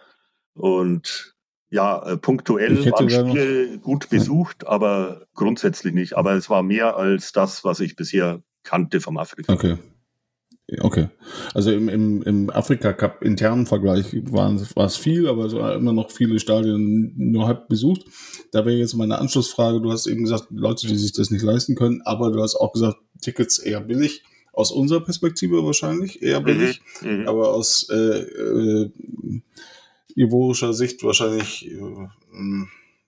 Und 0.53 1.32
ja, 1.73 2.03
äh, 2.05 2.17
punktuell 2.17 2.85
waren 2.91 3.09
Spiele 3.09 3.79
gut 3.79 4.07
besucht, 4.09 4.67
aber 4.67 5.25
grundsätzlich 5.33 5.91
nicht. 5.95 6.15
Aber 6.15 6.33
es 6.33 6.47
war 6.47 6.61
mehr 6.61 6.97
als 6.97 7.31
das, 7.31 7.63
was 7.63 7.79
ich 7.79 7.95
bisher 7.95 8.43
kannte 8.61 9.01
vom 9.01 9.17
Afrika. 9.17 9.51
Okay. 9.51 9.77
Okay. 10.79 11.09
Also 11.55 11.71
im, 11.71 11.89
im, 11.89 12.21
im 12.21 12.49
Afrika-Cup 12.51 13.23
internen 13.23 13.65
Vergleich 13.65 14.05
war 14.31 14.85
es 14.85 14.97
viel, 14.97 15.27
aber 15.27 15.45
es 15.45 15.53
waren 15.53 15.79
immer 15.79 15.93
noch 15.93 16.11
viele 16.11 16.39
Stadien 16.39 17.13
nur 17.17 17.47
halb 17.47 17.67
besucht. 17.67 18.05
Da 18.51 18.65
wäre 18.65 18.77
jetzt 18.77 18.93
meine 18.93 19.17
Anschlussfrage, 19.17 19.81
du 19.81 19.91
hast 19.91 20.05
eben 20.05 20.23
gesagt, 20.23 20.47
Leute, 20.51 20.85
die 20.85 20.95
sich 20.95 21.11
das 21.11 21.31
nicht 21.31 21.43
leisten 21.43 21.75
können, 21.75 22.01
aber 22.05 22.31
du 22.31 22.41
hast 22.41 22.55
auch 22.55 22.71
gesagt, 22.71 22.97
Tickets 23.19 23.57
eher 23.57 23.81
billig 23.81 24.23
aus 24.53 24.71
unserer 24.71 25.01
Perspektive 25.01 25.65
wahrscheinlich 25.65 26.21
eher 26.21 26.39
mhm, 26.39 26.45
billig, 26.45 26.81
mhm, 27.01 27.27
aber 27.27 27.49
aus 27.49 27.89
äh, 27.89 28.19
äh, 28.19 28.91
ivorischer 30.15 30.73
Sicht 30.73 31.03
wahrscheinlich 31.03 31.69
äh, 31.69 32.07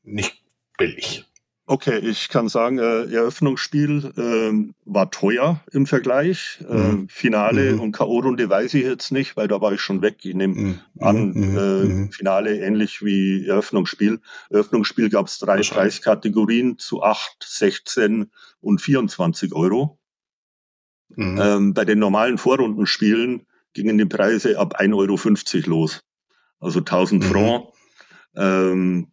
nicht 0.03 0.41
billig. 0.77 1.25
Okay, 1.67 1.97
ich 1.97 2.29
kann 2.29 2.47
sagen, 2.47 2.77
äh, 2.77 3.05
Eröffnungsspiel 3.11 4.13
äh, 4.15 4.73
war 4.85 5.09
teuer 5.09 5.63
im 5.71 5.87
Vergleich. 5.87 6.63
Äh, 6.69 6.73
mhm. 6.73 7.05
Äh, 7.05 7.07
Finale 7.09 7.73
mhm. 7.73 7.79
und 7.79 7.91
K.O.-Runde 7.91 8.47
weiß 8.47 8.75
ich 8.75 8.83
jetzt 8.83 9.11
nicht, 9.11 9.35
weil 9.35 9.47
da 9.47 9.61
war 9.61 9.73
ich 9.73 9.81
schon 9.81 10.03
weg. 10.03 10.17
Ich 10.21 10.35
nehme 10.35 10.53
mhm. 10.53 10.79
an, 10.99 11.31
mhm. 11.31 11.57
äh, 11.57 11.83
mhm. 11.85 12.11
Finale 12.11 12.59
ähnlich 12.59 13.03
wie 13.03 13.47
Eröffnungsspiel. 13.47 14.19
Eröffnungsspiel 14.51 15.09
gab 15.09 15.25
es 15.25 15.39
drei 15.39 15.61
Preiskategorien 15.61 16.77
zu 16.77 17.01
8, 17.01 17.37
16 17.43 18.29
und 18.61 18.79
24 18.79 19.51
Euro. 19.55 19.97
Mhm. 21.15 21.39
Ähm, 21.41 21.73
bei 21.73 21.83
den 21.83 21.97
normalen 21.97 22.37
Vorrundenspielen 22.37 23.47
gingen 23.73 23.97
die 23.97 24.05
Preise 24.05 24.59
ab 24.59 24.79
1,50 24.79 25.67
Euro 25.67 25.79
los. 25.79 26.03
Also 26.65 26.79
1000 26.79 27.23
mhm. 27.23 27.27
Franc. 27.27 27.67
Ähm, 28.35 29.11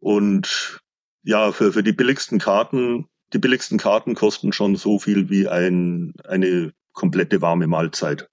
und 0.00 0.80
ja, 1.22 1.52
für, 1.52 1.72
für 1.72 1.82
die 1.82 1.92
billigsten 1.92 2.38
Karten, 2.38 3.08
die 3.32 3.38
billigsten 3.38 3.78
Karten 3.78 4.14
kosten 4.14 4.52
schon 4.52 4.74
so 4.76 4.98
viel 4.98 5.28
wie 5.28 5.48
ein, 5.48 6.14
eine 6.24 6.72
komplette 6.92 7.42
warme 7.42 7.66
Mahlzeit. 7.66 8.28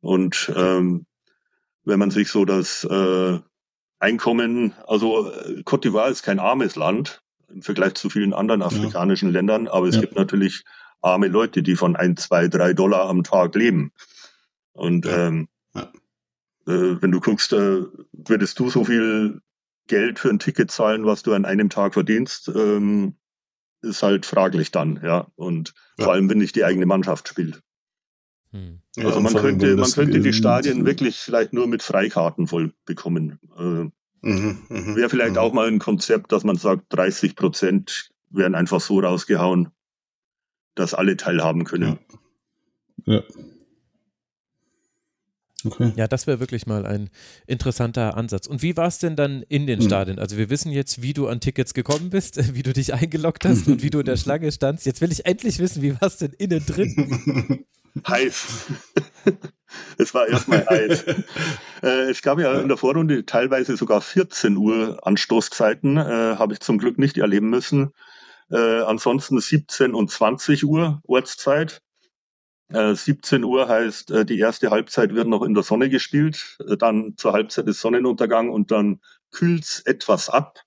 Und 0.00 0.52
ähm, 0.56 1.06
wenn 1.84 1.98
man 1.98 2.10
sich 2.10 2.28
so 2.28 2.44
das 2.44 2.84
äh, 2.84 3.38
Einkommen, 4.00 4.74
also 4.88 5.30
äh, 5.30 5.62
Cote 5.62 5.88
d'Ivoire 5.88 6.10
ist 6.10 6.24
kein 6.24 6.40
armes 6.40 6.74
Land 6.74 7.22
im 7.48 7.62
Vergleich 7.62 7.94
zu 7.94 8.10
vielen 8.10 8.32
anderen 8.32 8.62
afrikanischen 8.62 9.28
ja. 9.28 9.34
Ländern, 9.34 9.68
aber 9.68 9.86
es 9.86 9.94
ja. 9.94 10.00
gibt 10.00 10.16
natürlich 10.16 10.64
arme 11.02 11.28
Leute, 11.28 11.62
die 11.62 11.76
von 11.76 11.94
ein, 11.94 12.16
zwei, 12.16 12.48
drei 12.48 12.72
Dollar 12.72 13.08
am 13.08 13.22
Tag 13.22 13.54
leben. 13.54 13.92
Und 14.72 15.06
ja. 15.06 15.28
Ähm. 15.28 15.42
Äh, 15.42 15.51
wenn 16.64 17.10
du 17.10 17.20
guckst, 17.20 17.52
äh, 17.52 17.82
würdest 18.12 18.58
du 18.58 18.70
so 18.70 18.84
viel 18.84 19.40
Geld 19.88 20.18
für 20.18 20.30
ein 20.30 20.38
Ticket 20.38 20.70
zahlen, 20.70 21.04
was 21.06 21.22
du 21.22 21.32
an 21.32 21.44
einem 21.44 21.70
Tag 21.70 21.94
verdienst, 21.94 22.50
ähm, 22.54 23.16
ist 23.82 24.02
halt 24.02 24.26
fraglich 24.26 24.70
dann, 24.70 25.00
ja. 25.02 25.26
Und 25.34 25.74
ja. 25.98 26.04
vor 26.04 26.12
allem, 26.14 26.30
wenn 26.30 26.38
nicht 26.38 26.54
die 26.54 26.64
eigene 26.64 26.86
Mannschaft 26.86 27.28
spielt. 27.28 27.60
Hm. 28.52 28.80
Also 28.98 29.20
man 29.20 29.34
könnte, 29.34 29.76
man 29.76 29.90
könnte 29.90 30.20
die 30.20 30.32
Stadien 30.32 30.84
wirklich 30.84 31.16
vielleicht 31.16 31.52
nur 31.52 31.66
mit 31.66 31.82
Freikarten 31.82 32.46
voll 32.46 32.72
bekommen. 32.84 33.38
Äh, 33.56 33.90
mhm, 34.26 34.58
mh, 34.68 34.96
Wäre 34.96 35.08
vielleicht 35.08 35.34
mh. 35.34 35.40
auch 35.40 35.52
mal 35.52 35.68
ein 35.68 35.78
Konzept, 35.78 36.32
dass 36.32 36.44
man 36.44 36.56
sagt, 36.56 36.84
30 36.90 37.34
Prozent 37.34 38.10
werden 38.30 38.54
einfach 38.54 38.80
so 38.80 39.00
rausgehauen, 39.00 39.70
dass 40.74 40.94
alle 40.94 41.16
teilhaben 41.16 41.64
können. 41.64 41.98
Ja. 43.06 43.14
ja. 43.14 43.22
Okay. 45.64 45.92
Ja, 45.96 46.08
das 46.08 46.26
wäre 46.26 46.40
wirklich 46.40 46.66
mal 46.66 46.86
ein 46.86 47.10
interessanter 47.46 48.16
Ansatz. 48.16 48.46
Und 48.46 48.62
wie 48.62 48.76
war 48.76 48.88
es 48.88 48.98
denn 48.98 49.16
dann 49.16 49.42
in 49.48 49.66
den 49.66 49.80
hm. 49.80 49.86
Stadien? 49.86 50.18
Also 50.18 50.36
wir 50.36 50.50
wissen 50.50 50.72
jetzt, 50.72 51.02
wie 51.02 51.12
du 51.12 51.28
an 51.28 51.40
Tickets 51.40 51.74
gekommen 51.74 52.10
bist, 52.10 52.38
wie 52.54 52.62
du 52.62 52.72
dich 52.72 52.94
eingeloggt 52.94 53.44
hast 53.44 53.68
und 53.68 53.82
wie 53.82 53.90
du 53.90 54.00
in 54.00 54.06
der 54.06 54.16
Schlange 54.22 54.50
standst. 54.52 54.86
Jetzt 54.86 55.00
will 55.00 55.12
ich 55.12 55.26
endlich 55.26 55.58
wissen, 55.58 55.82
wie 55.82 55.92
war 55.92 56.08
es 56.08 56.16
denn 56.18 56.32
innen 56.32 56.64
drin? 56.64 57.64
heiß. 58.06 58.66
es 59.98 60.14
war 60.14 60.26
erstmal 60.26 60.66
heiß. 60.66 61.04
Äh, 61.82 62.10
es 62.10 62.22
gab 62.22 62.38
ja 62.38 62.60
in 62.60 62.68
der 62.68 62.76
Vorrunde 62.76 63.26
teilweise 63.26 63.76
sogar 63.76 64.00
14 64.00 64.56
Uhr 64.56 64.98
Anstoßzeiten, 65.06 65.96
äh, 65.96 66.36
habe 66.36 66.54
ich 66.54 66.60
zum 66.60 66.78
Glück 66.78 66.98
nicht 66.98 67.18
erleben 67.18 67.50
müssen. 67.50 67.92
Äh, 68.50 68.82
ansonsten 68.82 69.40
17 69.40 69.94
und 69.94 70.10
20 70.10 70.64
Uhr 70.64 71.00
Ortszeit. 71.06 71.80
Äh, 72.72 72.94
17 72.94 73.44
Uhr 73.44 73.68
heißt, 73.68 74.10
äh, 74.10 74.24
die 74.24 74.38
erste 74.38 74.70
Halbzeit 74.70 75.14
wird 75.14 75.28
noch 75.28 75.42
in 75.42 75.54
der 75.54 75.62
Sonne 75.62 75.88
gespielt, 75.88 76.58
äh, 76.68 76.76
dann 76.76 77.14
zur 77.16 77.32
Halbzeit 77.32 77.66
ist 77.66 77.80
Sonnenuntergang 77.80 78.50
und 78.50 78.70
dann 78.70 79.00
kühlt's 79.30 79.80
etwas 79.80 80.28
ab. 80.28 80.60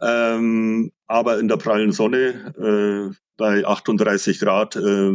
Ähm, 0.00 0.92
aber 1.06 1.38
in 1.38 1.48
der 1.48 1.56
prallen 1.56 1.92
Sonne 1.92 3.12
äh, 3.12 3.14
bei 3.36 3.66
38 3.66 4.40
Grad, 4.40 4.76
äh, 4.76 5.12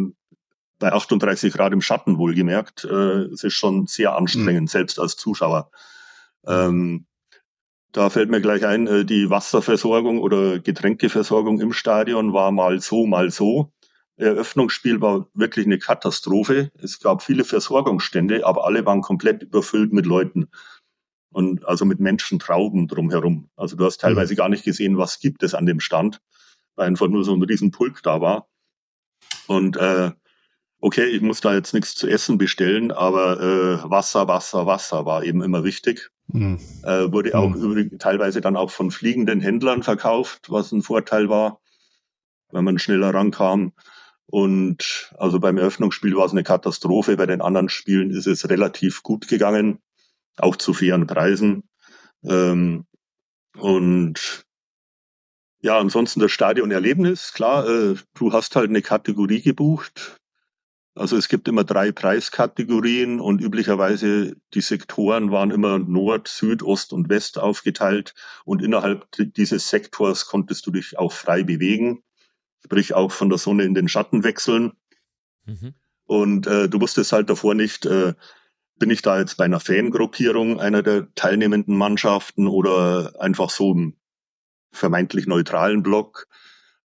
bei 0.80 0.92
38 0.92 1.54
Grad 1.54 1.74
im 1.74 1.82
Schatten 1.82 2.18
wohlgemerkt, 2.18 2.86
äh, 2.86 3.24
es 3.34 3.44
ist 3.44 3.54
schon 3.54 3.88
sehr 3.88 4.16
anstrengend, 4.16 4.62
mhm. 4.62 4.68
selbst 4.68 5.00
als 5.00 5.18
Zuschauer. 5.18 5.70
Ähm, 6.48 7.06
da 7.92 8.10
fällt 8.10 8.30
mir 8.30 8.42
gleich 8.42 8.66
ein, 8.66 8.88
äh, 8.88 9.06
die 9.06 9.30
Wasserversorgung 9.30 10.20
oder 10.20 10.60
Getränkeversorgung 10.60 11.60
im 11.60 11.74
Stadion 11.74 12.34
war 12.34 12.52
mal 12.52 12.80
so, 12.82 13.06
mal 13.06 13.32
so. 13.32 13.72
Eröffnungsspiel 14.20 15.02
war 15.02 15.28
wirklich 15.34 15.66
eine 15.66 15.80
Katastrophe. 15.80 16.72
Es 16.82 17.00
gab 17.00 17.24
viele 17.24 17.46
Versorgungsstände, 17.46 18.46
aber 18.46 18.66
alle 18.66 18.86
waren 18.86 19.02
komplett 19.02 19.44
überfüllt 19.44 19.94
mit 19.94 20.06
Leuten. 20.06 20.50
Und 21.32 21.66
also 21.66 21.86
mit 21.86 22.00
Menschentrauben 22.00 22.88
drumherum. 22.88 23.50
Also 23.56 23.76
du 23.76 23.86
hast 23.86 24.02
teilweise 24.02 24.34
mhm. 24.34 24.38
gar 24.38 24.50
nicht 24.50 24.64
gesehen, 24.64 24.98
was 24.98 25.20
gibt 25.20 25.44
es 25.44 25.54
an 25.54 25.66
dem 25.66 25.80
Stand, 25.80 26.22
weil 26.76 26.88
einfach 26.88 27.08
nur 27.08 27.24
so 27.24 27.34
ein 27.34 27.42
Riesenpulk 27.42 28.02
da 28.04 28.20
war. 28.20 28.48
Und 29.48 29.78
äh, 29.78 30.12
okay, 30.82 31.06
ich 31.06 31.22
muss 31.22 31.40
da 31.40 31.54
jetzt 31.54 31.74
nichts 31.74 31.96
zu 31.96 32.08
essen 32.08 32.38
bestellen, 32.38 32.92
aber 32.92 33.40
äh, 33.40 33.90
Wasser, 33.90 34.28
Wasser, 34.28 34.66
Wasser 34.66 35.06
war 35.06 35.24
eben 35.24 35.44
immer 35.44 35.64
wichtig. 35.64 36.10
Mhm. 36.28 36.60
Äh, 36.84 37.12
wurde 37.12 37.38
auch 37.38 37.50
mhm. 37.50 37.64
übrigens 37.64 38.00
teilweise 38.00 38.42
dann 38.42 38.58
auch 38.58 38.72
von 38.72 38.92
fliegenden 38.92 39.40
Händlern 39.40 39.84
verkauft, 39.84 40.50
was 40.50 40.72
ein 40.72 40.82
Vorteil 40.82 41.30
war, 41.30 41.62
wenn 42.52 42.64
man 42.64 42.80
schneller 42.80 43.14
rankam. 43.14 43.74
Und 44.30 45.12
also 45.18 45.40
beim 45.40 45.58
Eröffnungsspiel 45.58 46.16
war 46.16 46.26
es 46.26 46.32
eine 46.32 46.44
Katastrophe. 46.44 47.18
Bei 47.18 47.26
den 47.26 47.42
anderen 47.42 47.70
Spielen 47.70 48.12
ist 48.12 48.28
es 48.28 48.50
relativ 48.50 49.04
gut 49.04 49.28
gegangen, 49.28 49.80
auch 50.38 50.56
zu 50.56 50.74
fairen 50.74 51.08
Preisen. 51.08 51.64
Ähm, 52.24 52.86
und 53.58 54.46
ja, 55.62 55.78
ansonsten 55.78 56.20
das 56.20 56.32
Stadionerlebnis, 56.32 57.34
klar, 57.34 57.68
äh, 57.68 57.96
du 58.14 58.32
hast 58.32 58.56
halt 58.56 58.70
eine 58.70 58.82
Kategorie 58.82 59.42
gebucht, 59.42 60.20
also 61.00 61.16
es 61.16 61.30
gibt 61.30 61.48
immer 61.48 61.64
drei 61.64 61.94
Preiskategorien 61.94 63.22
und 63.22 63.40
üblicherweise 63.40 64.36
die 64.54 64.60
Sektoren 64.60 65.32
waren 65.32 65.50
immer 65.50 65.80
Nord, 65.80 66.28
Süd, 66.28 66.62
Ost 66.62 66.92
und 66.92 67.08
West 67.08 67.40
aufgeteilt 67.40 68.14
und 68.44 68.62
innerhalb 68.62 69.08
dieses 69.18 69.70
Sektors 69.70 70.26
konntest 70.26 70.68
du 70.68 70.72
dich 70.72 71.00
auch 71.00 71.14
frei 71.14 71.44
bewegen, 71.44 72.04
sprich 72.64 72.94
auch 72.94 73.12
von 73.12 73.30
der 73.30 73.38
Sonne 73.38 73.64
in 73.64 73.74
den 73.74 73.88
Schatten 73.88 74.24
wechseln. 74.24 74.74
Mhm. 75.46 75.74
Und 76.06 76.48
äh, 76.48 76.68
du 76.68 76.82
wusstest 76.82 77.12
halt 77.12 77.30
davor 77.30 77.56
nicht, 77.56 77.86
äh, 77.86 78.14
bin 78.78 78.90
ich 78.90 79.02
da 79.02 79.20
jetzt 79.20 79.38
bei 79.38 79.46
einer 79.46 79.60
Fangruppierung 79.60 80.60
einer 80.60 80.82
der 80.82 81.14
teilnehmenden 81.16 81.78
Mannschaften 81.78 82.48
oder 82.48 83.14
einfach 83.20 83.50
so 83.50 83.74
im 83.74 83.96
vermeintlich 84.72 85.28
neutralen 85.28 85.84
Block 85.84 86.28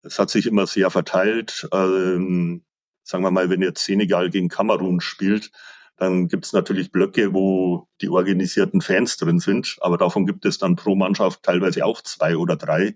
es 0.04 0.20
hat 0.20 0.30
sich 0.30 0.46
immer 0.48 0.68
sehr 0.68 0.90
verteilt. 0.90 1.68
Ähm, 1.72 2.64
sagen 3.04 3.24
wir 3.24 3.32
mal, 3.32 3.50
wenn 3.50 3.62
jetzt 3.62 3.86
Senegal 3.86 4.30
gegen 4.30 4.50
Kamerun 4.50 5.02
spielt, 5.02 5.52
dann 5.98 6.28
gibt 6.28 6.46
es 6.46 6.54
natürlich 6.54 6.92
Blöcke, 6.92 7.34
wo 7.34 7.88
die 8.02 8.10
organisierten 8.10 8.82
Fans 8.82 9.18
drin 9.18 9.40
sind, 9.40 9.78
aber 9.82 9.98
davon 9.98 10.26
gibt 10.26 10.46
es 10.46 10.58
dann 10.58 10.76
pro 10.76 10.96
Mannschaft 10.96 11.44
teilweise 11.44 11.86
auch 11.86 12.02
zwei 12.02 12.36
oder 12.36 12.56
drei. 12.56 12.96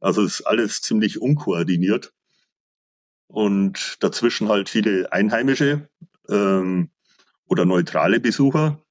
Also 0.00 0.22
ist 0.22 0.42
alles 0.42 0.80
ziemlich 0.82 1.20
unkoordiniert. 1.20 2.12
Und 3.26 3.96
dazwischen 4.00 4.48
halt 4.48 4.68
viele 4.68 5.12
Einheimische 5.12 5.88
ähm, 6.28 6.90
oder 7.46 7.64
neutrale 7.64 8.20
Besucher. 8.20 8.82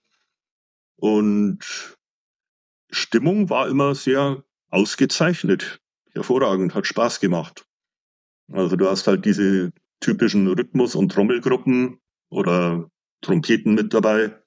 Und 0.95 1.97
Stimmung 2.89 3.49
war 3.49 3.67
immer 3.67 3.95
sehr 3.95 4.43
ausgezeichnet, 4.69 5.79
hervorragend, 6.11 6.73
hat 6.75 6.87
Spaß 6.87 7.19
gemacht. 7.19 7.65
Also 8.51 8.75
du 8.75 8.89
hast 8.89 9.07
halt 9.07 9.25
diese 9.25 9.71
typischen 9.99 10.47
Rhythmus- 10.47 10.95
und 10.95 11.11
Trommelgruppen 11.11 11.99
oder 12.29 12.89
Trompeten 13.21 13.73
mit 13.73 13.93
dabei, 13.93 14.41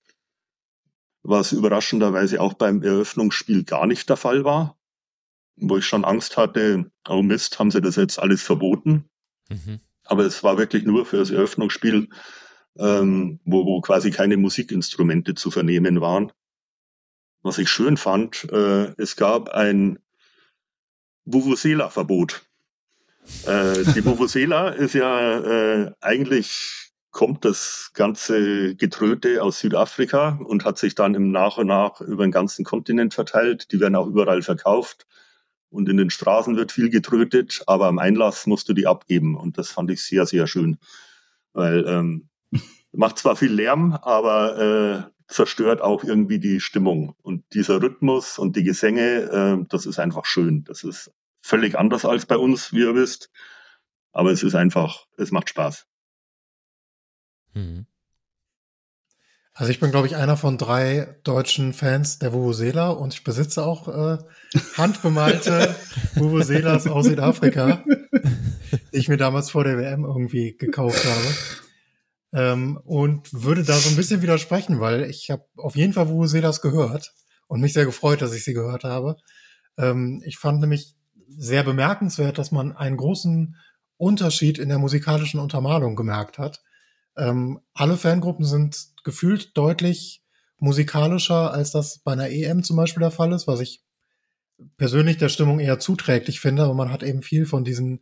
was 1.22 1.52
überraschenderweise 1.52 2.40
auch 2.40 2.54
beim 2.54 2.82
Eröffnungsspiel 2.82 3.64
gar 3.64 3.86
nicht 3.86 4.08
der 4.08 4.16
Fall 4.16 4.44
war, 4.44 4.78
wo 5.60 5.76
ich 5.76 5.86
schon 5.86 6.04
Angst 6.04 6.36
hatte, 6.36 6.90
oh 7.08 7.22
Mist, 7.22 7.58
haben 7.58 7.70
sie 7.70 7.80
das 7.80 7.96
jetzt 7.96 8.18
alles 8.18 8.42
verboten. 8.42 9.08
Mhm. 9.48 9.80
Aber 10.04 10.24
es 10.24 10.42
war 10.42 10.58
wirklich 10.58 10.84
nur 10.84 11.06
für 11.06 11.18
das 11.18 11.30
Eröffnungsspiel, 11.30 12.08
ähm, 12.78 13.40
wo, 13.44 13.64
wo 13.64 13.80
quasi 13.80 14.10
keine 14.10 14.36
Musikinstrumente 14.36 15.34
zu 15.34 15.50
vernehmen 15.50 16.00
waren. 16.00 16.32
Was 17.42 17.58
ich 17.58 17.70
schön 17.70 17.96
fand, 17.96 18.50
äh, 18.52 18.92
es 18.96 19.16
gab 19.16 19.50
ein 19.50 19.98
Vuvuzela-Verbot. 21.24 22.42
Äh, 23.46 23.84
die 23.94 24.04
Vuvuzela 24.04 24.70
ist 24.70 24.94
ja 24.94 25.38
äh, 25.40 25.92
eigentlich 26.00 26.90
kommt 27.12 27.44
das 27.44 27.90
ganze 27.92 28.76
Getröte 28.76 29.42
aus 29.42 29.58
Südafrika 29.60 30.38
und 30.44 30.64
hat 30.64 30.78
sich 30.78 30.94
dann 30.94 31.14
im 31.14 31.32
Nach 31.32 31.56
und 31.56 31.66
nach 31.66 32.00
über 32.00 32.24
den 32.24 32.30
ganzen 32.30 32.64
Kontinent 32.64 33.14
verteilt. 33.14 33.72
Die 33.72 33.80
werden 33.80 33.96
auch 33.96 34.06
überall 34.06 34.42
verkauft 34.42 35.06
und 35.70 35.88
in 35.88 35.96
den 35.96 36.10
Straßen 36.10 36.56
wird 36.56 36.72
viel 36.72 36.90
getrötet, 36.90 37.62
aber 37.66 37.86
am 37.86 37.98
Einlass 37.98 38.46
musst 38.46 38.68
du 38.68 38.72
die 38.72 38.86
abgeben 38.86 39.36
und 39.36 39.56
das 39.58 39.70
fand 39.70 39.90
ich 39.90 40.02
sehr, 40.02 40.26
sehr 40.26 40.46
schön, 40.46 40.78
weil 41.52 41.84
ähm, 41.86 42.28
macht 42.92 43.18
zwar 43.18 43.36
viel 43.36 43.52
Lärm, 43.52 43.92
aber 43.92 45.08
äh, 45.08 45.10
zerstört 45.30 45.80
auch 45.80 46.02
irgendwie 46.02 46.40
die 46.40 46.60
Stimmung 46.60 47.14
und 47.22 47.44
dieser 47.54 47.80
Rhythmus 47.80 48.38
und 48.38 48.56
die 48.56 48.64
Gesänge, 48.64 49.60
äh, 49.62 49.64
das 49.68 49.86
ist 49.86 49.98
einfach 49.98 50.26
schön. 50.26 50.64
Das 50.64 50.82
ist 50.82 51.12
völlig 51.40 51.78
anders 51.78 52.04
als 52.04 52.26
bei 52.26 52.36
uns, 52.36 52.72
wie 52.72 52.80
ihr 52.80 52.94
wisst. 52.94 53.30
Aber 54.12 54.32
es 54.32 54.42
ist 54.42 54.56
einfach, 54.56 55.06
es 55.16 55.30
macht 55.30 55.48
Spaß. 55.48 55.86
Mhm. 57.54 57.86
Also 59.60 59.72
ich 59.72 59.78
bin, 59.78 59.90
glaube 59.90 60.06
ich, 60.06 60.16
einer 60.16 60.38
von 60.38 60.56
drei 60.56 61.18
deutschen 61.22 61.74
Fans 61.74 62.18
der 62.18 62.32
Vuvuzela 62.32 62.88
und 62.88 63.12
ich 63.12 63.24
besitze 63.24 63.62
auch 63.62 63.88
äh, 63.88 64.16
handbemalte 64.78 65.76
Vuvuzelas 66.14 66.86
aus 66.86 67.04
Südafrika, 67.04 67.84
die 68.72 68.96
ich 68.96 69.10
mir 69.10 69.18
damals 69.18 69.50
vor 69.50 69.64
der 69.64 69.76
WM 69.76 70.04
irgendwie 70.04 70.56
gekauft 70.56 71.04
habe. 71.04 71.34
Ähm, 72.32 72.80
und 72.84 73.28
würde 73.34 73.62
da 73.62 73.74
so 73.74 73.90
ein 73.90 73.96
bisschen 73.96 74.22
widersprechen, 74.22 74.80
weil 74.80 75.02
ich 75.02 75.28
habe 75.30 75.44
auf 75.58 75.76
jeden 75.76 75.92
Fall 75.92 76.08
Vuvuzelas 76.08 76.62
gehört 76.62 77.12
und 77.46 77.60
mich 77.60 77.74
sehr 77.74 77.84
gefreut, 77.84 78.22
dass 78.22 78.32
ich 78.32 78.44
sie 78.44 78.54
gehört 78.54 78.84
habe. 78.84 79.18
Ähm, 79.76 80.22
ich 80.24 80.38
fand 80.38 80.62
nämlich 80.62 80.94
sehr 81.28 81.64
bemerkenswert, 81.64 82.38
dass 82.38 82.50
man 82.50 82.74
einen 82.74 82.96
großen 82.96 83.56
Unterschied 83.98 84.58
in 84.58 84.70
der 84.70 84.78
musikalischen 84.78 85.38
Untermalung 85.38 85.96
gemerkt 85.96 86.38
hat. 86.38 86.62
Ähm, 87.16 87.60
alle 87.74 87.96
Fangruppen 87.96 88.44
sind 88.44 88.88
gefühlt 89.04 89.56
deutlich 89.56 90.22
musikalischer, 90.58 91.52
als 91.52 91.70
das 91.70 91.98
bei 91.98 92.12
einer 92.12 92.30
EM 92.30 92.62
zum 92.62 92.76
Beispiel 92.76 93.00
der 93.00 93.10
Fall 93.10 93.32
ist, 93.32 93.46
was 93.46 93.60
ich 93.60 93.82
persönlich 94.76 95.16
der 95.16 95.28
Stimmung 95.28 95.58
eher 95.58 95.78
zuträglich 95.78 96.40
finde, 96.40 96.64
aber 96.64 96.74
man 96.74 96.92
hat 96.92 97.02
eben 97.02 97.22
viel 97.22 97.46
von 97.46 97.64
diesen 97.64 98.00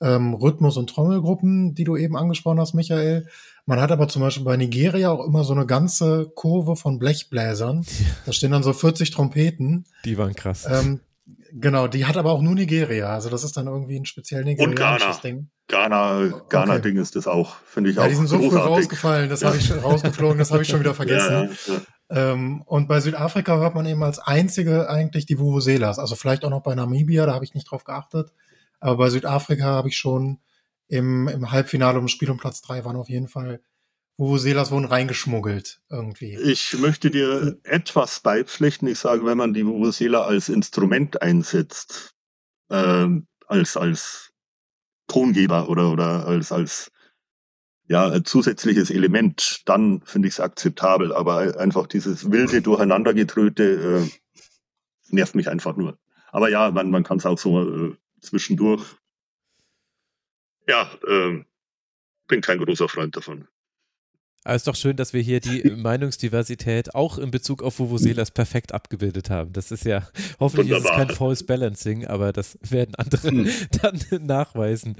ähm, 0.00 0.34
Rhythmus- 0.34 0.76
und 0.76 0.90
Trommelgruppen, 0.90 1.74
die 1.74 1.84
du 1.84 1.96
eben 1.96 2.16
angesprochen 2.16 2.58
hast, 2.58 2.74
Michael. 2.74 3.26
Man 3.66 3.80
hat 3.80 3.92
aber 3.92 4.08
zum 4.08 4.22
Beispiel 4.22 4.44
bei 4.44 4.56
Nigeria 4.56 5.10
auch 5.10 5.24
immer 5.24 5.44
so 5.44 5.52
eine 5.52 5.66
ganze 5.66 6.30
Kurve 6.34 6.76
von 6.76 6.98
Blechbläsern. 6.98 7.84
Da 8.26 8.32
stehen 8.32 8.50
dann 8.50 8.62
so 8.62 8.72
40 8.72 9.10
Trompeten. 9.10 9.86
Die 10.04 10.18
waren 10.18 10.34
krass. 10.34 10.66
Ähm, 10.68 11.00
Genau, 11.52 11.88
die 11.88 12.06
hat 12.06 12.16
aber 12.16 12.32
auch 12.32 12.42
nur 12.42 12.54
Nigeria. 12.54 13.08
Also 13.08 13.28
das 13.30 13.44
ist 13.44 13.56
dann 13.56 13.66
irgendwie 13.66 13.98
ein 13.98 14.04
speziell 14.04 14.44
nigerianisches 14.44 15.20
Ding. 15.20 15.50
Ghana, 15.68 16.42
Ghana-Ding 16.48 16.92
okay. 16.92 17.02
ist 17.02 17.16
das 17.16 17.26
auch, 17.26 17.56
finde 17.64 17.90
ich 17.90 17.96
ja, 17.96 18.02
auch. 18.02 18.08
Die 18.08 18.14
sind 18.14 18.26
so 18.26 18.38
großartig. 18.38 18.62
früh 18.62 18.74
rausgefallen, 18.74 19.30
das 19.30 19.40
ja. 19.40 19.48
habe 19.48 19.58
ich 19.58 19.72
rausgeflogen, 19.72 20.38
das 20.38 20.50
habe 20.50 20.62
ich 20.62 20.68
schon 20.68 20.80
wieder 20.80 20.94
vergessen. 21.02 21.56
Ja, 21.66 21.74
ja, 21.74 22.32
ähm, 22.32 22.62
und 22.66 22.88
bei 22.88 23.00
Südafrika 23.00 23.56
hört 23.58 23.74
man 23.74 23.86
eben 23.86 24.02
als 24.02 24.18
einzige 24.18 24.90
eigentlich 24.90 25.26
die 25.26 25.38
Vuvuzelas. 25.38 25.98
Also 25.98 26.16
vielleicht 26.16 26.44
auch 26.44 26.50
noch 26.50 26.62
bei 26.62 26.74
Namibia, 26.74 27.24
da 27.26 27.34
habe 27.34 27.44
ich 27.44 27.54
nicht 27.54 27.70
drauf 27.70 27.84
geachtet. 27.84 28.32
Aber 28.80 28.96
bei 28.96 29.10
Südafrika 29.10 29.64
habe 29.64 29.88
ich 29.88 29.96
schon 29.96 30.40
im, 30.88 31.28
im 31.28 31.52
Halbfinale 31.52 31.98
um 31.98 32.08
Spiel 32.08 32.30
um 32.30 32.38
Platz 32.38 32.62
drei 32.62 32.84
waren 32.84 32.96
auf 32.96 33.08
jeden 33.08 33.28
Fall 33.28 33.60
Vuvuzelas 34.20 34.70
wurden 34.70 34.84
reingeschmuggelt 34.84 35.80
irgendwie. 35.88 36.36
Ich 36.36 36.78
möchte 36.78 37.10
dir 37.10 37.58
etwas 37.62 38.20
beipflichten. 38.20 38.86
Ich 38.86 38.98
sage, 38.98 39.24
wenn 39.24 39.38
man 39.38 39.54
die 39.54 39.64
Vuvuzela 39.64 40.24
als 40.26 40.50
Instrument 40.50 41.22
einsetzt, 41.22 42.14
äh, 42.68 43.06
als, 43.46 43.78
als 43.78 44.34
Tongeber 45.08 45.70
oder, 45.70 45.90
oder 45.90 46.26
als, 46.26 46.52
als 46.52 46.92
ja, 47.88 48.22
zusätzliches 48.22 48.90
Element, 48.90 49.62
dann 49.64 50.02
finde 50.02 50.28
ich 50.28 50.34
es 50.34 50.40
akzeptabel. 50.40 51.14
Aber 51.14 51.58
einfach 51.58 51.86
dieses 51.86 52.30
wilde 52.30 52.60
Durcheinandergetröte 52.60 53.62
äh, 54.04 54.10
nervt 55.08 55.34
mich 55.34 55.48
einfach 55.48 55.78
nur. 55.78 55.98
Aber 56.30 56.50
ja, 56.50 56.70
man, 56.70 56.90
man 56.90 57.04
kann 57.04 57.16
es 57.16 57.24
auch 57.24 57.38
so 57.38 57.88
äh, 57.88 57.96
zwischendurch. 58.20 58.84
Ja, 60.68 60.92
äh, 61.08 61.42
bin 62.28 62.42
kein 62.42 62.58
großer 62.58 62.86
Freund 62.86 63.16
davon. 63.16 63.48
Aber 64.44 64.54
es 64.54 64.62
ist 64.62 64.68
doch 64.68 64.76
schön, 64.76 64.96
dass 64.96 65.12
wir 65.12 65.20
hier 65.20 65.40
die 65.40 65.70
Meinungsdiversität 65.76 66.94
auch 66.94 67.18
in 67.18 67.30
Bezug 67.30 67.62
auf 67.62 67.78
Vuvuzelas 67.78 68.30
perfekt 68.30 68.72
abgebildet 68.72 69.28
haben. 69.28 69.52
Das 69.52 69.70
ist 69.70 69.84
ja, 69.84 70.08
hoffentlich 70.38 70.70
Wunderbar. 70.70 70.92
ist 70.92 71.00
es 71.02 71.08
kein 71.08 71.16
False 71.16 71.44
Balancing, 71.44 72.06
aber 72.06 72.32
das 72.32 72.58
werden 72.62 72.94
andere 72.94 73.28
hm. 73.28 73.48
dann 73.82 74.26
nachweisen 74.26 74.96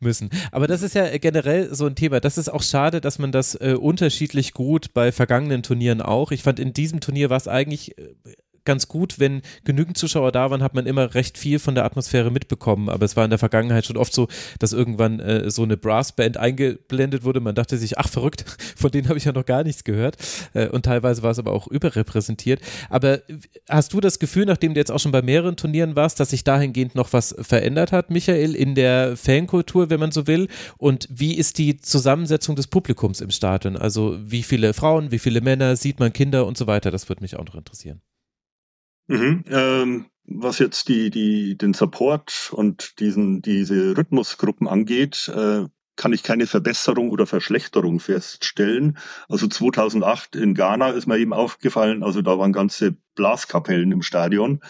müssen. 0.00 0.30
Aber 0.50 0.66
das 0.66 0.82
ist 0.82 0.94
ja 0.94 1.16
generell 1.18 1.72
so 1.74 1.86
ein 1.86 1.94
Thema. 1.94 2.20
Das 2.20 2.36
ist 2.36 2.48
auch 2.48 2.62
schade, 2.62 3.00
dass 3.00 3.18
man 3.18 3.30
das 3.30 3.54
äh, 3.54 3.76
unterschiedlich 3.78 4.54
gut 4.54 4.92
bei 4.92 5.12
vergangenen 5.12 5.62
Turnieren 5.62 6.02
auch. 6.02 6.32
Ich 6.32 6.42
fand, 6.42 6.58
in 6.58 6.72
diesem 6.72 7.00
Turnier 7.00 7.30
war 7.30 7.36
es 7.36 7.46
eigentlich 7.46 7.96
äh, 7.96 8.08
ganz 8.64 8.88
gut, 8.88 9.18
wenn 9.18 9.42
genügend 9.64 9.96
Zuschauer 9.96 10.32
da 10.32 10.50
waren, 10.50 10.62
hat 10.62 10.74
man 10.74 10.86
immer 10.86 11.14
recht 11.14 11.38
viel 11.38 11.58
von 11.58 11.74
der 11.74 11.84
Atmosphäre 11.84 12.30
mitbekommen. 12.30 12.88
Aber 12.88 13.04
es 13.04 13.16
war 13.16 13.24
in 13.24 13.30
der 13.30 13.38
Vergangenheit 13.38 13.86
schon 13.86 13.96
oft 13.96 14.12
so, 14.12 14.28
dass 14.58 14.72
irgendwann 14.72 15.20
äh, 15.20 15.50
so 15.50 15.62
eine 15.62 15.76
Brassband 15.76 16.36
eingeblendet 16.36 17.24
wurde. 17.24 17.40
Man 17.40 17.54
dachte 17.54 17.76
sich, 17.78 17.98
ach 17.98 18.08
verrückt, 18.08 18.44
von 18.76 18.90
denen 18.90 19.08
habe 19.08 19.18
ich 19.18 19.24
ja 19.24 19.32
noch 19.32 19.46
gar 19.46 19.64
nichts 19.64 19.84
gehört. 19.84 20.16
Äh, 20.54 20.68
und 20.68 20.84
teilweise 20.84 21.22
war 21.22 21.30
es 21.30 21.38
aber 21.38 21.52
auch 21.52 21.66
überrepräsentiert. 21.66 22.60
Aber 22.88 23.20
hast 23.68 23.92
du 23.92 24.00
das 24.00 24.18
Gefühl, 24.18 24.46
nachdem 24.46 24.74
du 24.74 24.80
jetzt 24.80 24.90
auch 24.90 25.00
schon 25.00 25.12
bei 25.12 25.22
mehreren 25.22 25.56
Turnieren 25.56 25.96
warst, 25.96 26.20
dass 26.20 26.30
sich 26.30 26.44
dahingehend 26.44 26.94
noch 26.94 27.12
was 27.12 27.34
verändert 27.40 27.92
hat, 27.92 28.10
Michael, 28.10 28.54
in 28.54 28.74
der 28.74 29.16
Fankultur, 29.16 29.90
wenn 29.90 30.00
man 30.00 30.12
so 30.12 30.26
will? 30.26 30.48
Und 30.78 31.08
wie 31.10 31.34
ist 31.34 31.58
die 31.58 31.78
Zusammensetzung 31.78 32.56
des 32.56 32.66
Publikums 32.66 33.20
im 33.20 33.30
Stadion? 33.30 33.76
Also 33.76 34.16
wie 34.20 34.42
viele 34.42 34.74
Frauen, 34.74 35.10
wie 35.10 35.18
viele 35.18 35.40
Männer, 35.40 35.76
sieht 35.76 36.00
man 36.00 36.12
Kinder 36.12 36.46
und 36.46 36.56
so 36.56 36.66
weiter? 36.66 36.90
Das 36.90 37.08
würde 37.08 37.22
mich 37.22 37.36
auch 37.36 37.44
noch 37.44 37.54
interessieren. 37.54 38.00
Mhm, 39.10 39.44
ähm, 39.48 40.06
was 40.24 40.60
jetzt 40.60 40.88
die, 40.88 41.10
die, 41.10 41.58
den 41.58 41.74
Support 41.74 42.52
und 42.52 43.00
diesen, 43.00 43.42
diese 43.42 43.96
Rhythmusgruppen 43.96 44.68
angeht, 44.68 45.28
äh, 45.34 45.64
kann 45.96 46.12
ich 46.12 46.22
keine 46.22 46.46
Verbesserung 46.46 47.10
oder 47.10 47.26
Verschlechterung 47.26 47.98
feststellen. 47.98 48.98
Also 49.28 49.48
2008 49.48 50.36
in 50.36 50.54
Ghana 50.54 50.90
ist 50.90 51.08
mir 51.08 51.18
eben 51.18 51.32
aufgefallen, 51.32 52.04
also 52.04 52.22
da 52.22 52.38
waren 52.38 52.52
ganze 52.52 52.96
Blaskapellen 53.16 53.90
im 53.90 54.02
Stadion. 54.02 54.60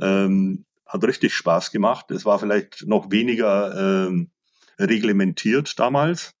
Ähm, 0.00 0.64
hat 0.86 1.04
richtig 1.04 1.34
Spaß 1.34 1.70
gemacht. 1.70 2.10
Es 2.10 2.24
war 2.24 2.38
vielleicht 2.38 2.86
noch 2.86 3.10
weniger 3.10 4.06
ähm, 4.08 4.30
reglementiert 4.78 5.78
damals. 5.78 6.32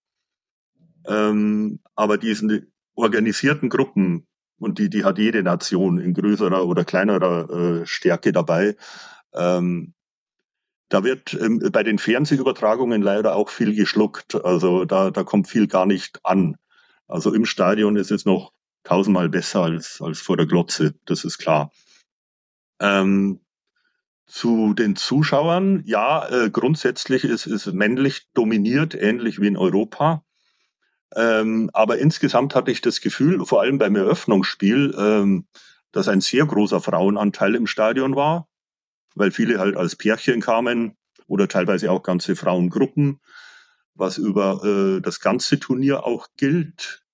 Ähm, 1.06 1.80
aber 1.94 2.16
diesen 2.16 2.72
organisierten 2.94 3.68
Gruppen, 3.68 4.26
und 4.60 4.78
die, 4.78 4.88
die 4.88 5.04
hat 5.04 5.18
jede 5.18 5.42
Nation 5.42 5.98
in 5.98 6.14
größerer 6.14 6.64
oder 6.66 6.84
kleinerer 6.84 7.80
äh, 7.82 7.86
Stärke 7.86 8.30
dabei. 8.32 8.76
Ähm, 9.34 9.94
da 10.88 11.02
wird 11.02 11.34
ähm, 11.34 11.58
bei 11.72 11.82
den 11.82 11.98
Fernsehübertragungen 11.98 13.02
leider 13.02 13.34
auch 13.34 13.48
viel 13.48 13.74
geschluckt. 13.74 14.36
Also 14.44 14.84
da, 14.84 15.10
da 15.10 15.24
kommt 15.24 15.48
viel 15.48 15.66
gar 15.66 15.86
nicht 15.86 16.20
an. 16.24 16.56
Also 17.08 17.34
im 17.34 17.46
Stadion 17.46 17.96
ist 17.96 18.12
es 18.12 18.24
noch 18.24 18.52
tausendmal 18.84 19.28
besser 19.28 19.62
als, 19.62 20.00
als 20.00 20.20
vor 20.20 20.36
der 20.36 20.46
Glotze, 20.46 20.94
das 21.06 21.24
ist 21.24 21.38
klar. 21.38 21.72
Ähm, 22.80 23.40
Zu 24.26 24.74
den 24.74 24.94
Zuschauern, 24.94 25.82
ja, 25.84 26.28
äh, 26.28 26.50
grundsätzlich 26.50 27.24
ist 27.24 27.46
es 27.46 27.66
männlich 27.66 28.28
dominiert, 28.32 28.94
ähnlich 28.94 29.40
wie 29.40 29.48
in 29.48 29.56
Europa. 29.56 30.22
Ähm, 31.16 31.70
aber 31.72 31.98
insgesamt 31.98 32.54
hatte 32.54 32.70
ich 32.70 32.80
das 32.80 33.00
Gefühl, 33.00 33.44
vor 33.44 33.60
allem 33.60 33.78
beim 33.78 33.96
Eröffnungsspiel, 33.96 34.94
ähm, 34.96 35.46
dass 35.92 36.08
ein 36.08 36.20
sehr 36.20 36.46
großer 36.46 36.80
Frauenanteil 36.80 37.54
im 37.54 37.66
Stadion 37.66 38.14
war, 38.14 38.48
weil 39.14 39.32
viele 39.32 39.58
halt 39.58 39.76
als 39.76 39.96
Pärchen 39.96 40.40
kamen 40.40 40.96
oder 41.26 41.48
teilweise 41.48 41.90
auch 41.90 42.02
ganze 42.02 42.36
Frauengruppen, 42.36 43.20
was 43.94 44.18
über 44.18 44.64
äh, 44.64 45.00
das 45.00 45.20
ganze 45.20 45.58
Turnier 45.58 46.04
auch 46.04 46.28
gilt. 46.36 47.04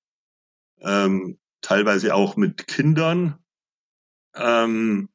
Ähm, 0.80 1.38
teilweise 1.62 2.14
auch 2.14 2.36
mit 2.36 2.66
Kindern. 2.66 3.38
Ähm, 4.34 5.08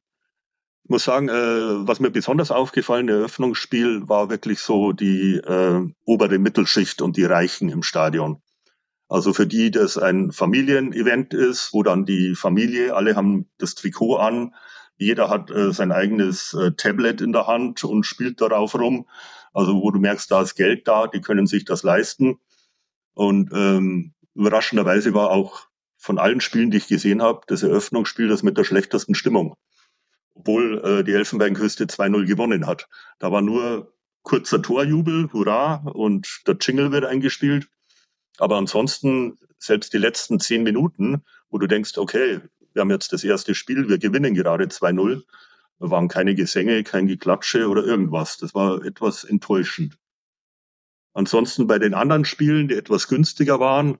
ich 0.84 0.90
muss 0.90 1.04
sagen, 1.04 1.28
äh, 1.28 1.86
was 1.86 2.00
mir 2.00 2.10
besonders 2.10 2.50
aufgefallen 2.50 3.08
im 3.08 3.14
Eröffnungsspiel 3.14 4.08
war 4.08 4.28
wirklich 4.28 4.58
so 4.58 4.92
die 4.92 5.36
äh, 5.36 5.88
obere 6.04 6.38
Mittelschicht 6.38 7.00
und 7.00 7.16
die 7.16 7.24
Reichen 7.24 7.68
im 7.68 7.84
Stadion. 7.84 8.42
Also 9.12 9.34
für 9.34 9.46
die 9.46 9.70
das 9.70 9.98
ein 9.98 10.32
Familienevent 10.32 11.34
ist, 11.34 11.74
wo 11.74 11.82
dann 11.82 12.06
die 12.06 12.34
Familie, 12.34 12.94
alle 12.96 13.14
haben 13.14 13.46
das 13.58 13.74
Trikot 13.74 14.16
an, 14.16 14.54
jeder 14.96 15.28
hat 15.28 15.50
äh, 15.50 15.70
sein 15.72 15.92
eigenes 15.92 16.54
äh, 16.54 16.72
Tablet 16.72 17.20
in 17.20 17.32
der 17.32 17.46
Hand 17.46 17.84
und 17.84 18.04
spielt 18.04 18.40
darauf 18.40 18.74
rum. 18.74 19.06
Also 19.52 19.74
wo 19.82 19.90
du 19.90 19.98
merkst, 19.98 20.30
da 20.30 20.40
ist 20.40 20.54
Geld 20.54 20.88
da, 20.88 21.08
die 21.08 21.20
können 21.20 21.46
sich 21.46 21.66
das 21.66 21.82
leisten. 21.82 22.38
Und 23.12 23.50
ähm, 23.52 24.14
überraschenderweise 24.34 25.12
war 25.12 25.30
auch 25.30 25.66
von 25.98 26.18
allen 26.18 26.40
Spielen, 26.40 26.70
die 26.70 26.78
ich 26.78 26.88
gesehen 26.88 27.20
habe, 27.20 27.42
das 27.48 27.62
Eröffnungsspiel 27.62 28.28
das 28.28 28.42
mit 28.42 28.56
der 28.56 28.64
schlechtesten 28.64 29.14
Stimmung 29.14 29.56
obwohl 30.34 30.82
äh, 30.84 31.04
die 31.04 31.12
Elfenbeinküste 31.12 31.84
2-0 31.84 32.24
gewonnen 32.24 32.66
hat. 32.66 32.88
Da 33.18 33.30
war 33.30 33.42
nur 33.42 33.92
kurzer 34.22 34.62
Torjubel, 34.62 35.30
hurra, 35.32 35.82
und 35.92 36.42
der 36.46 36.56
Jingle 36.60 36.90
wird 36.92 37.04
eingespielt. 37.04 37.68
Aber 38.38 38.56
ansonsten, 38.56 39.38
selbst 39.58 39.92
die 39.92 39.98
letzten 39.98 40.40
zehn 40.40 40.62
Minuten, 40.62 41.22
wo 41.50 41.58
du 41.58 41.66
denkst, 41.66 41.98
okay, 41.98 42.40
wir 42.72 42.80
haben 42.80 42.90
jetzt 42.90 43.12
das 43.12 43.24
erste 43.24 43.54
Spiel, 43.54 43.88
wir 43.88 43.98
gewinnen 43.98 44.34
gerade 44.34 44.64
2-0, 44.64 45.22
da 45.78 45.90
waren 45.90 46.08
keine 46.08 46.34
Gesänge, 46.34 46.84
kein 46.84 47.06
Geklatsche 47.06 47.68
oder 47.68 47.84
irgendwas. 47.84 48.38
Das 48.38 48.54
war 48.54 48.84
etwas 48.84 49.24
enttäuschend. 49.24 49.98
Ansonsten 51.12 51.66
bei 51.66 51.78
den 51.78 51.94
anderen 51.94 52.24
Spielen, 52.24 52.68
die 52.68 52.74
etwas 52.74 53.08
günstiger 53.08 53.60
waren, 53.60 53.98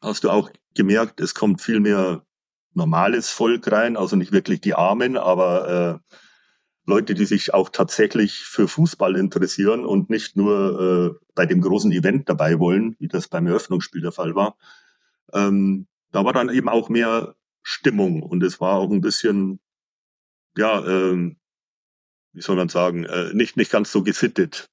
hast 0.00 0.24
du 0.24 0.30
auch 0.30 0.50
gemerkt, 0.74 1.20
es 1.20 1.34
kommt 1.34 1.60
viel 1.60 1.80
mehr 1.80 2.24
normales 2.74 3.30
Volk 3.30 3.70
rein, 3.70 3.96
also 3.96 4.16
nicht 4.16 4.32
wirklich 4.32 4.60
die 4.60 4.74
Armen, 4.74 5.16
aber 5.16 6.00
äh, 6.10 6.14
Leute, 6.88 7.12
die 7.12 7.26
sich 7.26 7.52
auch 7.52 7.68
tatsächlich 7.68 8.44
für 8.44 8.66
Fußball 8.66 9.14
interessieren 9.16 9.84
und 9.84 10.08
nicht 10.08 10.36
nur 10.36 11.18
äh, 11.20 11.26
bei 11.34 11.44
dem 11.44 11.60
großen 11.60 11.92
Event 11.92 12.30
dabei 12.30 12.58
wollen, 12.58 12.96
wie 12.98 13.08
das 13.08 13.28
beim 13.28 13.46
Eröffnungsspiel 13.46 14.00
der 14.00 14.10
Fall 14.12 14.34
war. 14.34 14.56
Ähm, 15.34 15.86
da 16.12 16.24
war 16.24 16.32
dann 16.32 16.48
eben 16.48 16.70
auch 16.70 16.88
mehr 16.88 17.36
Stimmung 17.62 18.22
und 18.22 18.42
es 18.42 18.58
war 18.58 18.76
auch 18.76 18.90
ein 18.90 19.02
bisschen, 19.02 19.60
ja, 20.56 20.82
ähm, 20.86 21.36
wie 22.32 22.40
soll 22.40 22.56
man 22.56 22.70
sagen, 22.70 23.04
äh, 23.04 23.34
nicht, 23.34 23.58
nicht 23.58 23.70
ganz 23.70 23.92
so 23.92 24.02
gesittet. 24.02 24.70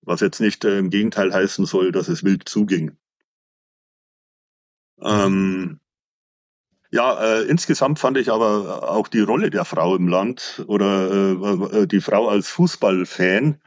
Was 0.00 0.20
jetzt 0.20 0.40
nicht 0.40 0.64
äh, 0.64 0.78
im 0.78 0.88
Gegenteil 0.88 1.34
heißen 1.34 1.66
soll, 1.66 1.92
dass 1.92 2.08
es 2.08 2.24
wild 2.24 2.48
zuging. 2.48 2.96
Ähm, 5.02 5.79
ja, 6.90 7.22
äh, 7.22 7.42
insgesamt 7.42 7.98
fand 7.98 8.18
ich 8.18 8.30
aber 8.30 8.90
auch 8.90 9.08
die 9.08 9.20
Rolle 9.20 9.50
der 9.50 9.64
Frau 9.64 9.94
im 9.94 10.08
Land 10.08 10.64
oder 10.66 11.10
äh, 11.10 11.82
äh 11.82 11.86
die 11.86 12.00
Frau 12.00 12.28
als 12.28 12.48
Fußballfan 12.48 13.60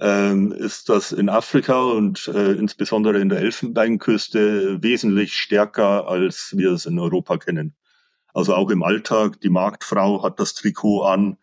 ähm, 0.00 0.52
ist 0.52 0.88
das 0.88 1.12
in 1.12 1.28
Afrika 1.28 1.80
und 1.82 2.28
äh, 2.28 2.52
insbesondere 2.52 3.18
in 3.18 3.28
der 3.28 3.40
Elfenbeinküste 3.40 4.82
wesentlich 4.82 5.34
stärker, 5.34 6.08
als 6.08 6.54
wir 6.56 6.72
es 6.72 6.86
in 6.86 6.98
Europa 6.98 7.38
kennen. 7.38 7.74
Also 8.34 8.54
auch 8.54 8.70
im 8.70 8.82
Alltag, 8.82 9.40
die 9.40 9.48
Marktfrau 9.48 10.22
hat 10.22 10.38
das 10.38 10.54
Trikot 10.54 11.02
an 11.02 11.38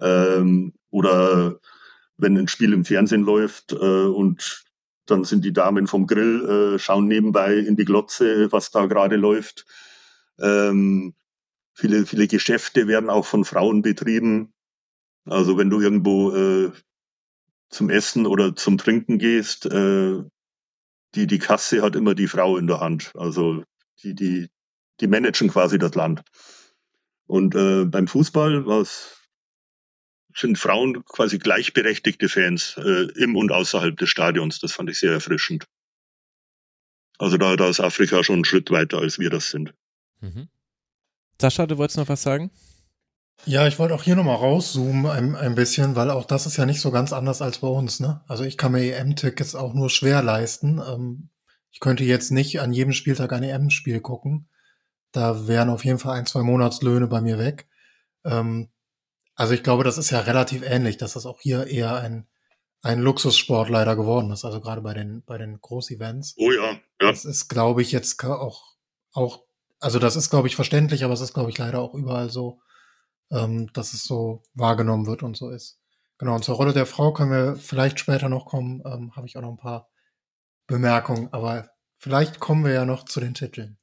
ähm, 0.00 0.72
oder 0.90 1.56
wenn 2.16 2.38
ein 2.38 2.48
Spiel 2.48 2.72
im 2.72 2.84
Fernsehen 2.84 3.22
läuft 3.22 3.72
äh, 3.72 3.76
und 3.76 4.64
dann 5.06 5.24
sind 5.24 5.44
die 5.44 5.52
Damen 5.52 5.86
vom 5.86 6.06
Grill, 6.06 6.74
äh, 6.74 6.78
schauen 6.78 7.08
nebenbei 7.08 7.54
in 7.54 7.76
die 7.76 7.84
Glotze, 7.84 8.52
was 8.52 8.70
da 8.70 8.86
gerade 8.86 9.16
läuft. 9.16 9.66
Ähm, 10.40 11.14
viele, 11.74 12.06
viele 12.06 12.28
Geschäfte 12.28 12.88
werden 12.88 13.10
auch 13.10 13.26
von 13.26 13.44
Frauen 13.44 13.82
betrieben. 13.82 14.52
Also 15.24 15.58
wenn 15.58 15.70
du 15.70 15.80
irgendwo 15.80 16.34
äh, 16.34 16.72
zum 17.70 17.90
Essen 17.90 18.26
oder 18.26 18.56
zum 18.56 18.78
Trinken 18.78 19.18
gehst, 19.18 19.66
äh, 19.66 20.22
die, 21.14 21.26
die 21.26 21.38
Kasse 21.38 21.82
hat 21.82 21.96
immer 21.96 22.14
die 22.14 22.28
Frau 22.28 22.56
in 22.56 22.66
der 22.66 22.80
Hand. 22.80 23.12
Also 23.14 23.64
die, 24.02 24.14
die, 24.14 24.48
die 25.00 25.06
managen 25.06 25.48
quasi 25.48 25.78
das 25.78 25.94
Land. 25.94 26.22
Und 27.26 27.54
äh, 27.54 27.84
beim 27.84 28.08
Fußball 28.08 28.66
was 28.66 29.18
sind 30.34 30.58
Frauen 30.58 31.04
quasi 31.04 31.38
gleichberechtigte 31.38 32.28
Fans 32.28 32.76
äh, 32.78 33.08
im 33.16 33.36
und 33.36 33.50
außerhalb 33.50 33.96
des 33.96 34.08
Stadions. 34.08 34.60
Das 34.60 34.72
fand 34.72 34.88
ich 34.90 34.98
sehr 34.98 35.12
erfrischend. 35.12 35.66
Also 37.18 37.36
da, 37.36 37.56
da 37.56 37.68
ist 37.68 37.80
Afrika 37.80 38.22
schon 38.22 38.36
einen 38.36 38.44
Schritt 38.44 38.70
weiter, 38.70 38.98
als 38.98 39.18
wir 39.18 39.30
das 39.30 39.50
sind. 39.50 39.74
Mhm. 40.20 40.48
Sascha, 41.40 41.66
du 41.66 41.78
wolltest 41.78 41.98
noch 41.98 42.08
was 42.08 42.22
sagen? 42.22 42.50
Ja, 43.44 43.66
ich 43.66 43.78
wollte 43.78 43.94
auch 43.94 44.02
hier 44.02 44.16
nochmal 44.16 44.36
rauszoomen 44.36 45.06
ein, 45.06 45.36
ein 45.36 45.54
bisschen, 45.54 45.94
weil 45.96 46.10
auch 46.10 46.24
das 46.24 46.46
ist 46.46 46.56
ja 46.56 46.66
nicht 46.66 46.80
so 46.80 46.90
ganz 46.90 47.12
anders 47.12 47.40
als 47.40 47.58
bei 47.58 47.68
uns. 47.68 48.00
Ne? 48.00 48.20
Also 48.26 48.44
ich 48.44 48.56
kann 48.56 48.72
mir 48.72 48.96
EM-Tickets 48.96 49.54
auch 49.54 49.74
nur 49.74 49.90
schwer 49.90 50.22
leisten. 50.22 50.80
Ähm, 50.86 51.30
ich 51.70 51.80
könnte 51.80 52.04
jetzt 52.04 52.30
nicht 52.30 52.60
an 52.60 52.72
jedem 52.72 52.92
Spieltag 52.92 53.32
ein 53.32 53.44
EM-Spiel 53.44 54.00
gucken. 54.00 54.48
Da 55.12 55.46
wären 55.46 55.70
auf 55.70 55.84
jeden 55.84 55.98
Fall 55.98 56.18
ein, 56.18 56.26
zwei 56.26 56.42
Monatslöhne 56.42 57.06
bei 57.06 57.20
mir 57.20 57.38
weg. 57.38 57.68
Ähm, 58.24 58.68
also 59.34 59.54
ich 59.54 59.62
glaube, 59.62 59.84
das 59.84 59.98
ist 59.98 60.10
ja 60.10 60.20
relativ 60.20 60.62
ähnlich, 60.62 60.96
dass 60.96 61.12
das 61.12 61.24
auch 61.24 61.40
hier 61.40 61.68
eher 61.68 61.96
ein, 61.96 62.26
ein 62.82 62.98
Luxussport 62.98 63.68
leider 63.68 63.94
geworden 63.94 64.32
ist. 64.32 64.44
Also 64.44 64.60
gerade 64.60 64.80
bei 64.80 64.94
den, 64.94 65.22
bei 65.24 65.38
den 65.38 65.60
Großevents. 65.60 66.34
Oh 66.38 66.50
ja, 66.50 66.72
ja. 66.72 66.78
Das 66.98 67.24
ist, 67.24 67.48
glaube 67.48 67.82
ich, 67.82 67.92
jetzt 67.92 68.22
auch, 68.24 68.74
auch 69.12 69.44
also 69.80 69.98
das 69.98 70.16
ist, 70.16 70.30
glaube 70.30 70.48
ich, 70.48 70.56
verständlich, 70.56 71.04
aber 71.04 71.14
es 71.14 71.20
ist, 71.20 71.34
glaube 71.34 71.50
ich, 71.50 71.58
leider 71.58 71.80
auch 71.80 71.94
überall 71.94 72.30
so, 72.30 72.60
ähm, 73.30 73.72
dass 73.72 73.94
es 73.94 74.04
so 74.04 74.42
wahrgenommen 74.54 75.06
wird 75.06 75.22
und 75.22 75.36
so 75.36 75.50
ist. 75.50 75.78
Genau, 76.18 76.34
und 76.34 76.44
zur 76.44 76.56
Rolle 76.56 76.72
der 76.72 76.86
Frau 76.86 77.12
können 77.12 77.30
wir 77.30 77.56
vielleicht 77.56 78.00
später 78.00 78.28
noch 78.28 78.46
kommen, 78.46 78.82
ähm, 78.84 79.14
habe 79.14 79.26
ich 79.26 79.36
auch 79.36 79.42
noch 79.42 79.50
ein 79.50 79.56
paar 79.56 79.88
Bemerkungen, 80.66 81.32
aber 81.32 81.70
vielleicht 81.96 82.40
kommen 82.40 82.64
wir 82.64 82.72
ja 82.72 82.84
noch 82.84 83.04
zu 83.04 83.20
den 83.20 83.34
Titeln. 83.34 83.78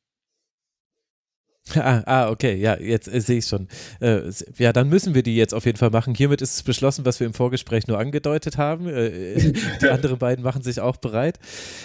Ah, 1.76 2.04
ah, 2.06 2.30
okay, 2.30 2.56
ja, 2.56 2.80
jetzt 2.80 3.08
äh, 3.08 3.20
sehe 3.20 3.40
ich 3.40 3.48
schon. 3.48 3.68
Äh, 4.00 4.22
ja, 4.58 4.72
dann 4.72 4.88
müssen 4.88 5.16
wir 5.16 5.24
die 5.24 5.36
jetzt 5.36 5.54
auf 5.54 5.66
jeden 5.66 5.78
Fall 5.78 5.90
machen. 5.90 6.14
Hiermit 6.14 6.42
ist 6.42 6.54
es 6.56 6.64
beschlossen, 6.64 7.06
was 7.06 7.20
wir 7.20 7.28
im 7.28 7.34
Vorgespräch 7.34 7.88
nur 7.88 7.98
angedeutet 7.98 8.58
haben. 8.58 8.88
Äh, 8.88 9.52
die 9.82 9.90
anderen 9.90 10.18
beiden 10.18 10.44
machen 10.44 10.62
sich 10.62 10.80
auch 10.80 10.98
bereit. 10.98 11.40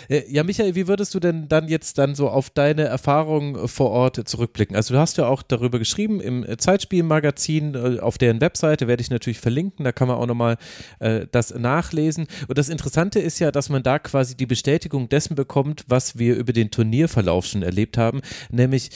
Äh, 0.08 0.22
ja, 0.28 0.44
Michael, 0.44 0.74
wie 0.74 0.86
würdest 0.86 1.14
du 1.14 1.20
denn 1.20 1.48
dann 1.48 1.68
jetzt 1.68 1.98
dann 1.98 2.14
so 2.14 2.28
auf 2.28 2.50
deine 2.50 2.82
Erfahrungen 2.82 3.68
vor 3.68 3.90
Ort 3.90 4.28
zurückblicken? 4.28 4.76
Also 4.76 4.94
du 4.94 5.00
hast 5.00 5.16
ja 5.16 5.26
auch 5.26 5.42
darüber 5.42 5.78
geschrieben 5.78 6.20
im 6.20 6.46
Zeitspielmagazin, 6.58 7.74
äh, 7.74 8.00
auf 8.00 8.18
deren 8.18 8.40
Webseite 8.40 8.86
werde 8.86 9.00
ich 9.00 9.10
natürlich 9.10 9.40
verlinken, 9.40 9.84
da 9.84 9.92
kann 9.92 10.08
man 10.08 10.18
auch 10.18 10.26
nochmal 10.26 10.56
äh, 10.98 11.26
das 11.32 11.54
nachlesen. 11.54 12.26
Und 12.48 12.58
das 12.58 12.68
Interessante 12.68 13.18
ist 13.18 13.38
ja, 13.38 13.50
dass 13.50 13.70
man 13.70 13.82
da 13.82 13.98
quasi 13.98 14.36
die 14.36 14.46
Bestätigung 14.46 15.08
dessen 15.08 15.34
bekommt, 15.34 15.84
was 15.88 16.18
wir 16.18 16.36
über 16.36 16.52
den 16.52 16.70
Turnierverlauf 16.70 17.46
schon 17.46 17.62
erlebt 17.62 17.96
haben, 17.96 18.20
nämlich 18.50 18.90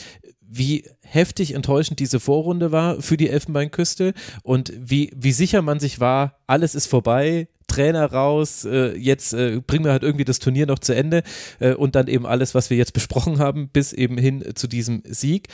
wie 0.47 0.85
heftig 1.01 1.53
enttäuschend 1.53 1.99
diese 1.99 2.19
Vorrunde 2.19 2.71
war 2.71 3.01
für 3.01 3.17
die 3.17 3.29
Elfenbeinküste 3.29 4.13
und 4.43 4.73
wie, 4.77 5.11
wie 5.15 5.31
sicher 5.31 5.61
man 5.61 5.79
sich 5.79 5.99
war, 5.99 6.39
alles 6.47 6.75
ist 6.75 6.87
vorbei, 6.87 7.47
Trainer 7.67 8.11
raus, 8.11 8.63
äh, 8.65 8.95
jetzt 8.95 9.33
äh, 9.33 9.59
bringen 9.65 9.85
wir 9.85 9.91
halt 9.91 10.03
irgendwie 10.03 10.25
das 10.25 10.39
Turnier 10.39 10.67
noch 10.67 10.79
zu 10.79 10.93
Ende 10.93 11.23
äh, 11.59 11.73
und 11.73 11.95
dann 11.95 12.07
eben 12.07 12.25
alles, 12.25 12.53
was 12.53 12.69
wir 12.69 12.77
jetzt 12.77 12.93
besprochen 12.93 13.39
haben, 13.39 13.69
bis 13.69 13.91
eben 13.91 14.17
hin 14.17 14.43
zu 14.55 14.67
diesem 14.67 15.01
Sieg. 15.05 15.49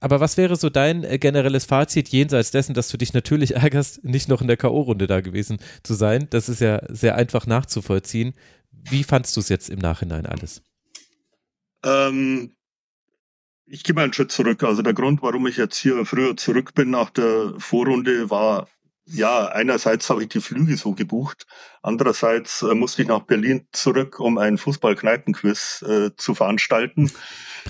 Aber 0.00 0.18
was 0.18 0.36
wäre 0.36 0.56
so 0.56 0.68
dein 0.68 1.04
äh, 1.04 1.18
generelles 1.18 1.64
Fazit 1.64 2.08
jenseits 2.08 2.50
dessen, 2.50 2.74
dass 2.74 2.88
du 2.88 2.96
dich 2.96 3.12
natürlich 3.12 3.54
ärgerst, 3.54 4.04
nicht 4.04 4.28
noch 4.28 4.42
in 4.42 4.48
der 4.48 4.56
K.O.-Runde 4.56 5.06
da 5.06 5.20
gewesen 5.20 5.58
zu 5.82 5.94
sein? 5.94 6.26
Das 6.30 6.48
ist 6.48 6.60
ja 6.60 6.82
sehr 6.88 7.14
einfach 7.14 7.46
nachzuvollziehen. 7.46 8.34
Wie 8.72 9.04
fandst 9.04 9.36
du 9.36 9.40
es 9.40 9.48
jetzt 9.48 9.70
im 9.70 9.78
Nachhinein 9.78 10.26
alles? 10.26 10.62
Ähm, 11.84 12.54
ich 13.72 13.84
gehe 13.84 13.94
mal 13.94 14.04
einen 14.04 14.12
Schritt 14.12 14.30
zurück. 14.30 14.62
Also 14.64 14.82
der 14.82 14.92
Grund, 14.92 15.22
warum 15.22 15.46
ich 15.46 15.56
jetzt 15.56 15.78
hier 15.78 16.04
früher 16.04 16.36
zurück 16.36 16.74
bin 16.74 16.90
nach 16.90 17.08
der 17.08 17.54
Vorrunde, 17.56 18.28
war 18.28 18.68
ja, 19.06 19.46
einerseits 19.46 20.10
habe 20.10 20.22
ich 20.22 20.28
die 20.28 20.40
Flüge 20.40 20.76
so 20.76 20.92
gebucht, 20.92 21.46
andererseits 21.82 22.62
äh, 22.62 22.74
musste 22.74 23.02
ich 23.02 23.08
nach 23.08 23.22
Berlin 23.22 23.66
zurück, 23.72 24.20
um 24.20 24.38
ein 24.38 24.58
Fußball-Kneipenquiz 24.58 25.84
äh, 25.88 26.10
zu 26.16 26.34
veranstalten. 26.34 27.10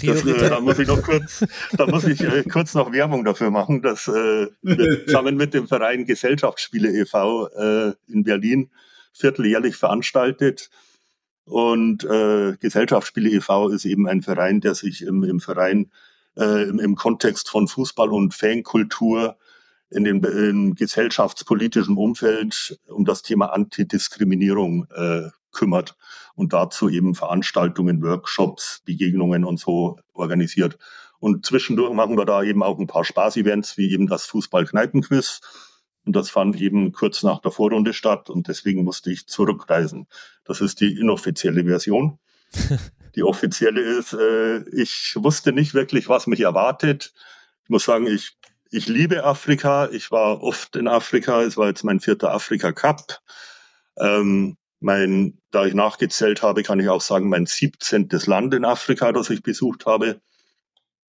Das, 0.05 0.27
äh, 0.27 0.51
da 0.51 0.61
muss 0.61 0.79
ich 0.79 0.89
noch 0.89 1.03
kurz, 1.03 1.45
da 1.73 1.87
muss 1.87 2.05
ich 2.05 2.20
äh, 2.20 2.43
kurz 2.43 2.74
noch 2.74 2.93
Werbung 2.93 3.24
dafür 3.24 3.51
machen, 3.51 3.81
dass 3.81 4.09
äh, 4.09 4.49
wir 4.61 5.07
zusammen 5.07 5.37
mit 5.37 5.55
dem 5.55 5.69
Verein 5.69 6.05
Gesellschaftsspiele 6.05 6.91
e.V. 6.91 7.49
Äh, 7.49 7.93
in 8.09 8.24
Berlin 8.24 8.70
vierteljährlich 9.12 9.77
veranstaltet. 9.77 10.69
Und 11.44 12.05
äh, 12.05 12.56
Gesellschaftsspiele 12.59 13.31
e.V. 13.31 13.69
ist 13.69 13.85
eben 13.85 14.06
ein 14.06 14.23
Verein, 14.23 14.60
der 14.60 14.74
sich 14.74 15.02
im, 15.02 15.24
im 15.24 15.40
Verein 15.40 15.90
äh, 16.36 16.69
im, 16.69 16.78
im 16.78 16.94
Kontext 16.94 17.48
von 17.48 17.69
Fußball 17.69 18.10
und 18.10 18.35
Fankultur 18.35 19.36
in 19.90 20.05
dem 20.05 20.24
in 20.24 20.74
gesellschaftspolitischen 20.74 21.97
Umfeld 21.97 22.78
um 22.86 23.05
das 23.05 23.23
Thema 23.23 23.52
Antidiskriminierung 23.52 24.86
äh, 24.94 25.28
kümmert 25.52 25.97
und 26.35 26.55
dazu 26.55 26.89
eben 26.89 27.14
Veranstaltungen, 27.14 28.02
Workshops, 28.02 28.82
Begegnungen 28.86 29.44
und 29.44 29.60
so 29.60 29.98
organisiert. 30.14 30.78
Und 31.19 31.47
zwischendurch 31.47 31.93
machen 31.93 32.16
wir 32.16 32.24
da 32.24 32.43
eben 32.43 32.62
auch 32.62 32.78
ein 32.78 32.86
paar 32.86 33.05
Spaß-Events, 33.05 33.77
wie 33.77 33.93
eben 33.93 34.06
das 34.09 34.24
Fußball-Kneipenquiz. 34.27 35.40
Und 36.05 36.16
das 36.16 36.31
fand 36.31 36.61
eben 36.61 36.93
kurz 36.93 37.23
nach 37.23 37.41
der 37.41 37.53
Vorrunde 37.53 37.93
statt 37.93 38.29
und 38.29 38.49
deswegen 38.49 38.85
musste 38.85 39.12
ich 39.12 39.27
zurückreisen. 39.27 40.09
Das 40.45 40.61
ist 40.61 40.81
die 40.81 40.99
inoffizielle 40.99 41.65
Version. 41.65 42.19
die 43.15 43.23
offizielle 43.23 43.81
ist, 43.81 44.12
äh, 44.12 44.69
ich 44.70 45.15
wusste 45.16 45.53
nicht 45.53 45.74
wirklich, 45.74 46.09
was 46.09 46.27
mich 46.27 46.41
erwartet. 46.41 47.12
Ich 47.62 47.70
muss 47.70 47.85
sagen, 47.85 48.07
ich 48.07 48.37
ich 48.73 48.89
liebe 48.89 49.23
Afrika. 49.24 49.89
Ich 49.91 50.11
war 50.11 50.43
oft 50.43 50.77
in 50.77 50.89
Afrika. 50.89 51.43
Es 51.43 51.57
war 51.57 51.69
jetzt 51.69 51.85
mein 51.85 52.01
vierter 52.01 52.33
Afrika 52.33 52.73
Cup. 52.73 53.20
Ähm, 53.99 54.57
mein, 54.81 55.39
da 55.51 55.66
ich 55.66 55.74
nachgezählt 55.74 56.43
habe, 56.43 56.62
kann 56.62 56.81
ich 56.81 56.89
auch 56.89 57.03
sagen, 57.03 57.29
mein 57.29 57.47
17. 57.47 58.09
Land 58.24 58.55
in 58.55 58.65
Afrika, 58.65 59.12
das 59.12 59.29
ich 59.29 59.43
besucht 59.43 59.85
habe. 59.85 60.20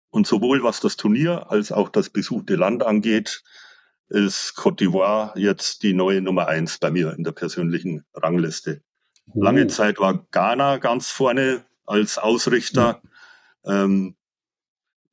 Und 0.09 0.27
sowohl 0.27 0.65
was 0.65 0.81
das 0.81 0.97
Turnier 0.97 1.51
als 1.51 1.71
auch 1.71 1.91
das 1.91 2.09
besuchte 2.09 2.57
Land 2.57 2.83
angeht, 2.83 3.43
ist 4.11 4.55
Côte 4.57 4.77
d'Ivoire 4.85 5.33
jetzt 5.37 5.83
die 5.83 5.95
neue 5.95 6.21
Nummer 6.21 6.49
eins 6.49 6.79
bei 6.79 6.91
mir 6.91 7.15
in 7.17 7.25
der 7.25 7.33
persönlichen 7.33 8.05
Rangliste. 8.13 8.83
Oh. 9.33 9.43
Lange 9.43 9.69
Zeit 9.69 9.99
war 9.99 10.27
Ghana 10.33 10.79
ganz 10.79 11.11
vorne 11.11 11.65
als 11.87 12.19
Ausrichter. 12.19 13.01
Ja. 13.65 13.85
Ähm, 13.85 14.17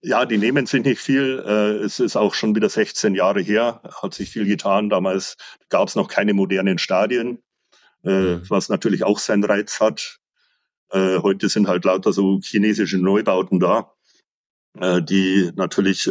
ja, 0.02 0.26
die 0.26 0.38
nehmen 0.38 0.66
sich 0.66 0.84
nicht 0.84 1.00
viel. 1.00 1.44
Äh, 1.46 1.84
es 1.84 2.00
ist 2.00 2.16
auch 2.16 2.34
schon 2.34 2.56
wieder 2.56 2.70
16 2.70 3.14
Jahre 3.14 3.42
her, 3.42 3.82
hat 4.02 4.14
sich 4.14 4.30
viel 4.30 4.46
getan. 4.46 4.90
Damals 4.90 5.38
gab 5.70 5.88
es 5.88 5.96
noch 5.96 6.08
keine 6.08 6.34
modernen 6.34 6.80
Stadien, 6.80 7.44
äh, 8.04 8.38
was 8.50 8.70
natürlich 8.70 9.04
auch 9.04 9.20
seinen 9.20 9.44
Reiz 9.44 9.80
hat. 9.80 10.20
Äh, 10.90 11.20
heute 11.20 11.50
sind 11.50 11.68
halt 11.68 11.86
lauter 11.86 12.14
so 12.14 12.40
chinesische 12.42 12.98
Neubauten 12.98 13.60
da, 13.60 13.94
die 14.80 15.52
natürlich 15.56 16.08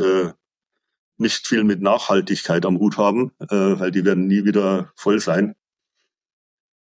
nicht 1.18 1.46
viel 1.46 1.64
mit 1.64 1.80
Nachhaltigkeit 1.80 2.66
am 2.66 2.78
Hut 2.78 2.98
haben, 2.98 3.32
weil 3.38 3.90
die 3.90 4.04
werden 4.04 4.26
nie 4.26 4.44
wieder 4.44 4.92
voll 4.96 5.20
sein. 5.20 5.54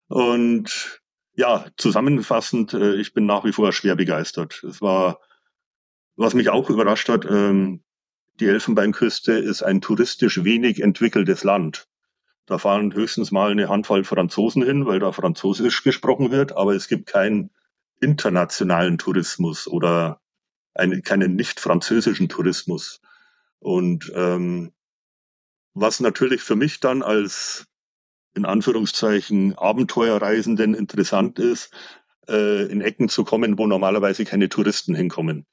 Und 0.08 1.00
ja, 1.34 1.66
zusammenfassend, 1.76 2.74
ich 2.74 3.14
bin 3.14 3.26
nach 3.26 3.44
wie 3.44 3.52
vor 3.52 3.72
schwer 3.72 3.96
begeistert. 3.96 4.62
Es 4.62 4.80
war 4.80 5.18
was 6.16 6.34
mich 6.34 6.48
auch 6.48 6.70
überrascht 6.70 7.08
hat, 7.08 7.26
ähm, 7.26 7.82
die 8.40 8.46
Elfenbeinküste 8.46 9.32
ist 9.32 9.62
ein 9.62 9.80
touristisch 9.80 10.44
wenig 10.44 10.82
entwickeltes 10.82 11.44
Land. 11.44 11.88
Da 12.46 12.58
fahren 12.58 12.94
höchstens 12.94 13.30
mal 13.32 13.50
eine 13.50 13.68
Handvoll 13.68 14.04
Franzosen 14.04 14.62
hin, 14.62 14.86
weil 14.86 14.98
da 14.98 15.12
Französisch 15.12 15.82
gesprochen 15.82 16.30
wird, 16.30 16.56
aber 16.56 16.74
es 16.74 16.88
gibt 16.88 17.06
keinen 17.06 17.50
internationalen 18.00 18.98
Tourismus 18.98 19.66
oder 19.66 20.20
einen, 20.74 21.02
keinen 21.02 21.34
nicht 21.34 21.60
französischen 21.60 22.28
Tourismus. 22.28 23.00
Und 23.66 24.12
ähm, 24.14 24.70
was 25.74 25.98
natürlich 25.98 26.40
für 26.40 26.54
mich 26.54 26.78
dann 26.78 27.02
als 27.02 27.66
in 28.32 28.44
Anführungszeichen 28.44 29.58
Abenteuerreisenden 29.58 30.72
interessant 30.72 31.40
ist, 31.40 31.74
äh, 32.28 32.70
in 32.70 32.80
Ecken 32.80 33.08
zu 33.08 33.24
kommen, 33.24 33.58
wo 33.58 33.66
normalerweise 33.66 34.24
keine 34.24 34.48
Touristen 34.48 34.94
hinkommen. 34.94 35.46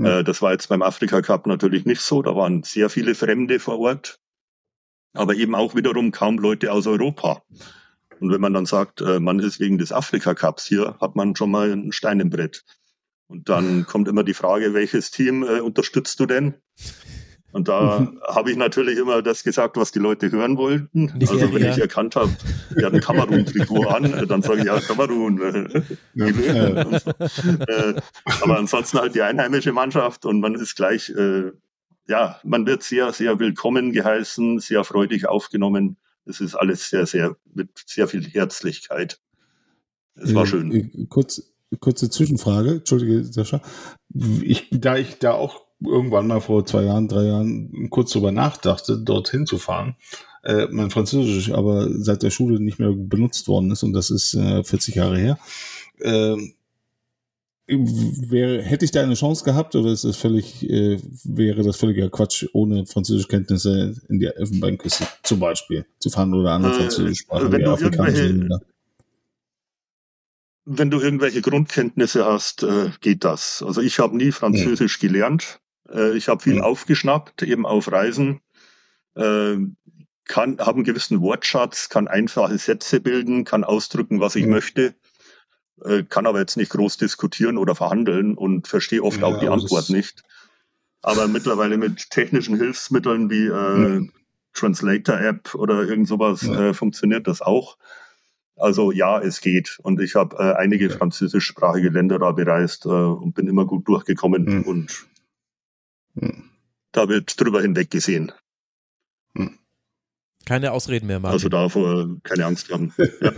Äh, 0.00 0.24
das 0.24 0.42
war 0.42 0.50
jetzt 0.50 0.68
beim 0.68 0.82
Afrika 0.82 1.22
Cup 1.22 1.46
natürlich 1.46 1.84
nicht 1.84 2.00
so. 2.00 2.22
Da 2.22 2.34
waren 2.34 2.64
sehr 2.64 2.90
viele 2.90 3.14
Fremde 3.14 3.60
vor 3.60 3.78
Ort, 3.78 4.18
aber 5.12 5.36
eben 5.36 5.54
auch 5.54 5.76
wiederum 5.76 6.10
kaum 6.10 6.38
Leute 6.38 6.72
aus 6.72 6.88
Europa. 6.88 7.44
Und 8.18 8.32
wenn 8.32 8.40
man 8.40 8.52
dann 8.52 8.66
sagt, 8.66 9.00
äh, 9.00 9.20
man 9.20 9.38
ist 9.38 9.60
wegen 9.60 9.78
des 9.78 9.92
Afrika 9.92 10.34
Cups 10.34 10.66
hier, 10.66 10.96
hat 11.00 11.14
man 11.14 11.36
schon 11.36 11.52
mal 11.52 11.70
ein 11.70 11.92
Stein 11.92 12.18
im 12.18 12.30
Brett. 12.30 12.64
Und 13.28 13.48
dann 13.48 13.86
kommt 13.86 14.08
immer 14.08 14.24
die 14.24 14.34
Frage, 14.34 14.74
welches 14.74 15.12
Team 15.12 15.44
äh, 15.44 15.60
unterstützt 15.60 16.18
du 16.18 16.26
denn? 16.26 16.54
Und 17.52 17.68
da 17.68 18.00
mhm. 18.00 18.20
habe 18.26 18.50
ich 18.50 18.56
natürlich 18.56 18.98
immer 18.98 19.22
das 19.22 19.42
gesagt, 19.42 19.76
was 19.78 19.90
die 19.90 19.98
Leute 19.98 20.30
hören 20.30 20.58
wollten. 20.58 21.12
Also 21.20 21.52
wenn 21.52 21.70
ich 21.70 21.78
erkannt 21.78 22.14
habe, 22.14 22.30
er 22.76 22.86
hat 22.86 22.92
ein 22.92 23.00
Kamerun-Trikot 23.00 23.86
an, 23.86 24.26
dann 24.28 24.42
sage 24.42 24.60
ich 24.60 24.66
ja 24.66 24.78
Kamerun. 24.80 25.72
Ja. 26.14 26.26
äh, 26.28 28.00
aber 28.42 28.58
ansonsten 28.58 28.98
halt 28.98 29.14
die 29.14 29.22
einheimische 29.22 29.72
Mannschaft 29.72 30.26
und 30.26 30.40
man 30.40 30.54
ist 30.54 30.76
gleich, 30.76 31.08
äh, 31.10 31.52
ja, 32.06 32.38
man 32.44 32.66
wird 32.66 32.82
sehr, 32.82 33.12
sehr 33.12 33.38
willkommen 33.38 33.92
geheißen, 33.92 34.58
sehr 34.60 34.84
freudig 34.84 35.26
aufgenommen. 35.26 35.96
Es 36.26 36.40
ist 36.40 36.54
alles 36.54 36.90
sehr, 36.90 37.06
sehr 37.06 37.36
mit 37.54 37.70
sehr 37.86 38.08
viel 38.08 38.24
Herzlichkeit. 38.24 39.20
Es 40.16 40.34
war 40.34 40.44
äh, 40.44 40.46
schön. 40.46 41.08
Kurz, 41.08 41.54
kurze 41.80 42.10
Zwischenfrage, 42.10 42.72
entschuldige 42.72 43.24
Sascha. 43.24 43.62
Ich, 44.42 44.68
da 44.70 44.96
ich 44.96 45.18
da 45.18 45.32
auch 45.32 45.67
irgendwann 45.80 46.26
mal 46.26 46.40
vor 46.40 46.66
zwei 46.66 46.84
Jahren, 46.84 47.08
drei 47.08 47.24
Jahren 47.24 47.88
kurz 47.90 48.12
drüber 48.12 48.32
nachdachte, 48.32 48.98
dorthin 48.98 49.46
zu 49.46 49.58
fahren. 49.58 49.96
Äh, 50.42 50.66
mein 50.70 50.90
Französisch 50.90 51.52
aber 51.52 51.88
seit 51.90 52.22
der 52.22 52.30
Schule 52.30 52.60
nicht 52.60 52.78
mehr 52.78 52.92
benutzt 52.92 53.48
worden 53.48 53.70
ist 53.70 53.82
und 53.82 53.92
das 53.92 54.10
ist 54.10 54.34
äh, 54.34 54.62
40 54.64 54.94
Jahre 54.94 55.18
her. 55.18 55.38
Äh, 56.00 56.36
wäre, 57.68 58.62
hätte 58.62 58.84
ich 58.86 58.92
da 58.92 59.02
eine 59.02 59.14
Chance 59.14 59.44
gehabt 59.44 59.74
oder 59.76 59.92
ist 59.92 60.04
das 60.04 60.16
völlig, 60.16 60.62
äh, 60.68 60.98
wäre 61.24 61.62
das 61.62 61.76
völliger 61.76 62.08
Quatsch, 62.08 62.46
ohne 62.54 62.86
Französischkenntnisse 62.86 63.94
in 64.08 64.18
die 64.18 64.26
Elfenbeinküste 64.26 65.06
zum 65.22 65.38
Beispiel 65.38 65.84
zu 65.98 66.08
fahren 66.08 66.32
oder 66.32 66.52
andere 66.52 66.72
äh, 66.72 66.76
Französischsprachen 66.76 67.52
wie 67.52 67.64
afrikanische 67.64 68.26
Länder? 68.26 68.60
Wenn 70.64 70.90
du 70.90 71.00
irgendwelche 71.00 71.42
Grundkenntnisse 71.42 72.24
hast, 72.24 72.62
äh, 72.62 72.90
geht 73.00 73.24
das. 73.24 73.62
Also 73.66 73.80
ich 73.80 73.98
habe 73.98 74.16
nie 74.16 74.32
Französisch 74.32 74.98
ja. 75.02 75.08
gelernt. 75.08 75.60
Äh, 75.92 76.16
ich 76.16 76.28
habe 76.28 76.42
viel 76.42 76.56
ja. 76.56 76.62
aufgeschnappt, 76.62 77.42
eben 77.42 77.66
auf 77.66 77.90
Reisen. 77.90 78.40
Äh, 79.14 79.56
kann, 80.26 80.58
habe 80.58 80.76
einen 80.76 80.84
gewissen 80.84 81.20
Wortschatz, 81.20 81.88
kann 81.88 82.06
einfache 82.06 82.58
Sätze 82.58 83.00
bilden, 83.00 83.44
kann 83.44 83.64
ausdrücken, 83.64 84.20
was 84.20 84.36
ich 84.36 84.44
ja. 84.44 84.50
möchte, 84.50 84.94
äh, 85.84 86.04
kann 86.04 86.26
aber 86.26 86.38
jetzt 86.38 86.56
nicht 86.56 86.70
groß 86.70 86.98
diskutieren 86.98 87.56
oder 87.56 87.74
verhandeln 87.74 88.34
und 88.34 88.68
verstehe 88.68 89.02
oft 89.02 89.22
auch 89.22 89.40
die 89.40 89.48
Antwort 89.48 89.90
nicht. 89.90 90.22
Aber 91.02 91.28
mittlerweile 91.28 91.78
mit 91.78 92.10
technischen 92.10 92.56
Hilfsmitteln 92.56 93.30
wie 93.30 93.46
äh, 93.46 94.06
Translator-App 94.52 95.54
oder 95.54 95.84
irgend 95.84 96.08
sowas 96.08 96.42
äh, 96.42 96.74
funktioniert 96.74 97.26
das 97.26 97.40
auch. 97.40 97.78
Also 98.56 98.90
ja, 98.90 99.20
es 99.20 99.40
geht. 99.40 99.78
Und 99.82 100.00
ich 100.00 100.16
habe 100.16 100.36
äh, 100.36 100.54
einige 100.54 100.86
okay. 100.86 100.96
französischsprachige 100.98 101.90
Länder 101.90 102.18
da 102.18 102.32
bereist 102.32 102.84
äh, 102.84 102.88
und 102.88 103.34
bin 103.34 103.46
immer 103.46 103.64
gut 103.64 103.86
durchgekommen 103.86 104.44
mhm. 104.44 104.62
und 104.62 105.06
hm. 106.20 106.50
Da 106.92 107.08
wird 107.08 107.40
drüber 107.40 107.60
hinweggesehen. 107.60 108.32
Hm. 109.36 109.58
Keine 110.46 110.72
Ausreden 110.72 111.06
mehr, 111.06 111.20
Martin. 111.20 111.34
Also 111.34 111.48
davor 111.48 112.08
keine 112.22 112.46
Angst 112.46 112.70
haben. 112.70 112.94
ja. 113.20 113.32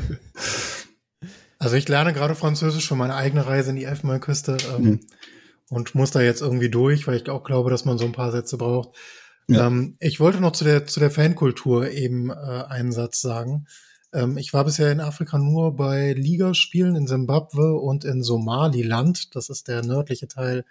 Also 1.59 1.77
ich 1.77 1.89
lerne 1.89 2.13
gerade 2.13 2.35
Französisch 2.35 2.87
für 2.89 2.95
meine 2.95 3.17
eigene 3.17 3.47
Reise 3.47 3.71
in 3.71 3.77
die 3.77 3.85
Elfenbeinküste 3.85 4.57
ähm, 4.77 4.83
mhm. 4.83 5.01
und 5.69 5.95
muss 5.95 6.11
da 6.13 6.21
jetzt 6.21 6.41
irgendwie 6.41 6.71
durch, 6.71 7.07
weil 7.07 7.17
ich 7.17 7.29
auch 7.29 7.45
glaube, 7.45 7.71
dass 7.71 7.85
man 7.85 7.99
so 7.99 8.05
ein 8.05 8.13
paar 8.13 8.33
Sätze 8.33 8.57
braucht. 8.57 8.97
Ja. 9.49 9.67
Ähm, 9.67 9.97
ich 9.99 10.21
wollte 10.21 10.41
noch 10.41 10.53
zu 10.53 10.65
der, 10.65 10.87
zu 10.87 11.01
der 11.01 11.11
Fankultur 11.11 11.91
eben 11.91 12.31
äh, 12.31 12.35
einen 12.35 12.93
Satz 12.93 13.21
sagen. 13.21 13.67
Ähm, 14.13 14.39
ich 14.39 14.53
war 14.53 14.65
bisher 14.65 14.93
in 14.93 15.01
Afrika 15.01 15.37
nur 15.39 15.77
bei 15.77 16.13
Ligaspielen 16.13 16.95
in 16.95 17.07
Simbabwe 17.07 17.75
und 17.75 18.05
in 18.05 18.23
Somaliland. 18.23 19.35
Das 19.35 19.51
ist 19.51 19.69
der 19.69 19.85
nördliche 19.85 20.29
Teil 20.29 20.65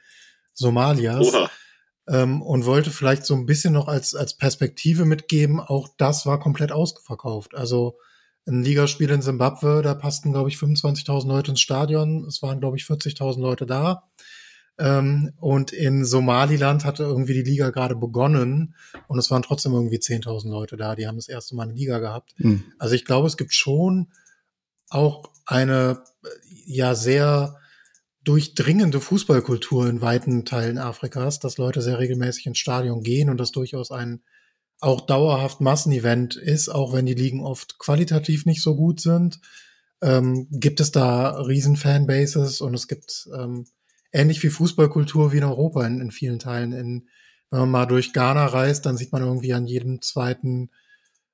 Somalias. 0.53 1.27
Oha 1.27 1.51
ähm, 2.09 2.41
und 2.41 2.65
wollte 2.65 2.89
vielleicht 2.89 3.25
so 3.25 3.35
ein 3.35 3.45
bisschen 3.45 3.73
noch 3.73 3.87
als, 3.87 4.15
als 4.15 4.35
Perspektive 4.35 5.05
mitgeben, 5.05 5.59
auch 5.59 5.87
das 5.97 6.25
war 6.25 6.39
komplett 6.39 6.71
ausverkauft. 6.71 7.55
Also 7.55 7.97
ein 8.47 8.63
Ligaspiel 8.63 9.09
in 9.11 9.21
Simbabwe, 9.21 9.81
da 9.83 9.93
passten, 9.93 10.31
glaube 10.31 10.49
ich, 10.49 10.55
25.000 10.55 11.27
Leute 11.27 11.51
ins 11.51 11.61
Stadion. 11.61 12.25
Es 12.25 12.41
waren, 12.41 12.59
glaube 12.59 12.77
ich, 12.77 12.83
40.000 12.83 13.39
Leute 13.39 13.65
da. 13.67 14.09
Ähm, 14.79 15.33
und 15.37 15.71
in 15.71 16.03
Somaliland 16.03 16.83
hatte 16.83 17.03
irgendwie 17.03 17.33
die 17.33 17.49
Liga 17.49 17.69
gerade 17.69 17.95
begonnen 17.95 18.75
und 19.07 19.19
es 19.19 19.29
waren 19.29 19.43
trotzdem 19.43 19.73
irgendwie 19.73 19.97
10.000 19.97 20.49
Leute 20.49 20.77
da, 20.77 20.95
die 20.95 21.05
haben 21.05 21.17
das 21.17 21.27
erste 21.27 21.53
Mal 21.53 21.63
eine 21.63 21.73
Liga 21.73 21.99
gehabt. 21.99 22.33
Hm. 22.37 22.63
Also 22.79 22.95
ich 22.95 23.03
glaube, 23.03 23.27
es 23.27 23.35
gibt 23.35 23.53
schon 23.53 24.07
auch 24.89 25.31
eine 25.45 26.01
ja 26.65 26.95
sehr 26.95 27.58
durchdringende 28.29 29.01
Fußballkultur 29.01 29.89
in 29.89 30.01
weiten 30.01 30.45
Teilen 30.45 30.77
Afrikas, 30.77 31.39
dass 31.39 31.57
Leute 31.57 31.81
sehr 31.81 31.97
regelmäßig 31.97 32.45
ins 32.45 32.59
Stadion 32.59 33.01
gehen 33.01 33.27
und 33.27 33.37
das 33.37 33.51
durchaus 33.51 33.89
ein 33.89 34.21
auch 34.79 35.01
dauerhaft 35.01 35.61
Massenevent 35.61 36.35
ist, 36.35 36.69
auch 36.69 36.93
wenn 36.93 37.07
die 37.07 37.15
Ligen 37.15 37.43
oft 37.43 37.79
qualitativ 37.79 38.45
nicht 38.45 38.61
so 38.61 38.75
gut 38.75 39.01
sind, 39.01 39.41
ähm, 40.03 40.47
gibt 40.51 40.79
es 40.79 40.91
da 40.91 41.41
riesen 41.41 41.75
Fanbases 41.75 42.61
und 42.61 42.75
es 42.75 42.87
gibt 42.87 43.27
ähm, 43.35 43.65
ähnlich 44.11 44.43
wie 44.43 44.49
Fußballkultur 44.49 45.31
wie 45.31 45.37
in 45.37 45.43
Europa 45.43 45.83
in, 45.87 45.99
in 45.99 46.11
vielen 46.11 46.37
Teilen. 46.37 46.71
In, 46.71 47.09
wenn 47.49 47.61
man 47.61 47.71
mal 47.71 47.85
durch 47.87 48.13
Ghana 48.13 48.45
reist, 48.45 48.85
dann 48.85 48.95
sieht 48.95 49.11
man 49.11 49.23
irgendwie 49.23 49.53
an 49.53 49.65
jedem 49.65 50.03
zweiten, 50.03 50.69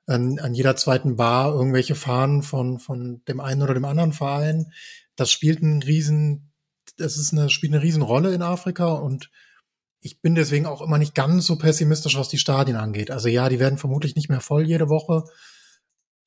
an, 0.07 0.39
an 0.39 0.53
jeder 0.53 0.77
zweiten 0.77 1.17
Bar 1.17 1.53
irgendwelche 1.53 1.95
Fahnen 1.95 2.41
von, 2.41 2.79
von 2.79 3.21
dem 3.27 3.41
einen 3.41 3.63
oder 3.63 3.73
dem 3.73 3.85
anderen 3.85 4.13
Verein. 4.13 4.71
Das 5.17 5.29
spielt 5.29 5.61
einen 5.61 5.83
riesen, 5.83 6.53
das 6.97 7.17
ist 7.17 7.33
eine, 7.33 7.49
spielt 7.49 7.73
eine 7.73 7.83
riesen 7.83 8.01
Rolle 8.01 8.33
in 8.33 8.41
Afrika 8.41 8.93
und 8.93 9.29
ich 9.99 10.21
bin 10.21 10.35
deswegen 10.35 10.67
auch 10.67 10.81
immer 10.81 10.99
nicht 10.99 11.15
ganz 11.15 11.47
so 11.47 11.57
pessimistisch, 11.57 12.17
was 12.17 12.29
die 12.29 12.37
Stadien 12.37 12.77
angeht. 12.77 13.09
Also 13.09 13.27
ja, 13.27 13.49
die 13.49 13.59
werden 13.59 13.79
vermutlich 13.79 14.15
nicht 14.15 14.29
mehr 14.29 14.41
voll 14.41 14.63
jede 14.63 14.87
Woche. 14.87 15.23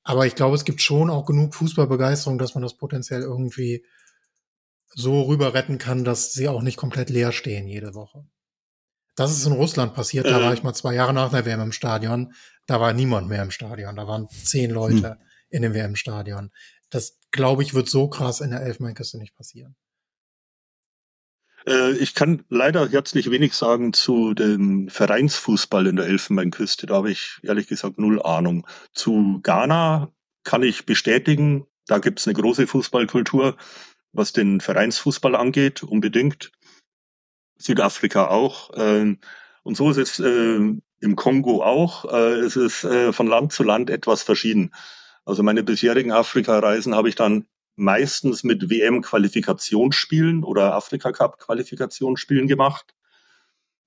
Aber 0.03 0.25
ich 0.25 0.35
glaube, 0.35 0.55
es 0.55 0.65
gibt 0.65 0.81
schon 0.81 1.09
auch 1.09 1.25
genug 1.25 1.55
Fußballbegeisterung, 1.55 2.37
dass 2.37 2.55
man 2.55 2.61
das 2.61 2.75
potenziell 2.75 3.21
irgendwie 3.21 3.85
so 4.95 5.21
rüber 5.21 5.53
retten 5.53 5.77
kann, 5.77 6.03
dass 6.03 6.33
sie 6.33 6.49
auch 6.49 6.61
nicht 6.61 6.77
komplett 6.77 7.09
leer 7.09 7.31
stehen 7.31 7.67
jede 7.67 7.93
Woche. 7.93 8.25
Das 9.15 9.31
ist 9.31 9.45
in 9.45 9.53
Russland 9.53 9.93
passiert. 9.93 10.25
Da 10.25 10.41
war 10.41 10.53
ich 10.53 10.63
mal 10.63 10.73
zwei 10.73 10.93
Jahre 10.95 11.13
nach 11.13 11.29
der 11.29 11.45
WM 11.45 11.61
im 11.61 11.71
Stadion. 11.71 12.33
Da 12.67 12.79
war 12.79 12.93
niemand 12.93 13.27
mehr 13.27 13.43
im 13.43 13.51
Stadion. 13.51 13.95
Da 13.95 14.07
waren 14.07 14.29
zehn 14.29 14.71
Leute 14.71 15.11
hm. 15.11 15.17
in 15.49 15.61
dem 15.61 15.73
WM-Stadion. 15.73 16.51
Das, 16.89 17.17
glaube 17.31 17.63
ich, 17.63 17.73
wird 17.73 17.89
so 17.89 18.09
krass 18.09 18.41
in 18.41 18.51
der 18.51 18.61
Elfmeinküste 18.61 19.17
nicht 19.17 19.35
passieren. 19.35 19.75
Äh, 21.69 21.91
ich 21.93 22.15
kann 22.15 22.43
leider 22.49 22.89
herzlich 22.89 23.29
wenig 23.31 23.53
sagen 23.53 23.93
zu 23.93 24.33
dem 24.33 24.89
Vereinsfußball 24.89 25.87
in 25.87 25.95
der 25.95 26.07
Elfenbeinküste. 26.07 26.87
Da 26.87 26.95
habe 26.95 27.11
ich 27.11 27.39
ehrlich 27.43 27.67
gesagt 27.67 27.99
null 27.99 28.21
Ahnung. 28.21 28.67
Zu 28.93 29.39
Ghana 29.43 30.11
kann 30.43 30.63
ich 30.63 30.85
bestätigen, 30.85 31.65
da 31.85 31.99
gibt 31.99 32.19
es 32.19 32.27
eine 32.27 32.33
große 32.33 32.65
Fußballkultur, 32.67 33.55
was 34.13 34.33
den 34.33 34.61
Vereinsfußball 34.61 35.35
angeht, 35.35 35.83
unbedingt. 35.83 36.51
Südafrika 37.57 38.27
auch. 38.27 38.71
Ähm, 38.75 39.19
und 39.63 39.75
so 39.75 39.91
ist 39.91 39.97
es 39.97 40.19
äh, 40.19 40.59
im 41.01 41.15
Kongo 41.15 41.63
auch. 41.63 42.11
Äh, 42.11 42.39
es 42.39 42.55
ist 42.55 42.87
von 43.11 43.27
Land 43.27 43.53
zu 43.53 43.63
Land 43.63 43.89
etwas 43.89 44.23
verschieden. 44.23 44.71
Also 45.25 45.43
meine 45.43 45.63
bisherigen 45.63 46.11
Afrika-Reisen 46.11 46.95
habe 46.95 47.09
ich 47.09 47.15
dann 47.15 47.45
meistens 47.79 48.43
mit 48.43 48.69
WM-Qualifikationsspielen 48.69 50.43
oder 50.43 50.75
Afrika-Cup-Qualifikationsspielen 50.75 52.47
gemacht, 52.47 52.93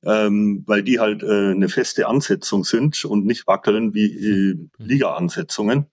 ähm, 0.04 0.64
weil 0.66 0.82
die 0.82 0.98
halt 0.98 1.22
äh, 1.22 1.50
eine 1.50 1.68
feste 1.68 2.08
Ansetzung 2.08 2.64
sind 2.64 3.04
und 3.04 3.24
nicht 3.26 3.46
wackeln 3.46 3.94
wie 3.94 4.06
äh, 4.06 4.68
Liga-Ansetzungen. 4.78 5.86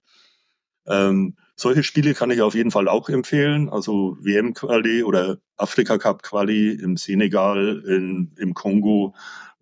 Ähm, 0.88 1.36
solche 1.56 1.84
Spiele 1.84 2.14
kann 2.14 2.32
ich 2.32 2.42
auf 2.42 2.56
jeden 2.56 2.72
Fall 2.72 2.88
auch 2.88 3.10
empfehlen. 3.10 3.70
Also 3.70 4.18
WM-Quali 4.22 5.04
oder 5.04 5.38
Afrika-Cup-Quali 5.58 6.72
im 6.72 6.98
Senegal, 6.98 7.84
in, 7.86 8.32
im 8.38 8.54
Kongo 8.54 9.14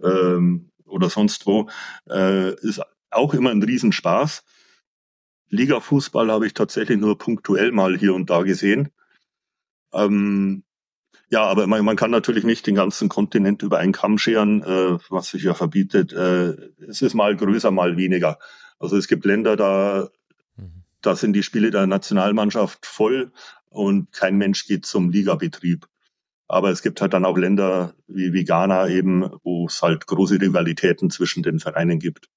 ähm, 0.02 0.70
oder 0.86 1.10
sonst 1.10 1.46
wo, 1.48 1.70
äh, 2.10 2.54
ist 2.62 2.82
auch 3.10 3.34
immer 3.34 3.52
ein 3.52 3.64
Riesenspaß. 3.64 4.44
Liga-Fußball 5.50 6.32
habe 6.32 6.48
ich 6.48 6.54
tatsächlich 6.54 7.00
nur 7.00 7.18
punktuell 7.18 7.72
mal 7.72 7.98
hier 7.98 8.14
und 8.14 8.30
da 8.30 8.42
gesehen. 8.42 8.90
Ähm, 9.94 10.64
ja, 11.30 11.44
aber 11.44 11.68
man, 11.68 11.84
man 11.84 11.96
kann 11.96 12.12
natürlich 12.12 12.44
nicht 12.44 12.68
den 12.68 12.76
ganzen 12.76 13.10
Kontinent 13.10 13.62
über 13.62 13.80
einen 13.80 13.92
Kamm 13.92 14.18
scheren, 14.18 14.64
äh, 14.64 14.98
was 15.10 15.30
sich 15.30 15.44
ja 15.44 15.54
verbietet. 15.54 16.14
Äh, 16.14 16.56
es 16.88 17.02
ist 17.02 17.14
mal 17.14 17.36
größer, 17.36 17.72
mal 17.72 17.98
weniger. 17.98 18.40
Also 18.80 18.98
es 18.98 19.08
gibt 19.08 19.26
Länder, 19.26 19.56
da, 19.56 20.10
mhm. 20.56 20.84
da 21.02 21.16
sind 21.16 21.34
die 21.34 21.44
Spiele 21.44 21.72
der 21.72 21.88
Nationalmannschaft 21.88 22.86
voll 22.86 23.32
und 23.70 24.12
kein 24.12 24.38
Mensch 24.38 24.66
geht 24.68 24.86
zum 24.86 25.10
Ligabetrieb. 25.10 25.88
Aber 26.48 26.70
es 26.70 26.82
gibt 26.82 27.02
halt 27.02 27.14
dann 27.14 27.26
auch 27.26 27.38
Länder 27.38 27.94
wie, 28.08 28.32
wie 28.32 28.46
Ghana 28.46 28.88
eben, 28.88 29.30
wo 29.44 29.66
es 29.68 29.82
halt 29.82 30.08
große 30.08 30.40
Rivalitäten 30.40 31.10
zwischen 31.10 31.44
den 31.44 31.60
Vereinen 31.60 32.00
gibt. 32.00 32.30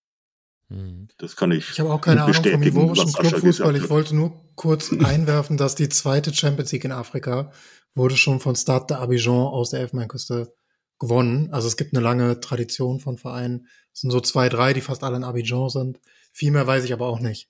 Mhm. 0.70 1.08
Das 1.18 1.36
kann 1.36 1.50
ich. 1.50 1.70
Ich 1.70 1.80
habe 1.80 1.92
auch 1.92 2.00
keine 2.00 2.22
Ahnung 2.22 2.42
vom 2.42 2.62
ivorischen 2.62 3.12
Clubfußball. 3.12 3.76
Ich 3.76 3.90
wollte 3.90 4.16
nur 4.16 4.40
kurz 4.54 4.92
einwerfen, 4.92 5.56
dass 5.56 5.74
die 5.74 5.88
zweite 5.88 6.32
Champions 6.32 6.72
League 6.72 6.84
in 6.84 6.92
Afrika 6.92 7.52
wurde 7.94 8.16
schon 8.16 8.40
von 8.40 8.54
Stade 8.54 8.94
d'Abidjan 8.94 9.48
aus 9.48 9.70
der 9.70 9.80
Elfenbeinküste 9.80 10.54
gewonnen. 10.98 11.48
Also 11.50 11.66
es 11.66 11.76
gibt 11.76 11.94
eine 11.94 12.02
lange 12.02 12.40
Tradition 12.40 13.00
von 13.00 13.18
Vereinen. 13.18 13.66
Es 13.92 14.02
sind 14.02 14.10
so 14.10 14.20
zwei, 14.20 14.48
drei, 14.48 14.72
die 14.72 14.80
fast 14.80 15.02
alle 15.02 15.16
in 15.16 15.24
Abidjan 15.24 15.68
sind. 15.68 16.00
Viel 16.32 16.52
mehr 16.52 16.66
weiß 16.66 16.84
ich 16.84 16.92
aber 16.92 17.06
auch 17.06 17.20
nicht. 17.20 17.48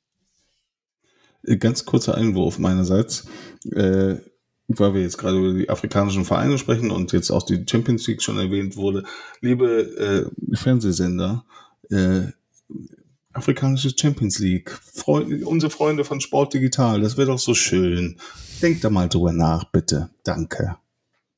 Äh, 1.45 1.57
ganz 1.57 1.85
kurzer 1.85 2.15
Einwurf 2.15 2.59
meinerseits. 2.59 3.27
Äh, 3.71 4.17
weil 4.69 4.95
wir 4.95 5.03
jetzt 5.03 5.19
gerade 5.19 5.37
über 5.37 5.53
die 5.53 5.69
afrikanischen 5.69 6.25
Vereine 6.25 6.57
sprechen 6.57 6.91
und 6.93 7.13
jetzt 7.13 7.31
auch 7.31 7.43
die 7.43 7.65
Champions 7.69 8.07
League 8.07 8.23
schon 8.23 8.39
erwähnt 8.39 8.77
wurde. 8.77 9.03
Liebe 9.41 10.31
äh, 10.53 10.57
Fernsehsender, 10.57 11.45
äh, 11.91 12.29
afrikanische 13.33 13.91
Champions 13.97 14.39
League. 14.39 14.71
Freunde, 14.71 15.47
unsere 15.47 15.71
Freunde 15.71 16.05
von 16.05 16.21
Sport 16.21 16.55
Digital, 16.55 17.01
das 17.01 17.17
wäre 17.17 17.29
doch 17.29 17.39
so 17.39 17.55
schön. 17.55 18.17
Denkt 18.63 18.85
da 18.85 18.91
mal 18.91 19.09
drüber 19.09 19.33
nach, 19.33 19.65
bitte. 19.65 20.11
Danke. 20.25 20.77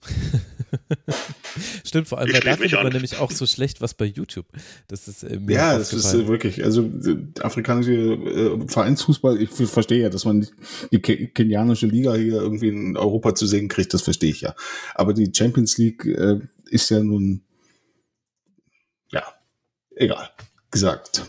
Stimmt, 1.84 2.08
vor 2.08 2.18
allem, 2.18 2.32
weil 2.32 2.40
da 2.40 2.56
findet 2.56 2.72
man 2.72 2.92
nämlich 2.92 3.18
auch 3.18 3.30
so 3.30 3.46
schlecht 3.46 3.80
was 3.80 3.94
bei 3.94 4.06
YouTube. 4.06 4.46
Das 4.88 5.06
ist 5.06 5.22
äh, 5.22 5.38
mir 5.38 5.54
Ja, 5.54 5.78
das 5.78 5.92
ist 5.92 6.12
äh, 6.12 6.26
wirklich, 6.26 6.64
also 6.64 6.90
afrikanische 7.40 7.92
äh, 7.92 8.66
Vereinsfußball, 8.66 9.40
ich 9.40 9.50
verstehe 9.50 10.02
ja, 10.02 10.08
dass 10.08 10.24
man 10.24 10.46
die 10.90 11.00
kenianische 11.00 11.86
Liga 11.86 12.14
hier 12.14 12.36
irgendwie 12.36 12.68
in 12.68 12.96
Europa 12.96 13.34
zu 13.34 13.46
sehen 13.46 13.68
kriegt, 13.68 13.94
das 13.94 14.02
verstehe 14.02 14.30
ich 14.30 14.40
ja. 14.40 14.54
Aber 14.94 15.12
die 15.12 15.30
Champions 15.32 15.78
League 15.78 16.04
äh, 16.06 16.40
ist 16.70 16.90
ja 16.90 17.00
nun, 17.00 17.42
ja, 19.10 19.22
egal, 19.94 20.30
gesagt. 20.70 21.22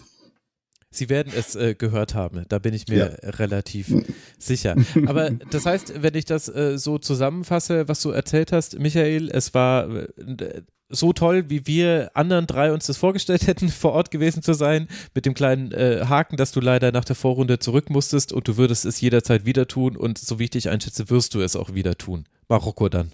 Sie 0.95 1.09
werden 1.09 1.33
es 1.35 1.55
äh, 1.55 1.75
gehört 1.75 2.15
haben, 2.15 2.45
da 2.49 2.59
bin 2.59 2.73
ich 2.73 2.87
mir 2.87 3.17
ja. 3.21 3.29
relativ 3.31 3.93
sicher. 4.37 4.75
Aber 5.05 5.31
das 5.31 5.65
heißt, 5.65 6.01
wenn 6.01 6.15
ich 6.15 6.25
das 6.25 6.47
äh, 6.49 6.77
so 6.77 6.97
zusammenfasse, 6.97 7.87
was 7.87 8.01
du 8.01 8.11
erzählt 8.11 8.51
hast, 8.51 8.79
Michael, 8.79 9.29
es 9.29 9.53
war 9.53 9.89
äh, 9.89 10.61
so 10.89 11.11
toll, 11.11 11.49
wie 11.49 11.65
wir 11.65 12.11
anderen 12.13 12.47
drei 12.47 12.71
uns 12.71 12.85
das 12.85 12.97
vorgestellt 12.97 13.47
hätten, 13.47 13.69
vor 13.69 13.93
Ort 13.93 14.11
gewesen 14.11 14.43
zu 14.43 14.53
sein, 14.53 14.87
mit 15.13 15.25
dem 15.25 15.33
kleinen 15.33 15.71
äh, 15.71 16.05
Haken, 16.07 16.37
dass 16.37 16.51
du 16.51 16.59
leider 16.59 16.91
nach 16.91 17.05
der 17.05 17.15
Vorrunde 17.15 17.59
zurück 17.59 17.89
musstest 17.89 18.31
und 18.31 18.47
du 18.47 18.57
würdest 18.57 18.85
es 18.85 19.01
jederzeit 19.01 19.45
wieder 19.45 19.67
tun 19.67 19.97
und 19.97 20.17
so 20.17 20.39
wie 20.39 20.45
ich 20.45 20.51
dich 20.51 20.69
einschätze, 20.69 21.09
wirst 21.09 21.33
du 21.33 21.41
es 21.41 21.55
auch 21.55 21.73
wieder 21.73 21.97
tun. 21.97 22.25
Marokko 22.47 22.89
dann. 22.89 23.11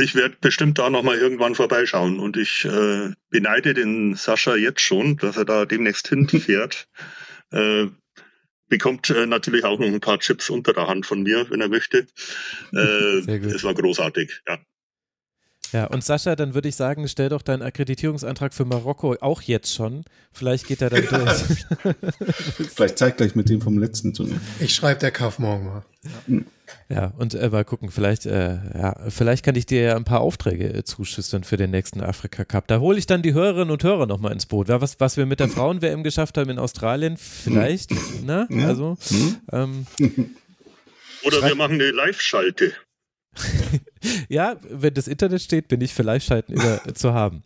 Ich 0.00 0.14
werde 0.14 0.36
bestimmt 0.40 0.78
da 0.78 0.90
nochmal 0.90 1.18
irgendwann 1.18 1.54
vorbeischauen 1.54 2.18
und 2.18 2.36
ich 2.36 2.64
äh, 2.64 3.10
beneide 3.30 3.74
den 3.74 4.14
Sascha 4.14 4.56
jetzt 4.56 4.80
schon, 4.80 5.16
dass 5.16 5.36
er 5.36 5.44
da 5.44 5.66
demnächst 5.66 6.08
hinfährt. 6.08 6.88
äh, 7.50 7.86
bekommt 8.68 9.10
äh, 9.10 9.26
natürlich 9.26 9.64
auch 9.64 9.78
noch 9.78 9.86
ein 9.86 10.00
paar 10.00 10.18
Chips 10.18 10.50
unter 10.50 10.72
der 10.72 10.88
Hand 10.88 11.06
von 11.06 11.22
mir, 11.22 11.48
wenn 11.50 11.60
er 11.60 11.68
möchte. 11.68 12.06
Äh, 12.72 13.18
es 13.18 13.62
war 13.62 13.74
großartig, 13.74 14.42
ja. 14.48 14.58
Ja, 15.74 15.86
und 15.86 16.04
Sascha, 16.04 16.36
dann 16.36 16.54
würde 16.54 16.68
ich 16.68 16.76
sagen, 16.76 17.08
stell 17.08 17.30
doch 17.30 17.42
deinen 17.42 17.60
Akkreditierungsantrag 17.62 18.54
für 18.54 18.64
Marokko 18.64 19.16
auch 19.20 19.42
jetzt 19.42 19.74
schon. 19.74 20.04
Vielleicht 20.32 20.68
geht 20.68 20.80
er 20.80 20.88
dann 20.88 21.04
durch. 21.04 21.96
Vielleicht 22.76 22.96
zeigt 22.96 23.16
gleich 23.16 23.34
mit 23.34 23.48
dem 23.48 23.60
vom 23.60 23.76
letzten 23.76 24.14
Turnier. 24.14 24.40
Ich 24.60 24.72
schreibe 24.72 25.00
der 25.00 25.10
Kauf 25.10 25.40
morgen 25.40 25.64
mal. 25.64 25.82
Ja, 26.28 26.96
ja 26.96 27.12
und 27.18 27.34
äh, 27.34 27.48
mal 27.48 27.64
gucken, 27.64 27.90
vielleicht, 27.90 28.24
äh, 28.24 28.58
ja, 28.72 28.94
vielleicht 29.08 29.44
kann 29.44 29.56
ich 29.56 29.66
dir 29.66 29.82
ja 29.82 29.96
ein 29.96 30.04
paar 30.04 30.20
Aufträge 30.20 30.72
äh, 30.72 30.84
zuschüstern 30.84 31.42
für 31.42 31.56
den 31.56 31.72
nächsten 31.72 32.00
Afrika 32.00 32.44
Cup. 32.44 32.68
Da 32.68 32.78
hole 32.78 32.96
ich 32.96 33.06
dann 33.06 33.22
die 33.22 33.34
Hörerinnen 33.34 33.72
und 33.72 33.82
Hörer 33.82 34.06
nochmal 34.06 34.30
ins 34.30 34.46
Boot. 34.46 34.68
Ja, 34.68 34.80
was, 34.80 35.00
was 35.00 35.16
wir 35.16 35.26
mit 35.26 35.40
der 35.40 35.48
Frauen-WM 35.48 36.04
geschafft 36.04 36.38
haben 36.38 36.50
in 36.50 36.60
Australien, 36.60 37.16
vielleicht, 37.16 37.90
ne? 38.22 38.46
Ja. 38.48 38.68
Also, 38.68 38.96
ähm, 39.50 39.88
Oder 41.24 41.42
wir 41.42 41.56
machen 41.56 41.74
eine 41.74 41.90
Live-Schalte. 41.90 42.74
ja, 44.28 44.56
wenn 44.68 44.94
das 44.94 45.08
Internet 45.08 45.42
steht, 45.42 45.68
bin 45.68 45.80
ich 45.80 45.92
für 45.94 46.02
Live-Schalten 46.02 46.52
immer 46.52 46.80
zu 46.94 47.12
haben. 47.12 47.42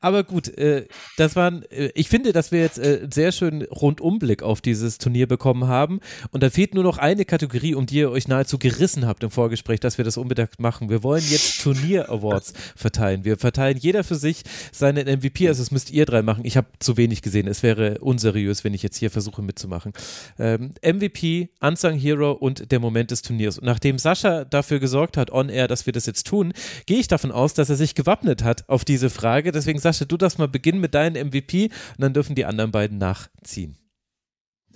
Aber 0.00 0.24
gut, 0.24 0.48
äh, 0.58 0.86
das 1.16 1.36
waren, 1.36 1.64
äh, 1.70 1.90
ich 1.94 2.08
finde, 2.08 2.32
dass 2.32 2.52
wir 2.52 2.60
jetzt 2.60 2.78
äh, 2.78 3.00
einen 3.02 3.12
sehr 3.12 3.32
schönen 3.32 3.62
Rundumblick 3.62 4.42
auf 4.42 4.60
dieses 4.60 4.98
Turnier 4.98 5.26
bekommen 5.26 5.68
haben. 5.68 6.00
Und 6.30 6.42
da 6.42 6.50
fehlt 6.50 6.74
nur 6.74 6.84
noch 6.84 6.98
eine 6.98 7.24
Kategorie, 7.24 7.74
um 7.74 7.86
die 7.86 7.96
ihr 7.96 8.10
euch 8.10 8.28
nahezu 8.28 8.58
gerissen 8.58 9.06
habt 9.06 9.22
im 9.22 9.30
Vorgespräch, 9.30 9.80
dass 9.80 9.98
wir 9.98 10.04
das 10.04 10.16
unbedingt 10.16 10.58
machen. 10.58 10.88
Wir 10.90 11.02
wollen 11.02 11.24
jetzt 11.28 11.62
Turnier-Awards 11.62 12.52
verteilen. 12.76 13.24
Wir 13.24 13.36
verteilen 13.36 13.78
jeder 13.78 14.04
für 14.04 14.16
sich 14.16 14.42
seinen 14.72 15.06
MVP. 15.06 15.48
Also, 15.48 15.62
das 15.62 15.70
müsst 15.70 15.90
ihr 15.90 16.06
drei 16.06 16.22
machen. 16.22 16.44
Ich 16.44 16.56
habe 16.56 16.68
zu 16.78 16.96
wenig 16.96 17.22
gesehen. 17.22 17.46
Es 17.46 17.62
wäre 17.62 17.98
unseriös, 18.00 18.64
wenn 18.64 18.74
ich 18.74 18.82
jetzt 18.82 18.98
hier 18.98 19.10
versuche 19.10 19.42
mitzumachen. 19.42 19.92
Ähm, 20.38 20.74
MVP, 20.82 21.50
Unsung 21.60 21.94
Hero 21.94 22.32
und 22.32 22.70
der 22.70 22.80
Moment 22.80 23.10
des 23.10 23.22
Turniers. 23.22 23.58
Und 23.58 23.64
nachdem 23.64 23.98
Sascha 23.98 24.44
dafür 24.44 24.78
gesorgt 24.78 25.16
hat, 25.16 25.30
on 25.30 25.48
air, 25.48 25.68
dass 25.68 25.86
wir 25.86 25.92
das 25.96 26.06
jetzt 26.06 26.26
tun, 26.26 26.52
gehe 26.86 26.98
ich 26.98 27.08
davon 27.08 27.32
aus, 27.32 27.54
dass 27.54 27.70
er 27.70 27.76
sich 27.76 27.94
gewappnet 27.94 28.44
hat 28.44 28.68
auf 28.68 28.84
diese 28.84 29.10
Frage. 29.10 29.52
Deswegen, 29.52 29.78
Sascha, 29.78 30.04
du 30.04 30.16
darfst 30.16 30.38
mal 30.38 30.48
beginnen 30.48 30.80
mit 30.80 30.94
deinem 30.94 31.28
MVP 31.28 31.64
und 31.64 32.00
dann 32.00 32.14
dürfen 32.14 32.34
die 32.34 32.44
anderen 32.44 32.70
beiden 32.70 32.98
nachziehen. 32.98 33.76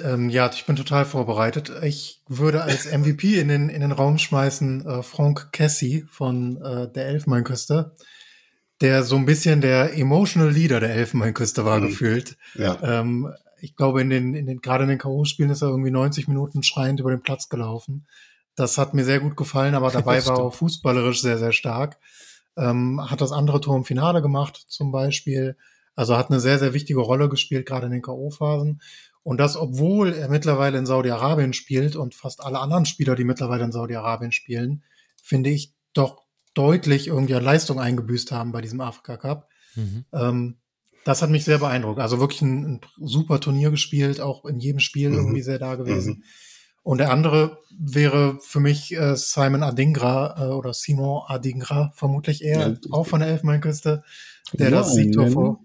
Ähm, 0.03 0.31
ja, 0.31 0.51
ich 0.53 0.67
bin 0.67 0.77
total 0.77 1.05
vorbereitet. 1.05 1.73
Ich 1.83 2.23
würde 2.27 2.63
als 2.63 2.87
MVP 2.93 3.39
in 3.39 3.49
den, 3.49 3.69
in 3.69 3.81
den 3.81 3.93
Raum 3.93 4.19
schmeißen 4.19 4.87
äh, 4.87 5.03
Frank 5.03 5.53
Cassie 5.53 6.05
von 6.11 6.61
äh, 6.63 6.91
der 6.91 7.07
Elfenbeinküste, 7.07 7.95
der 8.81 9.03
so 9.03 9.17
ein 9.17 9.27
bisschen 9.27 9.61
der 9.61 9.97
emotional 9.97 10.51
Leader 10.51 10.81
der 10.81 10.95
Elfenbeinküste 10.95 11.65
war, 11.65 11.81
mhm. 11.81 11.89
gefühlt. 11.89 12.37
Ja. 12.55 12.79
Ähm, 12.83 13.33
ich 13.61 13.77
glaube, 13.77 14.01
in 14.01 14.11
den, 14.11 14.35
in 14.35 14.47
den, 14.47 14.61
gerade 14.61 14.85
in 14.85 14.89
den 14.89 14.99
K.O.-Spielen 14.99 15.51
ist 15.51 15.63
er 15.63 15.69
irgendwie 15.69 15.91
90 15.91 16.29
Minuten 16.29 16.63
schreiend 16.63 17.01
über 17.01 17.11
den 17.11 17.21
Platz 17.21 17.49
gelaufen. 17.49 18.07
Das 18.61 18.79
hat 18.79 18.95
mir 18.95 19.05
sehr 19.05 19.21
gut 19.21 19.37
gefallen, 19.37 19.75
aber 19.75 19.91
dabei 19.91 20.25
war 20.27 20.39
er 20.39 20.51
fußballerisch 20.51 21.23
sehr, 21.23 21.39
sehr 21.39 21.53
stark. 21.53 21.99
Ähm, 22.57 23.01
hat 23.11 23.21
das 23.21 23.33
andere 23.33 23.61
Tor 23.61 23.77
im 23.77 23.85
Finale 23.85 24.23
gemacht, 24.23 24.65
zum 24.69 24.93
Beispiel. 24.93 25.57
Also 25.97 26.17
hat 26.17 26.31
eine 26.31 26.41
sehr, 26.41 26.59
sehr 26.59 26.75
wichtige 26.75 27.01
Rolle 27.01 27.29
gespielt, 27.29 27.67
gerade 27.67 27.87
in 27.87 27.93
den 27.93 28.03
K.O.-Phasen. 28.03 28.81
Und 29.23 29.39
das, 29.39 29.57
obwohl 29.57 30.15
er 30.15 30.29
mittlerweile 30.29 30.79
in 30.79 30.87
Saudi-Arabien 30.87 31.53
spielt 31.53 31.97
und 31.97 32.15
fast 32.15 32.43
alle 32.43 32.59
anderen 32.59 32.87
Spieler, 32.87 33.17
die 33.17 33.25
mittlerweile 33.25 33.65
in 33.65 33.73
Saudi-Arabien 33.73 34.33
spielen, 34.33 34.83
finde 35.23 35.51
ich 35.51 35.75
doch 35.93 36.23
deutlich 36.55 37.09
irgendwie 37.09 37.35
an 37.35 37.45
Leistung 37.45 37.79
eingebüßt 37.79 38.33
haben 38.33 38.53
bei 38.53 38.61
diesem 38.61 38.81
Afrika 38.81 39.17
Cup. 39.17 39.49
Mhm. 39.75 40.05
Ähm, 40.13 40.57
das 41.05 41.23
hat 41.23 41.31
mich 41.31 41.45
sehr 41.45 41.59
beeindruckt. 41.59 42.01
Also 42.01 42.21
wirklich 42.21 42.43
ein, 42.43 42.65
ein, 42.75 42.81
super 42.99 43.41
Turnier 43.41 43.71
gespielt, 43.71 44.21
auch 44.21 44.45
in 44.45 44.59
jedem 44.59 44.81
Spiel 44.81 45.11
mhm. 45.11 45.17
irgendwie 45.17 45.43
sehr 45.43 45.59
da 45.59 45.75
gewesen. 45.77 46.19
Mhm. 46.19 46.25
Und 46.83 46.99
der 46.99 47.11
andere 47.11 47.59
wäre 47.79 48.39
für 48.41 48.61
mich 48.61 48.95
äh, 48.95 49.17
Simon 49.17 49.63
Adingra 49.63 50.37
äh, 50.39 50.53
oder 50.53 50.75
Simon 50.75 51.23
Adingra, 51.27 51.93
vermutlich 51.95 52.43
eher, 52.43 52.69
ja, 52.71 52.77
auch 52.91 53.07
von 53.07 53.21
der 53.21 53.29
Elfenbeinküste, 53.31 54.03
der 54.53 54.71
ja, 54.71 54.79
das 54.79 54.95
Siegtor 54.95 55.29
vor, 55.29 55.61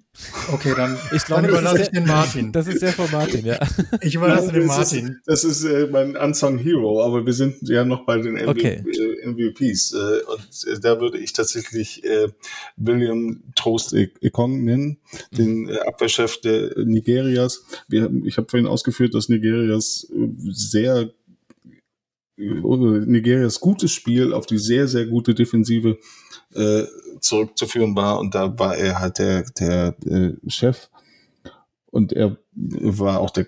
Okay, 0.53 0.73
dann, 0.75 0.97
ich 1.15 1.25
glaube, 1.25 1.43
dann 1.43 1.51
überlasse 1.51 1.83
ich 1.83 1.89
den 1.89 2.05
Martin. 2.05 2.51
Das 2.51 2.67
ist 2.67 2.81
der 2.81 2.93
von 2.93 3.09
Martin, 3.11 3.45
ja. 3.45 3.59
Ich 4.01 4.15
überlasse 4.15 4.51
den 4.51 4.65
Martin. 4.65 5.19
Das 5.25 5.43
ist, 5.43 5.63
das 5.63 5.63
ist 5.63 5.71
äh, 5.71 5.87
mein 5.91 6.15
Unsung 6.15 6.57
Hero, 6.57 7.03
aber 7.03 7.25
wir 7.25 7.33
sind 7.33 7.57
ja 7.61 7.83
noch 7.83 8.05
bei 8.05 8.17
den 8.17 8.33
MV 8.35 8.47
okay. 8.47 8.83
äh, 8.85 9.27
MVPs. 9.27 9.93
Äh, 9.93 9.97
und 9.97 10.73
äh, 10.73 10.79
da 10.79 10.99
würde 10.99 11.17
ich 11.17 11.33
tatsächlich 11.33 12.03
äh, 12.03 12.29
William 12.77 13.43
Trost 13.55 13.93
Ekong 13.93 14.63
nennen, 14.63 14.97
den 15.31 15.69
äh, 15.69 15.79
Abwehrchef 15.79 16.39
der 16.41 16.71
Nigerias. 16.77 17.65
Wir, 17.87 18.09
ich 18.23 18.37
habe 18.37 18.47
vorhin 18.49 18.67
ausgeführt, 18.67 19.13
dass 19.13 19.29
Nigerias 19.29 20.07
äh, 20.11 20.27
sehr 20.51 21.09
Nigerias 22.37 23.59
gutes 23.59 23.91
Spiel 23.91 24.33
auf 24.33 24.45
die 24.45 24.57
sehr, 24.57 24.87
sehr 24.87 25.05
gute 25.05 25.33
Defensive 25.33 25.97
äh, 26.53 26.83
zurückzuführen 27.19 27.95
war. 27.95 28.19
Und 28.19 28.35
da 28.35 28.57
war 28.59 28.75
er 28.75 28.99
halt 28.99 29.19
der, 29.19 29.43
der 29.59 29.95
äh, 30.05 30.33
Chef. 30.49 30.89
Und 31.91 32.11
er 32.11 32.37
war 32.53 33.21
auch 33.21 33.29
der 33.29 33.47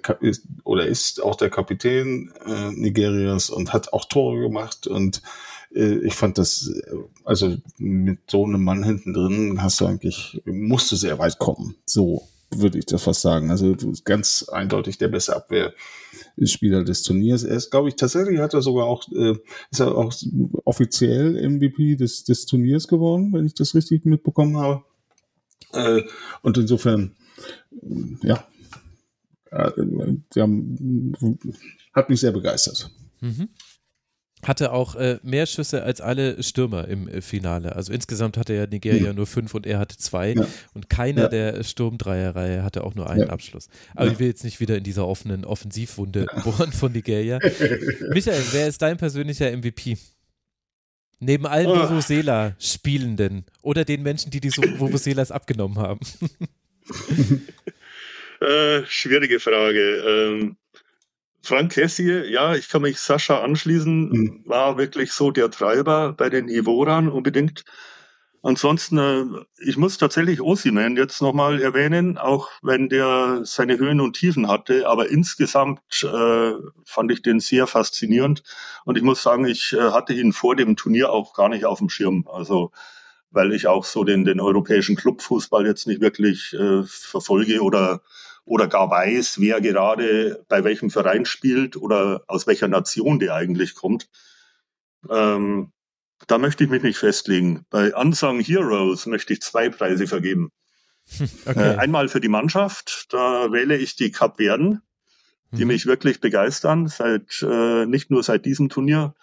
oder 0.64 0.86
ist 0.86 1.22
auch 1.22 1.36
der 1.36 1.50
Kapitän 1.50 2.32
äh, 2.46 2.72
Nigerias 2.72 3.50
und 3.50 3.74
hat 3.74 3.92
auch 3.92 4.06
Tore 4.06 4.40
gemacht. 4.40 4.88
Und 4.88 5.22
äh, 5.76 5.98
ich 6.00 6.16
fand 6.16 6.38
das, 6.38 6.72
also 7.26 7.58
mit 7.78 8.20
so 8.32 8.46
einem 8.46 8.64
Mann 8.64 8.84
hinten 8.84 9.14
drin 9.14 9.62
hast 9.62 9.82
du 9.82 9.86
eigentlich, 9.86 10.42
musst 10.46 10.92
du 10.92 10.96
sehr 10.96 11.20
weit 11.20 11.40
kommen. 11.40 11.76
So 11.86 12.28
würde 12.52 12.80
ich 12.80 12.86
das 12.86 13.04
fast 13.04 13.22
sagen. 13.22 13.52
Also 13.52 13.76
ganz 14.04 14.48
eindeutig 14.50 14.98
der 14.98 15.10
beste 15.10 15.36
Abwehrspieler 15.36 16.84
des 16.84 17.04
Turniers. 17.04 17.44
Er 17.44 17.58
ist, 17.58 17.72
glaube 17.72 17.90
ich, 17.90 17.96
tatsächlich 17.96 18.40
hat 18.40 18.54
er 18.54 18.62
sogar 18.62 18.86
auch, 18.86 19.04
äh, 19.12 19.36
ist 19.72 19.80
er 19.80 19.96
auch 19.96 20.14
offiziell 20.66 21.50
MVP 21.50 21.96
des, 21.96 22.24
des 22.24 22.46
Turniers 22.46 22.88
geworden, 22.88 23.34
wenn 23.34 23.46
ich 23.46 23.54
das 23.54 23.76
richtig 23.76 24.06
mitbekommen 24.06 24.58
habe. 24.58 24.84
Äh, 25.74 26.04
und 26.42 26.58
insofern, 26.58 27.16
ja, 28.22 28.48
äh, 29.52 29.72
haben, 30.38 31.16
hat 31.94 32.10
mich 32.10 32.20
sehr 32.20 32.32
begeistert. 32.32 32.90
Mhm 33.22 33.50
hatte 34.44 34.72
auch 34.72 34.96
äh, 34.96 35.18
mehr 35.24 35.46
Schüsse 35.46 35.84
als 35.84 36.00
alle 36.00 36.42
Stürmer 36.44 36.88
im 36.88 37.08
äh, 37.08 37.22
Finale. 37.22 37.76
Also 37.76 37.92
insgesamt 37.92 38.38
hatte 38.38 38.54
ja 38.54 38.68
Nigeria 38.68 39.08
ja. 39.08 39.14
nur 39.14 39.26
fünf 39.26 39.54
und 39.54 39.66
er 39.66 39.80
hatte 39.80 39.98
zwei. 39.98 40.34
Ja. 40.34 40.46
Und 40.74 40.90
keiner 40.90 41.24
ja. 41.24 41.28
der 41.28 41.64
Sturmdreierreihe 41.64 42.64
hatte 42.64 42.84
auch 42.84 42.94
nur 42.94 43.10
einen 43.10 43.30
Abschluss. 43.30 43.68
Aber 43.96 44.12
ich 44.12 44.20
will 44.20 44.28
jetzt 44.28 44.44
nicht 44.44 44.60
wieder 44.60 44.78
in 44.78 44.84
dieser 44.84 45.08
offenen 45.08 45.44
Offensivwunde 45.44 46.28
bohren 46.44 46.72
von 46.72 46.92
Nigeria. 46.92 47.40
Michael, 48.14 48.44
wer 48.52 48.68
ist 48.68 48.82
dein 48.82 48.98
persönlicher 48.98 49.56
MVP? 49.56 49.98
Neben 51.20 51.48
allen 51.48 51.68
oh. 51.68 51.90
Vuvuzela-Spielenden 51.90 53.46
oder 53.64 53.86
den 53.86 54.04
Menschen, 54.04 54.30
die 54.30 54.40
die 54.40 54.52
Vuvuzelas 54.52 55.32
abgenommen 55.32 55.80
haben. 55.80 56.00
äh, 58.40 58.84
schwierige 58.86 59.40
Frage. 59.40 59.80
Ähm, 59.80 60.58
Frank 61.48 61.72
Kessier, 61.72 62.30
ja, 62.30 62.56
ich 62.56 62.68
kann 62.68 62.82
mich 62.82 63.00
Sascha 63.00 63.42
anschließen, 63.42 64.10
mhm. 64.10 64.42
war 64.46 64.78
wirklich 64.78 65.14
so 65.14 65.32
der 65.32 65.50
Treiber 65.50 66.12
bei 66.12 66.30
den 66.30 66.50
Ivoran 66.50 67.08
unbedingt. 67.08 67.64
Ansonsten, 68.44 68.98
äh, 68.98 69.24
ich 69.66 69.78
muss 69.78 69.98
tatsächlich 69.98 70.42
Osiman 70.42 70.98
jetzt 70.98 71.22
nochmal 71.22 71.62
erwähnen, 71.62 72.18
auch 72.18 72.50
wenn 72.62 72.90
der 72.90 73.42
seine 73.44 73.78
Höhen 73.78 74.02
und 74.02 74.18
Tiefen 74.18 74.50
hatte, 74.50 74.90
aber 74.90 75.10
insgesamt 75.10 75.80
äh, 76.04 76.52
fand 76.86 77.12
ich 77.14 77.22
den 77.22 77.40
sehr 77.40 77.66
faszinierend 77.66 78.44
und 78.84 78.98
ich 78.98 79.04
muss 79.04 79.24
sagen, 79.24 79.46
ich 79.46 79.72
äh, 79.72 79.92
hatte 79.92 80.14
ihn 80.14 80.34
vor 80.34 80.58
dem 80.58 80.76
Turnier 80.76 81.12
auch 81.12 81.34
gar 81.34 81.48
nicht 81.48 81.64
auf 81.64 81.80
dem 81.80 81.90
Schirm, 81.90 82.28
also 82.30 82.72
weil 83.32 83.54
ich 83.54 83.68
auch 83.68 83.86
so 83.86 84.04
den, 84.04 84.26
den 84.26 84.42
europäischen 84.42 84.98
Clubfußball 84.98 85.66
jetzt 85.66 85.88
nicht 85.88 86.02
wirklich 86.02 86.54
äh, 86.54 86.84
verfolge 86.84 87.62
oder 87.62 88.02
oder 88.48 88.68
gar 88.68 88.90
weiß, 88.90 89.40
wer 89.40 89.60
gerade 89.62 90.44
bei 90.48 90.64
welchem 90.64 90.90
Verein 90.90 91.26
spielt 91.26 91.76
oder 91.76 92.24
aus 92.28 92.48
welcher 92.48 92.70
Nation 92.70 93.20
der 93.20 93.36
eigentlich 93.36 93.76
kommt. 93.76 94.10
Ähm, 95.10 95.74
da 96.28 96.38
möchte 96.38 96.64
ich 96.64 96.70
mich 96.70 96.82
nicht 96.82 96.98
festlegen. 96.98 97.66
Bei 97.70 97.94
Unsung 97.94 98.40
Heroes 98.40 99.06
möchte 99.06 99.34
ich 99.34 99.42
zwei 99.42 99.70
Preise 99.70 100.08
vergeben. 100.08 100.52
Okay. 101.46 101.76
Äh, 101.76 101.78
einmal 101.78 102.10
für 102.10 102.20
die 102.20 102.28
Mannschaft, 102.28 103.06
da 103.12 103.50
wähle 103.54 103.78
ich 103.78 103.96
die 103.96 104.12
Kapverden, 104.12 104.82
die 105.52 105.62
mhm. 105.62 105.68
mich 105.68 105.86
wirklich 105.86 106.20
begeistern, 106.20 106.90
seit 106.90 107.42
äh, 107.44 107.86
nicht 107.86 108.12
nur 108.12 108.24
seit 108.24 108.44
diesem 108.44 108.68
Turnier, 108.68 109.16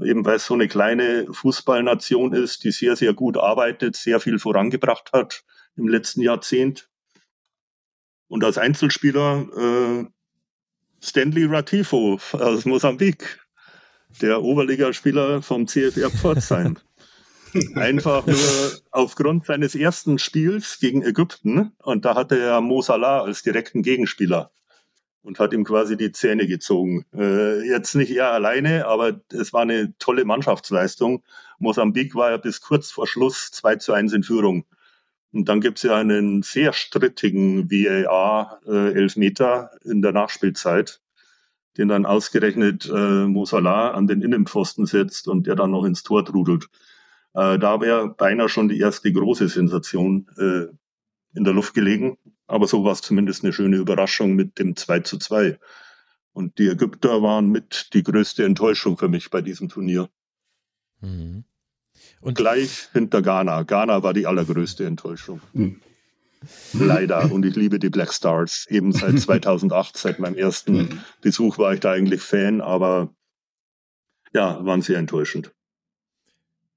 eben 0.00 0.24
weil 0.24 0.36
es 0.36 0.46
so 0.46 0.54
eine 0.54 0.68
kleine 0.68 1.26
Fußballnation 1.32 2.32
ist, 2.32 2.62
die 2.62 2.70
sehr, 2.70 2.94
sehr 2.94 3.12
gut 3.12 3.36
arbeitet, 3.36 3.96
sehr 3.96 4.20
viel 4.20 4.38
vorangebracht 4.38 5.12
hat 5.12 5.42
im 5.74 5.88
letzten 5.88 6.22
Jahrzehnt. 6.22 6.91
Und 8.32 8.44
als 8.44 8.56
Einzelspieler 8.56 9.46
äh, 9.54 10.06
Stanley 11.04 11.44
Ratifo 11.44 12.18
aus 12.32 12.64
Mosambik, 12.64 13.38
der 14.22 14.42
Oberligaspieler 14.42 15.42
vom 15.42 15.68
CFR 15.68 16.08
Pforzheim. 16.08 16.78
Einfach 17.74 18.24
nur 18.24 18.72
aufgrund 18.90 19.44
seines 19.44 19.74
ersten 19.74 20.18
Spiels 20.18 20.78
gegen 20.80 21.02
Ägypten. 21.02 21.72
Und 21.82 22.06
da 22.06 22.14
hatte 22.14 22.38
er 22.38 22.62
Mo 22.62 22.80
Salah 22.80 23.20
als 23.20 23.42
direkten 23.42 23.82
Gegenspieler 23.82 24.50
und 25.20 25.38
hat 25.38 25.52
ihm 25.52 25.64
quasi 25.64 25.98
die 25.98 26.12
Zähne 26.12 26.46
gezogen. 26.46 27.04
Äh, 27.14 27.68
jetzt 27.68 27.94
nicht 27.94 28.12
er 28.12 28.32
alleine, 28.32 28.86
aber 28.86 29.20
es 29.30 29.52
war 29.52 29.60
eine 29.60 29.92
tolle 29.98 30.24
Mannschaftsleistung. 30.24 31.22
Mosambik 31.58 32.14
war 32.14 32.30
ja 32.30 32.38
bis 32.38 32.62
kurz 32.62 32.90
vor 32.90 33.06
Schluss 33.06 33.50
2 33.50 33.76
zu 33.76 33.92
1 33.92 34.14
in 34.14 34.22
Führung. 34.22 34.64
Und 35.32 35.48
dann 35.48 35.60
gibt 35.60 35.78
es 35.78 35.84
ja 35.84 35.96
einen 35.96 36.42
sehr 36.42 36.74
strittigen 36.74 37.70
VAR-Elfmeter 37.70 39.70
äh, 39.82 39.90
in 39.90 40.02
der 40.02 40.12
Nachspielzeit, 40.12 41.00
den 41.78 41.88
dann 41.88 42.04
ausgerechnet 42.04 42.90
äh, 42.94 43.26
Mosala 43.26 43.92
an 43.92 44.06
den 44.06 44.20
Innenpfosten 44.20 44.84
setzt 44.84 45.28
und 45.28 45.46
der 45.46 45.56
dann 45.56 45.70
noch 45.70 45.84
ins 45.84 46.02
Tor 46.02 46.24
trudelt. 46.24 46.68
Äh, 47.34 47.58
da 47.58 47.80
wäre 47.80 48.10
beinahe 48.10 48.50
schon 48.50 48.68
die 48.68 48.78
erste 48.78 49.10
große 49.10 49.48
Sensation 49.48 50.26
äh, 50.36 50.66
in 51.34 51.44
der 51.44 51.54
Luft 51.54 51.72
gelegen. 51.72 52.18
Aber 52.46 52.66
so 52.66 52.84
war 52.84 52.92
es 52.92 53.00
zumindest 53.00 53.42
eine 53.42 53.54
schöne 53.54 53.76
Überraschung 53.76 54.34
mit 54.34 54.58
dem 54.58 54.76
2 54.76 55.00
zu 55.00 55.18
2. 55.18 55.58
Und 56.34 56.58
die 56.58 56.68
Ägypter 56.68 57.22
waren 57.22 57.48
mit 57.48 57.88
die 57.94 58.02
größte 58.02 58.44
Enttäuschung 58.44 58.98
für 58.98 59.08
mich 59.08 59.30
bei 59.30 59.40
diesem 59.40 59.70
Turnier. 59.70 60.10
Mhm. 61.00 61.44
Und 62.22 62.36
Gleich 62.36 62.88
hinter 62.92 63.20
Ghana. 63.20 63.64
Ghana 63.64 64.02
war 64.02 64.14
die 64.14 64.26
allergrößte 64.26 64.86
Enttäuschung. 64.86 65.40
Mhm. 65.52 65.80
Leider. 66.72 67.30
Und 67.30 67.44
ich 67.44 67.54
liebe 67.56 67.78
die 67.78 67.90
Black 67.90 68.12
Stars. 68.12 68.66
Eben 68.70 68.92
seit 68.92 69.18
2008, 69.20 69.96
seit 69.96 70.18
meinem 70.18 70.36
ersten 70.36 70.74
mhm. 70.74 71.00
Besuch 71.20 71.58
war 71.58 71.74
ich 71.74 71.80
da 71.80 71.92
eigentlich 71.92 72.22
Fan, 72.22 72.60
aber 72.60 73.12
ja, 74.32 74.64
waren 74.64 74.82
sehr 74.82 74.98
enttäuschend. 74.98 75.52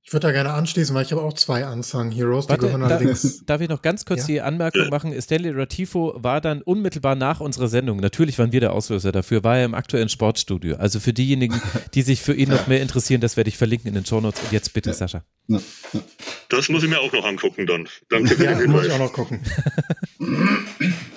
Ich 0.08 0.14
würde 0.14 0.28
da 0.28 0.34
gerne 0.34 0.54
anschließen, 0.54 0.94
weil 0.94 1.04
ich 1.04 1.12
habe 1.12 1.24
auch 1.24 1.34
zwei 1.34 1.68
Unsung 1.68 2.12
Heroes, 2.12 2.46
die 2.46 2.52
Warte, 2.52 2.68
gehören 2.68 2.82
da, 2.82 2.88
allerdings. 2.90 3.44
Darf 3.48 3.60
ich 3.60 3.70
noch 3.70 3.82
ganz 3.82 4.06
kurz 4.06 4.22
ja? 4.22 4.28
die 4.28 4.42
Anmerkung 4.42 4.90
machen? 4.90 5.20
Stanley 5.20 5.50
Ratifo 5.50 6.14
war 6.18 6.42
dann 6.42 6.62
unmittelbar 6.62 7.16
nach 7.16 7.40
unserer 7.40 7.68
Sendung, 7.68 7.98
natürlich 7.98 8.38
waren 8.38 8.52
wir 8.52 8.60
der 8.60 8.74
Auslöser 8.74 9.12
dafür, 9.12 9.44
war 9.44 9.58
er 9.58 9.66
im 9.66 9.74
aktuellen 9.74 10.08
Sportstudio. 10.08 10.76
Also 10.76 11.00
für 11.00 11.12
diejenigen, 11.12 11.60
die 11.96 12.04
sich 12.04 12.22
für 12.22 12.36
ihn 12.36 12.50
noch 12.50 12.68
mehr 12.68 12.84
interessieren, 12.84 13.20
das 13.20 13.36
werde 13.36 13.48
ich 13.48 13.58
verlinken 13.58 13.88
in 13.88 13.96
den 13.96 14.06
Show 14.06 14.22
Notes. 14.22 14.44
Und 14.44 14.52
jetzt 14.52 14.74
bitte, 14.74 14.92
ja. 14.92 14.96
Sascha. 14.96 15.24
Ja. 15.48 15.60
Das 16.50 16.70
muss 16.70 16.84
ich 16.84 16.90
mir 16.90 17.00
auch 17.00 17.12
noch 17.12 17.26
angucken 17.26 17.66
dann. 17.66 17.88
Danke 18.10 18.36
für 18.36 18.44
ja, 18.44 18.52
den 18.52 18.60
Hinweis. 18.60 18.76
muss 18.76 18.86
ich 18.86 18.92
auch 18.92 19.00
noch 19.00 19.14
gucken. 19.14 19.40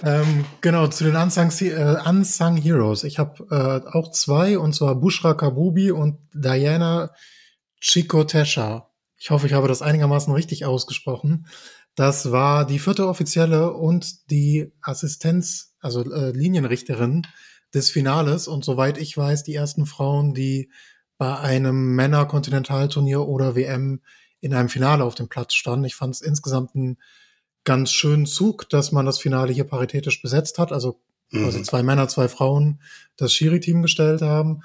ähm, 0.02 0.46
genau, 0.62 0.86
zu 0.86 1.04
den 1.04 1.14
Unsung, 1.14 1.50
äh, 1.60 1.96
Unsung 2.08 2.56
Heroes. 2.56 3.04
Ich 3.04 3.18
habe 3.18 3.44
äh, 3.50 3.86
auch 3.94 4.12
zwei, 4.12 4.58
und 4.58 4.74
zwar 4.74 4.94
Bushra 4.94 5.34
Kabubi 5.34 5.90
und 5.90 6.16
Diana 6.32 7.10
Chikotesha. 7.80 8.90
Ich 9.16 9.30
hoffe, 9.30 9.46
ich 9.46 9.52
habe 9.52 9.68
das 9.68 9.82
einigermaßen 9.82 10.32
richtig 10.32 10.64
ausgesprochen. 10.64 11.46
Das 11.94 12.30
war 12.30 12.64
die 12.64 12.78
vierte 12.78 13.08
Offizielle 13.08 13.72
und 13.72 14.30
die 14.30 14.72
Assistenz, 14.80 15.74
also 15.80 16.02
äh, 16.04 16.30
Linienrichterin 16.30 17.26
des 17.74 17.90
Finales 17.90 18.48
und 18.48 18.64
soweit 18.64 18.98
ich 18.98 19.16
weiß, 19.16 19.42
die 19.42 19.54
ersten 19.54 19.86
Frauen, 19.86 20.32
die 20.34 20.70
bei 21.18 21.36
einem 21.38 21.96
Männer-Kontinentalturnier 21.96 23.26
oder 23.26 23.56
WM 23.56 24.00
in 24.40 24.54
einem 24.54 24.68
Finale 24.68 25.02
auf 25.04 25.16
dem 25.16 25.28
Platz 25.28 25.54
standen. 25.54 25.84
Ich 25.84 25.96
fand 25.96 26.14
es 26.14 26.20
insgesamt 26.20 26.76
einen 26.76 26.98
ganz 27.64 27.90
schönen 27.90 28.26
Zug, 28.26 28.68
dass 28.70 28.92
man 28.92 29.04
das 29.04 29.18
Finale 29.18 29.52
hier 29.52 29.64
paritätisch 29.64 30.22
besetzt 30.22 30.58
hat, 30.58 30.70
also 30.70 31.00
quasi 31.30 31.58
mhm. 31.58 31.64
zwei 31.64 31.82
Männer, 31.82 32.08
zwei 32.08 32.28
Frauen 32.28 32.80
das 33.16 33.32
Schiri-Team 33.32 33.82
gestellt 33.82 34.22
haben. 34.22 34.62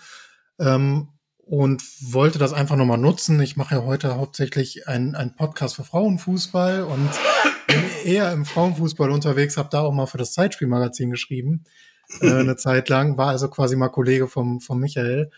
Ähm, 0.59 1.09
und 1.45 1.83
wollte 2.13 2.39
das 2.39 2.53
einfach 2.53 2.75
nochmal 2.75 2.97
nutzen. 2.97 3.41
Ich 3.41 3.57
mache 3.57 3.75
ja 3.75 3.83
heute 3.83 4.15
hauptsächlich 4.15 4.87
einen, 4.87 5.35
Podcast 5.35 5.75
für 5.75 5.83
Frauenfußball 5.83 6.83
und 6.83 7.09
bin 7.67 7.83
eher 8.05 8.31
im 8.31 8.45
Frauenfußball 8.45 9.11
unterwegs, 9.11 9.57
habe 9.57 9.69
da 9.71 9.81
auch 9.81 9.91
mal 9.91 10.05
für 10.05 10.17
das 10.17 10.33
Zeitspielmagazin 10.33 11.11
geschrieben, 11.11 11.65
äh, 12.21 12.31
eine 12.31 12.55
Zeit 12.55 12.89
lang, 12.89 13.17
war 13.17 13.29
also 13.29 13.49
quasi 13.49 13.75
mal 13.75 13.89
Kollege 13.89 14.27
vom, 14.27 14.61
vom 14.61 14.79
Michael. 14.79 15.31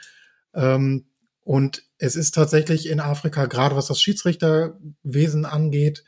Ähm, 0.54 1.08
und 1.42 1.84
es 1.98 2.16
ist 2.16 2.36
tatsächlich 2.36 2.90
in 2.90 3.00
Afrika, 3.00 3.46
gerade 3.46 3.76
was 3.76 3.88
das 3.88 4.02
Schiedsrichterwesen 4.02 5.46
angeht, 5.46 6.04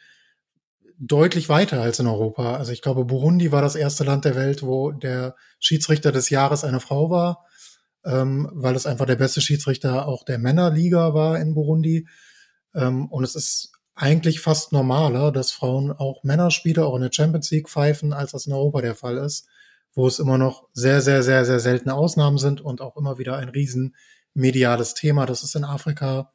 deutlich 1.00 1.48
weiter 1.48 1.82
als 1.82 2.00
in 2.00 2.08
Europa. 2.08 2.56
Also 2.56 2.72
ich 2.72 2.82
glaube, 2.82 3.06
Burundi 3.06 3.52
war 3.52 3.62
das 3.62 3.76
erste 3.76 4.04
Land 4.04 4.26
der 4.26 4.36
Welt, 4.36 4.64
wo 4.64 4.92
der 4.92 5.36
Schiedsrichter 5.60 6.12
des 6.12 6.30
Jahres 6.30 6.64
eine 6.64 6.80
Frau 6.80 7.10
war 7.10 7.47
ähm, 8.08 8.50
weil 8.54 8.76
es 8.76 8.86
einfach 8.86 9.06
der 9.06 9.18
beste 9.18 9.42
Schiedsrichter 9.42 10.08
auch 10.08 10.24
der 10.24 10.40
Männerliga 10.40 11.14
war 11.14 11.40
in 11.40 11.54
Burundi. 11.54 12.08
Ähm, 12.74 13.08
und 13.08 13.24
es 13.24 13.36
ist 13.36 13.72
eigentlich 13.96 14.40
fast 14.40 14.72
normaler, 14.72 15.32
dass 15.32 15.52
Frauen 15.52 15.92
auch 15.92 16.24
Männerspiele 16.24 16.86
auch 16.86 16.96
in 16.96 17.02
der 17.02 17.12
Champions 17.12 17.52
League 17.52 17.68
pfeifen, 17.68 18.14
als 18.14 18.32
das 18.32 18.46
in 18.46 18.54
Europa 18.54 18.82
der 18.82 18.96
Fall 18.96 19.18
ist, 19.18 19.48
wo 19.94 20.08
es 20.08 20.20
immer 20.20 20.38
noch 20.38 20.70
sehr, 20.74 21.02
sehr, 21.02 21.22
sehr, 21.22 21.44
sehr 21.46 21.60
seltene 21.60 21.96
Ausnahmen 21.96 22.38
sind 22.38 22.62
und 22.62 22.80
auch 22.80 22.96
immer 22.96 23.18
wieder 23.18 23.38
ein 23.38 23.50
riesen 23.50 23.96
mediales 24.34 24.94
Thema. 24.94 25.26
Das 25.26 25.44
ist 25.44 25.56
in 25.56 25.66
Afrika 25.66 26.32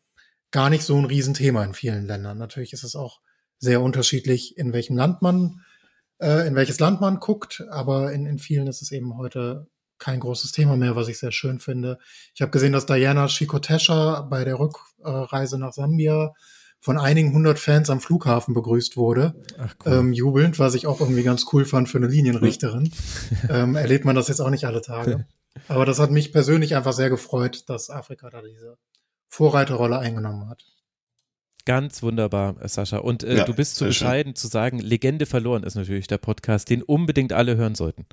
gar 0.50 0.68
nicht 0.68 0.82
so 0.82 0.96
ein 0.96 1.06
Riesenthema 1.06 1.64
in 1.64 1.72
vielen 1.72 2.06
Ländern. 2.06 2.36
Natürlich 2.36 2.72
ist 2.72 2.84
es 2.84 2.96
auch 2.96 3.20
sehr 3.58 3.80
unterschiedlich, 3.80 4.58
in 4.58 4.72
welchem 4.72 4.96
Land 4.96 5.22
man, 5.22 5.60
äh, 6.20 6.46
in 6.46 6.54
welches 6.56 6.80
Land 6.80 7.00
man 7.00 7.20
guckt, 7.20 7.64
aber 7.70 8.12
in, 8.12 8.26
in 8.26 8.38
vielen 8.38 8.66
ist 8.66 8.82
es 8.82 8.90
eben 8.90 9.16
heute 9.16 9.68
kein 10.02 10.20
großes 10.20 10.52
Thema 10.52 10.76
mehr, 10.76 10.96
was 10.96 11.08
ich 11.08 11.18
sehr 11.18 11.32
schön 11.32 11.60
finde. 11.60 11.98
Ich 12.34 12.42
habe 12.42 12.50
gesehen, 12.50 12.72
dass 12.72 12.86
Diana 12.86 13.28
Shikotesha 13.28 14.22
bei 14.22 14.44
der 14.44 14.58
Rückreise 14.58 15.58
nach 15.58 15.72
Sambia 15.72 16.34
von 16.80 16.98
einigen 16.98 17.32
hundert 17.32 17.60
Fans 17.60 17.88
am 17.90 18.00
Flughafen 18.00 18.54
begrüßt 18.54 18.96
wurde, 18.96 19.34
Ach, 19.56 19.74
cool. 19.86 19.92
ähm, 19.92 20.12
jubelnd, 20.12 20.58
was 20.58 20.74
ich 20.74 20.88
auch 20.88 21.00
irgendwie 21.00 21.22
ganz 21.22 21.46
cool 21.52 21.64
fand 21.64 21.88
für 21.88 21.98
eine 21.98 22.08
Linienrichterin. 22.08 22.90
ähm, 23.48 23.76
erlebt 23.76 24.04
man 24.04 24.16
das 24.16 24.26
jetzt 24.26 24.40
auch 24.40 24.50
nicht 24.50 24.64
alle 24.64 24.82
Tage. 24.82 25.24
Aber 25.68 25.86
das 25.86 26.00
hat 26.00 26.10
mich 26.10 26.32
persönlich 26.32 26.74
einfach 26.74 26.92
sehr 26.92 27.08
gefreut, 27.08 27.64
dass 27.68 27.88
Afrika 27.88 28.28
da 28.30 28.42
diese 28.42 28.78
Vorreiterrolle 29.28 29.98
eingenommen 30.00 30.48
hat. 30.48 30.64
Ganz 31.64 32.02
wunderbar, 32.02 32.56
Sascha. 32.68 32.98
Und 32.98 33.22
äh, 33.22 33.36
ja, 33.36 33.44
du 33.44 33.54
bist 33.54 33.76
zu 33.76 33.84
bescheiden 33.84 34.30
schön. 34.30 34.36
zu 34.36 34.48
sagen, 34.48 34.80
Legende 34.80 35.26
verloren 35.26 35.62
ist 35.62 35.76
natürlich 35.76 36.08
der 36.08 36.18
Podcast, 36.18 36.68
den 36.70 36.82
unbedingt 36.82 37.32
alle 37.32 37.56
hören 37.56 37.76
sollten. 37.76 38.06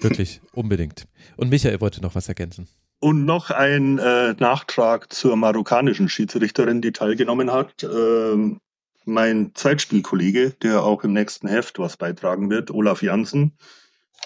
Wirklich, 0.00 0.40
unbedingt. 0.52 1.06
Und 1.36 1.50
Michael 1.50 1.80
wollte 1.80 2.02
noch 2.02 2.14
was 2.14 2.28
ergänzen. 2.28 2.68
Und 2.98 3.24
noch 3.24 3.50
ein 3.50 3.98
äh, 3.98 4.34
Nachtrag 4.38 5.12
zur 5.12 5.36
marokkanischen 5.36 6.08
Schiedsrichterin, 6.08 6.80
die 6.80 6.92
teilgenommen 6.92 7.52
hat. 7.52 7.84
Ähm, 7.84 8.60
mein 9.04 9.52
Zeitspielkollege, 9.54 10.50
der 10.62 10.82
auch 10.82 11.04
im 11.04 11.12
nächsten 11.12 11.46
Heft 11.46 11.78
was 11.78 11.96
beitragen 11.96 12.50
wird, 12.50 12.70
Olaf 12.70 13.02
Janssen, 13.02 13.56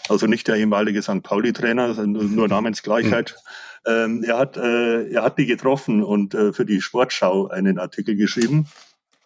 also 0.09 0.26
nicht 0.26 0.48
der 0.48 0.56
ehemalige 0.56 1.02
St. 1.02 1.22
Pauli-Trainer, 1.22 1.94
sondern 1.94 2.34
nur 2.34 2.48
Namensgleichheit. 2.48 3.36
Mhm. 3.36 3.51
Ähm, 3.86 4.22
er, 4.24 4.36
hat, 4.36 4.59
äh, 4.59 5.10
er 5.10 5.22
hat 5.22 5.38
die 5.38 5.47
getroffen 5.47 6.02
und 6.02 6.34
äh, 6.34 6.52
für 6.52 6.66
die 6.66 6.82
Sportschau 6.82 7.48
einen 7.48 7.78
Artikel 7.78 8.14
geschrieben, 8.14 8.66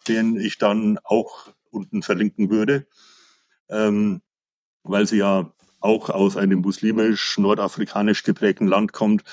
den 0.07 0.39
ich 0.39 0.57
dann 0.57 0.97
auch 1.03 1.49
unten 1.71 2.01
verlinken 2.01 2.49
würde, 2.49 2.87
ähm, 3.67 4.21
weil 4.83 5.07
sie 5.07 5.17
ja 5.17 5.51
auch 5.85 6.09
aus 6.09 6.35
einem 6.35 6.59
muslimisch-nordafrikanisch 6.59 8.23
geprägten 8.23 8.67
Land 8.67 8.91
kommt, 8.91 9.23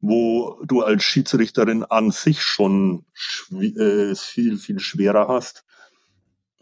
wo 0.00 0.60
du 0.64 0.82
als 0.82 1.04
Schiedsrichterin 1.04 1.84
an 1.84 2.10
sich 2.10 2.42
schon 2.42 3.04
äh, 3.52 4.14
viel, 4.14 4.58
viel 4.58 4.80
schwerer 4.80 5.28
hast. 5.28 5.64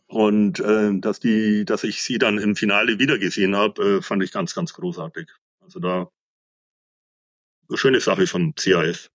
Und 0.08 0.60
äh, 0.60 0.98
dass 0.98 1.20
die, 1.20 1.64
dass 1.64 1.84
ich 1.84 2.02
sie 2.02 2.18
dann 2.18 2.38
im 2.38 2.56
Finale 2.56 2.98
wiedergesehen 2.98 3.56
habe, 3.56 3.98
äh, 3.98 4.02
fand 4.02 4.22
ich 4.22 4.32
ganz, 4.32 4.54
ganz 4.54 4.72
großartig. 4.72 5.28
Also 5.60 5.80
da 5.80 6.08
schöne 7.74 8.00
Sache 8.00 8.26
von 8.26 8.54
CAF. 8.54 9.08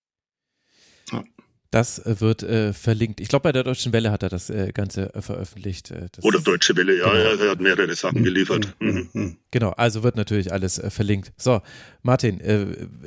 Das 1.72 1.98
äh, 1.98 2.20
wird 2.20 2.42
äh, 2.42 2.74
verlinkt. 2.74 3.18
Ich 3.18 3.28
glaube, 3.28 3.44
bei 3.44 3.52
der 3.52 3.64
Deutschen 3.64 3.94
Welle 3.94 4.12
hat 4.12 4.22
er 4.22 4.28
das 4.28 4.50
äh, 4.50 4.72
Ganze 4.72 5.14
äh, 5.14 5.22
veröffentlicht. 5.22 5.90
Äh, 5.90 6.08
das 6.12 6.22
Oder 6.22 6.38
Deutsche 6.38 6.76
Welle, 6.76 6.98
ja, 6.98 7.10
genau. 7.10 7.44
er 7.44 7.50
hat 7.50 7.60
mehrere 7.60 7.94
Sachen 7.94 8.20
mhm. 8.20 8.24
geliefert. 8.24 8.74
Mhm. 8.78 8.88
mhm. 8.88 9.08
Mhm. 9.14 9.36
Genau, 9.50 9.70
also 9.70 10.02
wird 10.02 10.16
natürlich 10.16 10.52
alles 10.52 10.78
äh, 10.78 10.90
verlinkt. 10.90 11.32
So, 11.36 11.62
Martin, 12.02 12.40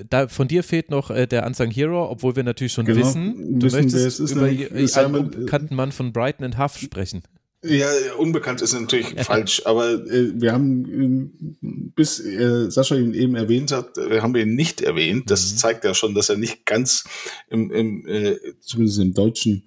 da, 0.10 0.28
von 0.28 0.48
dir 0.48 0.64
fehlt 0.64 0.90
noch 0.90 1.14
der 1.14 1.46
Unsung 1.46 1.70
Hero, 1.70 2.10
obwohl 2.10 2.36
wir 2.36 2.44
natürlich 2.44 2.74
schon 2.74 2.86
genau. 2.86 3.00
wissen, 3.00 3.60
du 3.60 3.66
wissen, 3.66 3.78
möchtest 3.78 4.20
über 4.32 4.46
einen 4.46 5.16
unbekannten 5.16 5.76
Mann 5.76 5.92
von 5.92 6.14
Brighton 6.14 6.46
and 6.46 6.58
Huff 6.58 6.78
sprechen. 6.78 7.24
Ja, 7.68 7.88
unbekannt 8.18 8.62
ist 8.62 8.74
natürlich 8.74 9.16
falsch, 9.24 9.64
aber 9.66 9.94
äh, 9.94 10.40
wir 10.40 10.52
haben, 10.52 11.32
äh, 11.64 11.68
bis 11.96 12.20
äh, 12.20 12.70
Sascha 12.70 12.96
ihn 12.96 13.14
eben 13.16 13.36
erwähnt 13.36 13.72
hat, 13.72 13.98
äh, 13.98 14.22
haben 14.22 14.36
wir 14.36 14.44
ihn 14.44 14.54
nicht 14.54 14.82
erwähnt. 14.82 15.32
Das 15.32 15.52
mhm. 15.52 15.58
zeigt 15.58 15.84
ja 15.84 15.96
schon, 15.96 16.14
dass 16.14 16.30
er 16.30 16.38
nicht 16.38 16.66
ganz 16.66 17.06
im, 17.50 17.72
im 17.72 18.08
äh, 18.08 18.38
zumindest 18.60 19.00
im 19.00 19.14
deutschen 19.14 19.64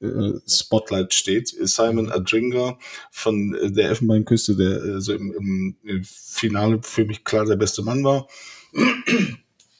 äh, 0.00 0.34
Spotlight 0.46 1.12
steht. 1.12 1.48
Simon 1.48 2.12
Adringer 2.12 2.78
von 3.10 3.54
äh, 3.54 3.72
der 3.72 3.88
Elfenbeinküste, 3.88 4.56
der 4.56 5.00
so 5.00 5.12
im, 5.12 5.32
im, 5.32 5.76
im 5.82 6.04
Finale 6.04 6.80
für 6.82 7.04
mich 7.04 7.24
klar 7.24 7.44
der 7.44 7.56
beste 7.56 7.82
Mann 7.82 8.04
war. 8.04 8.28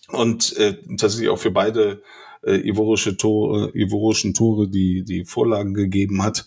Und 0.08 0.56
äh, 0.56 0.78
tatsächlich 0.96 1.28
auch 1.28 1.38
für 1.38 1.52
beide 1.52 2.02
äh, 2.42 2.56
ivorische 2.68 3.16
Tore, 3.16 3.70
ivorischen 3.74 4.34
Tore, 4.34 4.68
die 4.68 5.04
die 5.04 5.24
Vorlagen 5.24 5.74
gegeben 5.74 6.24
hat 6.24 6.44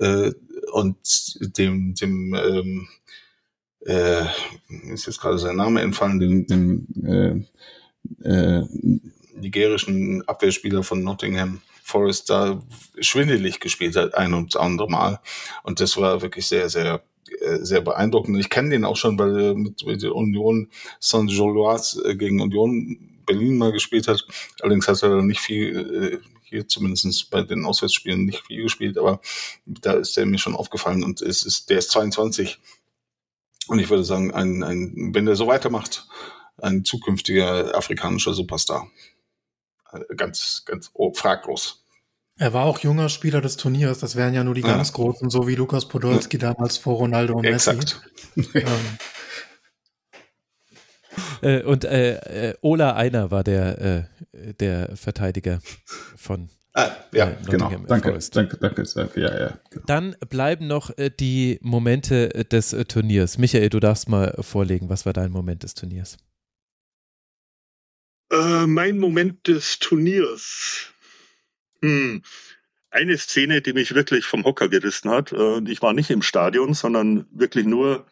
äh, 0.00 0.32
und 0.72 1.56
dem, 1.58 1.94
dem 1.94 2.34
ähm, 2.34 2.88
äh, 3.86 4.24
ist 4.92 5.06
jetzt 5.06 5.20
gerade 5.20 5.38
sein 5.38 5.56
Name 5.56 5.80
entfallen, 5.80 6.18
dem, 6.18 6.46
dem 6.46 7.46
äh, 8.22 8.28
äh, 8.28 8.64
nigerischen 9.34 10.26
Abwehrspieler 10.28 10.82
von 10.82 11.02
Nottingham 11.02 11.60
Forest 11.82 12.28
da 12.28 12.62
schwindelig 13.00 13.60
gespielt 13.60 13.96
hat, 13.96 14.14
ein 14.14 14.34
und 14.34 14.56
andere 14.56 14.90
Mal. 14.90 15.20
Und 15.62 15.80
das 15.80 15.96
war 15.96 16.20
wirklich 16.20 16.46
sehr, 16.46 16.68
sehr 16.68 17.02
äh, 17.40 17.58
sehr 17.64 17.80
beeindruckend. 17.80 18.38
Ich 18.38 18.50
kenne 18.50 18.70
den 18.70 18.84
auch 18.84 18.96
schon, 18.96 19.18
weil 19.18 19.38
er 19.38 19.54
mit, 19.54 19.84
mit 19.84 20.02
Union 20.04 20.68
Saint-Gilloise 20.98 22.02
äh, 22.04 22.16
gegen 22.16 22.40
Union 22.40 22.98
Berlin 23.26 23.58
mal 23.58 23.72
gespielt 23.72 24.08
hat. 24.08 24.26
Allerdings 24.62 24.88
hat 24.88 25.02
er 25.02 25.22
nicht 25.22 25.40
viel, 25.40 26.20
äh, 26.22 26.37
hier 26.48 26.66
zumindest 26.68 27.30
bei 27.30 27.42
den 27.42 27.64
Auswärtsspielen 27.64 28.24
nicht 28.24 28.46
viel 28.46 28.62
gespielt, 28.62 28.98
aber 28.98 29.20
da 29.66 29.92
ist 29.92 30.16
er 30.18 30.26
mir 30.26 30.38
schon 30.38 30.56
aufgefallen 30.56 31.04
und 31.04 31.22
es 31.22 31.44
ist, 31.44 31.70
der 31.70 31.78
ist 31.78 31.90
22. 31.90 32.58
Und 33.68 33.78
ich 33.78 33.90
würde 33.90 34.04
sagen, 34.04 34.32
ein, 34.32 34.62
ein, 34.62 35.10
wenn 35.14 35.26
der 35.26 35.36
so 35.36 35.46
weitermacht, 35.46 36.06
ein 36.60 36.84
zukünftiger 36.84 37.76
afrikanischer 37.76 38.34
Superstar. 38.34 38.90
Ganz, 40.16 40.64
ganz 40.66 40.90
oh, 40.94 41.12
fraglos. 41.14 41.84
Er 42.36 42.52
war 42.52 42.64
auch 42.64 42.78
junger 42.78 43.08
Spieler 43.08 43.40
des 43.40 43.56
Turniers. 43.56 43.98
Das 43.98 44.14
wären 44.14 44.32
ja 44.32 44.44
nur 44.44 44.54
die 44.54 44.60
Ja. 44.60 44.68
ganz 44.68 44.92
Großen, 44.92 45.28
so 45.28 45.48
wie 45.48 45.54
Lukas 45.54 45.88
Podolski 45.88 46.38
damals 46.38 46.76
vor 46.76 46.96
Ronaldo 46.96 47.34
und 47.34 47.44
Exakt. 47.44 48.00
Messi. 48.36 48.58
Ähm, 48.58 48.98
Äh, 51.42 51.62
und 51.62 51.84
äh, 51.84 52.50
äh, 52.50 52.54
Ola 52.62 52.94
Einer 52.94 53.30
war 53.30 53.44
der, 53.44 54.08
äh, 54.32 54.54
der 54.54 54.96
Verteidiger 54.96 55.60
von. 56.16 56.48
Ah, 56.74 56.90
ja, 57.12 57.30
Äh, 57.30 57.36
genau. 57.50 57.70
Danke, 57.88 58.08
Forest. 58.10 58.36
danke, 58.36 58.56
danke, 58.58 58.84
danke. 58.94 59.20
Ja, 59.20 59.38
ja. 59.40 59.58
Genau. 59.70 59.84
Dann 59.86 60.16
bleiben 60.28 60.66
noch 60.66 60.96
äh, 60.96 61.10
die 61.10 61.58
Momente 61.62 62.28
des 62.28 62.72
äh, 62.72 62.84
Turniers. 62.84 63.38
Michael, 63.38 63.68
du 63.70 63.80
darfst 63.80 64.08
mal 64.08 64.34
vorlegen. 64.40 64.88
Was 64.88 65.04
war 65.06 65.12
dein 65.12 65.30
Moment 65.30 65.62
des 65.62 65.74
Turniers? 65.74 66.16
Äh, 68.30 68.66
mein 68.66 68.98
Moment 68.98 69.46
des 69.46 69.78
Turniers. 69.78 70.92
Hm. 71.82 72.22
Eine 72.90 73.18
Szene, 73.18 73.60
die 73.62 73.72
mich 73.72 73.94
wirklich 73.94 74.24
vom 74.24 74.44
Hocker 74.44 74.68
gerissen 74.68 75.10
hat. 75.10 75.32
Äh, 75.32 75.36
und 75.36 75.68
ich 75.68 75.82
war 75.82 75.92
nicht 75.92 76.10
im 76.10 76.22
Stadion, 76.22 76.74
sondern 76.74 77.26
wirklich 77.30 77.66
nur 77.66 78.06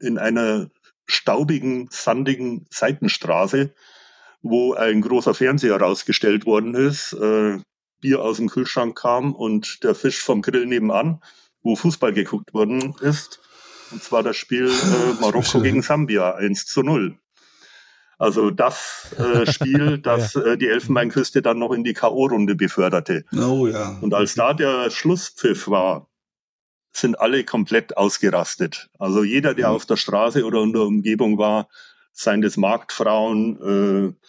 in 0.00 0.18
einer 0.18 0.70
staubigen, 1.08 1.88
sandigen 1.90 2.66
Seitenstraße, 2.70 3.74
wo 4.42 4.74
ein 4.74 5.00
großer 5.00 5.34
Fernseher 5.34 5.80
rausgestellt 5.80 6.46
worden 6.46 6.74
ist, 6.74 7.12
äh, 7.14 7.58
Bier 8.00 8.22
aus 8.22 8.36
dem 8.36 8.48
Kühlschrank 8.48 8.96
kam 8.96 9.34
und 9.34 9.82
der 9.82 9.94
Fisch 9.94 10.22
vom 10.22 10.42
Grill 10.42 10.66
nebenan, 10.66 11.20
wo 11.62 11.74
Fußball 11.74 12.12
geguckt 12.12 12.54
worden 12.54 12.94
ist. 13.00 13.40
Und 13.90 14.02
zwar 14.02 14.22
das 14.22 14.36
Spiel 14.36 14.68
äh, 14.68 15.14
Marokko 15.20 15.60
gegen 15.60 15.82
Sambia 15.82 16.34
1 16.34 16.66
zu 16.66 16.82
0. 16.82 17.18
Also 18.18 18.50
das 18.50 19.14
äh, 19.18 19.46
Spiel, 19.52 19.98
das 19.98 20.34
äh, 20.36 20.56
die 20.56 20.68
Elfenbeinküste 20.68 21.42
dann 21.42 21.58
noch 21.58 21.72
in 21.72 21.84
die 21.84 21.94
K.O.-Runde 21.94 22.54
beförderte. 22.54 23.24
Oh 23.32 23.66
ja. 23.66 23.98
Und 24.00 24.14
als 24.14 24.34
da 24.34 24.54
der 24.54 24.90
Schlusspfiff 24.90 25.68
war, 25.68 26.08
sind 26.92 27.20
alle 27.20 27.44
komplett 27.44 27.96
ausgerastet. 27.96 28.88
Also 28.98 29.22
jeder, 29.22 29.54
der 29.54 29.68
Mhm. 29.68 29.74
auf 29.74 29.86
der 29.86 29.96
Straße 29.96 30.44
oder 30.44 30.62
in 30.62 30.72
der 30.72 30.82
Umgebung 30.82 31.38
war, 31.38 31.68
seien 32.12 32.42
das 32.42 32.56
Marktfrauen, 32.56 34.10
äh, 34.10 34.26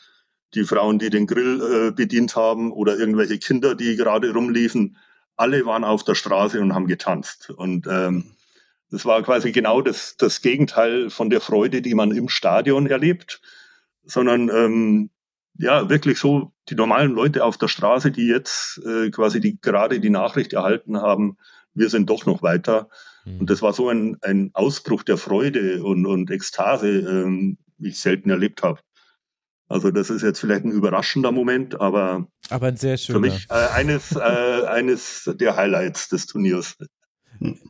die 0.53 0.64
Frauen, 0.64 0.99
die 0.99 1.10
den 1.10 1.27
Grill 1.27 1.61
äh, 1.61 1.91
bedient 1.91 2.36
haben 2.36 2.72
oder 2.72 2.98
irgendwelche 2.98 3.38
Kinder, 3.38 3.76
die 3.76 3.95
gerade 3.95 4.34
rumliefen, 4.34 4.98
alle 5.36 5.65
waren 5.65 5.84
auf 5.84 6.03
der 6.03 6.15
Straße 6.15 6.60
und 6.60 6.73
haben 6.73 6.88
getanzt. 6.88 7.49
Und 7.49 7.88
ähm, 7.88 8.36
das 8.91 9.06
war 9.06 9.22
quasi 9.23 9.52
genau 9.52 9.81
das, 9.81 10.18
das 10.18 10.41
Gegenteil 10.41 11.10
von 11.10 11.30
der 11.30 11.41
Freude, 11.41 11.81
die 11.81 11.94
man 11.94 12.11
im 12.11 12.30
Stadion 12.30 12.88
erlebt, 12.88 13.41
sondern 14.03 14.49
ähm, 14.49 15.10
ja, 15.57 15.90
wirklich 15.90 16.19
so 16.19 16.52
die 16.69 16.76
normalen 16.76 17.11
Leute 17.11 17.44
auf 17.44 17.57
der 17.57 17.68
Straße, 17.68 18.11
die 18.11 18.27
jetzt 18.27 18.81
äh, 18.86 19.11
quasi 19.11 19.40
die 19.40 19.60
gerade 19.61 19.99
die 19.99 20.10
Nachricht 20.10 20.53
erhalten 20.53 20.98
haben, 20.98 21.38
wir 21.80 21.89
sind 21.89 22.10
doch 22.10 22.26
noch 22.26 22.43
weiter. 22.43 22.89
Hm. 23.23 23.39
Und 23.39 23.49
das 23.49 23.61
war 23.61 23.73
so 23.73 23.89
ein, 23.89 24.18
ein 24.22 24.51
Ausbruch 24.53 25.03
der 25.03 25.18
Freude 25.18 25.84
und, 25.84 26.06
und 26.06 26.30
Ekstase, 26.30 26.99
ähm, 26.99 27.57
wie 27.77 27.89
ich 27.89 27.99
selten 27.99 28.30
erlebt 28.30 28.61
habe. 28.61 28.80
Also 29.68 29.91
das 29.91 30.10
ist 30.10 30.23
jetzt 30.23 30.39
vielleicht 30.39 30.65
ein 30.65 30.72
überraschender 30.72 31.31
Moment, 31.31 31.80
aber 31.80 32.27
Aber 32.49 32.68
ein 32.68 32.77
sehr 32.77 32.97
für 32.97 33.03
schöner. 33.14 33.19
mich 33.19 33.47
äh, 33.49 33.53
eines, 33.53 34.15
äh, 34.15 34.19
eines 34.19 35.30
der 35.39 35.56
Highlights 35.56 36.10
des 36.10 36.26
Turniers. 36.26 36.76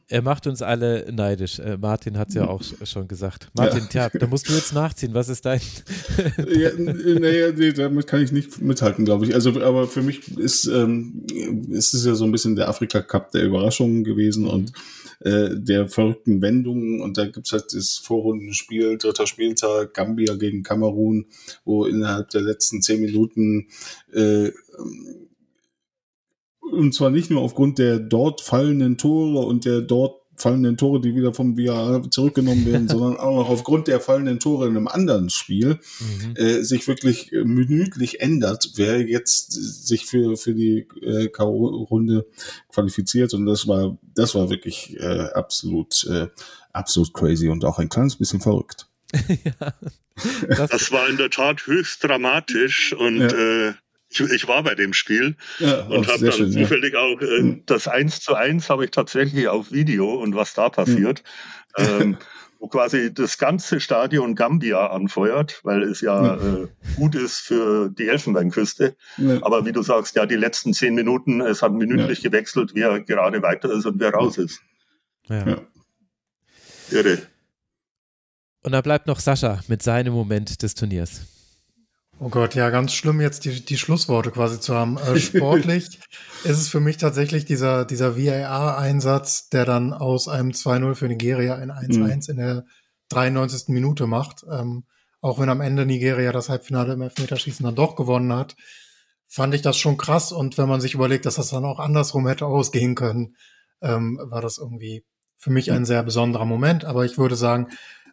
Er 0.07 0.21
macht 0.21 0.47
uns 0.47 0.61
alle 0.61 1.11
neidisch. 1.11 1.59
Äh, 1.59 1.77
Martin 1.77 2.17
hat 2.17 2.29
es 2.29 2.35
ja 2.35 2.47
auch 2.47 2.61
sch- 2.61 2.85
schon 2.85 3.07
gesagt. 3.07 3.49
Martin, 3.55 3.87
tja, 3.89 4.09
da 4.09 4.25
musst 4.27 4.49
du 4.49 4.53
jetzt 4.53 4.73
nachziehen. 4.73 5.13
Was 5.13 5.29
ist 5.29 5.45
dein. 5.45 5.61
ja, 6.37 6.71
naja, 6.77 7.51
nee, 7.55 7.71
damit 7.71 8.07
kann 8.07 8.23
ich 8.23 8.31
nicht 8.31 8.61
mithalten, 8.61 9.05
glaube 9.05 9.25
ich. 9.25 9.35
Also, 9.35 9.49
aber 9.61 9.87
für 9.87 10.01
mich 10.01 10.37
ist, 10.37 10.65
ähm, 10.65 11.23
ist 11.69 11.93
es 11.93 12.05
ja 12.05 12.15
so 12.15 12.25
ein 12.25 12.31
bisschen 12.31 12.55
der 12.55 12.67
Afrika 12.69 13.01
Cup 13.01 13.31
der 13.31 13.43
Überraschungen 13.45 14.03
gewesen 14.03 14.45
und 14.47 14.71
äh, 15.19 15.49
der 15.55 15.87
verrückten 15.87 16.41
Wendungen. 16.41 17.01
Und 17.01 17.17
da 17.17 17.25
gibt's 17.25 17.51
halt 17.51 17.65
das 17.73 17.97
Vorrundenspiel, 18.03 18.97
dritter 18.97 19.27
Spieltag, 19.27 19.93
Gambia 19.93 20.35
gegen 20.35 20.63
Kamerun, 20.63 21.27
wo 21.65 21.85
innerhalb 21.85 22.29
der 22.31 22.41
letzten 22.41 22.81
zehn 22.81 23.01
Minuten 23.01 23.67
äh, 24.13 24.51
und 26.71 26.93
zwar 26.93 27.09
nicht 27.09 27.29
nur 27.29 27.41
aufgrund 27.41 27.77
der 27.79 27.99
dort 27.99 28.41
fallenden 28.41 28.97
Tore 28.97 29.45
und 29.45 29.65
der 29.65 29.81
dort 29.81 30.19
fallenden 30.37 30.77
Tore, 30.77 31.01
die 31.01 31.15
wieder 31.15 31.33
vom 31.33 31.57
VAR 31.57 32.09
zurückgenommen 32.09 32.65
werden, 32.65 32.87
sondern 32.89 33.17
auch 33.17 33.35
noch 33.35 33.49
aufgrund 33.49 33.87
der 33.89 33.99
fallenden 33.99 34.39
Tore 34.39 34.67
in 34.67 34.77
einem 34.77 34.87
anderen 34.87 35.29
Spiel 35.29 35.79
Mhm. 35.99 36.35
äh, 36.35 36.61
sich 36.63 36.87
wirklich 36.87 37.33
äh, 37.33 37.43
minütlich 37.43 38.21
ändert, 38.21 38.71
wer 38.75 39.01
jetzt 39.01 39.51
sich 39.51 40.05
für, 40.05 40.37
für 40.37 40.53
die 40.53 40.87
äh, 41.01 41.27
K.O.-Runde 41.27 42.23
qualifiziert. 42.71 43.33
Und 43.33 43.45
das 43.47 43.67
war, 43.67 43.97
das 44.15 44.33
war 44.33 44.49
wirklich 44.49 44.97
äh, 44.97 45.27
absolut, 45.33 46.05
äh, 46.09 46.27
absolut 46.71 47.13
crazy 47.13 47.49
und 47.49 47.65
auch 47.65 47.77
ein 47.79 47.89
kleines 47.89 48.15
bisschen 48.15 48.39
verrückt. 48.39 48.87
ja. 49.43 49.73
Das, 50.47 50.69
Das 50.69 50.91
war 50.91 51.09
in 51.09 51.17
der 51.17 51.29
Tat 51.29 51.65
höchst 51.67 52.03
dramatisch 52.03 52.93
und 52.93 53.19
Ja. 53.19 53.27
äh, 53.69 53.73
ich, 54.09 54.19
ich 54.21 54.47
war 54.47 54.63
bei 54.63 54.75
dem 54.75 54.93
Spiel 54.93 55.35
Ja, 55.59 55.81
und 55.85 56.07
habe 56.07 56.25
dann 56.25 56.31
schön. 56.33 56.51
Ja. 56.51 56.61
zufällig 56.63 56.95
auch 56.95 57.21
äh, 57.21 57.41
Mhm. 57.41 57.63
das 57.65 57.87
1 57.87 58.21
zu 58.21 58.35
1 58.35 58.69
habe 58.69 58.85
ich 58.85 58.91
tatsächlich 58.91 59.47
auf 59.47 59.71
Video 59.71 60.13
und 60.15 60.35
was 60.35 60.53
da 60.53 60.69
passiert, 60.69 61.23
ähm, 61.77 62.17
wo 62.59 62.67
quasi 62.67 63.13
das 63.13 63.37
ganze 63.37 63.79
Stadion 63.79 64.35
Gambia 64.35 64.87
anfeuert, 64.87 65.61
weil 65.63 65.83
es 65.83 66.01
ja 66.01 66.35
äh, 66.35 66.67
gut 66.97 67.15
ist 67.15 67.39
für 67.39 67.89
die 67.89 68.07
Elfenbeinküste. 68.09 68.95
Ja. 69.17 69.37
Aber 69.43 69.65
wie 69.65 69.71
du 69.71 69.81
sagst, 69.81 70.15
ja, 70.17 70.25
die 70.25 70.35
letzten 70.35 70.73
zehn 70.73 70.93
Minuten, 70.93 71.39
es 71.39 71.61
hat 71.61 71.71
minütlich 71.71 72.21
gewechselt, 72.21 72.71
wer 72.73 72.99
gerade 73.01 73.41
weiter 73.41 73.71
ist 73.71 73.85
und 73.85 73.99
wer 73.99 74.11
raus 74.13 74.37
ist. 74.37 74.59
ja. 75.29 75.47
Ja. 75.47 75.61
Irre. 76.91 77.19
Und 78.63 78.71
da 78.73 78.81
bleibt 78.81 79.07
noch 79.07 79.19
Sascha 79.19 79.61
mit 79.67 79.81
seinem 79.83 80.11
Moment 80.13 80.61
des 80.63 80.73
Turniers. 80.75 81.21
Oh 82.21 82.27
Gott, 82.27 82.53
ja, 82.53 82.69
ganz 82.69 82.93
schlimm 82.93 83.21
jetzt 83.21 83.45
die, 83.45 83.63
die 83.63 83.77
Schlussworte 83.77 84.31
quasi 84.31 84.59
zu 84.59 84.75
haben. 84.75 84.97
Äh, 84.97 85.17
sportlich 85.19 85.99
ist 86.43 86.59
es 86.59 86.67
für 86.67 86.81
mich 86.81 86.97
tatsächlich 86.97 87.45
dieser, 87.45 87.85
dieser 87.85 88.17
VAR-Einsatz, 88.17 89.47
der 89.47 89.63
dann 89.63 89.93
aus 89.93 90.27
einem 90.27 90.51
2-0 90.51 90.95
für 90.95 91.07
Nigeria 91.07 91.55
ein 91.55 91.71
1-1 91.71 92.29
in 92.29 92.37
der 92.37 92.65
93. 93.07 93.69
Minute 93.69 94.05
macht. 94.05 94.43
Ähm, 94.51 94.83
auch 95.21 95.39
wenn 95.39 95.47
am 95.47 95.61
Ende 95.61 95.85
Nigeria 95.85 96.33
das 96.33 96.49
Halbfinale 96.49 96.93
im 96.93 97.01
Elfmeterschießen 97.01 97.65
dann 97.65 97.75
doch 97.75 97.95
gewonnen 97.95 98.33
hat, 98.33 98.57
fand 99.27 99.53
ich 99.53 99.61
das 99.61 99.77
schon 99.77 99.95
krass. 99.97 100.33
Und 100.33 100.57
wenn 100.57 100.67
man 100.67 100.81
sich 100.81 100.95
überlegt, 100.95 101.25
dass 101.25 101.35
das 101.35 101.49
dann 101.51 101.63
auch 101.63 101.79
andersrum 101.79 102.27
hätte 102.27 102.47
ausgehen 102.47 102.95
können, 102.95 103.37
ähm, 103.81 104.19
war 104.21 104.41
das 104.41 104.57
irgendwie 104.57 105.05
für 105.37 105.51
mich 105.51 105.71
ein 105.71 105.85
sehr 105.85 106.03
besonderer 106.03 106.45
Moment. 106.45 106.83
Aber 106.83 107.05
ich 107.05 107.17
würde 107.17 107.37
sagen, 107.37 107.69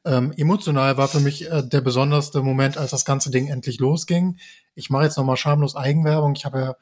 ähm, 0.06 0.32
emotional 0.36 0.96
war 0.96 1.08
für 1.08 1.20
mich 1.20 1.50
äh, 1.50 1.62
der 1.66 1.80
besonderste 1.82 2.42
Moment, 2.42 2.78
als 2.78 2.92
das 2.92 3.04
ganze 3.04 3.30
Ding 3.30 3.48
endlich 3.48 3.78
losging. 3.78 4.38
Ich 4.74 4.88
mache 4.90 5.04
jetzt 5.04 5.16
nochmal 5.18 5.36
schamlos 5.36 5.76
Eigenwerbung. 5.76 6.34
Ich 6.36 6.44
habe 6.44 6.58
ja, 6.60 6.76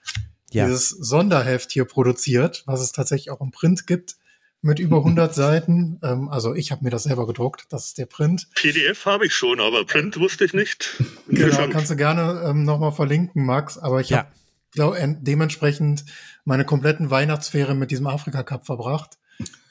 Ja. 0.52 0.66
dieses 0.66 0.90
Sonderheft 0.90 1.72
hier 1.72 1.84
produziert, 1.84 2.62
was 2.66 2.80
es 2.80 2.92
tatsächlich 2.92 3.30
auch 3.30 3.40
im 3.40 3.50
Print 3.50 3.86
gibt, 3.86 4.16
mit 4.62 4.78
über 4.78 4.98
100 4.98 5.34
Seiten. 5.34 5.98
Ähm, 6.02 6.28
also 6.28 6.54
ich 6.54 6.70
habe 6.70 6.84
mir 6.84 6.90
das 6.90 7.02
selber 7.04 7.26
gedruckt. 7.26 7.66
Das 7.70 7.86
ist 7.86 7.98
der 7.98 8.06
Print. 8.06 8.48
PDF 8.54 9.04
habe 9.06 9.26
ich 9.26 9.34
schon, 9.34 9.60
aber 9.60 9.84
Print 9.84 10.18
wusste 10.18 10.44
ich 10.44 10.52
nicht. 10.54 11.02
Genau, 11.28 11.68
kannst 11.68 11.90
du 11.90 11.96
gerne 11.96 12.42
ähm, 12.46 12.64
nochmal 12.64 12.92
verlinken, 12.92 13.44
Max. 13.44 13.78
Aber 13.78 14.00
ich 14.00 14.10
Ja. 14.10 14.18
habe 14.18 14.28
glaub, 14.72 14.94
en- 14.96 15.22
dementsprechend 15.22 16.04
meine 16.44 16.64
kompletten 16.64 17.10
Weihnachtsferien 17.10 17.78
mit 17.78 17.90
diesem 17.90 18.06
Afrika 18.06 18.42
Cup 18.42 18.66
verbracht 18.66 19.18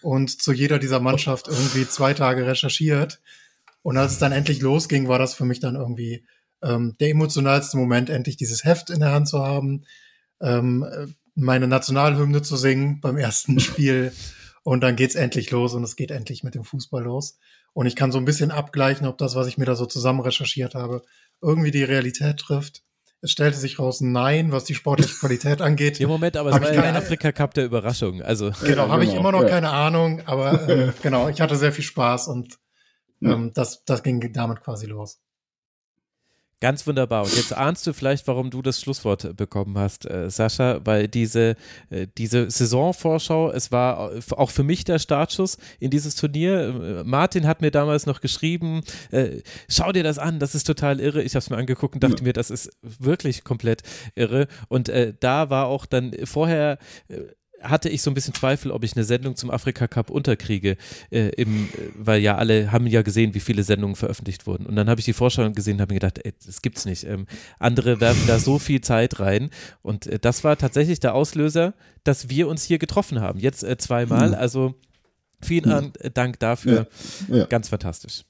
und 0.01 0.41
zu 0.41 0.51
jeder 0.53 0.80
dieser 0.80 0.99
Mannschaft 0.99 1.47
irgendwie 1.47 1.88
zwei 1.88 2.13
Tage 2.13 2.45
recherchiert. 2.45 3.19
Und 3.84 3.97
als 3.97 4.14
es 4.14 4.18
dann 4.19 4.31
endlich 4.31 4.61
losging, 4.61 5.07
war 5.07 5.19
das 5.19 5.35
für 5.35 5.45
mich 5.45 5.60
dann 5.60 5.76
irgendwie 5.76 6.26
ähm, 6.64 6.95
der 6.99 7.10
emotionalste 7.10 7.77
Moment, 7.77 8.10
endlich 8.10 8.38
dieses 8.38 8.64
Heft 8.64 8.89
in 8.89 8.99
der 9.01 9.11
Hand 9.11 9.27
zu 9.27 9.39
haben, 9.45 9.84
ähm, 10.41 10.84
äh, 10.84 11.07
meine 11.35 11.68
Nationalhymne 11.68 12.41
zu 12.41 12.55
singen 12.57 12.99
beim 13.01 13.18
ersten 13.18 13.60
Spiel. 13.60 14.11
Und 14.64 14.81
dann 14.81 14.95
geht's 14.95 15.15
endlich 15.15 15.51
los 15.51 15.73
und 15.73 15.84
es 15.84 15.97
geht 15.97 16.10
endlich 16.11 16.43
mit 16.43 16.55
dem 16.55 16.64
Fußball 16.64 17.03
los. 17.03 17.38
Und 17.73 17.85
ich 17.85 17.95
kann 17.97 18.11
so 18.14 18.18
ein 18.18 18.26
bisschen 18.26 18.51
abgleichen, 18.51 19.07
ob 19.07 19.18
das, 19.18 19.35
was 19.35 19.47
ich 19.47 19.57
mir 19.57 19.65
da 19.65 19.76
so 19.76 19.85
zusammen 19.85 20.22
recherchiert 20.22 20.73
habe, 20.76 21.01
irgendwie 21.41 21.72
die 21.72 21.84
Realität 21.84 22.38
trifft. 22.38 22.84
Es 23.19 23.31
stellte 23.31 23.57
sich 23.57 23.80
raus, 23.80 23.99
nein, 23.99 24.51
was 24.51 24.64
die 24.64 24.76
sportliche 24.76 25.15
Qualität 25.15 25.61
angeht. 25.61 25.99
Im 25.99 26.07
Moment, 26.10 26.38
aber 26.38 26.51
es 26.51 26.61
war 26.61 26.72
keine- 26.72 26.97
Afrika 26.97 27.31
Cup 27.34 27.53
der 27.53 27.65
Überraschung. 27.65 28.22
Also, 28.22 28.51
Genau, 28.64 28.84
Ja, 28.88 28.89
habe 28.89 29.03
ich 29.03 29.10
genau, 29.10 29.22
immer 29.22 29.31
noch 29.34 29.43
ja. 29.43 29.49
keine 29.49 29.69
Ahnung, 29.72 30.22
aber 30.26 30.69
äh, 30.69 30.91
genau, 31.01 31.27
ich 31.27 31.41
hatte 31.41 31.55
sehr 31.57 31.73
viel 31.73 31.84
Spaß 31.84 32.27
und 32.30 32.57
ähm, 33.26 33.52
das, 33.54 33.84
das 33.86 34.04
ging 34.04 34.34
damit 34.34 34.62
quasi 34.62 34.86
los. 34.88 35.20
Ganz 36.64 36.88
wunderbar. 36.88 37.24
Und 37.24 37.36
jetzt 37.36 37.52
ahnst 37.52 37.86
du 37.86 37.91
vielleicht, 37.91 38.26
warum 38.26 38.50
du 38.50 38.62
das 38.62 38.80
Schlusswort 38.80 39.36
bekommen 39.36 39.78
hast, 39.78 40.10
äh, 40.10 40.30
Sascha, 40.30 40.80
weil 40.86 41.10
diese, 41.10 41.58
äh, 41.90 42.08
diese 42.18 42.50
Saisonvorschau, 42.50 43.52
es 43.52 43.74
war 43.74 44.12
auch 44.38 44.50
für 44.50 44.64
mich 44.64 44.86
der 44.86 44.98
Startschuss 44.98 45.58
in 45.82 45.91
dieses 45.91 46.16
Turnier. 46.16 47.02
Äh, 47.02 47.04
Martin 47.04 47.48
hat 47.48 47.60
mir 47.60 47.70
damals 47.70 48.06
noch 48.06 48.22
geschrieben, 48.22 48.80
äh, 49.12 49.41
schau 49.68 49.91
dir 49.91 50.04
das 50.04 50.20
an, 50.20 50.40
das 50.40 50.56
ist 50.56 50.64
total 50.64 51.02
irre. 51.02 51.22
Ich 51.22 51.36
habe 51.36 51.40
es 51.40 51.50
mir 51.50 51.58
angeguckt 51.58 51.95
und 51.95 52.04
dachte 52.06 52.20
ja. 52.20 52.24
mir, 52.24 52.34
das 52.34 52.50
ist 52.50 52.70
wirklich 52.82 53.44
komplett 53.44 53.82
irre. 54.16 54.48
Und 54.70 54.90
da 55.20 55.50
war 55.50 55.66
auch 55.66 55.86
dann 55.86 56.14
vorher 56.24 56.78
hatte 57.64 57.90
ich 57.90 58.02
so 58.02 58.11
ein 58.11 58.14
bisschen 58.14 58.34
Zweifel, 58.34 58.72
ob 58.72 58.84
ich 58.84 58.95
eine 58.95 59.06
Sendung 59.06 59.35
zum 59.35 59.49
Afrika 59.49 59.88
Cup 59.88 60.10
unterkriege, 60.10 60.77
äh, 61.10 61.30
im, 61.30 61.69
weil 61.95 62.22
ja 62.22 62.38
alle 62.38 62.72
haben 62.72 62.88
ja 62.88 63.02
gesehen, 63.02 63.34
wie 63.34 63.40
viele 63.40 63.64
Sendungen 63.64 63.95
veröffentlicht 63.95 64.45
wurden. 64.45 64.65
Und 64.65 64.76
dann 64.76 64.90
habe 64.90 64.99
ich 64.99 65.06
die 65.06 65.14
Vorschau 65.14 65.49
gesehen 65.52 65.76
und 65.76 65.81
habe 65.81 65.94
mir 65.94 65.99
gedacht, 65.99 66.19
ey, 66.23 66.34
das 66.45 66.61
gibt's 66.61 66.85
nicht. 66.85 67.06
Ähm, 67.06 67.26
andere 67.60 67.99
werfen 67.99 68.27
da 68.27 68.40
so 68.40 68.60
viel 68.60 68.81
Zeit 68.81 69.19
rein. 69.19 69.49
Und 69.81 70.07
äh, 70.07 70.19
das 70.19 70.44
war 70.44 70.57
tatsächlich 70.57 70.99
der 70.99 71.15
Auslöser, 71.15 71.73
dass 72.03 72.30
wir 72.30 72.48
uns 72.48 72.64
hier 72.64 72.80
getroffen 72.80 73.22
haben. 73.22 73.40
Jetzt 73.40 73.64
äh, 73.64 73.77
zweimal. 73.77 74.30
Mhm. 74.30 74.35
Also 74.35 74.76
vielen 75.41 75.69
mhm. 75.69 75.94
Dank 76.14 76.40
dafür. 76.40 76.88
Ja. 77.30 77.38
Ja. 77.38 77.45
Ganz 77.45 77.69
fantastisch. 77.69 78.23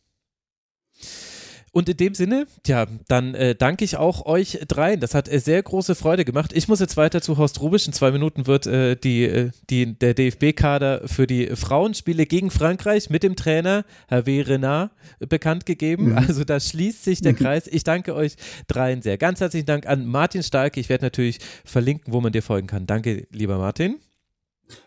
Und 1.73 1.89
in 1.89 1.97
dem 1.97 2.13
Sinne, 2.13 2.45
ja, 2.67 2.85
dann 3.07 3.33
äh, 3.33 3.55
danke 3.55 3.83
ich 3.83 3.97
auch 3.97 4.27
euch 4.27 4.59
dreien. 4.67 4.99
Das 4.99 5.15
hat 5.15 5.27
äh, 5.27 5.39
sehr 5.39 5.61
große 5.63 5.95
Freude 5.95 6.23
gemacht. 6.23 6.51
Ich 6.53 6.67
muss 6.67 6.79
jetzt 6.79 6.97
weiter 6.97 7.19
zu 7.19 7.37
Horst 7.37 7.59
Rubisch. 7.61 7.87
In 7.87 7.93
zwei 7.93 8.11
Minuten 8.11 8.45
wird 8.45 8.67
äh, 8.67 8.95
die, 8.95 9.23
äh, 9.23 9.49
die, 9.71 9.97
der 9.97 10.13
DFB-Kader 10.13 11.07
für 11.07 11.25
die 11.25 11.47
Frauenspiele 11.47 12.27
gegen 12.27 12.51
Frankreich 12.51 13.09
mit 13.09 13.23
dem 13.23 13.35
Trainer 13.35 13.85
Herr 14.07 14.27
W. 14.27 14.41
Renard 14.41 14.91
bekannt 15.17 15.65
gegeben. 15.65 16.11
Mhm. 16.11 16.17
Also 16.19 16.43
da 16.43 16.59
schließt 16.59 17.03
sich 17.03 17.21
der 17.21 17.33
Kreis. 17.33 17.65
Ich 17.65 17.83
danke 17.83 18.13
euch 18.13 18.35
dreien 18.67 19.01
sehr. 19.01 19.17
Ganz 19.17 19.39
herzlichen 19.39 19.65
Dank 19.65 19.87
an 19.87 20.05
Martin 20.05 20.43
Starke. 20.43 20.79
Ich 20.79 20.89
werde 20.89 21.05
natürlich 21.05 21.39
verlinken, 21.65 22.13
wo 22.13 22.21
man 22.21 22.31
dir 22.31 22.43
folgen 22.43 22.67
kann. 22.67 22.85
Danke, 22.85 23.25
lieber 23.31 23.57
Martin. 23.57 23.95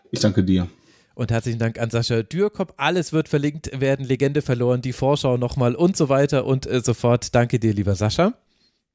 Ich 0.09 0.21
danke 0.21 0.41
dir. 0.41 0.69
Und 1.17 1.31
herzlichen 1.31 1.57
Dank 1.57 1.79
an 1.79 1.89
Sascha 1.89 2.21
Dürkop. 2.21 2.75
Alles 2.77 3.11
wird 3.11 3.27
verlinkt 3.27 3.71
werden, 3.81 4.05
Legende 4.05 4.43
verloren, 4.43 4.83
die 4.83 4.93
Vorschau 4.93 5.37
nochmal 5.37 5.73
und 5.73 5.97
so 5.97 6.09
weiter 6.09 6.45
und 6.45 6.67
äh, 6.67 6.79
so 6.81 6.93
fort. 6.93 7.33
Danke 7.33 7.57
dir, 7.57 7.73
lieber 7.73 7.95
Sascha. 7.95 8.35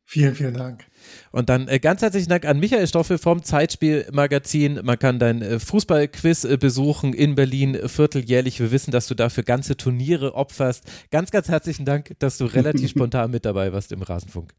Vielen, 0.05 0.37
vielen 0.37 0.55
Dank. 0.55 0.85
Und 1.33 1.49
dann 1.49 1.67
äh, 1.67 1.81
ganz 1.81 2.01
herzlichen 2.01 2.29
Dank 2.29 2.45
an 2.45 2.61
Michael 2.61 2.87
Stoffe 2.87 3.19
vom 3.19 3.43
Zeitspielmagazin. 3.43 4.83
Man 4.85 5.01
kann 5.01 5.19
dein 5.19 5.43
äh, 5.43 5.59
Fußballquiz 5.59 6.45
äh, 6.45 6.57
besuchen 6.59 7.13
in 7.13 7.35
Berlin 7.35 7.77
vierteljährlich. 7.89 8.61
Wir 8.61 8.71
wissen, 8.71 8.93
dass 8.93 9.09
du 9.09 9.17
dafür 9.17 9.43
ganze 9.43 9.77
Turniere 9.77 10.37
opferst. 10.37 10.85
Ganz, 11.11 11.33
ganz 11.33 11.49
herzlichen 11.49 11.87
Dank, 11.87 12.15
dass 12.21 12.39
du 12.39 12.45
relativ 12.45 12.91
spontan 12.93 13.33
mit 13.33 13.45
dabei 13.45 13.73
warst 13.73 13.91
im 13.91 14.01
Rasenfunk. 14.01 14.55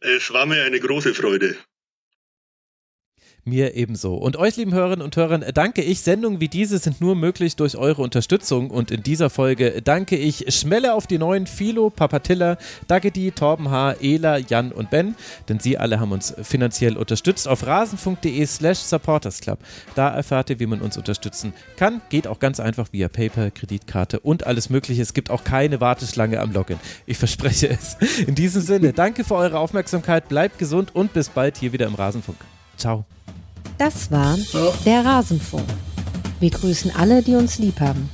Es 0.00 0.32
war 0.32 0.46
mir 0.46 0.64
eine 0.64 0.80
große 0.80 1.14
Freude. 1.14 1.54
Mir 3.46 3.74
ebenso. 3.74 4.14
Und 4.16 4.38
euch, 4.38 4.56
lieben 4.56 4.72
Hörerinnen 4.72 5.04
und 5.04 5.14
Hörern, 5.16 5.44
danke 5.52 5.82
ich. 5.82 6.00
Sendungen 6.00 6.40
wie 6.40 6.48
diese 6.48 6.78
sind 6.78 7.02
nur 7.02 7.14
möglich 7.14 7.56
durch 7.56 7.76
eure 7.76 8.00
Unterstützung. 8.00 8.70
Und 8.70 8.90
in 8.90 9.02
dieser 9.02 9.28
Folge 9.28 9.82
danke 9.82 10.16
ich 10.16 10.46
Schmelle 10.54 10.94
auf 10.94 11.06
die 11.06 11.18
neuen 11.18 11.46
Philo, 11.46 11.90
Papatilla, 11.90 12.56
Dagedi, 12.88 13.32
Torben 13.32 13.70
H., 13.70 13.96
Ela, 14.00 14.38
Jan 14.38 14.72
und 14.72 14.88
Ben. 14.88 15.14
Denn 15.50 15.60
sie 15.60 15.76
alle 15.76 16.00
haben 16.00 16.12
uns 16.12 16.34
finanziell 16.42 16.96
unterstützt 16.96 17.46
auf 17.46 17.66
rasenfunk.de 17.66 18.46
slash 18.46 18.78
supportersclub. 18.78 19.58
Da 19.94 20.08
erfahrt 20.08 20.48
ihr, 20.48 20.58
wie 20.58 20.66
man 20.66 20.80
uns 20.80 20.96
unterstützen 20.96 21.52
kann. 21.76 22.00
Geht 22.08 22.26
auch 22.26 22.38
ganz 22.38 22.60
einfach 22.60 22.88
via 22.92 23.08
Paper, 23.08 23.50
Kreditkarte 23.50 24.20
und 24.20 24.46
alles 24.46 24.70
mögliche. 24.70 25.02
Es 25.02 25.12
gibt 25.12 25.28
auch 25.28 25.44
keine 25.44 25.82
Warteschlange 25.82 26.40
am 26.40 26.50
Login. 26.50 26.78
Ich 27.04 27.18
verspreche 27.18 27.68
es. 27.68 27.98
In 28.26 28.34
diesem 28.34 28.62
Sinne, 28.62 28.94
danke 28.94 29.22
für 29.22 29.34
eure 29.34 29.58
Aufmerksamkeit. 29.58 30.30
Bleibt 30.30 30.58
gesund 30.58 30.94
und 30.94 31.12
bis 31.12 31.28
bald 31.28 31.58
hier 31.58 31.74
wieder 31.74 31.86
im 31.86 31.94
Rasenfunk. 31.94 32.38
Ciao. 32.78 33.04
Das 33.78 34.10
war 34.10 34.38
der 34.84 35.04
Rasenfunk. 35.04 35.64
Wir 36.38 36.50
grüßen 36.50 36.92
alle, 36.96 37.22
die 37.22 37.34
uns 37.34 37.58
lieb 37.58 37.80
haben. 37.80 38.08